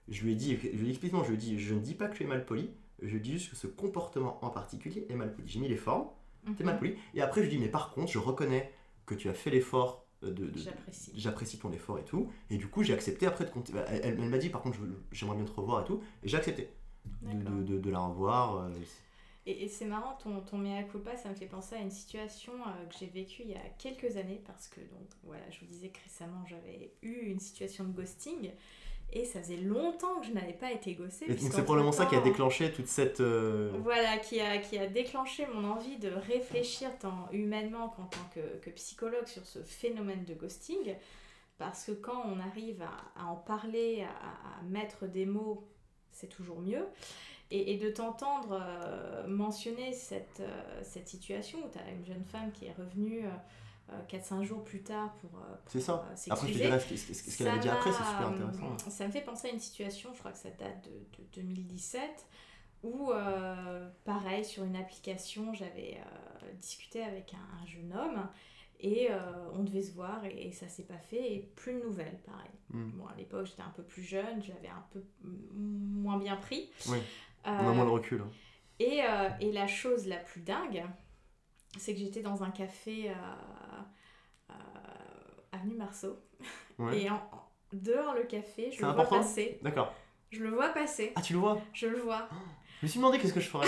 Je 0.10 0.24
lui 0.24 0.34
ai 0.34 0.36
dit, 0.36 0.56
je 0.58 0.62
lui 0.68 0.70
ai 0.70 0.84
dit 0.84 0.90
explicitement, 0.90 1.24
je 1.24 1.30
lui 1.30 1.36
ai 1.36 1.38
dit, 1.40 1.60
je 1.60 1.74
ne 1.74 1.80
dis 1.80 1.94
pas 1.96 2.08
que 2.08 2.18
tu 2.18 2.24
es 2.24 2.28
mal 2.28 2.46
poli, 2.46 2.70
je 3.02 3.18
dis 3.18 3.34
juste 3.34 3.52
que 3.52 3.56
ce 3.56 3.68
comportement 3.68 4.44
en 4.44 4.50
particulier 4.50 5.06
est 5.10 5.16
mal 5.16 5.34
poli. 5.34 5.48
J'ai 5.48 5.60
mis 5.60 5.70
les 5.70 5.78
formes, 5.78 6.08
t'es 6.58 6.64
Mhm. 6.64 6.66
mal 6.66 6.80
poli. 6.80 6.96
Et 7.14 7.22
après, 7.22 7.42
je 7.42 7.50
lui 7.50 7.56
dis, 7.56 7.62
mais 7.62 7.70
par 7.70 7.92
contre, 7.94 8.12
je 8.12 8.20
reconnais 8.20 8.72
que 9.06 9.16
tu 9.16 9.30
as 9.30 9.34
fait 9.34 9.50
l'effort 9.50 10.06
euh, 10.24 10.32
de, 10.32 10.46
de- 10.48 10.58
J'apprécie. 10.60 11.12
j'apprécie 11.16 11.58
ton 11.60 11.72
effort 11.74 12.00
et 12.00 12.04
tout. 12.06 12.30
Et 12.50 12.58
du 12.58 12.68
coup, 12.68 12.82
j'ai 12.84 12.94
accepté 12.94 13.26
après 13.26 13.44
de 13.46 13.50
compter. 13.50 13.74
Elle, 13.90 14.02
elle- 14.04 14.20
elle 14.22 14.30
m'a 14.30 14.38
dit, 14.38 14.50
par 14.50 14.62
contre, 14.62 14.78
je- 14.78 14.86
j'aimerais 15.18 15.36
bien 15.38 15.46
te 15.46 15.52
revoir 15.52 15.82
et 15.82 15.86
tout. 15.86 16.02
Et 16.24 16.28
j'ai 16.30 16.38
accepté 16.38 16.70
de, 17.22 17.64
de, 17.64 17.80
de- 17.80 17.90
la 17.90 18.00
revoir. 18.00 18.58
euh, 18.58 18.70
Et, 19.46 19.64
et 19.66 19.68
c'est 19.68 19.86
marrant, 19.86 20.18
ton, 20.24 20.40
ton 20.42 20.58
mea 20.58 20.84
culpa, 20.84 21.16
ça 21.18 21.30
me 21.30 21.36
fait 21.36 21.46
penser 21.48 21.76
à 21.76 21.80
une 21.80 21.92
situation 21.92 22.54
euh, 22.54 22.86
que 22.90 22.96
j'ai 23.00 23.08
vécue 23.08 23.42
il 23.44 23.52
y 23.52 23.56
a 23.56 23.70
quelques 23.78 24.16
années, 24.18 24.42
parce 24.46 24.68
que, 24.68 24.80
donc, 24.80 25.10
voilà, 25.24 25.44
je 25.52 25.60
vous 25.60 25.66
disais 25.66 25.90
que 25.90 26.00
récemment, 26.04 26.44
j'avais 26.48 26.92
eu 27.02 27.26
une 27.28 27.40
situation 27.40 27.84
de 27.84 27.92
ghosting, 27.92 28.52
et 29.16 29.26
ça 29.26 29.42
faisait 29.42 29.58
longtemps 29.58 30.20
que 30.22 30.26
je 30.28 30.32
n'avais 30.32 30.54
pas 30.54 30.72
été 30.72 30.96
ghostée. 30.96 31.26
Et 31.26 31.36
donc, 31.36 31.52
c'est 31.52 31.64
probablement 31.64 31.92
ça 31.92 32.06
qui 32.08 32.16
a 32.16 32.22
déclenché 32.22 32.72
toute 32.72 32.88
cette. 32.88 33.20
euh, 33.20 33.70
Voilà, 33.84 34.18
qui 34.18 34.40
a, 34.40 34.58
qui 34.58 34.78
a 34.80 34.88
déclenché 34.88 35.46
mon 35.54 35.70
envie 35.70 35.98
de 35.98 36.10
réfléchir 36.10 36.98
tant 36.98 37.28
humainement 37.32 37.90
qu'en 37.90 38.06
tant 38.06 38.26
que, 38.34 38.40
que 38.62 38.70
psychologue 38.72 39.28
sur 39.28 39.46
ce 39.46 39.60
phénomène 39.60 40.24
de 40.26 40.34
ghosting. 40.34 40.96
Parce 41.60 41.84
que 41.86 41.92
quand 41.92 42.24
on 42.26 42.40
arrive 42.40 42.82
à, 42.82 43.22
à 43.22 43.26
en 43.28 43.36
parler, 43.36 44.02
à, 44.04 44.60
à 44.60 44.64
mettre 44.64 45.06
des 45.06 45.28
mots, 45.28 45.68
c'est 46.14 46.28
toujours 46.30 46.60
mieux. 46.62 46.88
Et, 47.52 47.74
et 47.74 47.78
de 47.78 47.90
t'entendre 47.90 48.58
euh, 48.60 49.28
mentionner 49.28 49.94
cette, 49.94 50.40
euh, 50.40 50.82
cette 50.84 51.08
situation 51.08 51.60
où 51.60 51.70
tu 51.72 51.78
as 51.78 51.92
une 51.92 52.06
jeune 52.06 52.24
femme 52.26 52.52
qui 52.52 52.66
est 52.66 52.74
revenue 52.74 53.26
euh, 53.92 54.00
4-5 54.10 54.44
jours 54.44 54.64
plus 54.64 54.82
tard 54.82 55.14
pour, 55.22 55.30
euh, 55.40 55.56
C'est 55.68 55.82
ça. 55.82 56.06
euh, 56.10 56.16
Après, 56.32 56.48
je 56.48 56.54
te 56.54 56.58
dirais 56.58 56.80
ce, 56.80 56.96
ce- 56.96 57.14
ce 57.14 57.38
qu'elle 57.38 57.48
avait 57.50 57.60
dit 57.60 57.70
après, 57.70 57.92
c'est 57.92 57.98
super 57.98 58.28
euh, 58.32 58.48
intéressant. 58.48 58.90
Ça 58.90 59.06
me 59.06 59.12
fait 59.12 59.22
penser 59.22 59.50
à 59.50 59.52
une 59.52 59.60
situation, 59.60 60.12
je 60.14 60.20
crois 60.20 60.32
que 60.32 60.38
ça 60.40 60.50
date 60.52 60.84
de, 60.86 61.22
de 61.22 61.28
2017, 61.36 62.02
où, 62.84 63.12
euh, 63.12 63.88
pareil, 64.06 64.44
sur 64.44 64.64
une 64.64 64.76
application, 64.76 65.54
j'avais 65.54 65.98
euh, 66.00 66.52
discuté 66.60 67.04
avec 67.04 67.34
un, 67.34 67.62
un 67.62 67.66
jeune 67.68 67.94
homme 67.94 68.28
et 68.84 69.08
euh, 69.10 69.18
on 69.54 69.64
devait 69.64 69.82
se 69.82 69.94
voir 69.94 70.24
et, 70.26 70.48
et 70.48 70.52
ça 70.52 70.68
s'est 70.68 70.84
pas 70.86 70.98
fait 71.00 71.34
et 71.34 71.40
plus 71.56 71.74
de 71.74 71.80
nouvelles, 71.84 72.20
pareil. 72.26 72.52
Hmm. 72.70 72.90
Bon, 72.92 73.08
à 73.08 73.16
l'époque, 73.16 73.46
j'étais 73.48 73.62
un 73.64 73.74
peu 73.76 73.82
plus 73.84 74.04
jeune, 74.04 74.44
j'avais 74.44 74.68
un 74.68 74.86
peu 74.92 75.04
moins 75.24 76.18
bien 76.18 76.36
pris. 76.36 76.70
Oui. 76.90 76.98
Euh, 77.48 77.58
On 77.62 77.70
a 77.70 77.74
moins 77.74 77.86
de 77.86 77.90
recul. 77.90 78.22
hein. 78.22 78.30
et, 78.80 79.02
euh, 79.04 79.30
et 79.40 79.52
la 79.52 79.66
chose 79.68 80.06
la 80.08 80.18
plus 80.18 80.42
dingue, 80.42 80.84
c'est 81.78 81.94
que 81.94 82.00
j'étais 82.00 82.22
dans 82.22 82.44
un 82.44 82.52
café 82.52 83.12
avenue 85.52 85.76
Marceau. 85.76 86.20
Ouais. 86.80 87.02
Et 87.04 87.10
en, 87.10 87.16
en- 87.16 87.50
dehors 87.72 88.14
le 88.16 88.24
café, 88.24 88.72
je 88.72 88.86
le 88.86 88.92
vois 88.92 89.06
passer. 89.06 89.60
D'accord. 89.62 89.94
Je 90.32 90.44
le 90.44 90.50
vois 90.50 90.70
passer. 90.70 91.14
Ah, 91.16 91.22
tu 91.22 91.34
le 91.34 91.40
vois? 91.40 91.62
Je 91.74 91.88
le 91.88 92.00
vois. 92.00 92.28
Je 92.82 92.86
me 92.86 92.90
suis 92.90 93.00
demandé 93.00 93.20
qu'est-ce 93.20 93.34
que 93.34 93.40
je 93.40 93.50
ferais. 93.50 93.68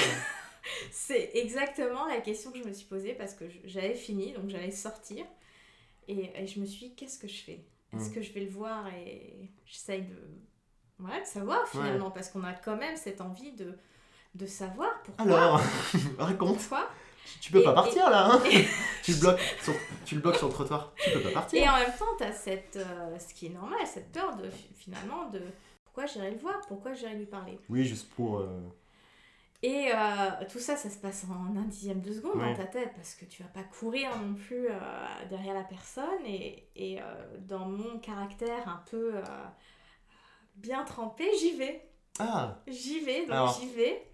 C'est 0.91 1.32
exactement 1.36 2.05
la 2.07 2.20
question 2.22 2.51
que 2.51 2.57
je 2.57 2.63
me 2.63 2.74
suis 2.74 2.86
posée 2.88 3.13
parce 3.13 3.34
que 3.34 3.45
j'avais 3.66 3.93
fini, 3.95 4.34
donc 4.34 4.49
j'allais 4.49 4.72
sortir. 4.72 5.26
Et, 6.07 6.32
et 6.36 6.47
je 6.47 6.59
me 6.59 6.66
suis 6.66 6.89
dit, 6.89 6.95
qu'est-ce 6.95 7.18
que 7.20 7.28
je 7.28 7.41
fais? 7.41 7.66
Est-ce 7.95 8.09
Mm. 8.09 8.13
que 8.13 8.22
je 8.22 8.32
vais 8.34 8.41
le 8.41 8.49
voir 8.49 8.88
et 8.93 9.49
j'essaye 9.66 10.03
de, 10.03 10.16
de 10.99 11.26
savoir 11.26 11.68
finalement? 11.68 12.11
Parce 12.11 12.30
qu'on 12.30 12.43
a 12.43 12.53
quand 12.53 12.76
même 12.78 12.95
cette 12.97 13.22
envie 13.22 13.51
de, 13.53 13.78
de 14.36 14.45
savoir 14.45 14.89
pourquoi. 15.03 15.26
Alors, 15.26 15.61
raconte. 16.20 16.57
Pourquoi? 16.59 16.89
Tu 17.41 17.51
peux 17.51 17.61
Et- 17.61 17.63
pas 17.63 17.74
partir 17.74 18.09
là, 18.09 18.32
hein? 18.34 18.43
et- 18.51 18.66
tu, 19.03 19.13
le 19.13 19.20
bloques 19.20 19.39
sur, 19.63 19.74
tu 20.05 20.16
le 20.16 20.22
bloques 20.22 20.36
sur 20.36 20.47
le 20.47 20.53
trottoir. 20.53 20.93
Tu 20.97 21.09
peux 21.11 21.22
pas 21.22 21.32
partir. 21.32 21.63
Et 21.63 21.68
en 21.68 21.76
même 21.78 21.97
temps, 21.97 22.05
tu 22.18 22.24
as 22.24 22.32
cette, 22.34 22.76
euh, 22.76 23.18
ce 23.18 23.34
qui 23.34 23.47
est 23.47 23.49
normal, 23.49 23.80
cette 23.86 24.11
peur 24.11 24.36
de 24.36 24.47
fi- 24.49 24.70
finalement 24.76 25.30
de 25.30 25.41
pourquoi 25.86 26.05
j'irai 26.05 26.30
le 26.32 26.38
voir, 26.38 26.59
pourquoi 26.68 26.93
j'irai 26.93 27.16
lui 27.16 27.26
parler? 27.26 27.57
Oui, 27.70 27.84
juste 27.86 28.09
pour. 28.11 28.39
euh, 28.39 28.47
Et 29.68 29.89
euh, 29.91 29.97
tout 30.51 30.59
ça, 30.59 30.76
ça 30.76 30.89
se 30.91 30.97
passe 30.97 31.26
en 31.30 31.57
un 31.57 31.63
dixième 31.66 32.01
de 32.01 32.11
seconde 32.13 32.36
Ouais. 32.36 32.51
dans 32.51 32.57
ta 32.57 32.66
tête 32.66 32.91
parce 32.95 33.16
que 33.16 33.26
tu 33.26 33.41
vas 33.41 33.49
pas 33.49 33.63
courir 33.63 34.09
non 34.22 34.36
plus 34.36 34.68
euh, 34.68 34.78
derrière 35.30 35.53
la 35.55 35.63
personne. 35.63 36.24
Et, 36.26 36.68
et 36.76 37.01
euh, 37.01 37.03
dans 37.39 37.66
mon 37.66 37.97
caractère 37.99 38.68
un 38.68 38.84
peu 38.91 39.13
bien 40.55 40.84
trempé, 40.84 41.26
j'y 41.39 41.53
vais. 41.57 41.82
Ah, 42.20 42.61
J'y 42.68 42.99
vais, 43.01 43.22
donc 43.22 43.32
Alors. 43.32 43.59
j'y 43.59 43.68
vais. 43.70 44.05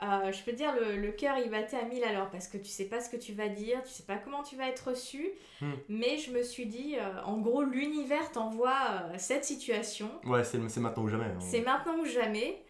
Je 0.00 0.42
peux 0.44 0.50
te 0.50 0.56
dire, 0.56 0.74
le, 0.74 0.96
le 0.96 1.12
cœur 1.12 1.36
il 1.38 1.48
battait 1.48 1.76
à 1.76 1.84
1000 1.84 2.02
à 2.02 2.12
l'heure 2.12 2.28
parce 2.30 2.48
que 2.48 2.58
tu 2.58 2.64
sais 2.68 2.86
pas 2.86 3.00
ce 3.00 3.08
que 3.08 3.16
tu 3.16 3.32
vas 3.34 3.48
dire, 3.48 3.80
tu 3.84 3.90
sais 3.90 4.02
pas 4.02 4.16
comment 4.16 4.42
tu 4.42 4.56
vas 4.56 4.66
être 4.68 4.88
reçu. 4.88 5.30
Hmm. 5.60 5.74
Mais 5.88 6.18
je 6.18 6.32
me 6.32 6.42
suis 6.42 6.66
dit, 6.66 6.96
en 7.24 7.38
gros, 7.38 7.62
l'univers 7.62 8.32
t'envoie 8.32 9.04
cette 9.18 9.44
situation. 9.44 10.10
ouais, 10.24 10.42
c'est 10.42 10.58
c'est 10.68 10.80
maintenant 10.80 11.04
ou 11.04 11.08
jamais. 11.08 11.26
hein. 11.26 11.38
C'est 11.40 11.60
maintenant 11.60 11.96
ou 11.98 12.04
jamais. 12.04 12.62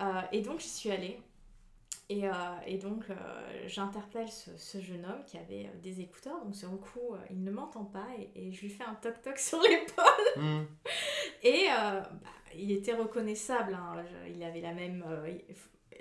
Euh, 0.00 0.20
et 0.32 0.42
donc 0.42 0.60
j'y 0.60 0.68
suis 0.68 0.90
allée. 0.90 1.18
Et, 2.10 2.28
euh, 2.28 2.32
et 2.66 2.76
donc, 2.76 3.08
euh, 3.08 3.14
j'interpelle 3.66 4.28
ce, 4.30 4.56
ce 4.56 4.80
jeune 4.80 5.04
homme 5.06 5.24
qui 5.26 5.38
avait 5.38 5.66
euh, 5.66 5.80
des 5.82 6.00
écouteurs. 6.00 6.44
Donc, 6.44 6.54
sur 6.54 6.70
le 6.70 6.76
coup, 6.76 7.16
il 7.30 7.42
ne 7.42 7.50
m'entend 7.50 7.84
pas. 7.84 8.06
Et, 8.18 8.48
et 8.48 8.52
je 8.52 8.60
lui 8.60 8.68
fais 8.68 8.84
un 8.84 8.94
toc-toc 8.94 9.38
sur 9.38 9.60
l'épaule. 9.62 10.04
Hmm. 10.36 10.64
Et 11.42 11.66
bah, 11.68 12.08
il 12.56 12.70
était 12.72 12.94
reconnaissable. 12.94 13.74
hein. 13.74 14.04
Il 14.34 14.42
avait 14.42 14.60
la 14.60 14.72
même, 14.72 15.04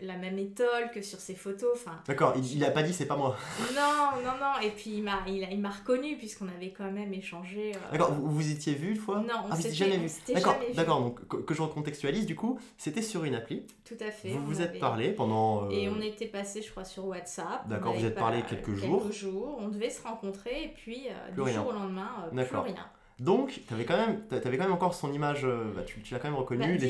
la 0.02 0.18
même 0.18 0.38
étole 0.40 0.92
que 0.94 1.02
sur 1.02 1.20
ses 1.20 1.36
photos. 1.36 1.72
Enfin, 1.76 2.00
D'accord, 2.08 2.34
il, 2.36 2.58
il 2.58 2.66
a 2.66 2.72
pas 2.72 2.84
dit 2.84 2.94
c'est 2.94 3.06
pas 3.06 3.16
moi. 3.16 3.36
non, 3.76 4.22
non, 4.24 4.32
non. 4.40 4.62
Et 4.62 4.70
puis, 4.72 4.92
il 4.96 5.04
m'a 5.04 5.20
il, 5.28 5.44
a- 5.44 5.50
il 5.52 5.60
m'a 5.60 5.70
reconnu 5.70 6.18
puisqu'on 6.18 6.48
avait 6.48 6.72
quand 6.72 6.90
même 6.92 7.14
échangé. 7.14 7.72
euh, 7.76 7.92
D'accord, 7.92 8.12
vous 8.14 8.30
vous 8.32 8.52
étiez 8.52 8.74
vu 8.74 8.92
une 8.92 8.98
fois? 8.98 9.20
Non, 9.20 9.36
on 9.46 9.52
Ah, 9.52 9.56
s'était- 9.56 9.74
jamais 9.74 9.98
vu. 9.98 10.10
D'accord, 10.34 10.56
d'accord. 10.76 11.00
Donc 11.02 11.28
que, 11.28 11.38
que 11.38 11.54
je 11.54 11.62
recontextualise 11.62 12.26
du 12.26 12.36
coup, 12.36 12.60
c'était 12.78 13.02
sur 13.02 13.24
une 13.24 13.36
appli. 13.36 13.64
Tout 13.86 13.96
à 14.00 14.12
fait. 14.12 14.30
Vous 14.30 14.46
vous 14.46 14.62
êtes 14.62 14.80
parlé 14.80 15.12
pendant. 15.12 15.66
euh, 15.66 15.70
Et 15.70 15.90
on 15.90 16.02
était 16.02 16.28
passé, 16.28 16.62
je 16.62 16.72
crois, 16.72 16.86
sur 16.86 17.06
WhatsApp. 17.06 17.68
D'accord, 17.68 17.94
vous 17.94 18.06
êtes 18.06 18.16
parlé 18.16 18.42
quelques 18.44 18.74
jours. 18.76 19.04
Quelques 19.04 19.14
jours. 19.16 19.58
On 19.60 19.68
devait 19.70 19.90
se 19.90 20.02
rencontrer 20.04 20.64
et 20.66 20.74
puis 20.76 21.08
euh, 21.10 21.32
du 21.32 21.42
rien. 21.42 21.56
jour 21.56 21.68
au 21.68 21.72
lendemain, 21.72 22.10
euh, 22.34 22.44
plus 22.46 22.58
rien. 22.58 22.76
Donc, 23.20 23.62
même, 23.98 24.22
t'a- 24.28 24.40
t'avais 24.40 24.58
quand 24.58 24.64
même 24.64 24.74
encore 24.74 24.94
son 24.96 25.14
image. 25.14 25.46
bah, 25.76 25.84
tu, 25.86 26.02
tu 26.02 26.14
l'as 26.14 26.20
quand 26.20 26.30
même 26.30 26.38
reconnu. 26.38 26.62
Bah, 26.62 26.68
les 26.68 26.90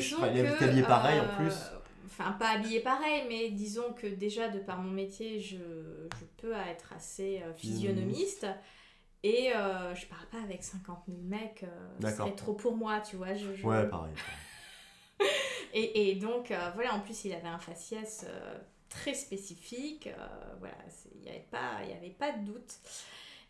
habillé 0.64 0.82
pareil 0.82 1.20
en 1.20 1.36
plus. 1.36 1.54
Enfin, 2.06 2.32
pas 2.32 2.50
habillé 2.50 2.80
pareil, 2.80 3.24
mais 3.28 3.50
disons 3.50 3.92
que 3.92 4.06
déjà, 4.06 4.48
de 4.48 4.58
par 4.58 4.78
mon 4.78 4.90
métier, 4.90 5.40
je, 5.40 5.56
je 5.56 6.24
peux 6.36 6.52
être 6.52 6.92
assez 6.92 7.42
euh, 7.42 7.52
physionomiste. 7.54 8.46
Et 9.22 9.52
euh, 9.56 9.94
je 9.94 10.04
parle 10.06 10.26
pas 10.26 10.42
avec 10.42 10.62
50 10.62 10.98
000 11.08 11.18
mecs, 11.22 11.62
euh, 11.62 11.66
ce 11.96 12.02
D'accord. 12.02 12.26
serait 12.26 12.36
trop 12.36 12.52
pour 12.52 12.76
moi, 12.76 13.00
tu 13.00 13.16
vois. 13.16 13.32
Je, 13.34 13.54
je- 13.54 13.66
Ouais, 13.66 13.88
pareil. 13.88 14.12
Et, 15.76 16.10
et 16.10 16.14
donc, 16.14 16.50
euh, 16.50 16.70
voilà, 16.74 16.94
en 16.94 17.00
plus, 17.00 17.24
il 17.24 17.32
avait 17.32 17.48
un 17.48 17.58
faciès 17.58 18.26
très 18.88 19.14
spécifique. 19.14 20.08
voilà, 20.60 20.76
c'est- 20.88 21.08
il 21.16 21.22
n'y 21.22 21.28
avait, 21.30 21.46
pas- 21.50 21.80
il 21.82 21.90
y 21.90 21.92
avait 21.92 22.10
pas 22.10 22.30
de 22.32 22.44
doute. 22.44 22.74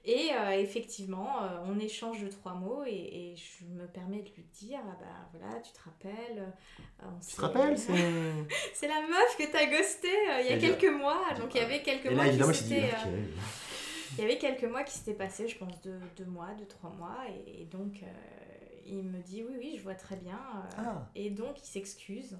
Et 0.06 0.30
euh, 0.34 0.50
effectivement, 0.50 1.42
euh, 1.42 1.64
on 1.66 1.78
échange 1.78 2.22
de 2.22 2.28
trois 2.28 2.52
mots 2.52 2.84
et, 2.84 2.90
et 2.92 3.36
je 3.36 3.64
me 3.64 3.86
permets 3.86 4.20
de 4.20 4.28
lui 4.34 4.44
dire 4.52 4.80
ah 4.84 4.96
bah 5.00 5.30
voilà, 5.32 5.60
tu 5.60 5.72
te 5.72 5.80
rappelles. 5.80 6.38
euh, 6.38 7.06
on 7.06 7.18
Tu 7.26 7.34
te 7.34 7.40
rappelles 7.40 7.78
c'est... 7.86 7.92
C'est 8.74 8.88
la 8.88 9.00
meuf 9.00 9.36
que 9.38 9.50
t'as 9.50 9.64
ghosté 9.66 10.08
euh, 10.08 10.40
il 10.42 10.46
y 10.46 10.52
a 10.52 10.58
quelques 10.58 10.92
mois. 10.92 11.32
Donc, 11.38 11.54
il 11.54 11.58
y 11.62 11.64
avait 11.64 11.82
quelques 11.82 12.06
Et 12.06 12.10
mois 12.14 12.24
là, 12.24 12.28
évidemment, 12.28 12.52
il 12.52 12.58
qui 12.58 12.64
dit. 12.64 12.74
il 14.12 14.18
y 14.20 14.24
avait 14.24 14.36
quelques 14.38 14.64
mois 14.64 14.82
qui 14.84 14.92
s'étaient 14.98 15.14
passés, 15.14 15.48
je 15.48 15.56
pense 15.56 15.80
deux, 15.80 15.98
deux 16.18 16.26
mois, 16.26 16.52
deux, 16.58 16.66
trois 16.66 16.90
mois. 16.90 17.18
Et, 17.46 17.62
et 17.62 17.64
donc, 17.64 18.02
il 18.84 19.04
me 19.04 19.22
dit 19.22 19.42
oui, 19.42 19.54
oui, 19.58 19.74
je 19.78 19.82
vois 19.82 19.94
très 19.94 20.16
bien. 20.16 20.38
Ah. 20.76 21.08
Et 21.14 21.30
donc, 21.30 21.58
il 21.62 21.66
s'excuse. 21.66 22.36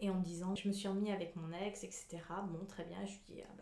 Et 0.00 0.10
en 0.10 0.14
me 0.14 0.22
disant, 0.22 0.54
je 0.54 0.66
me 0.68 0.72
suis 0.74 0.88
remis 0.88 1.12
avec 1.12 1.34
mon 1.36 1.50
ex, 1.64 1.84
etc. 1.84 2.18
Bon, 2.50 2.64
très 2.66 2.84
bien. 2.84 2.98
Je 3.06 3.12
lui 3.12 3.20
dis, 3.26 3.42
ah 3.42 3.52
bah, 3.56 3.61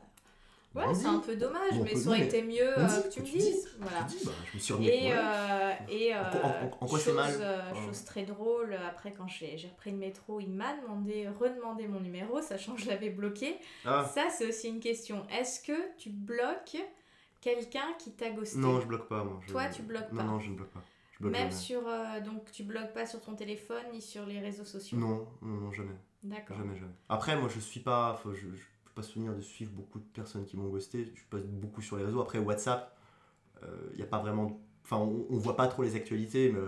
ouais, 0.74 0.84
On 0.86 0.94
c'est 0.94 1.06
un 1.06 1.18
peu 1.18 1.36
dommage, 1.36 1.72
Bon, 1.74 1.84
mais 1.84 1.94
ça 1.96 2.08
aurait 2.10 2.22
été 2.26 2.42
mieux 2.42 2.78
euh, 2.78 2.86
dit, 2.86 3.02
que 3.02 3.08
tu 3.08 3.20
me 3.20 3.24
dises. 3.26 3.44
dis, 3.64 3.68
Voilà. 3.78 4.02
Dis, 4.02 4.18
bah, 4.24 4.32
je 4.50 4.56
me 4.56 4.60
suis 4.62 4.72
remis 4.74 4.86
Et, 4.88 5.12
euh, 5.12 5.72
et 5.88 6.14
En 6.14 6.30
quoi- 6.30 6.40
en- 6.44 6.48
euh, 6.50 6.64
en 6.80 6.86
quoi 6.86 6.98
c'est 6.98 7.12
mal 7.12 7.30
chose, 7.32 7.40
euh, 7.42 7.74
chose 7.86 8.04
très 8.04 8.22
drôle, 8.24 8.74
après 8.88 9.12
quand 9.12 9.26
j'ai 9.28 9.56
repris 9.70 9.90
le 9.90 9.96
métro, 9.98 10.40
il 10.40 10.50
m'a 10.50 10.76
demandé, 10.80 11.28
redemandé 11.28 11.86
mon 11.88 12.00
numéro, 12.00 12.40
sachant 12.40 12.74
que 12.74 12.80
je 12.82 12.88
l'avais 12.88 13.10
bloqué. 13.10 13.56
Ah, 13.84 14.04
Ça, 14.14 14.28
c'est 14.30 14.46
aussi 14.48 14.68
une 14.68 14.80
question. 14.80 15.26
Est-ce 15.30 15.60
que 15.62 15.96
tu 15.98 16.10
bloques 16.10 16.76
quelqu'un 17.40 17.92
qui 17.98 18.12
t'a 18.12 18.30
ghosté? 18.30 18.58
Non, 18.58 18.80
je 18.80 18.86
bloque 18.86 19.08
pas, 19.08 19.24
moi. 19.24 19.40
Je- 19.46 19.52
Toi, 19.52 19.66
tu 19.66 19.82
bloques 19.82 20.10
pas. 20.10 20.22
Non, 20.22 20.32
non, 20.32 20.40
je 20.40 20.50
ne 20.50 20.56
bloque 20.56 20.70
pas. 20.70 20.82
Je 21.12 21.18
bloque 21.20 21.32
Même 21.32 21.50
jamais. 21.50 21.60
sur. 21.62 21.86
euh, 21.86 22.20
donc, 22.20 22.50
tu 22.52 22.62
bloques 22.62 22.92
pas 22.94 23.06
sur 23.06 23.20
ton 23.20 23.34
téléphone 23.34 23.82
ni 23.92 24.00
sur 24.00 24.24
les 24.26 24.38
réseaux 24.40 24.64
sociaux? 24.64 24.96
Non, 24.98 25.26
non, 25.42 25.60
non, 25.60 25.72
jamais. 25.72 25.96
D'accord. 26.22 26.56
Jamais, 26.56 26.76
jamais. 26.76 26.92
Après, 27.08 27.36
moi, 27.36 27.48
je 27.52 27.60
suis 27.60 27.80
pas. 27.80 28.12
enfin, 28.12 28.30
je, 28.34 28.48
je 28.54 28.64
peux 28.94 29.00
pas 29.00 29.06
souvenir 29.06 29.34
de 29.34 29.40
suivre 29.40 29.72
beaucoup 29.72 29.98
de 29.98 30.04
personnes 30.04 30.44
qui 30.44 30.56
m'ont 30.56 30.68
ghosté. 30.68 31.12
Je 31.14 31.22
passe 31.30 31.44
beaucoup 31.44 31.80
sur 31.82 31.96
les 31.96 32.04
réseaux. 32.04 32.20
Après, 32.20 32.38
WhatsApp, 32.38 32.96
il 33.92 33.96
n'y 33.96 34.02
a 34.02 34.06
pas 34.06 34.18
vraiment. 34.18 34.60
Enfin, 34.84 34.96
on, 34.98 35.26
on 35.30 35.38
voit 35.38 35.56
pas 35.56 35.68
trop 35.68 35.82
les 35.82 35.94
actualités, 35.96 36.50
mais. 36.52 36.60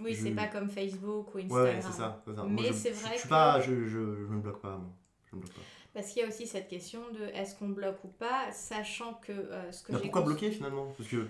Oui, 0.00 0.14
Je- 0.14 0.22
c'est 0.24 0.30
pas 0.30 0.46
comme 0.46 0.68
Facebook 0.70 1.34
ou 1.34 1.38
Instagram. 1.38 1.64
ouais, 1.66 1.80
c'est 1.82 1.92
ça. 1.92 2.22
Mais 2.48 2.68
je- 2.68 2.72
c'est 2.72 2.94
je- 2.94 3.00
vrai 3.00 3.10
Je 3.14 3.18
suis 3.18 3.22
que- 3.24 3.28
pas. 3.28 3.60
Je, 3.60 3.84
je, 3.86 3.88
je 4.26 4.32
ne 4.32 4.40
bloque 4.40 4.60
pas, 4.60 4.76
moi. 4.76 4.90
Je 5.30 5.36
bloque 5.36 5.52
pas. 5.52 5.60
Parce 5.94 6.12
qu'il 6.12 6.22
y 6.22 6.24
a 6.24 6.28
aussi 6.28 6.46
cette 6.46 6.68
question 6.68 7.00
de 7.12 7.24
est-ce 7.34 7.56
qu'on 7.56 7.70
bloque 7.70 8.04
ou 8.04 8.08
pas, 8.08 8.52
sachant 8.52 9.14
que 9.14 9.32
euh, 9.32 9.72
ce 9.72 9.82
que 9.82 9.90
Mais 9.92 9.98
j'ai 9.98 10.02
pourquoi 10.04 10.20
cons- 10.22 10.26
bloquer 10.28 10.50
finalement? 10.52 10.92
Parce 10.96 11.08
que 11.08 11.26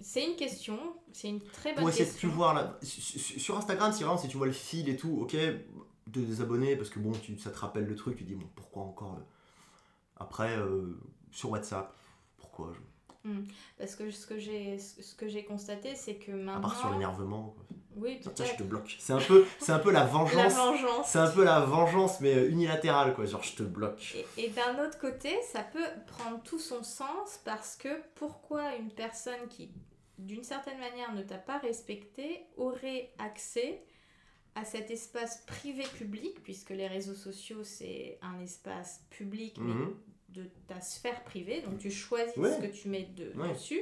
C'est 0.00 0.24
une 0.26 0.34
question, 0.34 0.76
c'est 1.12 1.28
une 1.28 1.40
très 1.40 1.70
bonne 1.74 1.80
pour 1.82 1.88
essayer 1.90 2.06
de 2.06 2.10
question. 2.10 2.28
plus 2.30 2.36
voir 2.36 2.54
la... 2.54 2.76
sur 2.82 3.56
Instagram 3.56 3.92
si 3.92 4.02
vraiment 4.02 4.18
si 4.18 4.26
tu 4.26 4.36
vois 4.36 4.46
le 4.46 4.52
fil 4.52 4.88
et 4.88 4.96
tout 4.96 5.16
ok 5.20 5.36
de 6.12 6.20
désabonner 6.20 6.76
parce 6.76 6.90
que 6.90 6.98
bon 6.98 7.12
tu, 7.12 7.38
ça 7.38 7.50
te 7.50 7.58
rappelle 7.58 7.86
le 7.86 7.94
truc 7.96 8.16
tu 8.16 8.24
dis 8.24 8.34
bon 8.34 8.48
pourquoi 8.54 8.82
encore 8.82 9.14
euh. 9.18 9.22
après 10.16 10.56
euh, 10.58 10.98
sur 11.30 11.50
WhatsApp 11.50 11.94
pourquoi 12.36 12.72
je... 12.74 12.80
Parce 13.78 13.94
que 13.94 14.10
ce 14.10 14.26
que 14.26 14.36
j'ai 14.38 14.78
ce 14.80 15.14
que 15.14 15.28
j'ai 15.28 15.44
constaté, 15.44 15.94
c'est 15.94 16.16
que 16.16 16.32
à 16.32 16.34
maintenant. 16.34 16.60
part 16.60 16.76
sur 16.76 16.90
l'énervement. 16.90 17.54
Oui, 17.94 18.18
tiens, 18.34 18.44
je 18.44 18.56
te 18.56 18.62
bloque 18.64 18.96
c'est 18.98 19.12
un 19.12 19.20
peu 19.20 19.44
c'est 19.60 19.70
un 19.70 19.78
peu 19.78 19.92
la 19.92 20.00
La 20.00 20.06
vengeance 20.06 20.54
vengeance. 20.56 21.06
c'est 21.06 21.18
un 21.20 21.30
peu 21.30 21.44
la 21.44 21.60
vengeance 21.60 22.20
mais 22.20 22.34
euh, 22.34 22.50
unilatérale 22.50 23.14
quoi 23.14 23.24
genre 23.26 23.42
je 23.44 23.54
te 23.54 23.62
bloque 23.62 24.16
Et, 24.36 24.46
et 24.46 24.48
d'un 24.50 24.84
autre 24.84 24.98
côté, 24.98 25.30
ça 25.52 25.62
peut 25.62 25.86
prendre 26.06 26.42
tout 26.42 26.58
son 26.58 26.82
sens 26.82 27.38
parce 27.44 27.76
que 27.76 27.90
pourquoi 28.16 28.74
une 28.76 28.90
personne 28.90 29.46
qui, 29.50 29.70
d'une 30.18 30.42
certaine 30.42 30.80
manière, 30.80 31.14
ne 31.14 31.22
t'a 31.22 31.38
pas 31.38 31.58
respecté 31.58 32.46
aurait 32.56 33.12
accès 33.18 33.84
à 34.54 34.64
cet 34.64 34.90
espace 34.90 35.42
privé-public, 35.46 36.42
puisque 36.42 36.70
les 36.70 36.86
réseaux 36.86 37.14
sociaux, 37.14 37.64
c'est 37.64 38.18
un 38.22 38.38
espace 38.40 39.02
public, 39.10 39.56
mais 39.60 39.72
Mhm. 39.74 39.94
de 40.30 40.44
ta 40.68 40.80
sphère 40.80 41.22
privée, 41.24 41.62
donc 41.62 41.78
tu 41.78 41.90
choisis 41.90 42.36
Ouais. 42.36 42.52
ce 42.52 42.60
que 42.60 42.66
tu 42.72 42.88
mets 42.88 43.04
de- 43.16 43.32
Ouais. 43.38 43.52
dessus. 43.52 43.80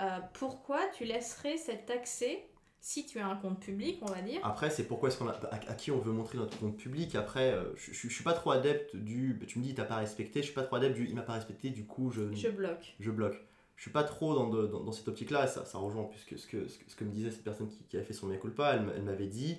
Euh, 0.00 0.18
pourquoi 0.34 0.80
tu 0.96 1.04
laisserais 1.04 1.56
cet 1.56 1.90
accès, 1.90 2.44
si 2.80 3.06
tu 3.06 3.18
as 3.18 3.26
un 3.26 3.36
compte 3.36 3.58
public, 3.60 3.98
on 4.02 4.06
va 4.06 4.20
dire, 4.20 4.40
Après, 4.44 4.68
c'est 4.70 4.86
pourquoi 4.86 5.08
est-ce 5.08 5.18
qu'on 5.18 5.28
a, 5.28 5.32
à, 5.32 5.54
à 5.54 5.74
qui 5.74 5.90
on 5.90 5.98
veut 5.98 6.12
montrer 6.12 6.36
notre 6.38 6.58
compte 6.58 6.76
public? 6.76 7.14
Après, 7.14 7.52
euh, 7.52 7.74
je, 7.76 7.92
je, 7.92 8.08
je 8.08 8.14
suis 8.14 8.22
pas 8.22 8.34
trop 8.34 8.50
adepte 8.50 8.94
du. 8.94 9.34
bah, 9.34 9.46
Tu 9.48 9.58
me 9.58 9.64
dis, 9.64 9.74
t'as 9.74 9.84
pas 9.84 9.96
respecté. 9.96 10.40
Je 10.40 10.46
suis 10.46 10.54
pas 10.54 10.62
trop 10.62 10.76
adepte 10.76 10.94
du. 10.96 11.06
Il 11.08 11.14
m'a 11.14 11.22
pas 11.22 11.32
respecté, 11.32 11.70
du 11.70 11.84
coup, 11.86 12.10
je, 12.10 12.32
je 12.34 12.48
bloque. 12.48 12.94
je 13.00 13.10
bloque. 13.10 13.42
Je 13.76 13.82
suis 13.82 13.90
pas 13.90 14.04
trop 14.04 14.34
dans, 14.34 14.48
de- 14.48 14.66
dans, 14.66 14.80
dans 14.84 14.92
cette 14.92 15.08
optique-là. 15.08 15.44
et 15.44 15.48
Ça, 15.48 15.64
ça 15.64 15.78
rejoint 15.78 16.02
en 16.02 16.06
plus 16.06 16.24
que 16.24 16.36
ce 16.36 16.46
que, 16.46 16.68
ce 16.68 16.78
que, 16.78 16.90
ce 16.90 16.94
que 16.96 17.04
me 17.04 17.10
disait 17.10 17.30
cette 17.30 17.44
personne 17.44 17.68
qui, 17.68 17.82
qui 17.88 17.96
avait 17.96 18.06
fait 18.06 18.12
son 18.14 18.26
mea 18.26 18.36
culpa. 18.36 18.74
Elle, 18.74 18.92
elle 18.94 19.02
m'avait 19.02 19.26
dit. 19.26 19.56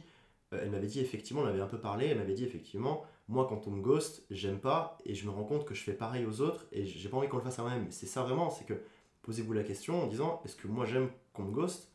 Euh, 0.54 0.60
Elle 0.62 0.72
m'avait 0.72 0.88
dit 0.88 1.00
effectivement, 1.00 1.42
on 1.44 1.46
avait 1.48 1.62
un 1.62 1.68
peu 1.68 1.80
parlé, 1.80 2.08
elle 2.08 2.18
m'avait 2.18 2.34
dit 2.34 2.44
effectivement, 2.46 3.04
moi 3.28 3.46
quand 3.48 3.68
on 3.68 3.72
me 3.72 3.82
ghost, 3.82 4.24
j'aime 4.32 4.60
pas 4.60 4.98
et 5.06 5.14
je 5.16 5.26
me 5.26 5.32
rends 5.32 5.44
compte 5.44 5.66
que 5.66 5.74
je 5.74 5.84
fais 5.84 5.94
pareil 5.94 6.26
aux 6.26 6.42
autres 6.42 6.66
et 6.72 6.86
j'ai 6.86 7.10
pas 7.10 7.18
envie 7.18 7.28
qu'on 7.28 7.38
le 7.38 7.44
fasse 7.44 7.60
à 7.60 7.64
moi-même. 7.64 7.88
C'est 7.92 8.06
ça 8.06 8.24
vraiment, 8.24 8.50
c'est 8.50 8.66
que 8.66 8.82
posez-vous 9.24 9.54
la 9.54 9.64
question 9.64 10.04
en 10.04 10.08
disant 10.08 10.42
est-ce 10.46 10.56
que 10.56 10.68
moi 10.68 10.86
j'aime 10.86 11.10
qu'on 11.34 11.44
me 11.44 11.52
ghost? 11.52 11.92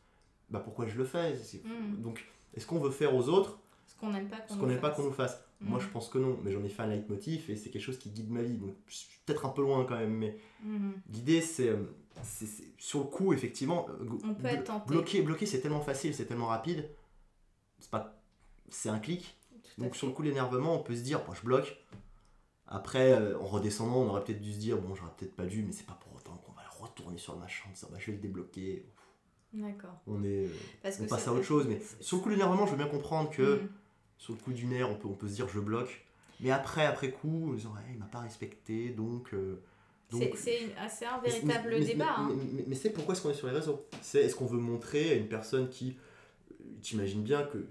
Bah 0.49 0.59
pourquoi 0.59 0.85
je 0.87 0.97
le 0.97 1.05
fais? 1.05 1.33
Mhm. 1.63 2.01
Donc 2.01 2.25
est-ce 2.53 2.67
qu'on 2.67 2.79
veut 2.79 2.91
faire 2.91 3.15
aux 3.15 3.29
autres 3.29 3.59
Ce 3.87 3.95
qu'on 3.99 4.11
n'aime 4.11 4.27
pas 4.29 4.91
qu'on 4.91 5.03
nous 5.03 5.09
nous 5.09 5.13
fasse? 5.13 5.43
Moi, 5.61 5.79
Mhm. 5.79 5.85
je 5.85 5.89
pense 5.91 6.09
que 6.09 6.17
non, 6.17 6.37
mais 6.43 6.51
j'en 6.51 6.61
ai 6.63 6.67
fait 6.69 6.81
un 6.83 6.87
leitmotiv 6.87 7.49
et 7.49 7.55
c'est 7.55 7.69
quelque 7.69 7.81
chose 7.81 7.97
qui 7.97 8.09
guide 8.09 8.29
ma 8.29 8.41
vie. 8.41 8.57
Donc, 8.57 8.75
je 8.87 8.95
suis 8.97 9.19
peut-être 9.25 9.45
un 9.45 9.49
peu 9.49 9.61
loin 9.61 9.85
quand 9.85 9.95
même, 9.97 10.13
mais 10.13 10.37
Mhm. 10.61 10.93
l'idée, 11.09 11.39
c'est, 11.39 11.69
euh, 11.69 11.77
c'est- 12.21 12.65
sur 12.77 12.99
le 12.99 13.05
coup, 13.05 13.31
effectivement, 13.31 13.87
euh, 13.89 14.09
On 14.25 14.33
peut 14.33 14.45
être 14.47 14.65
tenté. 14.65 14.87
bloquer, 14.89 15.21
bloquer, 15.21 15.45
c'est 15.45 15.61
tellement 15.61 15.79
facile, 15.79 16.13
c'est 16.13 16.25
tellement 16.25 16.47
rapide. 16.47 16.89
C'est 17.79 17.89
pas, 17.89 18.21
c'est 18.73 18.89
un 18.89 18.99
clic. 18.99 19.37
Donc, 19.77 19.95
sur 19.95 20.07
le 20.07 20.13
coup, 20.13 20.21
l'énervement, 20.21 20.75
on 20.79 20.83
peut 20.83 20.95
se 20.95 21.01
dire, 21.01 21.23
bon, 21.25 21.33
je 21.33 21.41
bloque. 21.43 21.77
Après, 22.67 23.11
euh, 23.13 23.37
en 23.39 23.45
redescendant, 23.45 23.97
on 23.97 24.09
aurait 24.09 24.23
peut-être 24.23 24.41
dû 24.41 24.53
se 24.53 24.59
dire, 24.59 24.77
bon, 24.77 24.95
j'aurais 24.95 25.11
peut-être 25.17 25.35
pas 25.35 25.45
dû, 25.45 25.63
mais 25.63 25.71
c'est 25.71 25.85
pas 25.85 25.97
pour 26.01 26.15
autant 26.15 26.35
qu'on 26.45 26.51
va 26.53 26.61
retourner 26.79 27.17
sur 27.17 27.33
le 27.33 27.39
machin, 27.39 27.69
disant, 27.73 27.87
bah, 27.91 27.97
je 27.99 28.07
vais 28.07 28.13
le 28.13 28.17
débloquer. 28.19 28.85
D'accord. 29.53 29.99
On 30.07 30.23
est, 30.23 30.45
euh, 30.47 30.49
que 30.83 31.03
on 31.03 31.07
passe 31.07 31.27
à 31.27 31.33
autre 31.33 31.43
chose. 31.43 31.67
Mais 31.67 31.79
sur 32.01 32.17
le 32.17 32.23
coup, 32.23 32.29
l'énervement, 32.29 32.65
je 32.65 32.71
veux 32.71 32.77
bien 32.77 32.87
comprendre 32.87 33.29
que 33.29 33.61
Mhm. 33.61 33.69
sur 34.17 34.33
le 34.33 34.39
coup 34.39 34.53
du 34.53 34.65
nerf, 34.65 34.89
on 34.89 34.95
peut, 34.95 35.07
on 35.07 35.13
peut 35.13 35.27
se 35.27 35.33
dire 35.35 35.47
je 35.47 35.59
bloque. 35.59 36.05
Mais 36.39 36.49
après, 36.51 36.85
après 36.85 37.11
coup, 37.11 37.49
en 37.51 37.53
disant 37.53 37.69
ouais, 37.73 37.81
il 37.93 37.99
m'a 37.99 38.05
pas 38.05 38.19
respecté, 38.21 38.89
donc. 38.89 39.33
euh, 39.33 39.61
C'est- 40.35 40.71
ah, 40.77 40.87
c'est 40.89 41.05
un 41.07 41.19
véritable 41.19 41.69
mais- 41.71 41.79
mais- 41.79 41.85
débat. 41.85 42.15
hein. 42.17 42.31
Mais, 42.67 42.75
c'est 42.75 42.91
pourquoi 42.91 43.13
est-ce 43.15 43.21
qu'on 43.23 43.31
est 43.31 43.35
sur 43.35 43.47
les 43.47 43.53
réseaux? 43.53 43.83
C'est 44.01 44.21
est-ce 44.21 44.35
qu'on 44.35 44.45
veut 44.45 44.59
montrer 44.59 45.11
à 45.11 45.15
une 45.15 45.27
personne 45.27 45.69
qui. 45.69 45.97
T'imagines 46.81 47.23
bien 47.23 47.43
que 47.43 47.65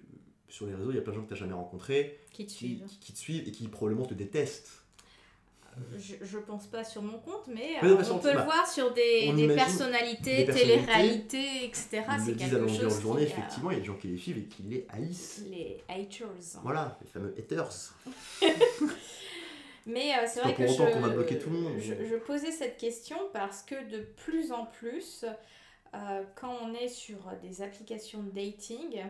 sur 0.53 0.67
les 0.67 0.75
réseaux, 0.75 0.91
il 0.91 0.97
y 0.97 0.99
a 0.99 1.03
plein 1.03 1.13
de 1.13 1.17
gens 1.19 1.23
que 1.23 1.29
tu 1.29 1.35
n'as 1.35 1.41
jamais 1.41 1.55
rencontrés, 1.55 2.19
qui 2.33 2.45
te 2.47 2.51
qui, 2.51 2.57
suivent. 2.57 2.87
qui- 2.87 2.99
qui 2.99 3.13
te 3.15 3.19
suivent 3.19 3.49
et 3.49 3.53
qui 3.53 3.67
probablement 3.69 4.07
te 4.07 4.15
détestent. 4.15 4.71
Je, 5.97 6.17
je 6.21 6.37
pense 6.39 6.67
pas 6.67 6.85
sur 6.85 7.01
mon 7.01 7.19
compte, 7.19 7.47
mais 7.47 7.77
Mais 7.81 7.89
euh, 7.89 7.95
non, 7.97 8.17
on 8.17 8.19
peut 8.19 8.29
bah, 8.35 8.41
le 8.41 8.45
voir 8.45 8.67
sur 8.69 8.93
des, 8.93 9.33
des 9.33 9.49
personnalités, 9.55 10.45
des 10.45 10.53
télé-réalités, 10.53 11.65
etc. 11.65 11.89
C'est 11.91 11.99
à 11.99 12.35
quelque 12.35 12.69
chose 12.69 12.97
de 12.97 13.01
journée, 13.01 13.25
qui, 13.25 13.33
euh, 13.33 13.37
effectivement, 13.39 13.71
il 13.71 13.75
y 13.75 13.77
a 13.79 13.81
des 13.81 13.87
gens 13.87 13.97
qui 13.97 14.09
les 14.09 14.19
suivent 14.19 14.37
et 14.37 14.45
qui 14.45 14.65
les 14.65 14.87
haïssent. 14.91 15.43
les 15.49 15.83
haters. 15.89 16.29
Voilà, 16.63 16.99
les 17.01 17.07
fameux 17.09 17.35
haters. 17.39 17.95
Mais 19.87 20.13
euh, 20.13 20.27
c'est 20.27 20.41
vrai 20.41 20.55
que 20.55 20.67
je, 20.67 20.77
qu'on 20.77 21.01
va 21.01 21.09
bloquer 21.09 21.39
tout 21.39 21.51
le 21.51 21.57
monde. 21.59 21.73
je, 21.79 21.95
je 22.07 22.17
posais 22.17 22.53
cette 22.53 22.77
question 22.77 23.17
parce 23.33 23.63
que 23.63 23.91
de 23.91 23.99
plus 24.03 24.53
en 24.53 24.67
plus, 24.67 25.25
euh, 25.95 26.23
quand 26.37 26.55
on 26.63 26.75
est 26.75 26.89
sur 26.89 27.19
des 27.43 27.63
applications 27.63 28.23
de 28.23 28.31
dating, 28.31 29.03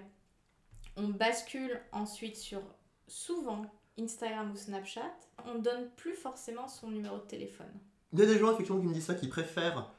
on 0.97 1.09
bascule 1.09 1.81
ensuite 1.93 2.37
sur 2.37 2.61
souvent 3.07 3.63
Instagram 3.99 4.51
ou 4.53 4.57
Snapchat, 4.57 5.13
on 5.47 5.59
donne 5.59 5.89
plus 5.97 6.15
forcément 6.15 6.69
son 6.69 6.91
numéro 6.91 7.17
de 7.19 7.23
téléphone. 7.23 7.73
Il 8.13 8.19
y 8.19 8.23
a 8.23 8.27
des 8.27 8.39
gens 8.39 8.53
effectivement 8.53 8.81
qui 8.81 8.87
me 8.87 8.95
disent 8.95 9.05
ça, 9.07 9.15
qui 9.15 9.29
préfèrent 9.29 9.91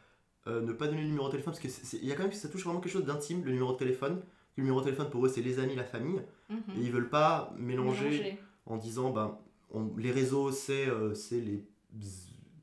euh, 0.47 0.61
ne 0.61 0.73
pas 0.73 0.87
donner 0.87 1.01
le 1.03 1.07
numéro 1.07 1.27
de 1.27 1.31
téléphone 1.31 1.53
parce 1.53 1.63
que 1.63 1.69
c'est- 1.69 1.97
y 2.03 2.11
a 2.11 2.15
quand 2.15 2.23
même 2.23 2.33
ça 2.33 2.49
touche 2.49 2.63
vraiment 2.65 2.81
quelque 2.81 2.91
chose 2.91 3.05
d'intime, 3.05 3.43
le 3.45 3.51
numéro 3.51 3.71
de 3.73 3.77
téléphone. 3.77 4.21
Le 4.57 4.63
numéro 4.63 4.81
de 4.81 4.85
téléphone 4.85 5.09
pour 5.09 5.25
eux 5.25 5.29
c'est 5.29 5.41
les 5.41 5.57
amis, 5.59 5.75
la 5.75 5.83
famille, 5.85 6.21
Mhm. 6.49 6.57
et 6.77 6.81
ils 6.81 6.91
veulent 6.91 7.09
pas 7.09 7.53
mélanger, 7.57 8.09
Mélanger. 8.09 8.37
en 8.65 8.77
disant 8.77 9.09
ben 9.11 9.37
on- 9.71 9.95
les 9.97 10.11
réseaux 10.11 10.51
c'est 10.51 10.87
euh, 10.87 11.13
c'est 11.15 11.39
les 11.39 11.63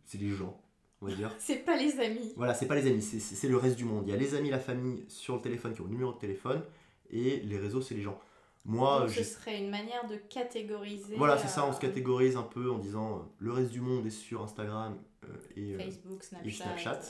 c'est 0.04 0.18
les 0.18 0.28
gens, 0.30 0.60
on 1.00 1.06
va 1.06 1.14
dire. 1.14 1.32
C'est 1.38 1.64
pas 1.64 1.76
les 1.76 1.98
amis. 2.00 2.32
Voilà, 2.36 2.52
c'est 2.54 2.66
pas 2.66 2.74
les 2.74 2.86
amis, 2.86 3.00
c'est- 3.02 3.18
c'est 3.20 3.34
c'est 3.34 3.48
le 3.48 3.56
reste 3.56 3.76
du 3.76 3.84
monde. 3.84 4.04
Il 4.06 4.10
y 4.10 4.14
a 4.14 4.16
les 4.18 4.34
amis, 4.34 4.50
la 4.50 4.58
famille 4.60 5.04
sur 5.08 5.36
le 5.36 5.40
téléphone 5.40 5.72
qui 5.72 5.80
ont 5.80 5.84
le 5.84 5.90
numéro 5.90 6.12
de 6.12 6.18
téléphone, 6.18 6.62
et 7.10 7.40
les 7.40 7.58
réseaux 7.58 7.80
c'est 7.82 7.94
les 7.94 8.02
gens. 8.02 8.18
Moi, 8.66 9.00
Donc 9.00 9.10
ce 9.10 9.22
serait 9.24 9.58
une 9.58 9.70
manière 9.70 10.06
de 10.06 10.16
catégoriser. 10.16 11.16
Voilà, 11.16 11.38
c'est 11.38 11.48
ça, 11.48 11.64
on 11.64 11.70
euh, 11.70 11.72
se 11.72 11.80
catégorise 11.80 12.36
un 12.36 12.42
peu 12.42 12.70
en 12.70 12.78
disant 12.78 13.18
euh, 13.18 13.22
le 13.38 13.52
reste 13.52 13.70
du 13.70 13.80
monde 13.80 14.04
est 14.06 14.10
sur 14.10 14.42
Instagram 14.42 14.98
euh, 15.24 15.28
et, 15.56 15.74
Facebook, 15.76 16.22
Snapchat, 16.22 16.64
Snapchat. 16.64 17.00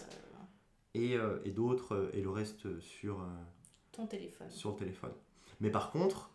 et, 0.95 1.17
euh, 1.17 1.41
et 1.45 1.51
d'autres 1.51 1.95
euh, 1.97 2.11
et 2.15 2.21
le 2.23 2.31
reste 2.31 2.79
sur, 2.81 3.21
euh, 3.21 3.25
ton 3.91 4.07
téléphone. 4.07 4.49
sur 4.49 4.71
le 4.71 4.77
téléphone. 4.77 5.13
Mais 5.61 5.71
par 5.71 5.91
contre, 5.91 6.31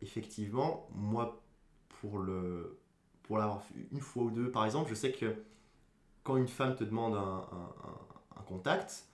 effectivement, 0.00 0.88
moi, 0.94 1.42
pour 2.00 2.18
le 2.18 2.78
pour 3.22 3.38
l'avoir 3.38 3.62
fait 3.62 3.74
une 3.92 4.00
fois 4.00 4.24
ou 4.24 4.30
deux, 4.30 4.50
par 4.50 4.64
exemple, 4.64 4.88
je 4.90 4.94
sais 4.94 5.12
que 5.12 5.36
quand 6.24 6.36
une 6.36 6.48
femme 6.48 6.74
te 6.74 6.82
demande 6.84 7.14
un, 7.14 7.18
un- 7.52 7.74
un- 7.88 8.40
un 8.40 8.42
contact, 8.42 9.04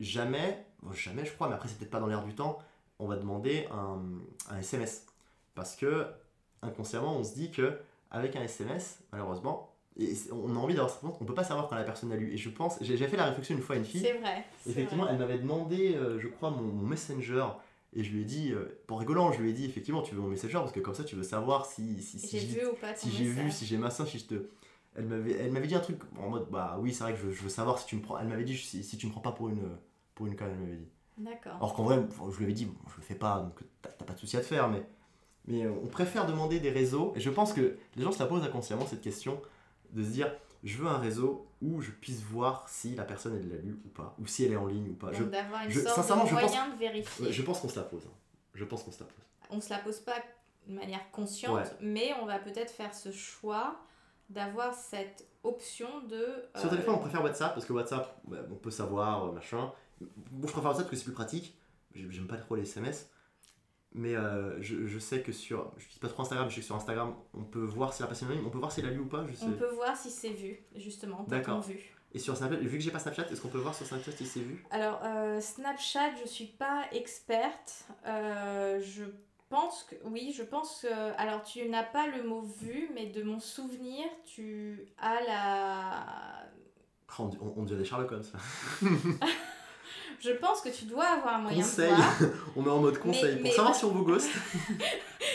jamais, 0.00 0.64
bon, 0.82 0.92
jamais 0.92 1.24
je 1.24 1.32
crois, 1.32 1.48
mais 1.48 1.54
après 1.54 1.68
c'est 1.68 1.78
peut-être 1.78 1.90
pas 1.90 2.00
dans 2.00 2.06
l'air 2.06 2.24
du 2.24 2.34
temps, 2.34 2.58
on 2.98 3.06
va 3.06 3.16
demander 3.16 3.66
un, 3.70 4.00
un 4.50 4.58
SMS. 4.58 5.06
Parce 5.54 5.76
que 5.76 6.06
inconsciemment, 6.62 7.16
on 7.16 7.24
se 7.24 7.34
dit 7.34 7.50
que 7.50 7.78
avec 8.10 8.36
un 8.36 8.42
SMS, 8.42 9.00
malheureusement, 9.12 9.72
et 10.00 10.14
on 10.30 10.54
a 10.54 10.58
envie 10.58 10.74
d'avoir 10.74 10.90
cette 10.90 11.02
réponse, 11.02 11.18
on 11.20 11.24
peut 11.24 11.34
pas 11.34 11.44
savoir 11.44 11.68
quand 11.68 11.74
la 11.74 11.82
personne 11.82 12.12
a 12.12 12.16
lu. 12.16 12.32
Et 12.32 12.36
je 12.36 12.48
pense, 12.48 12.78
j'ai 12.80 12.96
fait 12.96 13.16
la 13.16 13.24
réflexion 13.26 13.56
une 13.56 13.62
fois 13.62 13.74
à 13.74 13.78
une 13.78 13.84
fille, 13.84 14.00
C'est 14.00 14.12
vrai. 14.18 14.44
Effectivement, 14.68 15.02
vrai. 15.04 15.12
elle 15.12 15.18
m'avait 15.18 15.38
demandé, 15.38 15.96
euh, 15.96 16.20
je 16.20 16.28
crois, 16.28 16.50
mon, 16.50 16.62
mon 16.62 16.86
messenger. 16.86 17.44
Et 17.94 18.04
je 18.04 18.12
lui 18.12 18.20
ai 18.22 18.24
dit, 18.24 18.52
euh, 18.52 18.78
pour 18.86 19.00
rigolant, 19.00 19.32
je 19.32 19.40
lui 19.42 19.50
ai 19.50 19.52
dit, 19.52 19.64
effectivement, 19.64 20.02
tu 20.02 20.14
veux 20.14 20.20
mon 20.20 20.28
messenger 20.28 20.54
parce 20.54 20.70
que 20.70 20.78
comme 20.78 20.94
ça, 20.94 21.02
tu 21.02 21.16
veux 21.16 21.24
savoir 21.24 21.66
si, 21.66 22.00
si, 22.00 22.20
si 22.20 22.38
J'ai 22.38 22.46
vu 22.46 22.66
ou 22.66 22.74
pas 22.74 22.94
si 22.94 23.10
j'ai 23.10 23.24
vu, 23.24 23.50
si 23.50 23.66
j'ai 23.66 23.76
massin, 23.76 24.06
si 24.06 24.18
je 24.18 24.26
te. 24.26 24.34
Elle 24.94 25.06
m'avait, 25.06 25.32
elle 25.32 25.50
m'avait 25.50 25.66
dit 25.66 25.74
un 25.74 25.80
truc 25.80 25.98
en 26.18 26.28
mode, 26.28 26.48
bah 26.50 26.76
oui, 26.80 26.92
c'est 26.92 27.02
vrai 27.04 27.14
que 27.14 27.18
je, 27.18 27.30
je 27.30 27.42
veux 27.42 27.48
savoir 27.48 27.78
si 27.78 27.86
tu 27.86 27.96
me 27.96 28.02
prends. 28.02 28.18
Elle 28.18 28.28
m'avait 28.28 28.44
dit, 28.44 28.56
si, 28.56 28.84
si 28.84 28.98
tu 28.98 29.06
me 29.06 29.10
prends 29.10 29.20
pas 29.20 29.32
pour 29.32 29.48
une, 29.48 29.68
pour 30.18 30.26
une 30.26 30.34
conne, 30.34 30.48
elle 30.50 30.58
m'avait 30.58 30.76
dit. 30.76 30.88
D'accord. 31.18 31.54
Alors 31.56 31.74
qu'en 31.74 31.84
vrai, 31.84 32.00
je 32.30 32.36
lui 32.38 32.44
avais 32.44 32.52
dit, 32.52 32.64
bon, 32.66 32.74
je 32.90 32.96
le 32.96 33.02
fais 33.02 33.14
pas, 33.14 33.38
donc 33.40 33.60
t'as 33.82 33.90
pas 34.04 34.12
de 34.14 34.18
souci 34.18 34.36
à 34.36 34.40
te 34.40 34.46
faire, 34.46 34.68
mais, 34.68 34.82
mais 35.46 35.64
euh, 35.64 35.70
on 35.82 35.86
préfère 35.86 36.26
demander 36.26 36.58
des 36.58 36.70
réseaux. 36.70 37.12
Et 37.14 37.20
je 37.20 37.30
pense 37.30 37.52
que 37.52 37.76
les 37.94 38.02
gens 38.02 38.10
se 38.10 38.18
la 38.18 38.26
posent 38.26 38.42
inconsciemment 38.42 38.84
cette 38.86 39.00
question 39.00 39.40
de 39.92 40.02
se 40.02 40.08
dire, 40.08 40.32
je 40.64 40.76
veux 40.78 40.88
un 40.88 40.98
réseau 40.98 41.46
où 41.62 41.80
je 41.80 41.92
puisse 41.92 42.20
voir 42.22 42.68
si 42.68 42.96
la 42.96 43.04
personne 43.04 43.36
elle 43.36 43.48
l'a 43.48 43.56
lu 43.62 43.78
ou 43.84 43.88
pas, 43.90 44.16
ou 44.20 44.26
si 44.26 44.44
elle 44.44 44.52
est 44.52 44.56
en 44.56 44.66
ligne 44.66 44.90
ou 44.90 44.94
pas. 44.94 45.12
Donc 45.12 45.30
d'avoir 45.30 45.62
une 45.64 45.70
je- 45.70 45.80
sorte 45.80 45.94
sincèrement, 45.94 46.24
de 46.24 46.28
je 46.30 46.34
pense- 46.34 46.42
moyen 46.42 46.68
de 46.68 46.76
vérifier. 46.78 47.32
Je 47.32 47.42
pense 47.42 47.60
qu'on 47.60 47.68
se 47.68 47.76
la 47.78 47.84
pose. 47.84 48.04
hein. 48.06 48.14
Je 48.54 48.64
pense 48.64 48.82
qu'on 48.82 48.90
se 48.92 48.98
la 49.00 49.06
pose. 49.06 49.24
On 49.50 49.60
se 49.60 49.70
la 49.70 49.78
pose 49.78 50.00
pas 50.00 50.16
de 50.66 50.74
manière 50.74 51.08
consciente, 51.12 51.54
Ouais. 51.56 51.62
mais 51.80 52.12
on 52.20 52.26
va 52.26 52.38
peut-être 52.40 52.70
faire 52.72 52.92
ce 52.92 53.12
choix 53.12 53.76
d'avoir 54.30 54.74
cette 54.74 55.26
option 55.42 55.88
de. 56.08 56.26
Sur 56.56 56.66
euh, 56.66 56.70
téléphone, 56.70 56.94
on 56.96 56.98
préfère 56.98 57.22
WhatsApp 57.24 57.54
parce 57.54 57.64
que 57.64 57.72
WhatsApp, 57.72 58.20
ouais, 58.26 58.38
on 58.50 58.56
peut 58.56 58.70
savoir, 58.70 59.24
euh, 59.26 59.32
machin. 59.32 59.72
Bon, 60.00 60.46
je 60.46 60.52
préfère 60.52 60.70
WhatsApp 60.70 60.84
parce 60.84 60.90
que 60.90 60.96
c'est 60.96 61.04
plus 61.04 61.12
pratique. 61.12 61.56
J'ai- 61.94 62.10
J'aime 62.10 62.26
pas 62.26 62.36
trop 62.36 62.54
les 62.56 62.62
SMS. 62.62 63.10
Mais 63.94 64.14
euh, 64.16 64.60
je, 64.60 64.86
je 64.86 64.98
sais 64.98 65.22
que 65.22 65.32
sur. 65.32 65.72
Je 65.78 65.88
dis 65.88 65.98
pas 65.98 66.08
trop 66.08 66.22
Instagram, 66.22 66.46
mais 66.46 66.50
je 66.50 66.56
sais 66.56 66.60
que 66.60 66.66
sur 66.66 66.76
Instagram, 66.76 67.14
on 67.34 67.42
peut 67.42 67.64
voir 67.64 67.92
si 67.94 68.02
la 68.02 68.08
personne 68.08 68.30
ligne, 68.30 68.42
on 68.46 68.50
peut 68.50 68.58
voir 68.58 68.70
si 68.70 68.80
elle 68.80 68.86
a 68.86 68.90
lu 68.90 69.00
ou 69.00 69.06
pas. 69.06 69.26
Je 69.26 69.34
sais. 69.34 69.46
On 69.46 69.52
peut 69.52 69.70
voir 69.70 69.96
si 69.96 70.10
c'est 70.10 70.30
vu, 70.30 70.58
justement. 70.76 71.24
D'accord. 71.28 71.62
vu. 71.62 71.78
Et 72.12 72.18
sur 72.18 72.36
Snapchat, 72.36 72.60
vu 72.60 72.78
que 72.78 72.84
j'ai 72.84 72.90
pas 72.90 72.98
Snapchat, 72.98 73.28
est-ce 73.30 73.40
qu'on 73.40 73.48
peut 73.48 73.58
voir 73.58 73.74
sur 73.74 73.86
Snapchat 73.86 74.12
si 74.12 74.26
c'est 74.26 74.40
vu? 74.40 74.64
Alors, 74.70 75.00
euh, 75.04 75.40
Snapchat, 75.40 76.16
je 76.22 76.28
suis 76.28 76.46
pas 76.46 76.84
experte. 76.92 77.84
Euh, 78.06 78.80
je 78.82 79.04
pense 79.48 79.84
que. 79.84 79.94
Oui, 80.04 80.34
je 80.36 80.42
pense 80.42 80.82
que. 80.82 80.86
Alors, 81.20 81.42
tu 81.42 81.66
n'as 81.68 81.82
pas 81.82 82.06
le 82.08 82.22
mot 82.24 82.42
vu, 82.42 82.90
mais 82.94 83.06
de 83.06 83.22
mon 83.22 83.40
souvenir, 83.40 84.04
tu 84.26 84.86
as 84.98 85.20
la. 85.22 86.44
Oh, 87.18 87.30
on, 87.40 87.46
on, 87.46 87.54
on 87.56 87.62
dirait 87.64 87.78
des 87.80 87.84
Sherlock 87.86 88.12
Holmes. 88.12 88.22
Je 90.20 90.30
pense 90.32 90.60
que 90.60 90.68
tu 90.68 90.84
dois 90.86 91.04
avoir 91.06 91.34
un 91.34 91.38
moyen 91.38 91.62
Conseil 91.62 91.90
de 91.90 91.94
voir. 91.94 92.14
On 92.56 92.64
est 92.66 92.70
en 92.70 92.78
mode 92.78 92.98
conseil. 92.98 93.36
mais- 93.36 93.48
Pour 93.50 93.54
savoir 93.56 93.74
si 93.76 93.84
on 93.84 93.90
vous 93.90 94.04
ghost. 94.04 94.28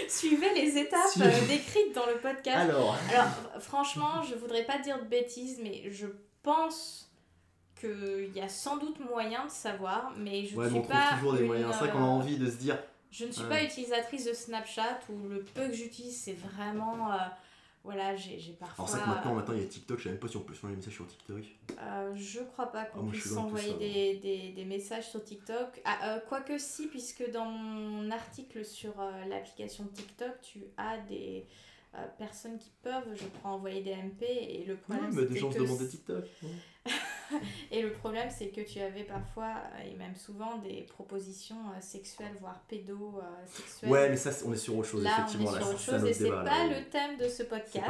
Suivez 0.08 0.54
les 0.54 0.78
étapes 0.78 1.00
euh, 1.22 1.48
décrites 1.48 1.94
dans 1.96 2.06
le 2.06 2.16
podcast. 2.18 2.58
Alors. 2.58 2.98
Alors, 3.12 3.28
franchement, 3.62 4.22
je 4.30 4.36
voudrais 4.36 4.64
pas 4.64 4.78
dire 4.80 5.00
de 5.00 5.06
bêtises, 5.08 5.60
mais 5.62 5.90
je 5.92 6.08
pense 6.42 7.10
qu'il 7.80 8.32
y 8.36 8.42
a 8.42 8.50
sans 8.50 8.78
doute 8.78 9.00
moyen 9.00 9.46
de 9.46 9.52
savoir, 9.52 10.12
mais 10.18 10.46
je 10.46 10.56
Ouais, 10.56 10.66
ne 10.66 10.70
on 10.70 10.74
suis 10.74 10.82
trouve 10.84 10.96
pas. 10.96 11.16
toujours 11.16 11.34
des 11.34 11.42
une, 11.42 11.48
moyens. 11.48 11.72
C'est 11.74 11.80
vrai 11.80 11.90
qu'on 11.92 12.00
a 12.04 12.08
euh, 12.08 12.20
envie 12.20 12.38
de 12.38 12.50
se 12.50 12.56
dire. 12.56 12.78
Je 13.12 13.26
ne 13.26 13.32
suis 13.32 13.44
Ouais. 13.44 13.50
pas 13.50 13.64
utilisatrice 13.64 14.26
de 14.26 14.34
Snapchat 14.34 15.00
ou 15.10 15.28
le 15.30 15.44
peu 15.44 15.68
que 15.68 15.74
j'utilise, 15.74 16.20
c'est 16.20 16.34
vraiment. 16.56 17.12
euh, 17.12 17.18
voilà, 17.84 18.16
j'ai 18.16 18.38
parfois. 18.60 18.86
Alors, 18.86 18.90
c'est 18.90 18.98
vrai 18.98 19.06
que 19.06 19.10
maintenant, 19.16 19.36
maintenant, 19.36 19.54
il 19.56 19.62
y 19.62 19.66
a 19.66 19.68
TikTok. 19.68 19.98
Je 20.00 20.04
sais 20.04 20.10
même 20.10 20.20
pas 20.20 20.28
si 20.28 20.38
on 20.38 20.42
peut 20.42 20.54
changer 20.54 20.72
les 20.72 20.78
messages 20.78 20.94
sur 20.94 21.08
TikTok. 21.08 21.44
euh, 21.80 22.16
je 22.16 22.40
crois 22.40 22.68
pas 22.72 22.86
qu'on 22.86 23.06
Ah, 23.08 23.12
puisse 23.12 23.26
loin 23.32 23.36
de 23.36 23.40
tout 23.42 23.48
envoyer 23.48 23.72
ça, 23.72 23.78
des, 23.78 24.16
des, 24.20 24.50
des 24.54 24.66
messages 24.66 25.10
sur 25.10 25.24
TikTok. 25.24 25.82
Ah, 25.84 26.16
euh, 26.16 26.20
Quoique 26.30 26.58
si, 26.58 26.88
puisque 26.88 27.30
dans 27.32 27.46
mon 27.46 28.10
article 28.12 28.64
sur 28.64 29.00
euh, 29.02 29.26
l'application 29.26 29.86
TikTok, 29.94 30.40
tu 30.42 30.64
as 30.78 30.98
des 31.10 31.46
euh, 31.96 32.08
personnes 32.18 32.58
qui 32.58 32.72
peuvent, 32.82 33.14
je 33.16 33.26
crois, 33.40 33.52
envoyer 33.52 33.82
des 33.84 33.94
MP 33.96 34.24
et 34.24 34.64
le 34.66 34.78
problème 34.78 35.12
mais 35.14 35.26
des 35.26 35.40
gens 35.40 35.52
se 35.52 35.58
des 35.84 35.88
TikTok. 35.90 36.26
Et 37.72 37.82
le 37.82 37.92
problème, 37.94 38.30
c'est 38.30 38.50
que 38.50 38.62
tu 38.62 38.80
avais 38.80 39.04
parfois, 39.04 39.54
euh, 39.80 39.92
et 39.92 39.96
même 39.96 40.16
souvent, 40.16 40.58
des 40.58 40.82
propositions 40.84 41.56
euh, 41.76 41.82
sexuelles, 41.82 42.36
voire 42.40 42.60
pédo-sexuelles. 42.68 43.90
Ouais, 43.92 44.10
mais 44.10 44.18
ça, 44.18 44.32
on 44.46 44.54
est 44.54 44.58
sur 44.58 44.78
autre 44.78 44.88
chose, 44.90 45.04
Là, 45.04 45.12
on 45.12 45.22
est 45.22 45.22
effectivement. 45.24 45.52
sur 45.52 45.60
là, 45.60 45.68
autre 45.70 45.80
chose 45.80 46.06
et 46.06 46.14
c'est 46.14 46.30
pas 46.30 46.44
là, 46.44 46.68
le 46.68 46.90
thème 46.90 47.18
de 47.18 47.28
ce 47.28 47.44
pas 47.44 47.60
podcast. 47.60 47.88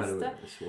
le- 0.61 0.67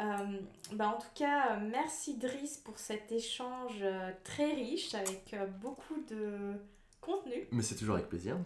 Euh, 0.00 0.38
bah, 0.74 0.94
en 0.96 1.00
tout 1.00 1.08
cas, 1.14 1.56
euh, 1.56 1.68
merci 1.70 2.16
Driss 2.18 2.58
pour 2.58 2.78
cet 2.78 3.10
échange 3.10 3.78
euh, 3.82 4.12
très 4.22 4.52
riche 4.52 4.94
avec 4.94 5.34
euh, 5.34 5.46
beaucoup 5.60 6.00
de 6.08 6.52
contenu. 7.00 7.48
Mais 7.50 7.62
c'est 7.62 7.74
toujours 7.74 7.96
avec 7.96 8.08
plaisir. 8.08 8.36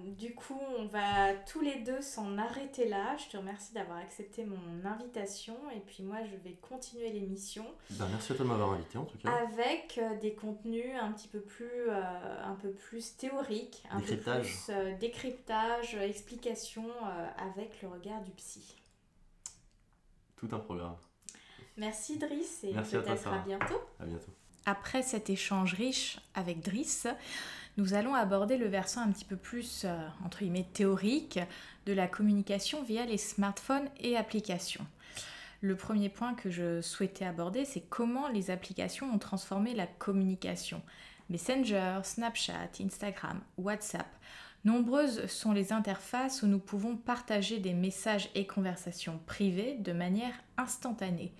Du 0.00 0.34
coup, 0.34 0.60
on 0.78 0.86
va 0.86 1.34
tous 1.50 1.60
les 1.60 1.80
deux 1.80 2.00
s'en 2.00 2.38
arrêter 2.38 2.88
là. 2.88 3.16
Je 3.16 3.28
te 3.28 3.36
remercie 3.36 3.72
d'avoir 3.74 3.98
accepté 3.98 4.44
mon 4.44 4.84
invitation 4.84 5.56
et 5.74 5.80
puis 5.80 6.02
moi, 6.02 6.18
je 6.24 6.36
vais 6.48 6.54
continuer 6.56 7.10
l'émission. 7.10 7.66
Ben, 7.90 8.06
merci 8.10 8.32
à 8.32 8.36
toi 8.36 8.44
de 8.44 8.50
m'avoir 8.50 8.72
invité 8.72 8.96
en 8.98 9.04
tout 9.04 9.18
cas. 9.18 9.30
avec 9.30 9.98
euh, 9.98 10.16
des 10.20 10.34
contenus 10.34 10.94
un 11.00 11.12
petit 11.12 11.28
peu 11.28 11.40
plus, 11.40 11.88
euh, 11.88 12.44
un 12.44 12.54
peu 12.54 12.70
plus 12.70 13.16
théoriques, 13.16 13.82
un 13.90 13.96
peu 14.00 14.06
Décryptage. 14.06 14.46
plus 14.46 14.74
euh, 14.74 14.96
décryptage, 14.98 15.94
explication 15.96 16.84
euh, 16.88 17.26
avec 17.50 17.82
le 17.82 17.88
regard 17.88 18.22
du 18.22 18.30
psy. 18.32 18.74
Tout 20.36 20.48
un 20.52 20.58
programme. 20.58 20.96
Merci 21.76 22.18
Driss 22.18 22.64
et 22.64 22.72
Merci 22.72 22.96
à 22.96 23.00
toi, 23.00 23.12
peut-être 23.12 23.20
à 23.26 23.30
Sarah. 23.30 23.38
bientôt. 23.44 23.80
À 24.00 24.04
bientôt. 24.06 24.32
Après 24.66 25.02
cet 25.02 25.30
échange 25.30 25.74
riche 25.74 26.18
avec 26.34 26.60
Driss, 26.60 27.06
nous 27.78 27.94
allons 27.94 28.14
aborder 28.14 28.58
le 28.58 28.66
versant 28.66 29.02
un 29.02 29.12
petit 29.12 29.24
peu 29.24 29.36
plus, 29.36 29.84
euh, 29.84 29.96
entre 30.24 30.40
guillemets, 30.40 30.66
théorique 30.74 31.38
de 31.86 31.92
la 31.92 32.08
communication 32.08 32.82
via 32.82 33.06
les 33.06 33.16
smartphones 33.16 33.88
et 34.00 34.16
applications. 34.16 34.84
Le 35.60 35.76
premier 35.76 36.08
point 36.08 36.34
que 36.34 36.50
je 36.50 36.80
souhaitais 36.82 37.24
aborder, 37.24 37.64
c'est 37.64 37.82
comment 37.88 38.28
les 38.28 38.50
applications 38.50 39.08
ont 39.12 39.18
transformé 39.18 39.74
la 39.74 39.86
communication. 39.86 40.82
Messenger, 41.30 42.00
Snapchat, 42.02 42.70
Instagram, 42.80 43.40
WhatsApp. 43.58 44.08
Nombreuses 44.64 45.26
sont 45.26 45.52
les 45.52 45.72
interfaces 45.72 46.42
où 46.42 46.48
nous 46.48 46.58
pouvons 46.58 46.96
partager 46.96 47.60
des 47.60 47.74
messages 47.74 48.28
et 48.34 48.46
conversations 48.46 49.20
privées 49.24 49.76
de 49.78 49.92
manière 49.92 50.34
instantanée. 50.56 51.32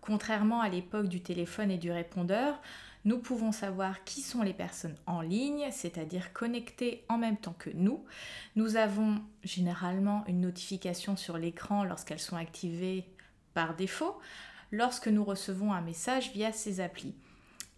Contrairement 0.00 0.62
à 0.62 0.70
l'époque 0.70 1.08
du 1.08 1.20
téléphone 1.20 1.70
et 1.70 1.78
du 1.78 1.92
répondeur, 1.92 2.60
nous 3.04 3.18
pouvons 3.18 3.50
savoir 3.50 4.04
qui 4.04 4.20
sont 4.20 4.42
les 4.42 4.52
personnes 4.52 4.96
en 5.06 5.20
ligne, 5.20 5.68
c'est-à-dire 5.72 6.32
connectées 6.32 7.04
en 7.08 7.18
même 7.18 7.36
temps 7.36 7.56
que 7.58 7.70
nous. 7.74 8.04
Nous 8.54 8.76
avons 8.76 9.20
généralement 9.42 10.24
une 10.28 10.40
notification 10.40 11.16
sur 11.16 11.36
l'écran 11.36 11.84
lorsqu'elles 11.84 12.20
sont 12.20 12.36
activées 12.36 13.04
par 13.54 13.74
défaut, 13.74 14.18
lorsque 14.70 15.08
nous 15.08 15.24
recevons 15.24 15.72
un 15.72 15.80
message 15.80 16.32
via 16.32 16.52
ces 16.52 16.80
applis. 16.80 17.14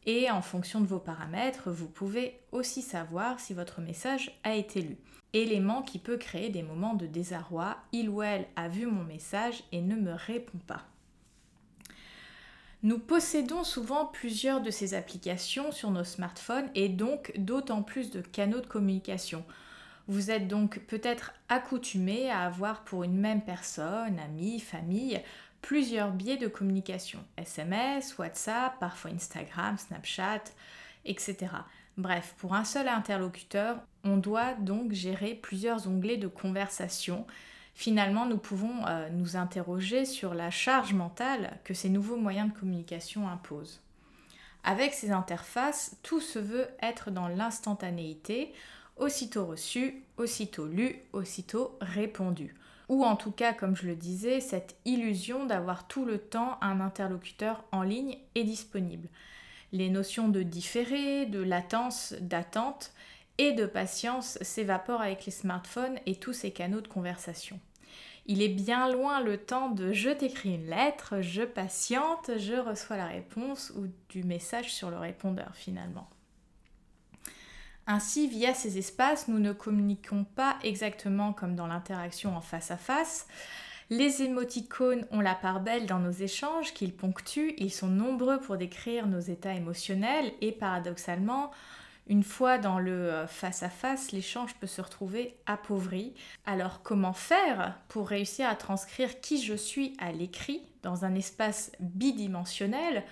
Et 0.07 0.31
en 0.31 0.43
fonction 0.43 0.83
de 0.83 0.87
vos 0.87 0.99
paramètres, 0.99 1.70
vous 1.70 1.89
pouvez 1.89 2.39
aussi 2.53 2.83
savoir 2.83 3.41
si 3.41 3.55
votre 3.55 3.81
message 3.81 4.39
a 4.45 4.55
été 4.55 4.83
lu. 4.83 4.99
Élément 5.33 5.83
qui 5.83 5.99
peut 5.99 6.18
créer 6.18 6.51
des 6.51 6.62
moments 6.62 6.95
de 6.95 7.07
désarroi. 7.07 7.79
Il 7.93 8.11
ou 8.11 8.22
elle 8.22 8.47
a 8.57 8.68
vu 8.68 8.87
mon 8.87 9.03
message 9.03 9.64
et 9.72 9.81
ne 9.81 9.97
me 9.97 10.12
répond 10.12 10.59
pas. 10.66 10.85
Nous 12.85 12.99
possédons 12.99 13.64
souvent 13.64 14.05
plusieurs 14.05 14.61
de 14.61 14.70
ces 14.70 14.93
applications 14.93 15.72
sur 15.72 15.91
nos 15.91 16.05
smartphones 16.05 16.68
et 16.74 16.91
donc 16.91 17.32
d'autant 17.39 17.82
plus 17.82 18.11
de 18.11 18.20
canaux 18.20 18.61
de 18.61 18.66
communication. 18.66 19.43
Vous 20.07 20.30
êtes 20.30 20.49
donc 20.49 20.80
peut-être 20.80 21.32
accoutumé 21.49 22.28
à 22.28 22.41
avoir 22.41 22.85
pour 22.85 23.03
une 23.03 23.16
même 23.16 23.41
personne, 23.41 24.18
amie, 24.18 24.61
famille, 24.61 25.18
plusieurs 25.62 26.11
biais 26.11 26.37
de 26.37 26.47
communication. 26.47 27.24
SMS, 27.39 28.18
WhatsApp, 28.18 28.78
parfois 28.78 29.12
Instagram, 29.12 29.78
Snapchat, 29.78 30.45
etc. 31.07 31.37
Bref, 31.97 32.35
pour 32.37 32.55
un 32.55 32.64
seul 32.64 32.89
interlocuteur, 32.89 33.78
on 34.05 34.18
doit 34.18 34.53
donc 34.57 34.93
gérer 34.93 35.35
plusieurs 35.35 35.89
onglets 35.89 36.18
de 36.18 36.28
conversation. 36.28 37.26
Finalement, 37.75 38.25
nous 38.25 38.39
pouvons 38.39 38.87
euh, 38.87 39.09
nous 39.11 39.37
interroger 39.37 40.05
sur 40.05 40.33
la 40.33 40.51
charge 40.51 40.95
mentale 40.95 41.59
que 41.64 41.75
ces 41.75 41.89
nouveaux 41.89 42.16
moyens 42.16 42.53
de 42.53 42.59
communication 42.59 43.29
imposent. 43.29 43.81
Avec 44.62 44.95
ces 44.95 45.11
interfaces, 45.11 45.97
tout 46.03 46.20
se 46.20 46.39
veut 46.39 46.68
être 46.81 47.11
dans 47.11 47.29
l'instantanéité, 47.29 48.55
aussitôt 48.97 49.45
reçu, 49.45 50.05
aussitôt 50.16 50.66
lu, 50.66 51.01
aussitôt 51.12 51.77
répondu. 51.81 52.55
Ou 52.89 53.05
en 53.05 53.16
tout 53.16 53.33
cas, 53.33 53.53
comme 53.53 53.77
je 53.77 53.87
le 53.87 53.97
disais, 53.97 54.41
cette 54.41 54.77
illusion 54.85 55.45
d'avoir 55.45 55.89
tout 55.89 56.05
le 56.05 56.18
temps 56.18 56.59
un 56.61 56.81
interlocuteur 56.81 57.64
en 57.72 57.83
ligne 57.83 58.18
et 58.35 58.45
disponible. 58.45 59.09
Les 59.72 59.91
notions 59.91 60.29
de 60.29 60.43
différé, 60.43 61.27
de 61.27 61.43
latence, 61.43 62.14
d'attente 62.20 62.93
et 63.39 63.53
de 63.53 63.66
patience 63.66 64.39
s'évaporent 64.41 65.03
avec 65.03 65.26
les 65.26 65.32
smartphones 65.32 65.99
et 66.07 66.16
tous 66.16 66.32
ces 66.32 66.53
canaux 66.53 66.80
de 66.80 66.89
conversation. 66.89 67.59
Il 68.26 68.41
est 68.41 68.49
bien 68.49 68.91
loin 68.91 69.20
le 69.20 69.37
temps 69.37 69.68
de 69.68 69.93
je 69.93 70.09
t'écris 70.09 70.55
une 70.55 70.70
lettre, 70.70 71.20
je 71.20 71.43
patiente, 71.43 72.30
je 72.39 72.55
reçois 72.55 72.97
la 72.97 73.07
réponse 73.07 73.72
ou 73.76 73.87
du 74.09 74.24
message 74.24 74.72
sur 74.72 74.91
le 74.91 74.97
répondeur 74.97 75.51
finalement. 75.55 76.09
Ainsi, 77.87 78.28
via 78.28 78.55
ces 78.55 78.78
espaces, 78.78 79.28
nous 79.28 79.39
ne 79.39 79.53
communiquons 79.53 80.24
pas 80.24 80.57
exactement 80.62 81.35
comme 81.35 81.55
dans 81.55 81.66
l'interaction 81.66 82.35
en 82.35 82.41
face 82.41 82.70
à 82.70 82.78
face. 82.78 83.26
Les 83.91 84.22
émoticônes 84.22 85.07
ont 85.11 85.20
la 85.20 85.35
part 85.35 85.61
belle 85.61 85.85
dans 85.85 85.99
nos 85.99 86.11
échanges 86.11 86.72
qu'ils 86.72 86.95
ponctuent, 86.95 87.53
ils 87.59 87.72
sont 87.72 87.89
nombreux 87.89 88.41
pour 88.41 88.57
décrire 88.57 89.07
nos 89.07 89.20
états 89.20 89.53
émotionnels 89.53 90.32
et 90.41 90.53
paradoxalement, 90.53 91.51
une 92.07 92.22
fois 92.22 92.59
dans 92.59 92.78
le 92.78 92.92
euh, 92.92 93.26
face-à-face, 93.26 94.12
l'échange 94.12 94.55
peut 94.55 94.66
se 94.66 94.82
retrouver 94.82 95.36
appauvri. 95.46 96.14
Alors 96.44 96.82
comment 96.82 97.14
faire 97.14 97.78
pour 97.88 98.09
réussir 98.09 98.48
à 98.48 98.57
transcrire 98.57 99.20
qui 99.20 99.42
je 99.42 99.55
suis 99.55 99.96
à 99.98 100.12
l'écrit 100.12 100.62
dans 100.82 101.05
un 101.05 101.14
espace 101.14 101.72
bidimensionnel 101.80 103.05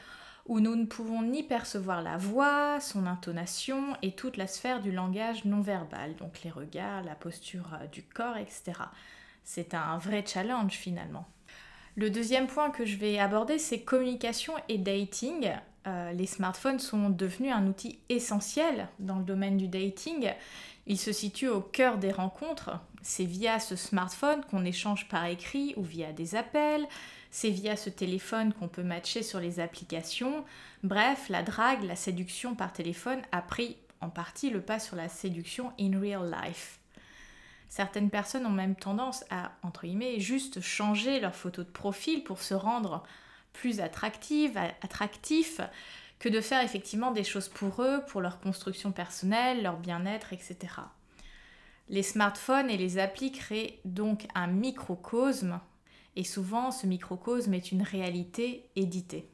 où 0.47 0.61
nous 0.61 0.77
ne 0.77 0.85
pouvons 0.85 1.23
ni 1.23 1.43
percevoir 1.43 2.03
la 2.03 2.17
voix, 2.17 2.81
son 2.81 3.07
intonation 3.07 3.97
et 4.03 4.13
toute 4.13 4.37
la 4.37 4.47
sphère 4.47 4.81
du 4.81 4.91
langage 4.91 5.45
non 5.45 5.61
verbal, 5.61 6.17
donc 6.17 6.43
les 6.43 6.51
regards, 6.51 7.03
la 7.03 7.15
posture 7.15 7.79
euh, 7.81 7.87
du 7.87 8.03
corps, 8.03 8.37
etc. 8.37 8.73
C'est 9.45 9.75
un 9.75 9.99
vrai 9.99 10.25
challenge 10.27 10.73
finalement. 10.73 11.27
Le 11.95 12.11
deuxième 12.11 12.47
point 12.47 12.71
que 12.71 12.85
je 12.85 12.97
vais 12.97 13.19
aborder, 13.19 13.59
c'est 13.59 13.83
communication 13.83 14.55
et 14.69 14.79
dating. 14.79 15.53
Euh, 15.87 16.13
les 16.13 16.27
smartphones 16.27 16.79
sont 16.79 17.11
devenus 17.11 17.53
un 17.53 17.67
outil 17.67 17.99
essentiel 18.09 18.89
dans 18.99 19.19
le 19.19 19.25
domaine 19.25 19.57
du 19.57 19.69
dating. 19.69 20.33
Ils 20.87 20.99
se 20.99 21.13
situent 21.13 21.49
au 21.49 21.61
cœur 21.61 21.99
des 21.99 22.13
rencontres. 22.13 22.71
C'est 23.03 23.25
via 23.25 23.59
ce 23.59 23.75
smartphone 23.75 24.45
qu'on 24.51 24.65
échange 24.65 25.09
par 25.09 25.27
écrit 25.27 25.75
ou 25.77 25.83
via 25.83 26.13
des 26.13 26.35
appels. 26.37 26.87
C'est 27.31 27.51
via 27.51 27.77
ce 27.77 27.91
téléphone 27.91 28.53
qu'on 28.53 28.69
peut 28.69 28.83
matcher 28.83 29.23
sur 29.23 29.41
les 29.41 29.59
applications. 29.59 30.45
Bref, 30.83 31.29
la 31.29 31.43
drague, 31.43 31.83
la 31.85 31.97
séduction 31.97 32.55
par 32.55 32.73
téléphone 32.73 33.23
a 33.33 33.43
pris 33.43 33.77
en 34.01 34.11
partie 34.11 34.51
le 34.51 34.61
pas 34.61 34.79
sur 34.79 34.97
la 34.97 35.09
séduction 35.09 35.73
in 35.81 35.99
real 35.99 36.31
life. 36.45 36.79
Certaines 37.69 38.11
personnes 38.11 38.45
ont 38.45 38.51
même 38.51 38.77
tendance 38.77 39.25
à, 39.31 39.53
entre 39.63 39.87
guillemets, 39.87 40.21
juste 40.21 40.61
changer 40.61 41.21
leur 41.21 41.35
photo 41.35 41.63
de 41.63 41.71
profil 41.71 42.23
pour 42.23 42.43
se 42.43 42.53
rendre 42.53 43.03
plus 43.53 43.81
attractive, 43.81 44.59
attractif, 44.83 45.61
que 46.19 46.29
de 46.29 46.41
faire 46.41 46.63
effectivement 46.63 47.11
des 47.11 47.25
choses 47.25 47.49
pour 47.49 47.83
eux, 47.83 48.01
pour 48.07 48.21
leur 48.21 48.39
construction 48.41 48.93
personnelle, 48.93 49.63
leur 49.63 49.77
bien-être, 49.77 50.33
etc. 50.33 50.57
Les 51.89 52.05
smartphones 52.05 52.71
et 52.71 52.77
les 52.77 52.99
applis 52.99 53.33
créent 53.33 53.81
donc 53.85 54.27
un 54.35 54.47
microcosme, 54.47 55.61
et 56.15 56.25
souvent 56.25 56.71
ce 56.71 56.87
microcosme 56.87 57.55
est 57.55 57.73
une 57.73 57.83
réalité 57.83 58.69
éditée. 58.77 59.29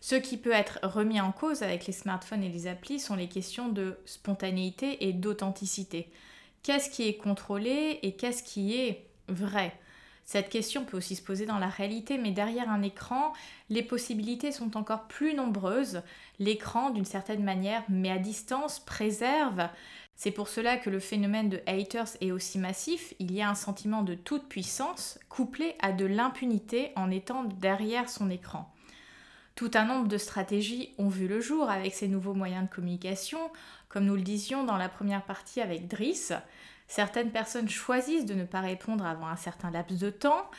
Ce 0.00 0.16
qui 0.16 0.36
peut 0.36 0.52
être 0.52 0.80
remis 0.82 1.20
en 1.20 1.32
cause 1.32 1.62
avec 1.62 1.86
les 1.86 1.92
smartphones 1.92 2.42
et 2.42 2.48
les 2.48 2.66
applis 2.66 2.98
sont 2.98 3.14
les 3.14 3.28
questions 3.28 3.68
de 3.68 3.96
spontanéité 4.04 5.06
et 5.08 5.12
d'authenticité. 5.12 6.10
Qu'est-ce 6.62 6.90
qui 6.90 7.08
est 7.08 7.16
contrôlé 7.16 8.00
et 8.02 8.16
qu'est-ce 8.16 8.42
qui 8.42 8.76
est 8.76 9.06
vrai? 9.28 9.72
Cette 10.24 10.48
question 10.48 10.84
peut 10.84 10.96
aussi 10.96 11.16
se 11.16 11.22
poser 11.22 11.46
dans 11.46 11.58
la 11.58 11.68
réalité, 11.68 12.16
mais 12.16 12.30
derrière 12.30 12.70
un 12.70 12.82
écran, 12.82 13.32
les 13.70 13.82
possibilités 13.82 14.52
sont 14.52 14.76
encore 14.76 15.08
plus 15.08 15.34
nombreuses. 15.34 16.02
L'écran, 16.38 16.90
d'une 16.90 17.04
certaine 17.04 17.42
manière, 17.42 17.82
mais 17.88 18.10
à 18.10 18.18
distance, 18.18 18.80
préserve. 18.80 19.68
C'est 20.14 20.30
pour 20.30 20.48
cela 20.48 20.76
que 20.76 20.90
le 20.90 21.00
phénomène 21.00 21.48
de 21.48 21.60
haters 21.66 22.16
est 22.20 22.30
aussi 22.30 22.58
massif. 22.58 23.14
Il 23.18 23.32
y 23.32 23.42
a 23.42 23.48
un 23.50 23.54
sentiment 23.54 24.02
de 24.02 24.14
toute 24.14 24.48
puissance 24.48 25.18
couplé 25.28 25.74
à 25.80 25.92
de 25.92 26.06
l'impunité 26.06 26.92
en 26.96 27.10
étant 27.10 27.44
derrière 27.44 28.08
son 28.08 28.30
écran. 28.30 28.72
Tout 29.54 29.72
un 29.74 29.84
nombre 29.84 30.08
de 30.08 30.18
stratégies 30.18 30.94
ont 30.96 31.08
vu 31.08 31.28
le 31.28 31.40
jour 31.40 31.68
avec 31.68 31.92
ces 31.94 32.08
nouveaux 32.08 32.34
moyens 32.34 32.68
de 32.68 32.74
communication, 32.74 33.38
comme 33.88 34.06
nous 34.06 34.16
le 34.16 34.22
disions 34.22 34.64
dans 34.64 34.78
la 34.78 34.88
première 34.88 35.24
partie 35.24 35.60
avec 35.60 35.88
Driss. 35.88 36.32
Certaines 36.92 37.30
personnes 37.30 37.70
choisissent 37.70 38.26
de 38.26 38.34
ne 38.34 38.44
pas 38.44 38.60
répondre 38.60 39.06
avant 39.06 39.26
un 39.26 39.36
certain 39.36 39.70
laps 39.70 39.98
de 39.98 40.10
temps. 40.10 40.50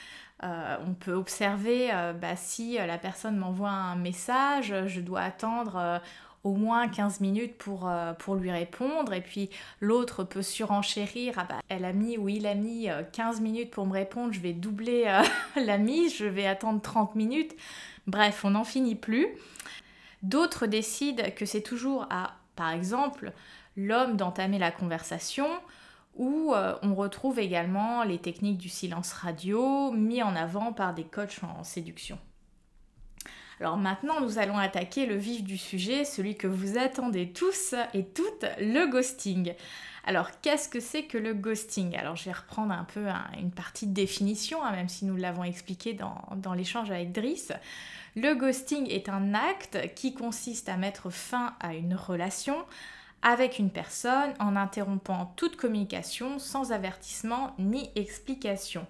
Euh, 0.42 0.78
on 0.84 0.96
peut 0.96 1.14
observer 1.14 1.92
euh, 1.94 2.12
bah, 2.12 2.36
si 2.36 2.80
euh, 2.80 2.88
la 2.88 2.98
personne 2.98 3.38
m'envoie 3.38 3.70
un 3.70 3.96
message, 3.96 4.74
je 4.88 5.00
dois 5.00 5.22
attendre 5.22 6.02
au 6.44 6.56
moins 6.56 6.88
15 6.88 7.20
minutes 7.20 7.56
pour, 7.60 7.88
pour 8.18 8.34
lui 8.34 8.50
répondre. 8.50 9.14
Et 9.14 9.22
puis 9.22 9.52
l'autre 9.80 10.24
peut 10.24 10.42
surenchérir, 10.42 11.36
ah 11.38 11.46
bah, 11.48 11.60
elle 11.70 11.86
a 11.86 11.94
mis 11.94 12.18
ou 12.18 12.28
il 12.30 12.48
a 12.48 12.56
mis 12.56 12.88
15 13.12 13.40
minutes 13.40 13.70
pour 13.70 13.86
me 13.86 13.94
répondre, 13.94 14.34
je 14.34 14.40
vais 14.40 14.54
doubler 14.54 15.04
la 15.56 15.78
mise, 15.78 16.18
je 16.18 16.26
vais 16.26 16.48
attendre 16.48 16.82
30 16.82 17.14
minutes. 17.14 17.56
Bref, 18.08 18.44
on 18.44 18.50
n'en 18.50 18.64
finit 18.64 18.96
plus. 18.96 19.28
D'autres 20.24 20.66
décident 20.66 21.26
que 21.36 21.46
c'est 21.46 21.62
toujours 21.62 22.08
à, 22.10 22.32
par 22.56 22.72
exemple, 22.72 23.34
l'homme 23.78 24.18
d'entamer 24.18 24.58
la 24.58 24.72
conversation 24.72 25.48
où 26.16 26.54
euh, 26.54 26.76
on 26.82 26.96
retrouve 26.96 27.40
également 27.40 28.04
les 28.04 28.20
techniques 28.20 28.58
du 28.58 28.70
silence 28.70 29.14
radio 29.14 29.92
mis 29.92 30.22
en 30.22 30.36
avant 30.36 30.74
par 30.74 30.94
des 30.94 31.04
coachs 31.04 31.42
en 31.44 31.64
séduction. 31.64 32.20
Alors 33.60 33.78
maintenant, 33.78 34.20
nous 34.20 34.40
allons 34.40 34.58
attaquer 34.58 35.06
le 35.06 35.16
vif 35.16 35.44
du 35.44 35.58
sujet, 35.58 36.06
celui 36.06 36.36
que 36.36 36.48
vous 36.48 36.78
attendez 36.78 37.32
tous 37.32 37.76
et 37.94 38.06
toutes, 38.06 38.46
le 38.60 38.88
ghosting. 38.88 39.54
Alors, 40.06 40.32
qu'est-ce 40.42 40.68
que 40.68 40.82
c'est 40.82 41.04
que 41.04 41.18
le 41.18 41.34
ghosting? 41.34 41.96
Alors, 41.96 42.18
je 42.18 42.26
vais 42.26 42.34
reprendre 42.34 42.74
un 42.74 42.84
peu 42.84 43.08
une 43.40 43.52
partie 43.52 43.88
de 43.88 43.94
définition, 43.94 44.62
hein, 44.64 44.72
même 44.72 44.90
si 44.90 45.06
nous 45.06 45.16
l'avons 45.16 45.46
expliqué 45.46 45.94
dans, 45.94 46.22
dans 46.36 46.54
l'échange 46.54 46.92
avec 46.92 47.14
Driss. 47.14 47.54
Le 48.16 48.34
ghosting 48.36 48.90
est 48.90 49.08
un 49.08 49.34
acte 49.34 49.94
qui 49.96 50.14
consiste 50.14 50.68
à 50.68 50.76
mettre 50.76 51.10
fin 51.10 51.56
à 51.62 51.74
une 51.74 51.96
relation 51.96 52.58
avec 53.24 53.58
une 53.58 53.72
personne 53.72 54.34
en 54.40 54.56
interrompant 54.56 55.34
toute 55.38 55.56
communication 55.56 56.38
sans 56.38 56.72
avertissement 56.72 57.56
ni 57.58 57.90
explication. 57.96 58.86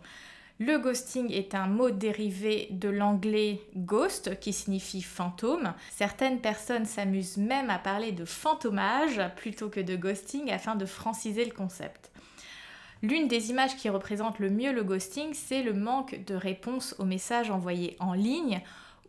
Le 0.60 0.78
ghosting 0.78 1.32
est 1.32 1.56
un 1.56 1.68
mot 1.68 1.90
dérivé 1.90 2.68
de 2.72 2.90
l'anglais 2.90 3.62
ghost 3.76 4.40
qui 4.40 4.54
signifie 4.54 5.02
fantôme. 5.02 5.74
Certaines 5.92 6.40
personnes 6.40 6.86
s'amusent 6.86 7.38
même 7.38 7.70
à 7.70 7.80
parler 7.80 8.12
de 8.12 8.26
fantomage 8.26 9.22
plutôt 9.36 9.70
que 9.70 9.80
de 9.80 9.96
ghosting 9.96 10.52
afin 10.52 10.76
de 10.76 10.86
franciser 10.86 11.46
le 11.46 11.52
concept. 11.52 12.12
L'une 13.02 13.28
des 13.28 13.50
images 13.50 13.76
qui 13.76 13.90
représente 13.90 14.40
le 14.40 14.50
mieux 14.50 14.72
le 14.72 14.84
ghosting, 14.84 15.34
c'est 15.34 15.64
le 15.64 15.74
manque 15.74 16.24
de 16.26 16.36
réponse 16.36 16.96
aux 17.00 17.06
messages 17.06 17.52
envoyés 17.52 17.98
en 18.00 18.14
ligne 18.14 18.62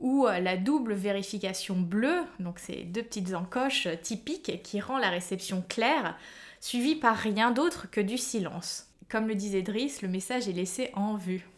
ou 0.04 0.26
euh, 0.26 0.38
la 0.38 0.58
double 0.58 0.92
vérification 0.92 1.76
bleue, 1.76 2.24
donc 2.38 2.58
c'est 2.58 2.82
deux 2.82 3.02
petites 3.02 3.32
encoches 3.34 3.88
typiques 4.02 4.62
qui 4.62 4.78
rend 4.78 4.98
la 4.98 5.08
réception 5.08 5.64
claire, 5.66 6.18
suivie 6.60 6.94
par 6.94 7.16
rien 7.16 7.50
d'autre 7.50 7.90
que 7.90 8.02
du 8.02 8.18
silence. 8.18 8.86
Comme 9.08 9.26
le 9.26 9.34
disait 9.34 9.62
Driss, 9.62 10.02
le 10.02 10.08
message 10.08 10.46
est 10.46 10.52
laissé 10.52 10.90
en 10.92 11.16
vue. 11.16 11.48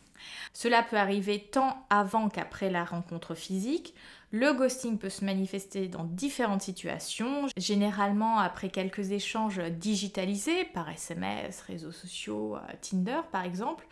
Cela 0.52 0.84
peut 0.84 0.96
arriver 0.96 1.40
tant 1.40 1.84
avant 1.90 2.28
qu'après 2.28 2.70
la 2.70 2.84
rencontre 2.84 3.34
physique. 3.34 3.94
Le 4.30 4.52
ghosting 4.52 4.96
peut 4.96 5.10
se 5.10 5.24
manifester 5.24 5.88
dans 5.88 6.04
différentes 6.04 6.62
situations, 6.62 7.48
généralement 7.56 8.38
après 8.38 8.68
quelques 8.68 9.10
échanges 9.10 9.58
digitalisés 9.58 10.64
par 10.66 10.88
SMS, 10.88 11.62
réseaux 11.62 11.92
sociaux, 11.92 12.56
euh, 12.56 12.72
Tinder 12.80 13.22
par 13.32 13.42
exemple, 13.42 13.88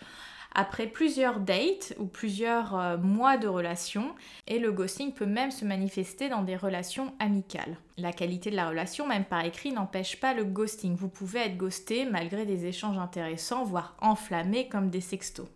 après 0.54 0.86
plusieurs 0.86 1.40
dates 1.40 1.94
ou 1.98 2.06
plusieurs 2.06 2.78
euh, 2.78 2.96
mois 2.96 3.36
de 3.36 3.48
relation 3.48 4.14
et 4.46 4.58
le 4.58 4.72
ghosting 4.72 5.12
peut 5.12 5.26
même 5.26 5.50
se 5.50 5.64
manifester 5.64 6.28
dans 6.28 6.42
des 6.42 6.56
relations 6.56 7.12
amicales. 7.18 7.76
La 7.96 8.12
qualité 8.12 8.50
de 8.50 8.56
la 8.56 8.68
relation, 8.68 9.06
même 9.06 9.24
par 9.24 9.44
écrit, 9.44 9.72
n'empêche 9.72 10.20
pas 10.20 10.34
le 10.34 10.44
ghosting. 10.44 10.96
Vous 10.96 11.08
pouvez 11.08 11.40
être 11.40 11.56
ghosté 11.56 12.04
malgré 12.04 12.46
des 12.46 12.66
échanges 12.66 12.98
intéressants, 12.98 13.64
voire 13.64 13.96
enflammés 14.00 14.68
comme 14.68 14.90
des 14.90 15.00
sextos. 15.00 15.48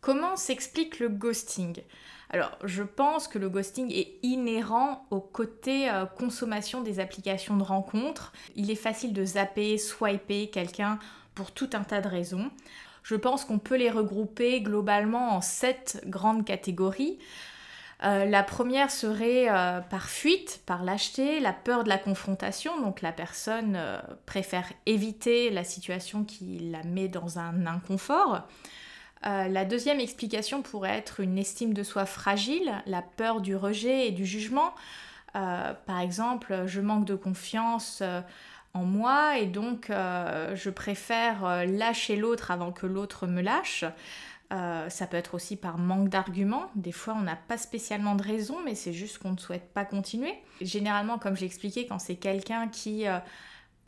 Comment 0.00 0.36
s'explique 0.36 0.98
le 0.98 1.08
ghosting? 1.08 1.76
Alors, 2.30 2.58
je 2.64 2.82
pense 2.82 3.28
que 3.28 3.38
le 3.38 3.48
ghosting 3.48 3.92
est 3.92 4.18
inhérent 4.22 5.06
au 5.10 5.20
côté 5.20 5.88
euh, 5.88 6.04
consommation 6.04 6.82
des 6.82 6.98
applications 6.98 7.56
de 7.56 7.62
rencontres. 7.62 8.32
Il 8.56 8.70
est 8.70 8.74
facile 8.74 9.12
de 9.12 9.24
zapper, 9.24 9.78
swiper 9.78 10.50
quelqu'un 10.50 10.98
pour 11.34 11.52
tout 11.52 11.70
un 11.74 11.84
tas 11.84 12.00
de 12.00 12.08
raisons. 12.08 12.50
Je 13.04 13.14
pense 13.14 13.44
qu'on 13.44 13.60
peut 13.60 13.76
les 13.76 13.90
regrouper 13.90 14.60
globalement 14.60 15.36
en 15.36 15.40
sept 15.40 16.02
grandes 16.06 16.44
catégories. 16.44 17.18
Euh, 18.02 18.24
la 18.24 18.42
première 18.42 18.90
serait 18.90 19.48
euh, 19.48 19.80
par 19.80 20.08
fuite, 20.08 20.60
par 20.66 20.82
lâcheté, 20.82 21.38
la 21.38 21.52
peur 21.52 21.84
de 21.84 21.88
la 21.88 21.98
confrontation. 21.98 22.80
Donc 22.80 23.00
la 23.02 23.12
personne 23.12 23.78
préfère 24.26 24.66
éviter 24.86 25.50
la 25.50 25.62
situation 25.62 26.24
qui 26.24 26.58
la 26.58 26.82
met 26.82 27.06
dans 27.06 27.38
un 27.38 27.66
inconfort. 27.66 28.42
Euh, 29.26 29.48
la 29.48 29.64
deuxième 29.64 30.00
explication 30.00 30.62
pourrait 30.62 30.98
être 30.98 31.20
une 31.20 31.38
estime 31.38 31.72
de 31.72 31.82
soi 31.82 32.04
fragile, 32.04 32.72
la 32.86 33.00
peur 33.00 33.40
du 33.40 33.56
rejet 33.56 34.08
et 34.08 34.10
du 34.10 34.26
jugement. 34.26 34.74
Euh, 35.34 35.72
par 35.86 36.00
exemple, 36.00 36.64
je 36.66 36.80
manque 36.80 37.06
de 37.06 37.14
confiance 37.14 38.00
euh, 38.02 38.20
en 38.74 38.84
moi 38.84 39.38
et 39.38 39.46
donc 39.46 39.86
je 39.88 40.70
préfère 40.70 41.64
lâcher 41.66 42.16
l'autre 42.16 42.50
avant 42.50 42.72
que 42.72 42.86
l'autre 42.86 43.26
me 43.26 43.40
lâche. 43.40 43.84
ça 44.50 45.06
peut 45.08 45.16
être 45.16 45.34
aussi 45.34 45.56
par 45.56 45.78
manque 45.78 46.08
d'arguments. 46.08 46.70
Des 46.74 46.92
fois, 46.92 47.14
on 47.16 47.22
n'a 47.22 47.36
pas 47.36 47.56
spécialement 47.56 48.14
de 48.14 48.22
raison, 48.22 48.56
mais 48.64 48.74
c'est 48.74 48.92
juste 48.92 49.18
qu'on 49.18 49.32
ne 49.32 49.38
souhaite 49.38 49.72
pas 49.72 49.84
continuer. 49.84 50.34
Généralement, 50.60 51.18
comme 51.18 51.36
j'ai 51.36 51.46
expliqué, 51.46 51.86
quand 51.86 51.98
c'est 51.98 52.16
quelqu'un 52.16 52.68
qui 52.68 53.06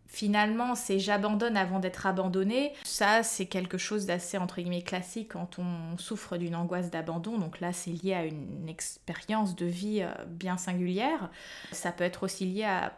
finalement 0.07 0.74
c'est 0.74 0.99
j'abandonne 0.99 1.57
avant 1.57 1.78
d'être 1.78 2.07
abandonné. 2.07 2.72
Ça, 2.84 3.22
c'est 3.22 3.47
quelque 3.47 3.78
chose 3.78 4.07
d'assez 4.07 4.39
entre 4.39 4.57
guillemets 4.57 4.82
classique 4.82 5.32
quand 5.32 5.59
on 5.59 5.99
souffre 5.99 6.37
d'une 6.37 6.55
angoisse 6.55 6.91
d'abandon. 6.91 7.39
Donc 7.39 7.61
là, 7.61 7.72
c'est 7.72 7.91
lié 7.91 8.14
à 8.14 8.24
une 8.24 8.68
expérience 8.68 9.57
de 9.57 9.66
vie 9.66 10.03
euh, 10.03 10.24
bien 10.26 10.57
singulière. 10.57 11.30
Ça 11.72 11.93
peut 11.93 12.05
être 12.05 12.22
aussi 12.22 12.47
lié 12.47 12.64
à 12.64 12.95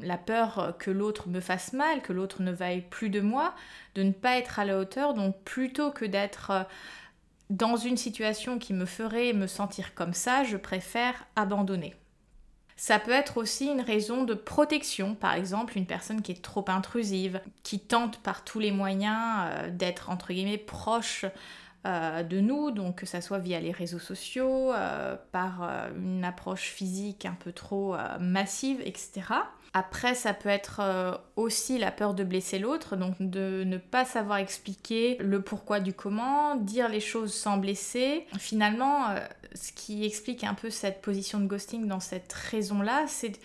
la 0.00 0.16
peur 0.16 0.74
que 0.78 0.90
l'autre 0.90 1.28
me 1.28 1.40
fasse 1.40 1.72
mal, 1.72 2.02
que 2.02 2.12
l'autre 2.12 2.42
ne 2.42 2.52
vaille 2.52 2.82
plus 2.82 3.10
de 3.10 3.20
moi, 3.20 3.54
de 3.94 4.02
ne 4.02 4.12
pas 4.12 4.38
être 4.38 4.58
à 4.58 4.64
la 4.64 4.78
hauteur. 4.78 5.14
Donc 5.14 5.36
plutôt 5.44 5.90
que 5.90 6.04
d'être 6.04 6.50
euh, 6.50 6.62
dans 7.50 7.76
une 7.76 7.96
situation 7.96 8.58
qui 8.58 8.72
me 8.72 8.86
ferait 8.86 9.32
me 9.32 9.46
sentir 9.46 9.94
comme 9.94 10.14
ça, 10.14 10.44
je 10.44 10.56
préfère 10.56 11.26
abandonner. 11.36 11.94
Ça 12.76 13.00
peut 13.00 13.10
être 13.10 13.38
aussi 13.38 13.66
une 13.66 13.80
raison 13.80 14.22
de 14.22 14.34
protection, 14.34 15.16
par 15.16 15.34
exemple 15.34 15.76
une 15.76 15.86
personne 15.86 16.22
qui 16.22 16.30
est 16.30 16.42
trop 16.42 16.64
intrusive, 16.68 17.40
qui 17.64 17.80
tente 17.80 18.18
par 18.18 18.44
tous 18.44 18.60
les 18.60 18.70
moyens 18.70 19.18
euh, 19.40 19.70
d'être 19.70 20.10
entre 20.10 20.32
guillemets 20.32 20.58
proche 20.58 21.24
euh, 21.86 22.22
de 22.22 22.38
nous, 22.38 22.70
donc 22.70 22.96
que 22.96 23.06
ça 23.06 23.20
soit 23.20 23.38
via 23.38 23.58
les 23.58 23.72
réseaux 23.72 23.98
sociaux, 23.98 24.72
par 25.32 25.88
une 25.96 26.24
approche 26.24 26.70
physique 26.70 27.24
un 27.24 27.34
peu 27.34 27.50
trop 27.50 27.96
massive, 28.20 28.80
etc. 28.84 29.22
Après, 29.74 30.14
ça 30.14 30.32
peut 30.32 30.48
être 30.48 30.80
aussi 31.36 31.78
la 31.78 31.90
peur 31.90 32.14
de 32.14 32.24
blesser 32.24 32.58
l'autre, 32.58 32.96
donc 32.96 33.14
de 33.20 33.64
ne 33.66 33.76
pas 33.76 34.04
savoir 34.04 34.38
expliquer 34.38 35.18
le 35.20 35.42
pourquoi 35.42 35.78
du 35.78 35.92
comment, 35.92 36.56
dire 36.56 36.88
les 36.88 37.00
choses 37.00 37.34
sans 37.34 37.58
blesser. 37.58 38.26
Finalement, 38.38 39.14
ce 39.54 39.72
qui 39.72 40.06
explique 40.06 40.42
un 40.42 40.54
peu 40.54 40.70
cette 40.70 41.02
position 41.02 41.38
de 41.38 41.46
ghosting 41.46 41.86
dans 41.86 42.00
cette 42.00 42.32
raison-là, 42.32 43.04
c'est 43.08 43.38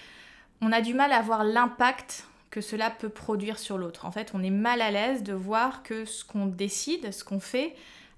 on 0.62 0.72
a 0.72 0.80
du 0.80 0.94
mal 0.94 1.12
à 1.12 1.22
voir 1.22 1.44
l'impact 1.44 2.26
que 2.50 2.62
cela 2.62 2.90
peut 2.90 3.10
produire 3.10 3.60
sur 3.60 3.78
l'autre. 3.78 4.06
En 4.06 4.12
fait, 4.12 4.32
on 4.34 4.44
est 4.44 4.50
mal 4.52 4.82
à 4.82 4.92
l'aise 4.92 5.24
de 5.24 5.34
voir 5.34 5.84
que 5.84 6.06
ce 6.06 6.24
qu'on 6.24 6.46
décide, 6.46 7.12
ce 7.12 7.24
qu'on 7.24 7.40
fait, 7.40 7.76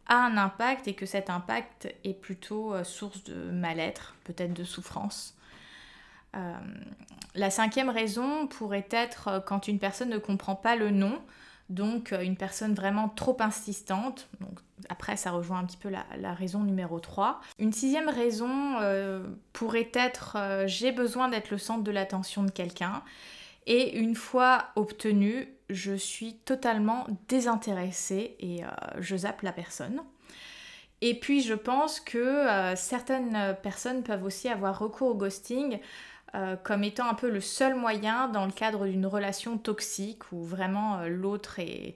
a 0.08 0.18
un 0.18 0.38
impact 0.38 0.88
et 0.88 0.94
que 0.94 1.06
cet 1.06 1.30
impact 1.30 1.88
est 2.04 2.14
plutôt 2.14 2.74
euh, 2.74 2.84
source 2.84 3.24
de 3.24 3.34
mal-être, 3.34 4.14
peut-être 4.26 4.54
de 4.54 4.64
souffrance. 4.64 5.36
Euh, 6.36 6.54
la 7.34 7.50
cinquième 7.50 7.90
raison 7.90 8.48
pourrait 8.48 8.88
être 8.92 9.28
euh, 9.28 9.40
quand 9.40 9.68
une 9.68 9.80
personne 9.80 10.10
ne 10.10 10.18
comprend 10.18 10.56
pas 10.56 10.76
le 10.76 10.90
non, 10.90 11.22
donc 11.70 12.14
euh, 12.14 12.22
une 12.22 12.38
personne 12.38 12.74
vraiment 12.74 13.10
trop 13.10 13.38
insistante. 13.40 14.30
Après, 14.90 15.18
ça 15.18 15.32
rejoint 15.32 15.60
un 15.60 15.66
petit 15.66 15.78
peu 15.78 15.90
la, 15.90 16.34
raison 16.34 16.60
numéro 16.60 17.00
3. 17.00 17.42
Une 17.60 17.74
sixième 17.74 18.10
raison 18.10 18.76
pourrait 19.52 19.90
être 19.94 20.38
j'ai 20.68 20.92
besoin 20.92 21.28
d'être 21.28 21.50
le 21.50 21.58
centre 21.58 21.84
de 21.84 21.92
l'attention 21.92 22.44
de 22.44 22.52
quelqu'un. 22.52 23.02
Et 23.66 23.98
une 23.98 24.14
fois 24.14 24.68
obtenu, 24.76 25.48
je 25.72 25.94
suis 25.94 26.36
totalement 26.36 27.08
désintéressée 27.30 28.36
et 28.40 28.62
je 29.00 29.16
zappe 29.16 29.42
la 29.42 29.54
personne. 29.54 30.04
Et 31.02 31.20
puis 31.20 31.42
je 31.42 31.56
pense 31.56 32.00
que 32.00 32.76
certaines 32.76 33.56
personnes 33.64 34.04
peuvent 34.04 34.26
aussi 34.26 34.50
avoir 34.50 34.78
recours 34.78 35.08
au 35.08 35.16
ghosting 35.16 35.80
euh, 36.36 36.58
comme 36.62 36.84
étant 36.84 37.08
un 37.08 37.14
peu 37.14 37.30
le 37.30 37.40
seul 37.40 37.76
moyen 37.76 38.28
dans 38.28 38.46
le 38.46 38.52
cadre 38.52 38.86
d'une 38.88 39.06
relation 39.06 39.58
toxique 39.58 40.32
où 40.34 40.44
vraiment 40.44 40.98
euh, 40.98 41.08
l'autre 41.08 41.60
est 41.60 41.96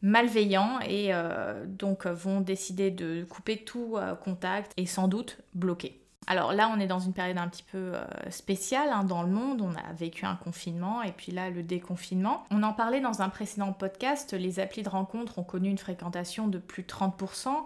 malveillant 0.00 0.78
et 0.86 1.12
euh, 1.12 1.64
donc 1.66 2.06
vont 2.06 2.40
décider 2.40 2.90
de 2.90 3.24
couper 3.24 3.58
tout 3.58 3.98
contact 4.22 4.72
et 4.76 4.86
sans 4.86 5.08
doute 5.08 5.38
bloquer. 5.54 6.00
Alors 6.28 6.52
là, 6.52 6.70
on 6.74 6.80
est 6.80 6.86
dans 6.86 6.98
une 6.98 7.12
période 7.12 7.38
un 7.38 7.48
petit 7.48 7.62
peu 7.62 7.92
spéciale 8.30 8.88
hein, 8.92 9.04
dans 9.04 9.22
le 9.22 9.30
monde. 9.30 9.62
On 9.62 9.70
a 9.70 9.92
vécu 9.92 10.26
un 10.26 10.34
confinement 10.34 11.02
et 11.02 11.12
puis 11.12 11.30
là, 11.30 11.50
le 11.50 11.62
déconfinement. 11.62 12.44
On 12.50 12.62
en 12.62 12.72
parlait 12.72 13.00
dans 13.00 13.22
un 13.22 13.28
précédent 13.28 13.72
podcast. 13.72 14.32
Les 14.32 14.58
applis 14.58 14.82
de 14.82 14.88
rencontre 14.88 15.38
ont 15.38 15.44
connu 15.44 15.68
une 15.68 15.78
fréquentation 15.78 16.48
de 16.48 16.58
plus 16.58 16.82
de 16.82 16.88
30% 16.88 17.64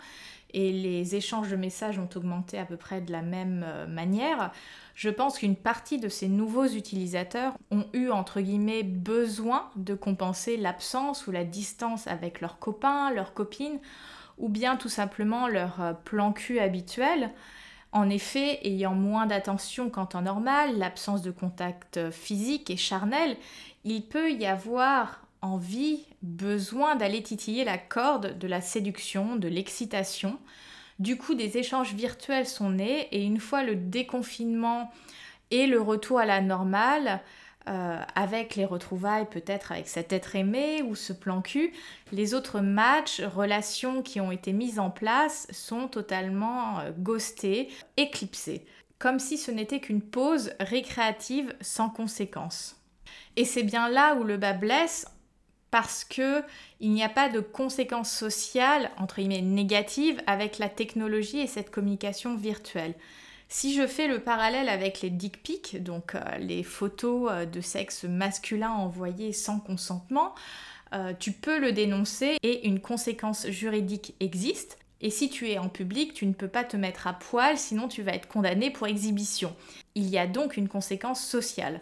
et 0.52 0.72
les 0.72 1.14
échanges 1.16 1.50
de 1.50 1.56
messages 1.56 1.98
ont 1.98 2.08
augmenté 2.14 2.58
à 2.58 2.64
peu 2.64 2.76
près 2.76 3.00
de 3.00 3.12
la 3.12 3.22
même 3.22 3.64
manière 3.88 4.52
je 5.00 5.08
pense 5.08 5.38
qu'une 5.38 5.56
partie 5.56 5.96
de 5.96 6.10
ces 6.10 6.28
nouveaux 6.28 6.66
utilisateurs 6.66 7.54
ont 7.70 7.86
eu, 7.94 8.10
entre 8.10 8.42
guillemets, 8.42 8.82
besoin 8.82 9.70
de 9.76 9.94
compenser 9.94 10.58
l'absence 10.58 11.26
ou 11.26 11.30
la 11.30 11.42
distance 11.42 12.06
avec 12.06 12.42
leurs 12.42 12.58
copains, 12.58 13.10
leurs 13.10 13.32
copines, 13.32 13.78
ou 14.36 14.50
bien 14.50 14.76
tout 14.76 14.90
simplement 14.90 15.48
leur 15.48 15.80
euh, 15.80 15.92
plan 15.94 16.34
cul 16.34 16.60
habituel. 16.60 17.30
En 17.92 18.10
effet, 18.10 18.60
ayant 18.62 18.92
moins 18.92 19.24
d'attention 19.24 19.88
qu'en 19.88 20.04
temps 20.04 20.20
normal, 20.20 20.76
l'absence 20.76 21.22
de 21.22 21.30
contact 21.30 22.10
physique 22.10 22.68
et 22.68 22.76
charnel, 22.76 23.38
il 23.84 24.02
peut 24.02 24.30
y 24.30 24.44
avoir 24.44 25.22
envie, 25.42 26.06
besoin 26.22 26.96
d'aller 26.96 27.22
titiller 27.22 27.64
la 27.64 27.78
corde 27.78 28.38
de 28.38 28.46
la 28.46 28.60
séduction, 28.60 29.36
de 29.36 29.48
l'excitation, 29.48 30.38
du 31.00 31.16
coup, 31.16 31.34
des 31.34 31.56
échanges 31.56 31.94
virtuels 31.94 32.46
sont 32.46 32.70
nés 32.70 33.08
et 33.10 33.24
une 33.24 33.40
fois 33.40 33.62
le 33.62 33.74
déconfinement 33.74 34.92
et 35.50 35.66
le 35.66 35.80
retour 35.80 36.18
à 36.18 36.26
la 36.26 36.42
normale, 36.42 37.20
euh, 37.68 38.02
avec 38.14 38.54
les 38.54 38.66
retrouvailles 38.66 39.28
peut-être 39.28 39.72
avec 39.72 39.88
cet 39.88 40.12
être 40.12 40.36
aimé 40.36 40.82
ou 40.82 40.94
ce 40.94 41.14
plan 41.14 41.40
cul, 41.40 41.72
les 42.12 42.34
autres 42.34 42.60
matchs, 42.60 43.22
relations 43.22 44.02
qui 44.02 44.20
ont 44.20 44.30
été 44.30 44.52
mises 44.52 44.78
en 44.78 44.90
place 44.90 45.46
sont 45.52 45.88
totalement 45.88 46.80
euh, 46.80 46.90
ghostés, 46.98 47.70
éclipsés, 47.96 48.66
comme 48.98 49.18
si 49.18 49.38
ce 49.38 49.50
n'était 49.50 49.80
qu'une 49.80 50.02
pause 50.02 50.52
récréative 50.60 51.54
sans 51.62 51.88
conséquence. 51.88 52.76
Et 53.36 53.46
c'est 53.46 53.62
bien 53.62 53.88
là 53.88 54.16
où 54.16 54.24
le 54.24 54.36
bas 54.36 54.52
blesse 54.52 55.06
parce 55.70 56.04
que 56.04 56.42
il 56.80 56.92
n'y 56.92 57.04
a 57.04 57.08
pas 57.08 57.28
de 57.28 57.40
conséquences 57.40 58.12
sociales 58.12 58.90
entre 58.98 59.16
guillemets 59.16 59.42
négatives 59.42 60.20
avec 60.26 60.58
la 60.58 60.68
technologie 60.68 61.40
et 61.40 61.46
cette 61.46 61.70
communication 61.70 62.36
virtuelle. 62.36 62.94
Si 63.52 63.74
je 63.74 63.86
fais 63.86 64.06
le 64.06 64.20
parallèle 64.20 64.68
avec 64.68 65.00
les 65.00 65.10
dick 65.10 65.42
pics, 65.42 65.82
donc 65.82 66.14
euh, 66.14 66.20
les 66.38 66.62
photos 66.62 67.30
euh, 67.30 67.46
de 67.46 67.60
sexe 67.60 68.04
masculin 68.04 68.70
envoyées 68.70 69.32
sans 69.32 69.58
consentement, 69.58 70.36
euh, 70.92 71.12
tu 71.18 71.32
peux 71.32 71.58
le 71.58 71.72
dénoncer 71.72 72.36
et 72.44 72.68
une 72.68 72.80
conséquence 72.80 73.48
juridique 73.48 74.14
existe. 74.20 74.78
Et 75.00 75.10
si 75.10 75.30
tu 75.30 75.48
es 75.48 75.58
en 75.58 75.68
public, 75.68 76.14
tu 76.14 76.26
ne 76.26 76.32
peux 76.32 76.48
pas 76.48 76.62
te 76.62 76.76
mettre 76.76 77.08
à 77.08 77.14
poil, 77.14 77.58
sinon 77.58 77.88
tu 77.88 78.02
vas 78.02 78.12
être 78.12 78.28
condamné 78.28 78.70
pour 78.70 78.86
exhibition. 78.86 79.56
Il 79.96 80.08
y 80.08 80.18
a 80.18 80.28
donc 80.28 80.56
une 80.56 80.68
conséquence 80.68 81.24
sociale. 81.24 81.80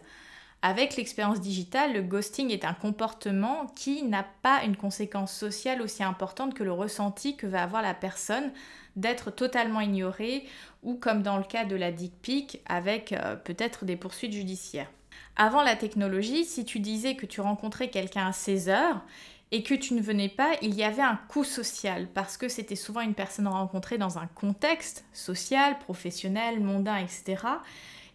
Avec 0.61 0.97
l'expérience 0.97 1.41
digitale, 1.41 1.93
le 1.93 2.03
ghosting 2.03 2.51
est 2.51 2.65
un 2.65 2.75
comportement 2.75 3.67
qui 3.77 4.03
n'a 4.03 4.27
pas 4.43 4.65
une 4.65 4.77
conséquence 4.77 5.33
sociale 5.33 5.81
aussi 5.81 6.03
importante 6.03 6.55
que 6.55 6.65
le 6.65 6.73
ressenti 6.73 7.37
que 7.37 7.47
va 7.47 7.63
avoir 7.63 7.81
la 7.81 7.95
personne 7.95 8.51
d'être 8.97 9.31
totalement 9.31 9.81
ignorée 9.81 10.45
ou 10.83 10.95
comme 10.95 11.23
dans 11.23 11.37
le 11.37 11.45
cas 11.45 11.65
de 11.65 11.77
la 11.77 11.93
dick 11.93 12.13
pic 12.21 12.61
avec 12.67 13.13
euh, 13.13 13.37
peut-être 13.37 13.85
des 13.85 13.97
poursuites 13.97 14.33
judiciaires. 14.33 14.91
Avant 15.37 15.63
la 15.63 15.77
technologie, 15.77 16.45
si 16.45 16.65
tu 16.65 16.81
disais 16.81 17.15
que 17.15 17.27
tu 17.27 17.41
rencontrais 17.41 17.91
quelqu'un 17.91 18.27
à 18.27 18.33
16 18.33 18.69
heures 18.69 19.01
et 19.53 19.63
que 19.63 19.75
tu 19.75 19.95
ne 19.95 20.03
venais 20.03 20.29
pas, 20.29 20.51
il 20.61 20.75
y 20.75 20.83
avait 20.83 21.03
un 21.03 21.21
coût 21.29 21.45
social 21.45 22.09
parce 22.13 22.37
que 22.37 22.49
c'était 22.49 22.75
souvent 22.75 23.01
une 23.01 23.15
personne 23.15 23.47
rencontrée 23.47 23.99
dans 23.99 24.19
un 24.19 24.27
contexte 24.27 25.05
social, 25.13 25.79
professionnel, 25.79 26.59
mondain, 26.59 26.97
etc. 26.97 27.37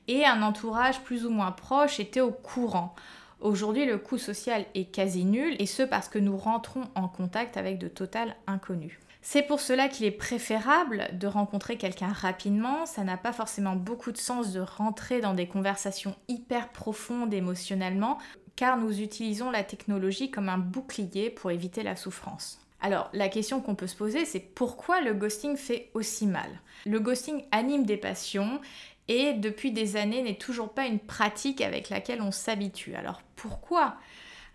Et 0.07 0.25
un 0.25 0.41
entourage 0.41 1.01
plus 1.01 1.25
ou 1.25 1.30
moins 1.30 1.51
proche 1.51 1.99
était 1.99 2.21
au 2.21 2.31
courant. 2.31 2.93
Aujourd'hui, 3.39 3.85
le 3.85 3.97
coût 3.97 4.17
social 4.17 4.65
est 4.73 4.85
quasi 4.85 5.25
nul, 5.25 5.55
et 5.59 5.65
ce 5.65 5.84
parce 5.84 6.07
que 6.07 6.19
nous 6.19 6.38
rentrons 6.38 6.85
en 6.95 7.07
contact 7.07 7.57
avec 7.57 7.77
de 7.77 7.88
total 7.88 8.35
inconnus. 8.47 8.99
C'est 9.21 9.41
pour 9.41 9.61
cela 9.61 9.88
qu'il 9.88 10.05
est 10.05 10.11
préférable 10.11 11.07
de 11.13 11.27
rencontrer 11.27 11.77
quelqu'un 11.77 12.11
rapidement, 12.11 12.85
ça 12.85 13.05
n'a 13.05 13.15
pas 13.15 13.31
forcément 13.31 13.75
beaucoup 13.75 14.11
de 14.11 14.17
sens 14.17 14.51
de 14.51 14.59
rentrer 14.59 15.21
dans 15.21 15.34
des 15.34 15.47
conversations 15.47 16.15
hyper 16.27 16.69
profondes 16.69 17.34
émotionnellement, 17.34 18.17
car 18.57 18.77
nous 18.77 19.01
utilisons 19.01 19.49
la 19.49 19.63
technologie 19.63 20.30
comme 20.30 20.49
un 20.49 20.57
bouclier 20.57 21.30
pour 21.30 21.51
éviter 21.51 21.84
la 21.84 21.95
souffrance. 21.95 22.59
Alors, 22.81 23.09
la 23.13 23.30
question 23.30 23.61
qu'on 23.61 23.75
peut 23.75 23.88
se 23.88 23.95
poser, 23.95 24.25
c'est 24.25 24.41
pourquoi 24.41 24.99
le 24.99 25.13
ghosting 25.13 25.55
fait 25.55 25.89
aussi 25.93 26.27
mal? 26.27 26.49
Le 26.85 26.99
ghosting 26.99 27.45
anime 27.51 27.85
des 27.85 27.95
passions 27.95 28.59
et 29.07 29.34
depuis 29.34 29.71
des 29.71 29.95
années 29.95 30.21
n'est 30.21 30.38
toujours 30.38 30.73
pas 30.73 30.85
une 30.85 30.99
pratique 30.99 31.61
avec 31.61 31.89
laquelle 31.89 32.21
on 32.21 32.31
s'habitue. 32.31 32.95
Alors 32.95 33.21
pourquoi? 33.35 33.95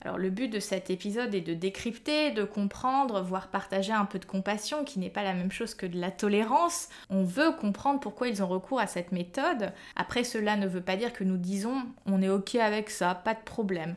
Alors 0.00 0.16
le 0.16 0.30
but 0.30 0.48
de 0.48 0.60
cet 0.60 0.90
épisode 0.90 1.34
est 1.34 1.40
de 1.40 1.54
décrypter, 1.54 2.30
de 2.30 2.44
comprendre, 2.44 3.20
voire 3.20 3.48
partager 3.48 3.92
un 3.92 4.04
peu 4.04 4.20
de 4.20 4.24
compassion, 4.24 4.84
qui 4.84 5.00
n'est 5.00 5.10
pas 5.10 5.24
la 5.24 5.34
même 5.34 5.50
chose 5.50 5.74
que 5.74 5.86
de 5.86 6.00
la 6.00 6.12
tolérance. 6.12 6.88
On 7.10 7.24
veut 7.24 7.50
comprendre 7.52 7.98
pourquoi 7.98 8.28
ils 8.28 8.42
ont 8.42 8.46
recours 8.46 8.78
à 8.78 8.86
cette 8.86 9.10
méthode. 9.10 9.72
Après, 9.96 10.22
cela 10.22 10.56
ne 10.56 10.68
veut 10.68 10.80
pas 10.80 10.96
dire 10.96 11.12
que 11.12 11.24
nous 11.24 11.36
disons 11.36 11.82
on 12.06 12.22
est 12.22 12.28
ok 12.28 12.54
avec 12.54 12.90
ça, 12.90 13.14
pas 13.14 13.34
de 13.34 13.42
problème. 13.44 13.96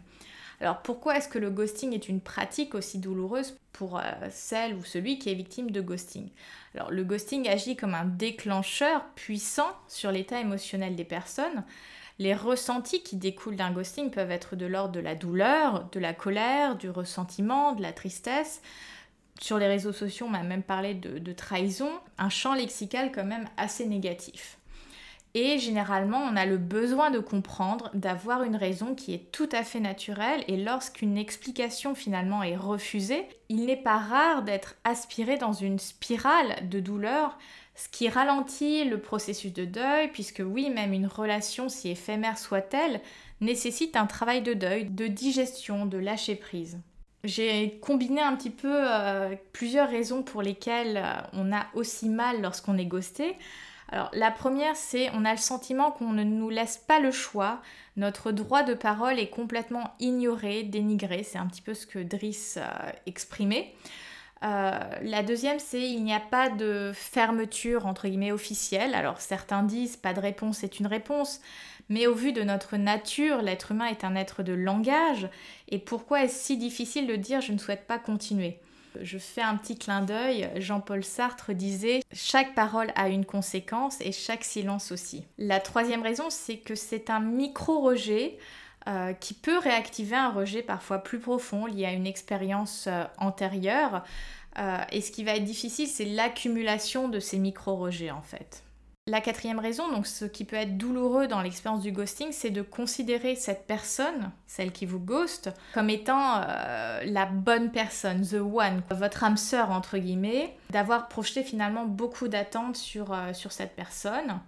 Alors 0.59 0.81
pourquoi 0.81 1.17
est-ce 1.17 1.27
que 1.27 1.39
le 1.39 1.49
ghosting 1.49 1.93
est 1.93 2.07
une 2.07 2.21
pratique 2.21 2.75
aussi 2.75 2.99
douloureuse 2.99 3.57
pour 3.73 3.97
euh, 3.97 4.03
celle 4.29 4.75
ou 4.75 4.83
celui 4.83 5.17
qui 5.17 5.29
est 5.29 5.35
victime 5.35 5.71
de 5.71 5.81
ghosting? 5.81 6.29
Alors 6.75 6.91
le 6.91 7.03
ghosting 7.03 7.47
agit 7.49 7.75
comme 7.75 7.93
un 7.93 8.05
déclencheur 8.05 9.03
puissant 9.15 9.71
sur 9.87 10.11
l'état 10.11 10.39
émotionnel 10.39 10.95
des 10.95 11.03
personnes. 11.03 11.63
Les 12.19 12.33
ressentis 12.33 13.03
qui 13.03 13.15
découlent 13.15 13.55
d'un 13.55 13.71
ghosting 13.71 14.11
peuvent 14.11 14.31
être 14.31 14.55
de 14.55 14.65
l'ordre 14.65 14.93
de 14.93 14.99
la 14.99 15.15
douleur, 15.15 15.89
de 15.91 15.99
la 15.99 16.13
colère, 16.13 16.75
du 16.75 16.89
ressentiment, 16.89 17.73
de 17.73 17.81
la 17.81 17.93
tristesse. 17.93 18.61
Sur 19.39 19.57
les 19.57 19.67
réseaux 19.67 19.93
sociaux, 19.93 20.27
on 20.27 20.29
m'a 20.29 20.43
même 20.43 20.63
parlé 20.63 20.93
de 20.93 21.33
trahison, 21.33 21.91
un 22.17 22.29
champ 22.29 22.53
lexical 22.53 23.11
quand 23.11 23.25
même 23.25 23.49
assez 23.57 23.87
négatif. 23.87 24.59
Et 25.33 25.59
généralement, 25.59 26.19
on 26.19 26.35
a 26.35 26.45
le 26.45 26.57
besoin 26.57 27.09
de 27.09 27.19
comprendre, 27.19 27.89
d'avoir 27.93 28.43
une 28.43 28.57
raison 28.57 28.95
qui 28.95 29.13
est 29.13 29.31
tout 29.31 29.47
à 29.53 29.63
fait 29.63 29.79
naturelle. 29.79 30.43
Et 30.47 30.57
lorsqu'une 30.57 31.17
explication 31.17 31.95
finalement 31.95 32.43
est 32.43 32.57
refusée, 32.57 33.25
il 33.47 33.65
n'est 33.65 33.77
pas 33.77 33.97
rare 33.97 34.43
d'être 34.43 34.75
aspiré 34.83 35.37
dans 35.37 35.53
une 35.53 35.79
spirale 35.79 36.67
de 36.69 36.81
douleur, 36.81 37.37
ce 37.75 37.87
qui 37.87 38.09
ralentit 38.09 38.83
le 38.83 38.99
processus 38.99 39.53
de 39.53 39.63
deuil, 39.63 40.09
puisque 40.09 40.43
oui, 40.45 40.69
même 40.69 40.91
une 40.91 41.07
relation, 41.07 41.69
si 41.69 41.89
éphémère 41.89 42.37
soit-elle, 42.37 42.99
nécessite 43.39 43.95
un 43.95 44.07
travail 44.07 44.41
de 44.41 44.53
deuil, 44.53 44.85
de 44.85 45.07
digestion, 45.07 45.85
de 45.85 45.97
lâcher 45.97 46.35
prise. 46.35 46.79
J'ai 47.23 47.79
combiné 47.81 48.21
un 48.21 48.35
petit 48.35 48.49
peu 48.49 48.73
euh, 48.73 49.35
plusieurs 49.53 49.89
raisons 49.89 50.23
pour 50.23 50.41
lesquelles 50.41 50.97
euh, 50.97 51.21
on 51.33 51.53
a 51.53 51.67
aussi 51.75 52.09
mal 52.09 52.41
lorsqu'on 52.41 52.77
est 52.77 52.85
ghosté. 52.85 53.37
Alors 53.91 54.09
la 54.13 54.31
première, 54.31 54.75
c'est 54.75 55.09
on 55.13 55.25
a 55.25 55.31
le 55.31 55.37
sentiment 55.37 55.91
qu'on 55.91 56.13
ne 56.13 56.23
nous 56.23 56.49
laisse 56.49 56.77
pas 56.77 56.99
le 56.99 57.11
choix. 57.11 57.61
Notre 57.97 58.31
droit 58.31 58.63
de 58.63 58.73
parole 58.73 59.19
est 59.19 59.29
complètement 59.29 59.93
ignoré, 59.99 60.63
dénigré. 60.63 61.23
C'est 61.23 61.37
un 61.37 61.47
petit 61.47 61.61
peu 61.61 61.73
ce 61.73 61.85
que 61.85 61.99
Driss 61.99 62.57
euh, 62.57 62.91
exprimait. 63.05 63.73
Euh, 64.43 64.79
la 65.03 65.21
deuxième, 65.21 65.59
c'est 65.59 65.81
il 65.81 66.03
n'y 66.03 66.13
a 66.13 66.21
pas 66.21 66.49
de 66.49 66.91
fermeture 66.95 67.85
entre 67.85 68.07
guillemets 68.07 68.31
officielle. 68.31 68.95
Alors 68.95 69.19
certains 69.19 69.63
disent 69.63 69.97
pas 69.97 70.13
de 70.13 70.21
réponse 70.21 70.59
c'est 70.59 70.79
une 70.79 70.87
réponse, 70.87 71.41
mais 71.89 72.07
au 72.07 72.15
vu 72.15 72.31
de 72.31 72.41
notre 72.43 72.77
nature, 72.77 73.41
l'être 73.41 73.71
humain 73.71 73.85
est 73.85 74.05
un 74.05 74.15
être 74.15 74.41
de 74.41 74.53
langage. 74.53 75.29
Et 75.67 75.79
pourquoi 75.79 76.23
est-ce 76.23 76.45
si 76.45 76.57
difficile 76.57 77.07
de 77.07 77.17
dire 77.17 77.41
je 77.41 77.51
ne 77.51 77.57
souhaite 77.57 77.85
pas 77.87 77.99
continuer? 77.99 78.57
Je 79.01 79.17
fais 79.17 79.41
un 79.41 79.55
petit 79.57 79.77
clin 79.77 80.01
d'œil. 80.01 80.49
Jean-Paul 80.57 81.03
Sartre 81.03 81.53
disait 81.53 82.01
Chaque 82.13 82.55
parole 82.55 82.91
a 82.95 83.09
une 83.09 83.25
conséquence 83.25 83.97
et 84.01 84.11
chaque 84.11 84.43
silence 84.43 84.91
aussi. 84.91 85.25
La 85.37 85.59
troisième 85.59 86.01
raison, 86.01 86.29
c'est 86.29 86.57
que 86.57 86.75
c'est 86.75 87.09
un 87.09 87.19
micro-rejet. 87.19 88.37
Euh, 88.87 89.13
qui 89.13 89.35
peut 89.35 89.59
réactiver 89.59 90.15
un 90.15 90.31
rejet 90.31 90.63
parfois 90.63 90.97
plus 90.97 91.19
profond 91.19 91.67
lié 91.67 91.85
à 91.85 91.91
une 91.91 92.07
expérience 92.07 92.85
euh, 92.87 93.03
antérieure. 93.19 94.03
Euh, 94.57 94.77
et 94.91 95.01
ce 95.01 95.11
qui 95.11 95.23
va 95.23 95.35
être 95.35 95.43
difficile, 95.43 95.87
c'est 95.87 96.05
l'accumulation 96.05 97.07
de 97.07 97.19
ces 97.19 97.37
micro-rejets 97.37 98.09
en 98.09 98.23
fait. 98.23 98.63
La 99.07 99.19
quatrième 99.19 99.57
raison, 99.57 99.91
donc 99.91 100.05
ce 100.05 100.25
qui 100.25 100.45
peut 100.45 100.55
être 100.55 100.77
douloureux 100.77 101.27
dans 101.27 101.41
l'expérience 101.41 101.81
du 101.81 101.91
ghosting, 101.91 102.31
c'est 102.31 102.51
de 102.51 102.61
considérer 102.61 103.35
cette 103.35 103.65
personne, 103.65 104.31
celle 104.45 104.71
qui 104.71 104.85
vous 104.85 104.99
ghost, 104.99 105.49
comme 105.73 105.89
étant 105.89 106.39
euh, 106.47 107.01
la 107.03 107.25
bonne 107.25 107.71
personne, 107.71 108.21
the 108.21 108.35
one, 108.35 108.83
votre 108.91 109.23
âme 109.23 109.37
sœur 109.37 109.71
entre 109.71 109.97
guillemets, 109.97 110.55
d'avoir 110.69 111.07
projeté 111.07 111.41
finalement 111.43 111.85
beaucoup 111.87 112.27
d'attentes 112.27 112.75
sur, 112.75 113.11
euh, 113.11 113.33
sur 113.33 113.51
cette 113.51 113.75
personne. 113.75 114.39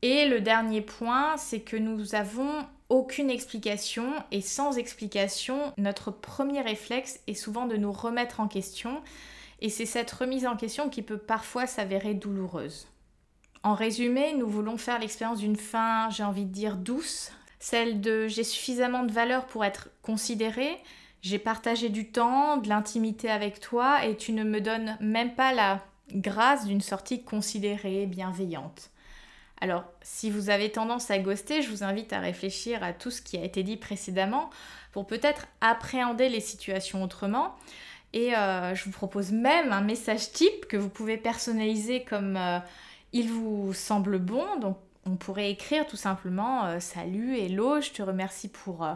Et 0.00 0.26
le 0.26 0.40
dernier 0.40 0.80
point, 0.80 1.36
c'est 1.36 1.60
que 1.60 1.76
nous 1.76 2.14
avons 2.14 2.66
aucune 2.88 3.28
explication 3.28 4.14
et 4.30 4.40
sans 4.40 4.78
explication, 4.78 5.74
notre 5.76 6.10
premier 6.10 6.62
réflexe 6.62 7.20
est 7.26 7.34
souvent 7.34 7.66
de 7.66 7.76
nous 7.76 7.92
remettre 7.92 8.40
en 8.40 8.48
question 8.48 9.02
et 9.60 9.68
c'est 9.68 9.84
cette 9.84 10.10
remise 10.10 10.46
en 10.46 10.56
question 10.56 10.88
qui 10.88 11.02
peut 11.02 11.18
parfois 11.18 11.66
s'avérer 11.66 12.14
douloureuse. 12.14 12.86
En 13.62 13.74
résumé, 13.74 14.34
nous 14.34 14.48
voulons 14.48 14.78
faire 14.78 14.98
l'expérience 14.98 15.40
d'une 15.40 15.56
fin, 15.56 16.10
j'ai 16.10 16.22
envie 16.22 16.44
de 16.44 16.52
dire, 16.52 16.76
douce, 16.76 17.32
celle 17.58 18.00
de 18.00 18.28
j'ai 18.28 18.44
suffisamment 18.44 19.02
de 19.02 19.12
valeur 19.12 19.46
pour 19.46 19.64
être 19.64 19.88
considérée, 20.02 20.78
j'ai 21.22 21.38
partagé 21.38 21.88
du 21.88 22.10
temps, 22.10 22.58
de 22.58 22.68
l'intimité 22.68 23.28
avec 23.28 23.60
toi 23.60 24.04
et 24.04 24.16
tu 24.16 24.32
ne 24.32 24.44
me 24.44 24.60
donnes 24.60 24.96
même 25.00 25.34
pas 25.34 25.52
la 25.52 25.82
grâce 26.14 26.66
d'une 26.66 26.80
sortie 26.80 27.22
considérée, 27.24 28.06
bienveillante. 28.06 28.90
Alors, 29.60 29.84
si 30.02 30.30
vous 30.30 30.50
avez 30.50 30.70
tendance 30.70 31.10
à 31.10 31.18
ghoster, 31.18 31.62
je 31.62 31.70
vous 31.70 31.82
invite 31.82 32.12
à 32.12 32.20
réfléchir 32.20 32.84
à 32.84 32.92
tout 32.92 33.10
ce 33.10 33.20
qui 33.20 33.36
a 33.36 33.44
été 33.44 33.64
dit 33.64 33.76
précédemment 33.76 34.50
pour 34.92 35.06
peut-être 35.06 35.48
appréhender 35.60 36.28
les 36.28 36.40
situations 36.40 37.02
autrement. 37.02 37.56
Et 38.12 38.36
euh, 38.36 38.74
je 38.76 38.84
vous 38.84 38.92
propose 38.92 39.32
même 39.32 39.72
un 39.72 39.80
message 39.80 40.30
type 40.30 40.66
que 40.66 40.76
vous 40.76 40.88
pouvez 40.88 41.16
personnaliser 41.16 42.04
comme 42.04 42.36
euh, 42.36 42.60
il 43.12 43.30
vous 43.30 43.72
semble 43.74 44.18
bon, 44.18 44.58
donc 44.60 44.78
on 45.08 45.16
pourrait 45.16 45.50
écrire 45.50 45.86
tout 45.86 45.96
simplement 45.96 46.66
euh, 46.66 46.80
Salut, 46.80 47.38
hello, 47.38 47.80
je 47.80 47.90
te 47.90 48.02
remercie 48.02 48.48
pour 48.48 48.84
euh, 48.84 48.92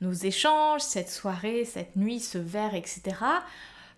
nos 0.00 0.12
échanges, 0.12 0.82
cette 0.82 1.10
soirée, 1.10 1.64
cette 1.64 1.96
nuit, 1.96 2.20
ce 2.20 2.38
verre, 2.38 2.74
etc. 2.74 3.02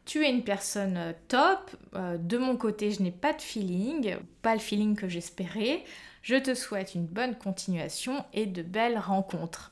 Tu 0.06 0.24
es 0.24 0.30
une 0.30 0.44
personne 0.44 0.96
euh, 0.96 1.12
top. 1.28 1.70
de 1.94 2.38
mon 2.38 2.56
côté, 2.56 2.90
je 2.90 3.02
n'ai 3.02 3.10
pas 3.10 3.34
de 3.34 3.42
feeling, 3.42 4.16
pas 4.40 4.54
le 4.54 4.60
feeling 4.60 4.96
que 4.96 5.08
j'espérais. 5.08 5.84
Je 6.22 6.36
te 6.36 6.54
souhaite 6.54 6.94
une 6.94 7.06
bonne 7.06 7.36
continuation 7.36 8.24
et 8.32 8.46
de 8.46 8.62
belles 8.62 8.98
rencontres. 8.98 9.70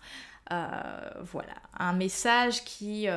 voilà, 0.51 1.55
un 1.79 1.93
message 1.93 2.65
qui 2.65 3.09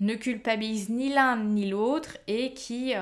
ne 0.00 0.14
culpabilise 0.14 0.88
ni 0.88 1.12
l'un 1.12 1.36
ni 1.36 1.70
l'autre 1.70 2.18
et 2.26 2.52
qui 2.54 2.94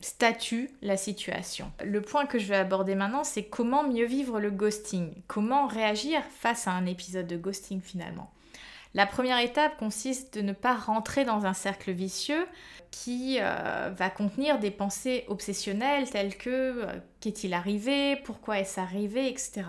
statue 0.00 0.70
la 0.80 0.96
situation. 0.96 1.72
Le 1.84 2.00
point 2.00 2.26
que 2.26 2.38
je 2.38 2.46
vais 2.46 2.56
aborder 2.56 2.94
maintenant, 2.94 3.24
c'est 3.24 3.44
comment 3.44 3.82
mieux 3.82 4.06
vivre 4.06 4.40
le 4.40 4.50
ghosting, 4.50 5.12
comment 5.26 5.66
réagir 5.66 6.22
face 6.38 6.68
à 6.68 6.72
un 6.72 6.86
épisode 6.86 7.26
de 7.26 7.36
ghosting 7.36 7.80
finalement. 7.80 8.30
La 8.94 9.06
première 9.06 9.38
étape 9.38 9.76
consiste 9.76 10.34
de 10.34 10.42
ne 10.42 10.52
pas 10.52 10.74
rentrer 10.74 11.24
dans 11.24 11.44
un 11.44 11.52
cercle 11.52 11.92
vicieux 11.92 12.46
qui 12.90 13.38
euh, 13.40 13.90
va 13.94 14.08
contenir 14.08 14.58
des 14.58 14.70
pensées 14.70 15.24
obsessionnelles 15.28 16.08
telles 16.08 16.36
que 16.36 16.50
euh, 16.50 16.86
qu'est-il 17.20 17.52
arrivé, 17.52 18.16
pourquoi 18.24 18.58
est-ce 18.60 18.80
arrivé, 18.80 19.28
etc. 19.28 19.64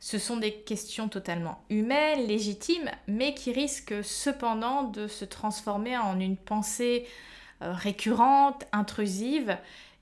Ce 0.00 0.18
sont 0.18 0.36
des 0.36 0.52
questions 0.52 1.08
totalement 1.08 1.62
humaines, 1.70 2.26
légitimes, 2.26 2.90
mais 3.06 3.34
qui 3.34 3.52
risquent 3.52 4.02
cependant 4.02 4.84
de 4.84 5.06
se 5.06 5.24
transformer 5.24 5.96
en 5.96 6.18
une 6.18 6.36
pensée 6.36 7.06
récurrente, 7.60 8.64
intrusive 8.72 9.56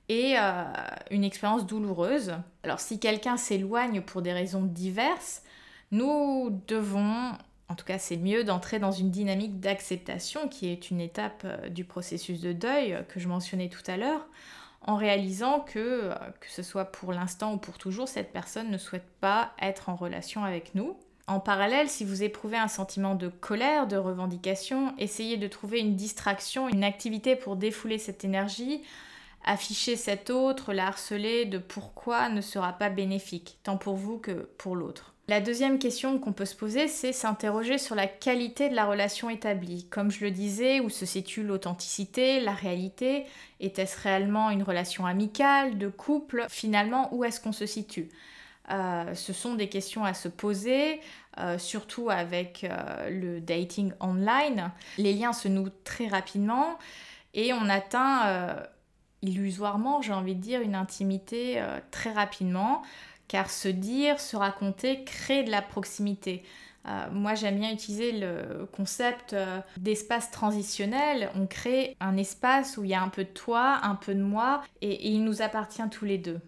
et 0.09 0.35
euh, 0.39 0.65
une 1.11 1.25
expérience 1.25 1.67
douloureuse. 1.67 2.35
Alors 2.63 2.81
si 2.81 2.99
quelqu'un 2.99 3.37
s'éloigne 3.37 4.01
pour 4.01 4.23
des 4.23 4.33
raisons 4.33 4.63
diverses, 4.63 5.43
nous 5.91 6.63
devons, 6.69 7.33
en 7.69 7.75
tout 7.75 7.85
cas 7.85 7.99
c'est 7.99 8.17
mieux 8.17 8.45
d'entrer 8.45 8.79
dans 8.79 8.93
une 8.93 9.11
dynamique 9.11 9.61
d'acceptation 9.61 10.49
qui 10.49 10.69
est 10.69 10.91
une 10.91 11.01
étape 11.01 11.43
euh, 11.45 11.69
du 11.69 11.85
processus 11.85 12.41
de 12.41 12.53
deuil 12.53 13.05
que 13.09 13.21
je 13.21 13.29
mentionnais 13.29 13.69
tout 13.69 13.89
à 13.89 13.97
l'heure, 13.97 14.27
en 14.83 14.97
réalisant 14.97 15.61
que, 15.61 16.11
que 16.41 16.49
ce 16.49 16.63
soit 16.63 16.85
pour 16.85 17.13
l'instant 17.13 17.55
ou 17.55 17.57
pour 17.57 17.77
toujours, 17.79 18.07
cette 18.07 18.33
personne 18.33 18.71
ne 18.71 18.79
souhaite 18.79 19.09
pas 19.21 19.53
être 19.61 19.89
en 19.89 19.97
relation 19.97 20.45
avec 20.45 20.77
nous. 20.77 20.97
En 21.29 21.41
parallèle, 21.41 21.89
si 21.89 22.05
vous 22.05 22.23
éprouvez 22.23 22.57
un 22.57 22.69
sentiment 22.69 23.17
de 23.17 23.27
colère, 23.27 23.89
de 23.89 23.97
revendication, 23.97 24.95
essayez 24.97 25.37
de 25.37 25.49
trouver 25.49 25.81
une 25.81 25.97
distraction, 25.97 26.69
une 26.69 26.85
activité 26.85 27.35
pour 27.35 27.57
défouler 27.57 27.99
cette 27.99 28.25
énergie. 28.25 28.83
Afficher 29.45 29.97
cet 29.97 30.31
autre, 30.31 30.73
la 30.73 30.87
harceler 30.87 31.45
de 31.45 31.59
pourquoi 31.59 32.29
ne 32.29 32.41
sera 32.41 32.73
pas 32.73 32.91
bénéfique, 32.91 33.59
tant 33.65 33.77
pour 33.77 33.97
vous 33.97 34.19
que 34.19 34.49
pour 34.57 34.77
l'autre. 34.77 35.15
La 35.27 35.41
deuxième 35.41 35.81
question 35.81 36.21
qu'on 36.21 36.33
peut 36.33 36.45
se 36.45 36.55
poser, 36.55 36.87
c'est 36.87 37.13
s'interroger 37.13 37.79
sur 37.79 37.97
la 37.97 38.07
qualité 38.07 38.69
de 38.69 38.77
la 38.77 38.87
relation 38.87 39.29
établie. 39.29 39.89
Comme 39.91 40.13
je 40.13 40.25
le 40.25 40.31
disais, 40.31 40.79
où 40.79 40.89
se 40.89 41.07
situe 41.07 41.43
l'authenticité, 41.43 42.39
la 42.39 42.55
réalité? 42.55 43.25
Était-ce 43.59 44.01
réellement 44.01 44.51
une 44.51 44.63
relation 44.63 45.05
amicale, 45.05 45.79
de 45.79 45.89
couple? 45.89 46.47
Finalement, 46.49 47.13
où 47.13 47.25
est-ce 47.25 47.41
qu'on 47.41 47.51
se 47.51 47.67
situe? 47.67 48.09
Euh, 48.71 49.15
ce 49.15 49.33
sont 49.33 49.55
des 49.55 49.69
questions 49.69 50.05
à 50.05 50.15
se 50.15 50.29
poser, 50.29 51.01
euh, 51.39 51.59
surtout 51.59 52.11
avec 52.11 52.65
euh, 52.65 53.11
le 53.11 53.41
dating 53.41 53.93
online. 54.01 54.73
Les 54.99 55.13
liens 55.13 55.33
se 55.33 55.49
nouent 55.49 55.71
très 55.85 56.09
rapidement 56.09 56.79
et 57.35 57.53
on 57.53 57.69
atteint 57.69 58.57
illusoirement, 59.23 60.01
j'ai 60.03 60.13
envie 60.13 60.35
de 60.35 60.41
dire, 60.41 60.61
une 60.63 60.75
intimité 60.75 61.63
très 61.91 62.13
rapidement 62.13 62.83
car 63.29 63.51
se 63.51 63.69
dire, 63.69 64.21
se 64.21 64.37
raconter 64.37 65.05
crée 65.05 65.43
de 65.43 65.51
la 65.51 65.61
proximité. 65.61 66.45
Moi, 67.13 67.35
j'aime 67.35 67.59
bien 67.59 67.73
utiliser 67.73 68.13
le 68.13 68.67
concept 68.73 69.37
d'espace 69.77 70.31
transitionnel. 70.31 71.31
On 71.35 71.47
crée 71.47 71.95
un 72.01 72.17
espace 72.17 72.79
où 72.79 72.85
il 72.85 72.91
y 72.91 72.95
a 72.95 73.03
un 73.03 73.09
peu 73.09 73.25
de 73.25 73.29
toi, 73.29 73.81
un 73.83 73.97
peu 73.97 74.15
de 74.15 74.23
moi, 74.23 74.63
et, 74.81 75.11
il 75.11 75.23
nous 75.23 75.43
appartient 75.43 75.83
tous 75.91 76.07
les 76.07 76.17
deux. 76.17 76.41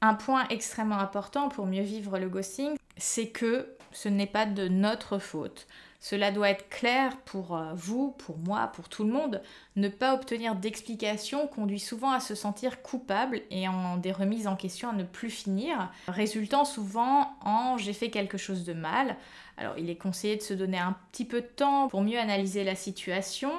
Un 0.00 0.14
point 0.14 0.46
extrêmement 0.48 0.98
important 0.98 1.48
pour 1.48 1.66
mieux 1.66 1.82
vivre 1.82 2.18
le 2.18 2.28
ghosting, 2.28 2.76
c'est 2.96 3.28
que 3.28 3.74
ce 3.90 4.08
n'est 4.08 4.26
pas 4.26 4.46
de 4.46 4.68
notre 4.68 5.18
faute. 5.18 5.66
Cela 6.00 6.30
doit 6.30 6.50
être 6.50 6.68
clair 6.68 7.16
pour 7.24 7.56
euh, 7.56 7.72
vous, 7.74 8.12
pour 8.12 8.38
moi, 8.38 8.68
pour 8.68 8.88
tout 8.88 9.02
le 9.02 9.12
monde. 9.12 9.42
Ne 9.74 9.88
pas 9.88 10.14
obtenir 10.14 10.54
d'explications 10.54 11.48
conduit 11.48 11.80
souvent 11.80 12.12
à 12.12 12.20
se 12.20 12.36
sentir 12.36 12.82
coupable 12.82 13.40
et 13.50 13.66
en 13.66 13.96
des 13.96 14.12
remises 14.12 14.46
en 14.46 14.54
question 14.54 14.90
à 14.90 14.92
ne 14.92 15.02
plus 15.02 15.30
finir, 15.30 15.90
résultant 16.06 16.64
souvent 16.64 17.34
en 17.40 17.76
j'ai 17.78 17.92
fait 17.92 18.10
quelque 18.10 18.38
chose 18.38 18.64
de 18.64 18.74
mal. 18.74 19.16
Alors 19.56 19.76
il 19.76 19.90
est 19.90 19.96
conseillé 19.96 20.36
de 20.36 20.42
se 20.42 20.54
donner 20.54 20.78
un 20.78 20.96
petit 21.10 21.24
peu 21.24 21.40
de 21.40 21.46
temps 21.46 21.88
pour 21.88 22.02
mieux 22.02 22.18
analyser 22.18 22.62
la 22.62 22.76
situation. 22.76 23.50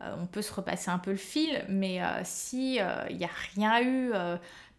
Euh, 0.00 0.14
on 0.18 0.24
peut 0.24 0.42
se 0.42 0.52
repasser 0.52 0.90
un 0.90 0.98
peu 0.98 1.10
le 1.10 1.18
fil, 1.18 1.62
mais 1.68 2.02
euh, 2.02 2.22
si 2.24 2.76
il 3.10 3.16
n'y 3.18 3.24
a 3.24 3.30
rien 3.54 3.82
eu, 3.82 4.12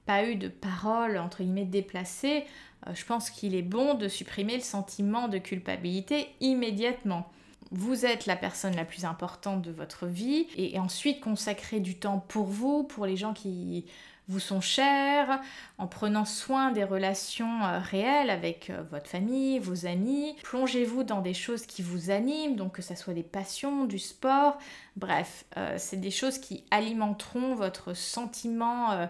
pas 0.05 0.25
eu 0.25 0.35
de 0.35 0.47
parole 0.47 1.17
entre 1.17 1.43
guillemets 1.43 1.65
déplacée, 1.65 2.45
euh, 2.87 2.93
je 2.93 3.05
pense 3.05 3.29
qu'il 3.29 3.55
est 3.55 3.61
bon 3.61 3.93
de 3.93 4.07
supprimer 4.07 4.55
le 4.55 4.61
sentiment 4.61 5.27
de 5.27 5.37
culpabilité 5.37 6.27
immédiatement. 6.41 7.29
Vous 7.71 8.05
êtes 8.05 8.27
la 8.27 8.35
personne 8.35 8.75
la 8.75 8.85
plus 8.85 9.05
importante 9.05 9.61
de 9.61 9.71
votre 9.71 10.05
vie 10.05 10.47
et 10.55 10.79
ensuite 10.79 11.21
consacrer 11.21 11.79
du 11.79 11.95
temps 11.95 12.23
pour 12.27 12.45
vous, 12.45 12.83
pour 12.83 13.05
les 13.05 13.17
gens 13.17 13.33
qui 13.33 13.85
vous 14.29 14.39
sont 14.39 14.61
chers, 14.61 15.41
en 15.77 15.87
prenant 15.87 16.23
soin 16.23 16.71
des 16.71 16.85
relations 16.85 17.61
euh, 17.65 17.79
réelles 17.79 18.29
avec 18.29 18.69
euh, 18.69 18.81
votre 18.89 19.07
famille, 19.07 19.59
vos 19.59 19.85
amis. 19.85 20.35
Plongez-vous 20.43 21.03
dans 21.03 21.19
des 21.19 21.33
choses 21.33 21.65
qui 21.65 21.81
vous 21.81 22.09
animent, 22.09 22.55
donc 22.55 22.73
que 22.73 22.81
ce 22.81 22.95
soit 22.95 23.13
des 23.13 23.23
passions, 23.23 23.85
du 23.85 23.99
sport. 23.99 24.57
Bref, 24.95 25.43
c'est 25.77 25.99
des 25.99 26.11
choses 26.11 26.37
qui 26.37 26.63
alimenteront 26.69 27.55
votre 27.55 27.95
sentiment 27.95 29.09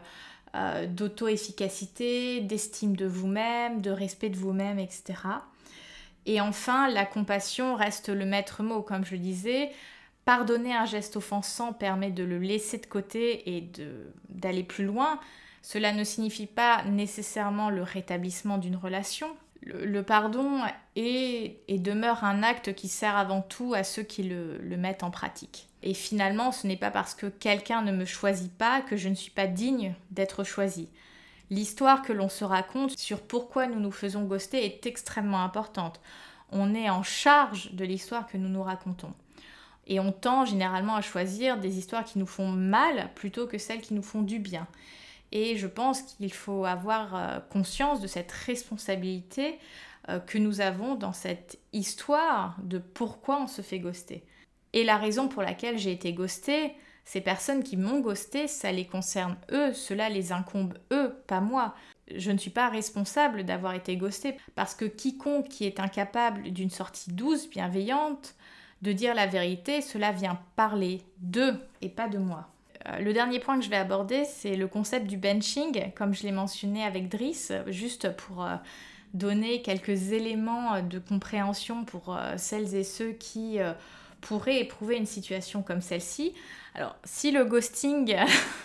d'auto-efficacité, 0.53 2.41
d'estime 2.41 2.95
de 2.95 3.05
vous-même, 3.05 3.81
de 3.81 3.89
respect 3.89 4.29
de 4.29 4.37
vous-même, 4.37 4.79
etc. 4.79 5.15
Et 6.25 6.39
enfin, 6.39 6.89
la 6.89 7.05
compassion 7.05 7.75
reste 7.75 8.09
le 8.09 8.25
maître 8.25 8.63
mot, 8.63 8.81
comme 8.81 9.03
je 9.03 9.13
le 9.13 9.19
disais. 9.19 9.71
Pardonner 10.25 10.73
un 10.73 10.85
geste 10.85 11.17
offensant 11.17 11.73
permet 11.73 12.11
de 12.11 12.23
le 12.23 12.37
laisser 12.37 12.77
de 12.77 12.85
côté 12.85 13.55
et 13.57 13.69
d'aller 14.29 14.63
plus 14.63 14.85
loin. 14.85 15.19
Cela 15.61 15.91
ne 15.91 16.03
signifie 16.03 16.45
pas 16.45 16.83
nécessairement 16.85 17.69
le 17.69 17.83
rétablissement 17.83 18.57
d'une 18.57 18.75
relation. 18.75 19.27
Le, 19.61 20.01
pardon 20.01 20.61
est 20.95 21.57
et 21.67 21.79
demeure 21.79 22.23
un 22.25 22.43
acte 22.43 22.73
qui 22.73 22.89
sert 22.89 23.17
avant 23.17 23.41
tout 23.41 23.73
à 23.73 23.83
ceux 23.83 24.03
qui 24.03 24.23
le 24.23 24.77
mettent 24.77 25.03
en 25.03 25.11
pratique. 25.11 25.67
Et 25.83 25.93
finalement, 25.93 26.53
ce 26.53 26.65
n'est 26.65 26.77
pas 26.77 26.91
parce 26.91 27.13
que 27.13 27.27
quelqu'un 27.27 27.81
ne 27.81 27.91
me 27.91 28.05
choisit 28.05 28.51
pas 28.51 28.81
que 28.81 28.95
je 28.95 29.09
ne 29.09 29.15
suis 29.15 29.31
pas 29.31 29.47
digne 29.47 29.93
d'être 30.11 30.45
choisie. 30.45 30.87
L'histoire 31.49 32.01
que 32.01 32.13
l'on 32.13 32.29
se 32.29 32.45
raconte 32.45 32.97
sur 32.97 33.21
pourquoi 33.21 33.67
nous 33.67 33.81
nous 33.81 33.91
faisons 33.91 34.23
ghoster 34.23 34.65
est 34.65 34.85
extrêmement 34.85 35.43
importante. 35.43 35.99
On 36.51 36.73
est 36.73 36.89
en 36.89 37.03
charge 37.03 37.73
de 37.73 37.83
l'histoire 37.83 38.27
que 38.27 38.37
nous 38.37 38.47
nous 38.47 38.63
racontons. 38.63 39.13
Et 39.85 39.99
on 39.99 40.13
tend 40.13 40.45
généralement 40.45 40.95
à 40.95 41.01
choisir 41.01 41.59
des 41.59 41.77
histoires 41.77 42.05
qui 42.05 42.17
nous 42.17 42.25
font 42.25 42.47
mal 42.47 43.09
plutôt 43.13 43.45
que 43.45 43.57
celles 43.57 43.81
qui 43.81 43.93
nous 43.93 44.01
font 44.01 44.21
du 44.21 44.39
bien. 44.39 44.67
Et 45.33 45.57
je 45.57 45.67
pense 45.67 46.01
qu'il 46.03 46.31
faut 46.31 46.63
avoir 46.63 47.15
euh, 47.15 47.39
conscience 47.51 47.99
de 47.99 48.07
cette 48.07 48.31
responsabilité 48.31 49.59
euh, 50.07 50.19
que 50.19 50.37
nous 50.37 50.61
avons 50.61 50.95
dans 50.95 51.11
cette 51.11 51.59
histoire 51.73 52.55
de 52.63 52.77
pourquoi 52.77 53.41
on 53.41 53.47
se 53.47 53.61
fait 53.61 53.79
ghoster. 53.79 54.23
Et 54.73 54.83
la 54.83 54.97
raison 54.97 55.27
pour 55.27 55.43
laquelle 55.43 55.77
j'ai 55.77 55.91
été 55.91 56.13
ghostée, 56.13 56.73
ces 57.05 57.21
personnes 57.21 57.63
qui 57.63 57.77
m'ont 57.77 57.99
ghostée, 57.99 58.47
ça 58.47 58.71
les 58.71 58.85
concerne 58.85 59.37
eux, 59.51 59.73
cela 59.73 60.09
les 60.09 60.31
incombe 60.31 60.73
eux, 60.91 61.13
pas 61.27 61.41
moi. 61.41 61.75
Je 62.13 62.31
ne 62.31 62.37
suis 62.37 62.49
pas 62.49 62.69
responsable 62.69 63.43
d'avoir 63.43 63.73
été 63.73 63.95
ghostée 63.97 64.35
parce 64.55 64.73
que 64.73 64.85
quiconque 64.85 65.47
qui 65.47 65.65
est 65.65 65.79
incapable 65.79 66.51
d'une 66.51 66.69
sortie 66.69 67.11
douce, 67.11 67.49
bienveillante, 67.49 68.35
de 68.81 68.91
dire 68.91 69.15
la 69.15 69.27
vérité, 69.27 69.81
cela 69.81 70.11
vient 70.11 70.39
parler 70.55 71.01
d'eux 71.19 71.55
et 71.81 71.89
pas 71.89 72.09
de 72.09 72.17
moi. 72.17 72.49
Euh, 72.87 72.99
le 72.99 73.13
dernier 73.13 73.39
point 73.39 73.57
que 73.57 73.63
je 73.63 73.69
vais 73.69 73.77
aborder, 73.77 74.25
c'est 74.25 74.55
le 74.55 74.67
concept 74.67 75.07
du 75.07 75.17
benching, 75.17 75.93
comme 75.93 76.13
je 76.13 76.23
l'ai 76.23 76.31
mentionné 76.31 76.83
avec 76.83 77.07
Driss, 77.09 77.53
juste 77.67 78.13
pour 78.15 78.43
euh, 78.43 78.55
donner 79.13 79.61
quelques 79.61 80.11
éléments 80.11 80.81
de 80.81 80.99
compréhension 80.99 81.85
pour 81.85 82.15
euh, 82.15 82.33
celles 82.37 82.75
et 82.75 82.83
ceux 82.83 83.11
qui 83.11 83.59
pourrait 84.27 84.59
éprouver 84.59 84.97
une 84.97 85.05
situation 85.05 85.61
comme 85.61 85.81
celle-ci. 85.81 86.33
Alors, 86.75 86.95
si 87.03 87.31
le 87.31 87.45
ghosting 87.45 88.15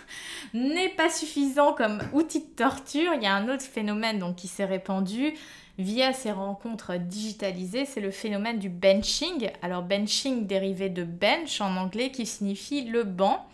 n'est 0.53 0.89
pas 0.89 1.09
suffisant 1.09 1.73
comme 1.73 1.99
outil 2.13 2.41
de 2.41 2.55
torture, 2.55 3.13
il 3.15 3.21
y 3.23 3.27
a 3.27 3.35
un 3.35 3.49
autre 3.49 3.63
phénomène 3.63 4.19
donc, 4.19 4.35
qui 4.35 4.47
s'est 4.47 4.65
répandu 4.65 5.33
via 5.77 6.11
ces 6.11 6.31
rencontres 6.31 6.97
digitalisées, 6.97 7.85
c'est 7.85 8.01
le 8.01 8.11
phénomène 8.11 8.59
du 8.59 8.69
benching. 8.69 9.49
Alors, 9.61 9.83
benching 9.83 10.45
dérivé 10.45 10.89
de 10.89 11.03
bench 11.03 11.61
en 11.61 11.77
anglais 11.77 12.11
qui 12.11 12.25
signifie 12.25 12.83
le 12.83 13.03
banc. 13.03 13.47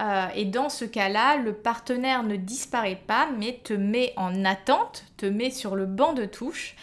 Euh, 0.00 0.26
et 0.34 0.44
dans 0.44 0.68
ce 0.68 0.84
cas-là, 0.84 1.36
le 1.36 1.52
partenaire 1.52 2.24
ne 2.24 2.34
disparaît 2.34 3.00
pas, 3.06 3.28
mais 3.38 3.60
te 3.62 3.72
met 3.72 4.12
en 4.16 4.44
attente, 4.44 5.04
te 5.16 5.26
met 5.26 5.50
sur 5.50 5.76
le 5.76 5.86
banc 5.86 6.12
de 6.12 6.24
touche 6.24 6.74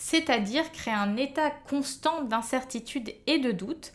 c'est-à-dire 0.00 0.72
créer 0.72 0.94
un 0.94 1.18
état 1.18 1.50
constant 1.50 2.22
d'incertitude 2.22 3.12
et 3.26 3.38
de 3.38 3.52
doute. 3.52 3.92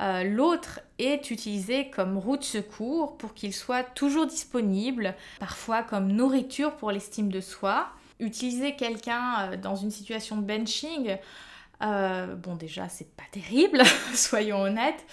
Euh, 0.00 0.22
l'autre 0.22 0.80
est 0.98 1.30
utilisé 1.30 1.88
comme 1.88 2.18
roue 2.18 2.36
de 2.36 2.44
secours 2.44 3.16
pour 3.16 3.32
qu'il 3.32 3.54
soit 3.54 3.82
toujours 3.82 4.26
disponible, 4.26 5.14
parfois 5.40 5.82
comme 5.82 6.12
nourriture 6.12 6.76
pour 6.76 6.92
l'estime 6.92 7.30
de 7.30 7.40
soi. 7.40 7.88
Utiliser 8.20 8.76
quelqu'un 8.76 9.52
euh, 9.52 9.56
dans 9.56 9.76
une 9.76 9.90
situation 9.90 10.36
de 10.36 10.42
benching, 10.42 11.16
euh, 11.82 12.34
bon 12.34 12.54
déjà 12.54 12.90
c'est 12.90 13.10
pas 13.16 13.24
terrible, 13.32 13.82
soyons 14.14 14.60
honnêtes. 14.60 15.06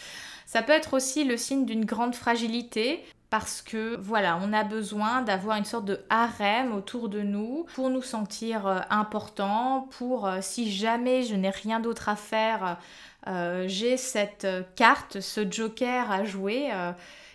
Ça 0.45 0.61
peut 0.61 0.74
être 0.74 0.94
aussi 0.94 1.24
le 1.24 1.38
signe 1.38 1.65
d'une 1.65 1.86
grande 1.86 2.15
fragilité, 2.15 3.06
parce 3.34 3.64
que 3.64 3.96
voilà, 3.96 4.40
on 4.44 4.54
a 4.54 4.64
besoin 4.64 5.24
d'avoir 5.24 5.58
une 5.58 5.66
sorte 5.66 5.86
de 5.86 6.02
harem 6.12 6.72
autour 6.72 7.10
de 7.10 7.22
nous 7.22 7.66
pour 7.74 7.90
nous 7.90 8.04
sentir 8.04 8.68
euh, 8.68 8.80
important, 8.92 9.90
pour 9.98 10.28
euh, 10.28 10.38
si 10.40 10.72
jamais 10.72 11.24
je 11.24 11.34
n'ai 11.34 11.50
rien 11.50 11.80
d'autre 11.80 12.10
à 12.10 12.16
faire, 12.16 12.78
euh, 13.26 13.66
j'ai 13.68 13.98
cette 13.98 14.46
carte, 14.76 15.20
ce 15.20 15.50
joker 15.50 16.12
à 16.12 16.26
jouer. 16.26 16.70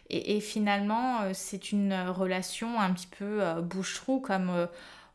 Et, 0.08 0.38
finalement, 0.38 1.34
c'est 1.34 1.72
une 1.72 1.92
relation 1.94 2.78
un 2.78 2.92
petit 2.92 3.08
peu 3.08 3.42
bouche-trou 3.60 4.20
comme 4.20 4.68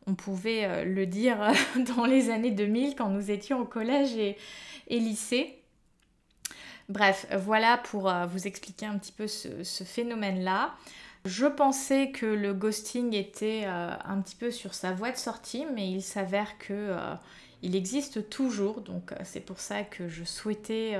on 0.06 0.14
pouvait 0.14 0.84
le 0.84 1.06
dire 1.06 1.50
dans 1.96 2.04
les 2.04 2.28
années 2.28 2.50
2000 2.50 2.94
quand 2.94 3.08
nous 3.08 3.30
étions 3.30 3.58
au 3.58 3.64
collège 3.64 4.18
et 4.18 4.36
lycée. 4.90 5.63
Bref, 6.88 7.26
voilà 7.38 7.78
pour 7.78 8.10
euh, 8.10 8.26
vous 8.26 8.46
expliquer 8.46 8.86
un 8.86 8.98
petit 8.98 9.12
peu 9.12 9.26
ce, 9.26 9.84
phénomène-là. 9.84 10.74
Je 11.24 11.46
pensais 11.46 12.10
que 12.10 12.26
le 12.26 12.52
ghosting 12.52 13.14
était 13.14 13.62
euh, 13.64 13.94
un 14.04 14.20
petit 14.20 14.36
peu 14.36 14.50
sur 14.50 14.74
sa 14.74 14.92
voie 14.92 15.10
de 15.10 15.16
sortie, 15.16 15.64
mais 15.74 15.90
il 15.90 16.02
s'avère 16.02 16.58
que 16.58 16.72
euh, 16.72 17.14
il 17.62 17.74
existe 17.74 18.28
toujours, 18.28 18.82
donc 18.82 19.14
c'est 19.24 19.40
pour 19.40 19.58
ça 19.58 19.82
que 19.84 20.06
je 20.06 20.24
souhaitais 20.24 20.98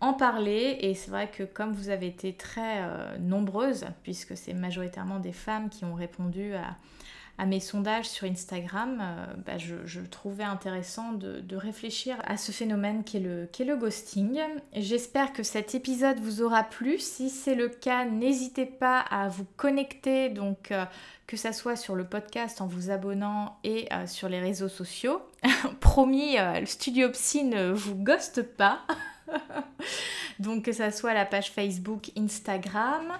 en 0.00 0.12
parler. 0.12 0.78
Et 0.80 0.94
c'est 0.94 1.12
vrai 1.12 1.30
que 1.30 1.44
comme 1.44 1.72
vous 1.72 1.88
avez 1.88 2.08
été 2.08 2.32
très 2.32 2.82
nombreuses, 3.20 3.86
puisque 4.02 4.36
c'est 4.36 4.54
majoritairement 4.54 5.20
des 5.20 5.32
femmes 5.32 5.68
qui 5.68 5.84
ont 5.84 5.94
répondu 5.94 6.54
à 6.54 6.76
mes 7.46 7.60
sondages 7.60 8.08
sur 8.08 8.26
Instagram, 8.26 8.98
euh, 9.00 9.26
bah, 9.46 9.58
je, 9.58 10.00
trouvais 10.00 10.44
intéressant 10.44 11.12
de, 11.12 11.56
réfléchir 11.56 12.16
à 12.24 12.36
ce 12.36 12.52
phénomène 12.52 13.04
qui 13.04 13.18
est 13.18 13.20
le, 13.20 13.48
le 13.58 13.76
ghosting. 13.76 14.40
J'espère 14.74 15.32
que 15.32 15.42
cet 15.42 15.74
épisode 15.74 16.18
vous 16.18 16.42
aura 16.42 16.64
plu. 16.64 16.98
Si 16.98 17.30
c'est 17.30 17.54
le 17.54 17.68
cas, 17.68 18.04
n'hésitez 18.04 18.66
pas 18.66 19.00
à 19.00 19.28
vous 19.28 19.46
connecter, 19.56 20.30
donc 20.30 20.72
euh, 20.72 20.84
que 21.26 21.36
ça 21.36 21.52
soit 21.52 21.76
sur 21.76 21.94
le 21.94 22.04
podcast 22.04 22.60
en 22.60 22.66
vous 22.66 22.90
abonnant 22.90 23.58
et 23.62 23.88
euh, 23.92 24.06
sur 24.06 24.28
les 24.28 24.40
réseaux 24.40 24.68
sociaux. 24.68 25.20
Promis, 25.80 26.36
le 26.36 26.66
Studio 26.66 27.08
Psy 27.10 27.44
ne 27.44 27.70
vous 27.70 27.94
ghoste 27.94 28.42
pas. 28.42 28.80
donc 30.40 30.64
que 30.64 30.72
ça 30.72 30.90
soit 30.90 31.14
la 31.14 31.24
page 31.24 31.50
Facebook, 31.50 32.10
Instagram 32.16 33.12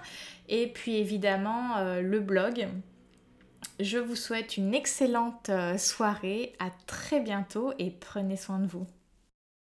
et 0.49 0.66
puis 0.66 0.97
évidemment 0.97 1.82
le 2.01 2.20
blog 2.20 2.66
je 3.81 3.99
vous 3.99 4.17
souhaite 4.17 4.57
une 4.57 4.75
excellente 4.75 5.51
euh, 5.51 5.79
soirée, 5.79 6.55
à 6.59 6.71
très 6.87 7.21
bientôt 7.21 7.73
et 7.79 7.91
prenez 7.91 8.37
soin 8.37 8.59
de 8.59 8.67
vous. 8.67 8.87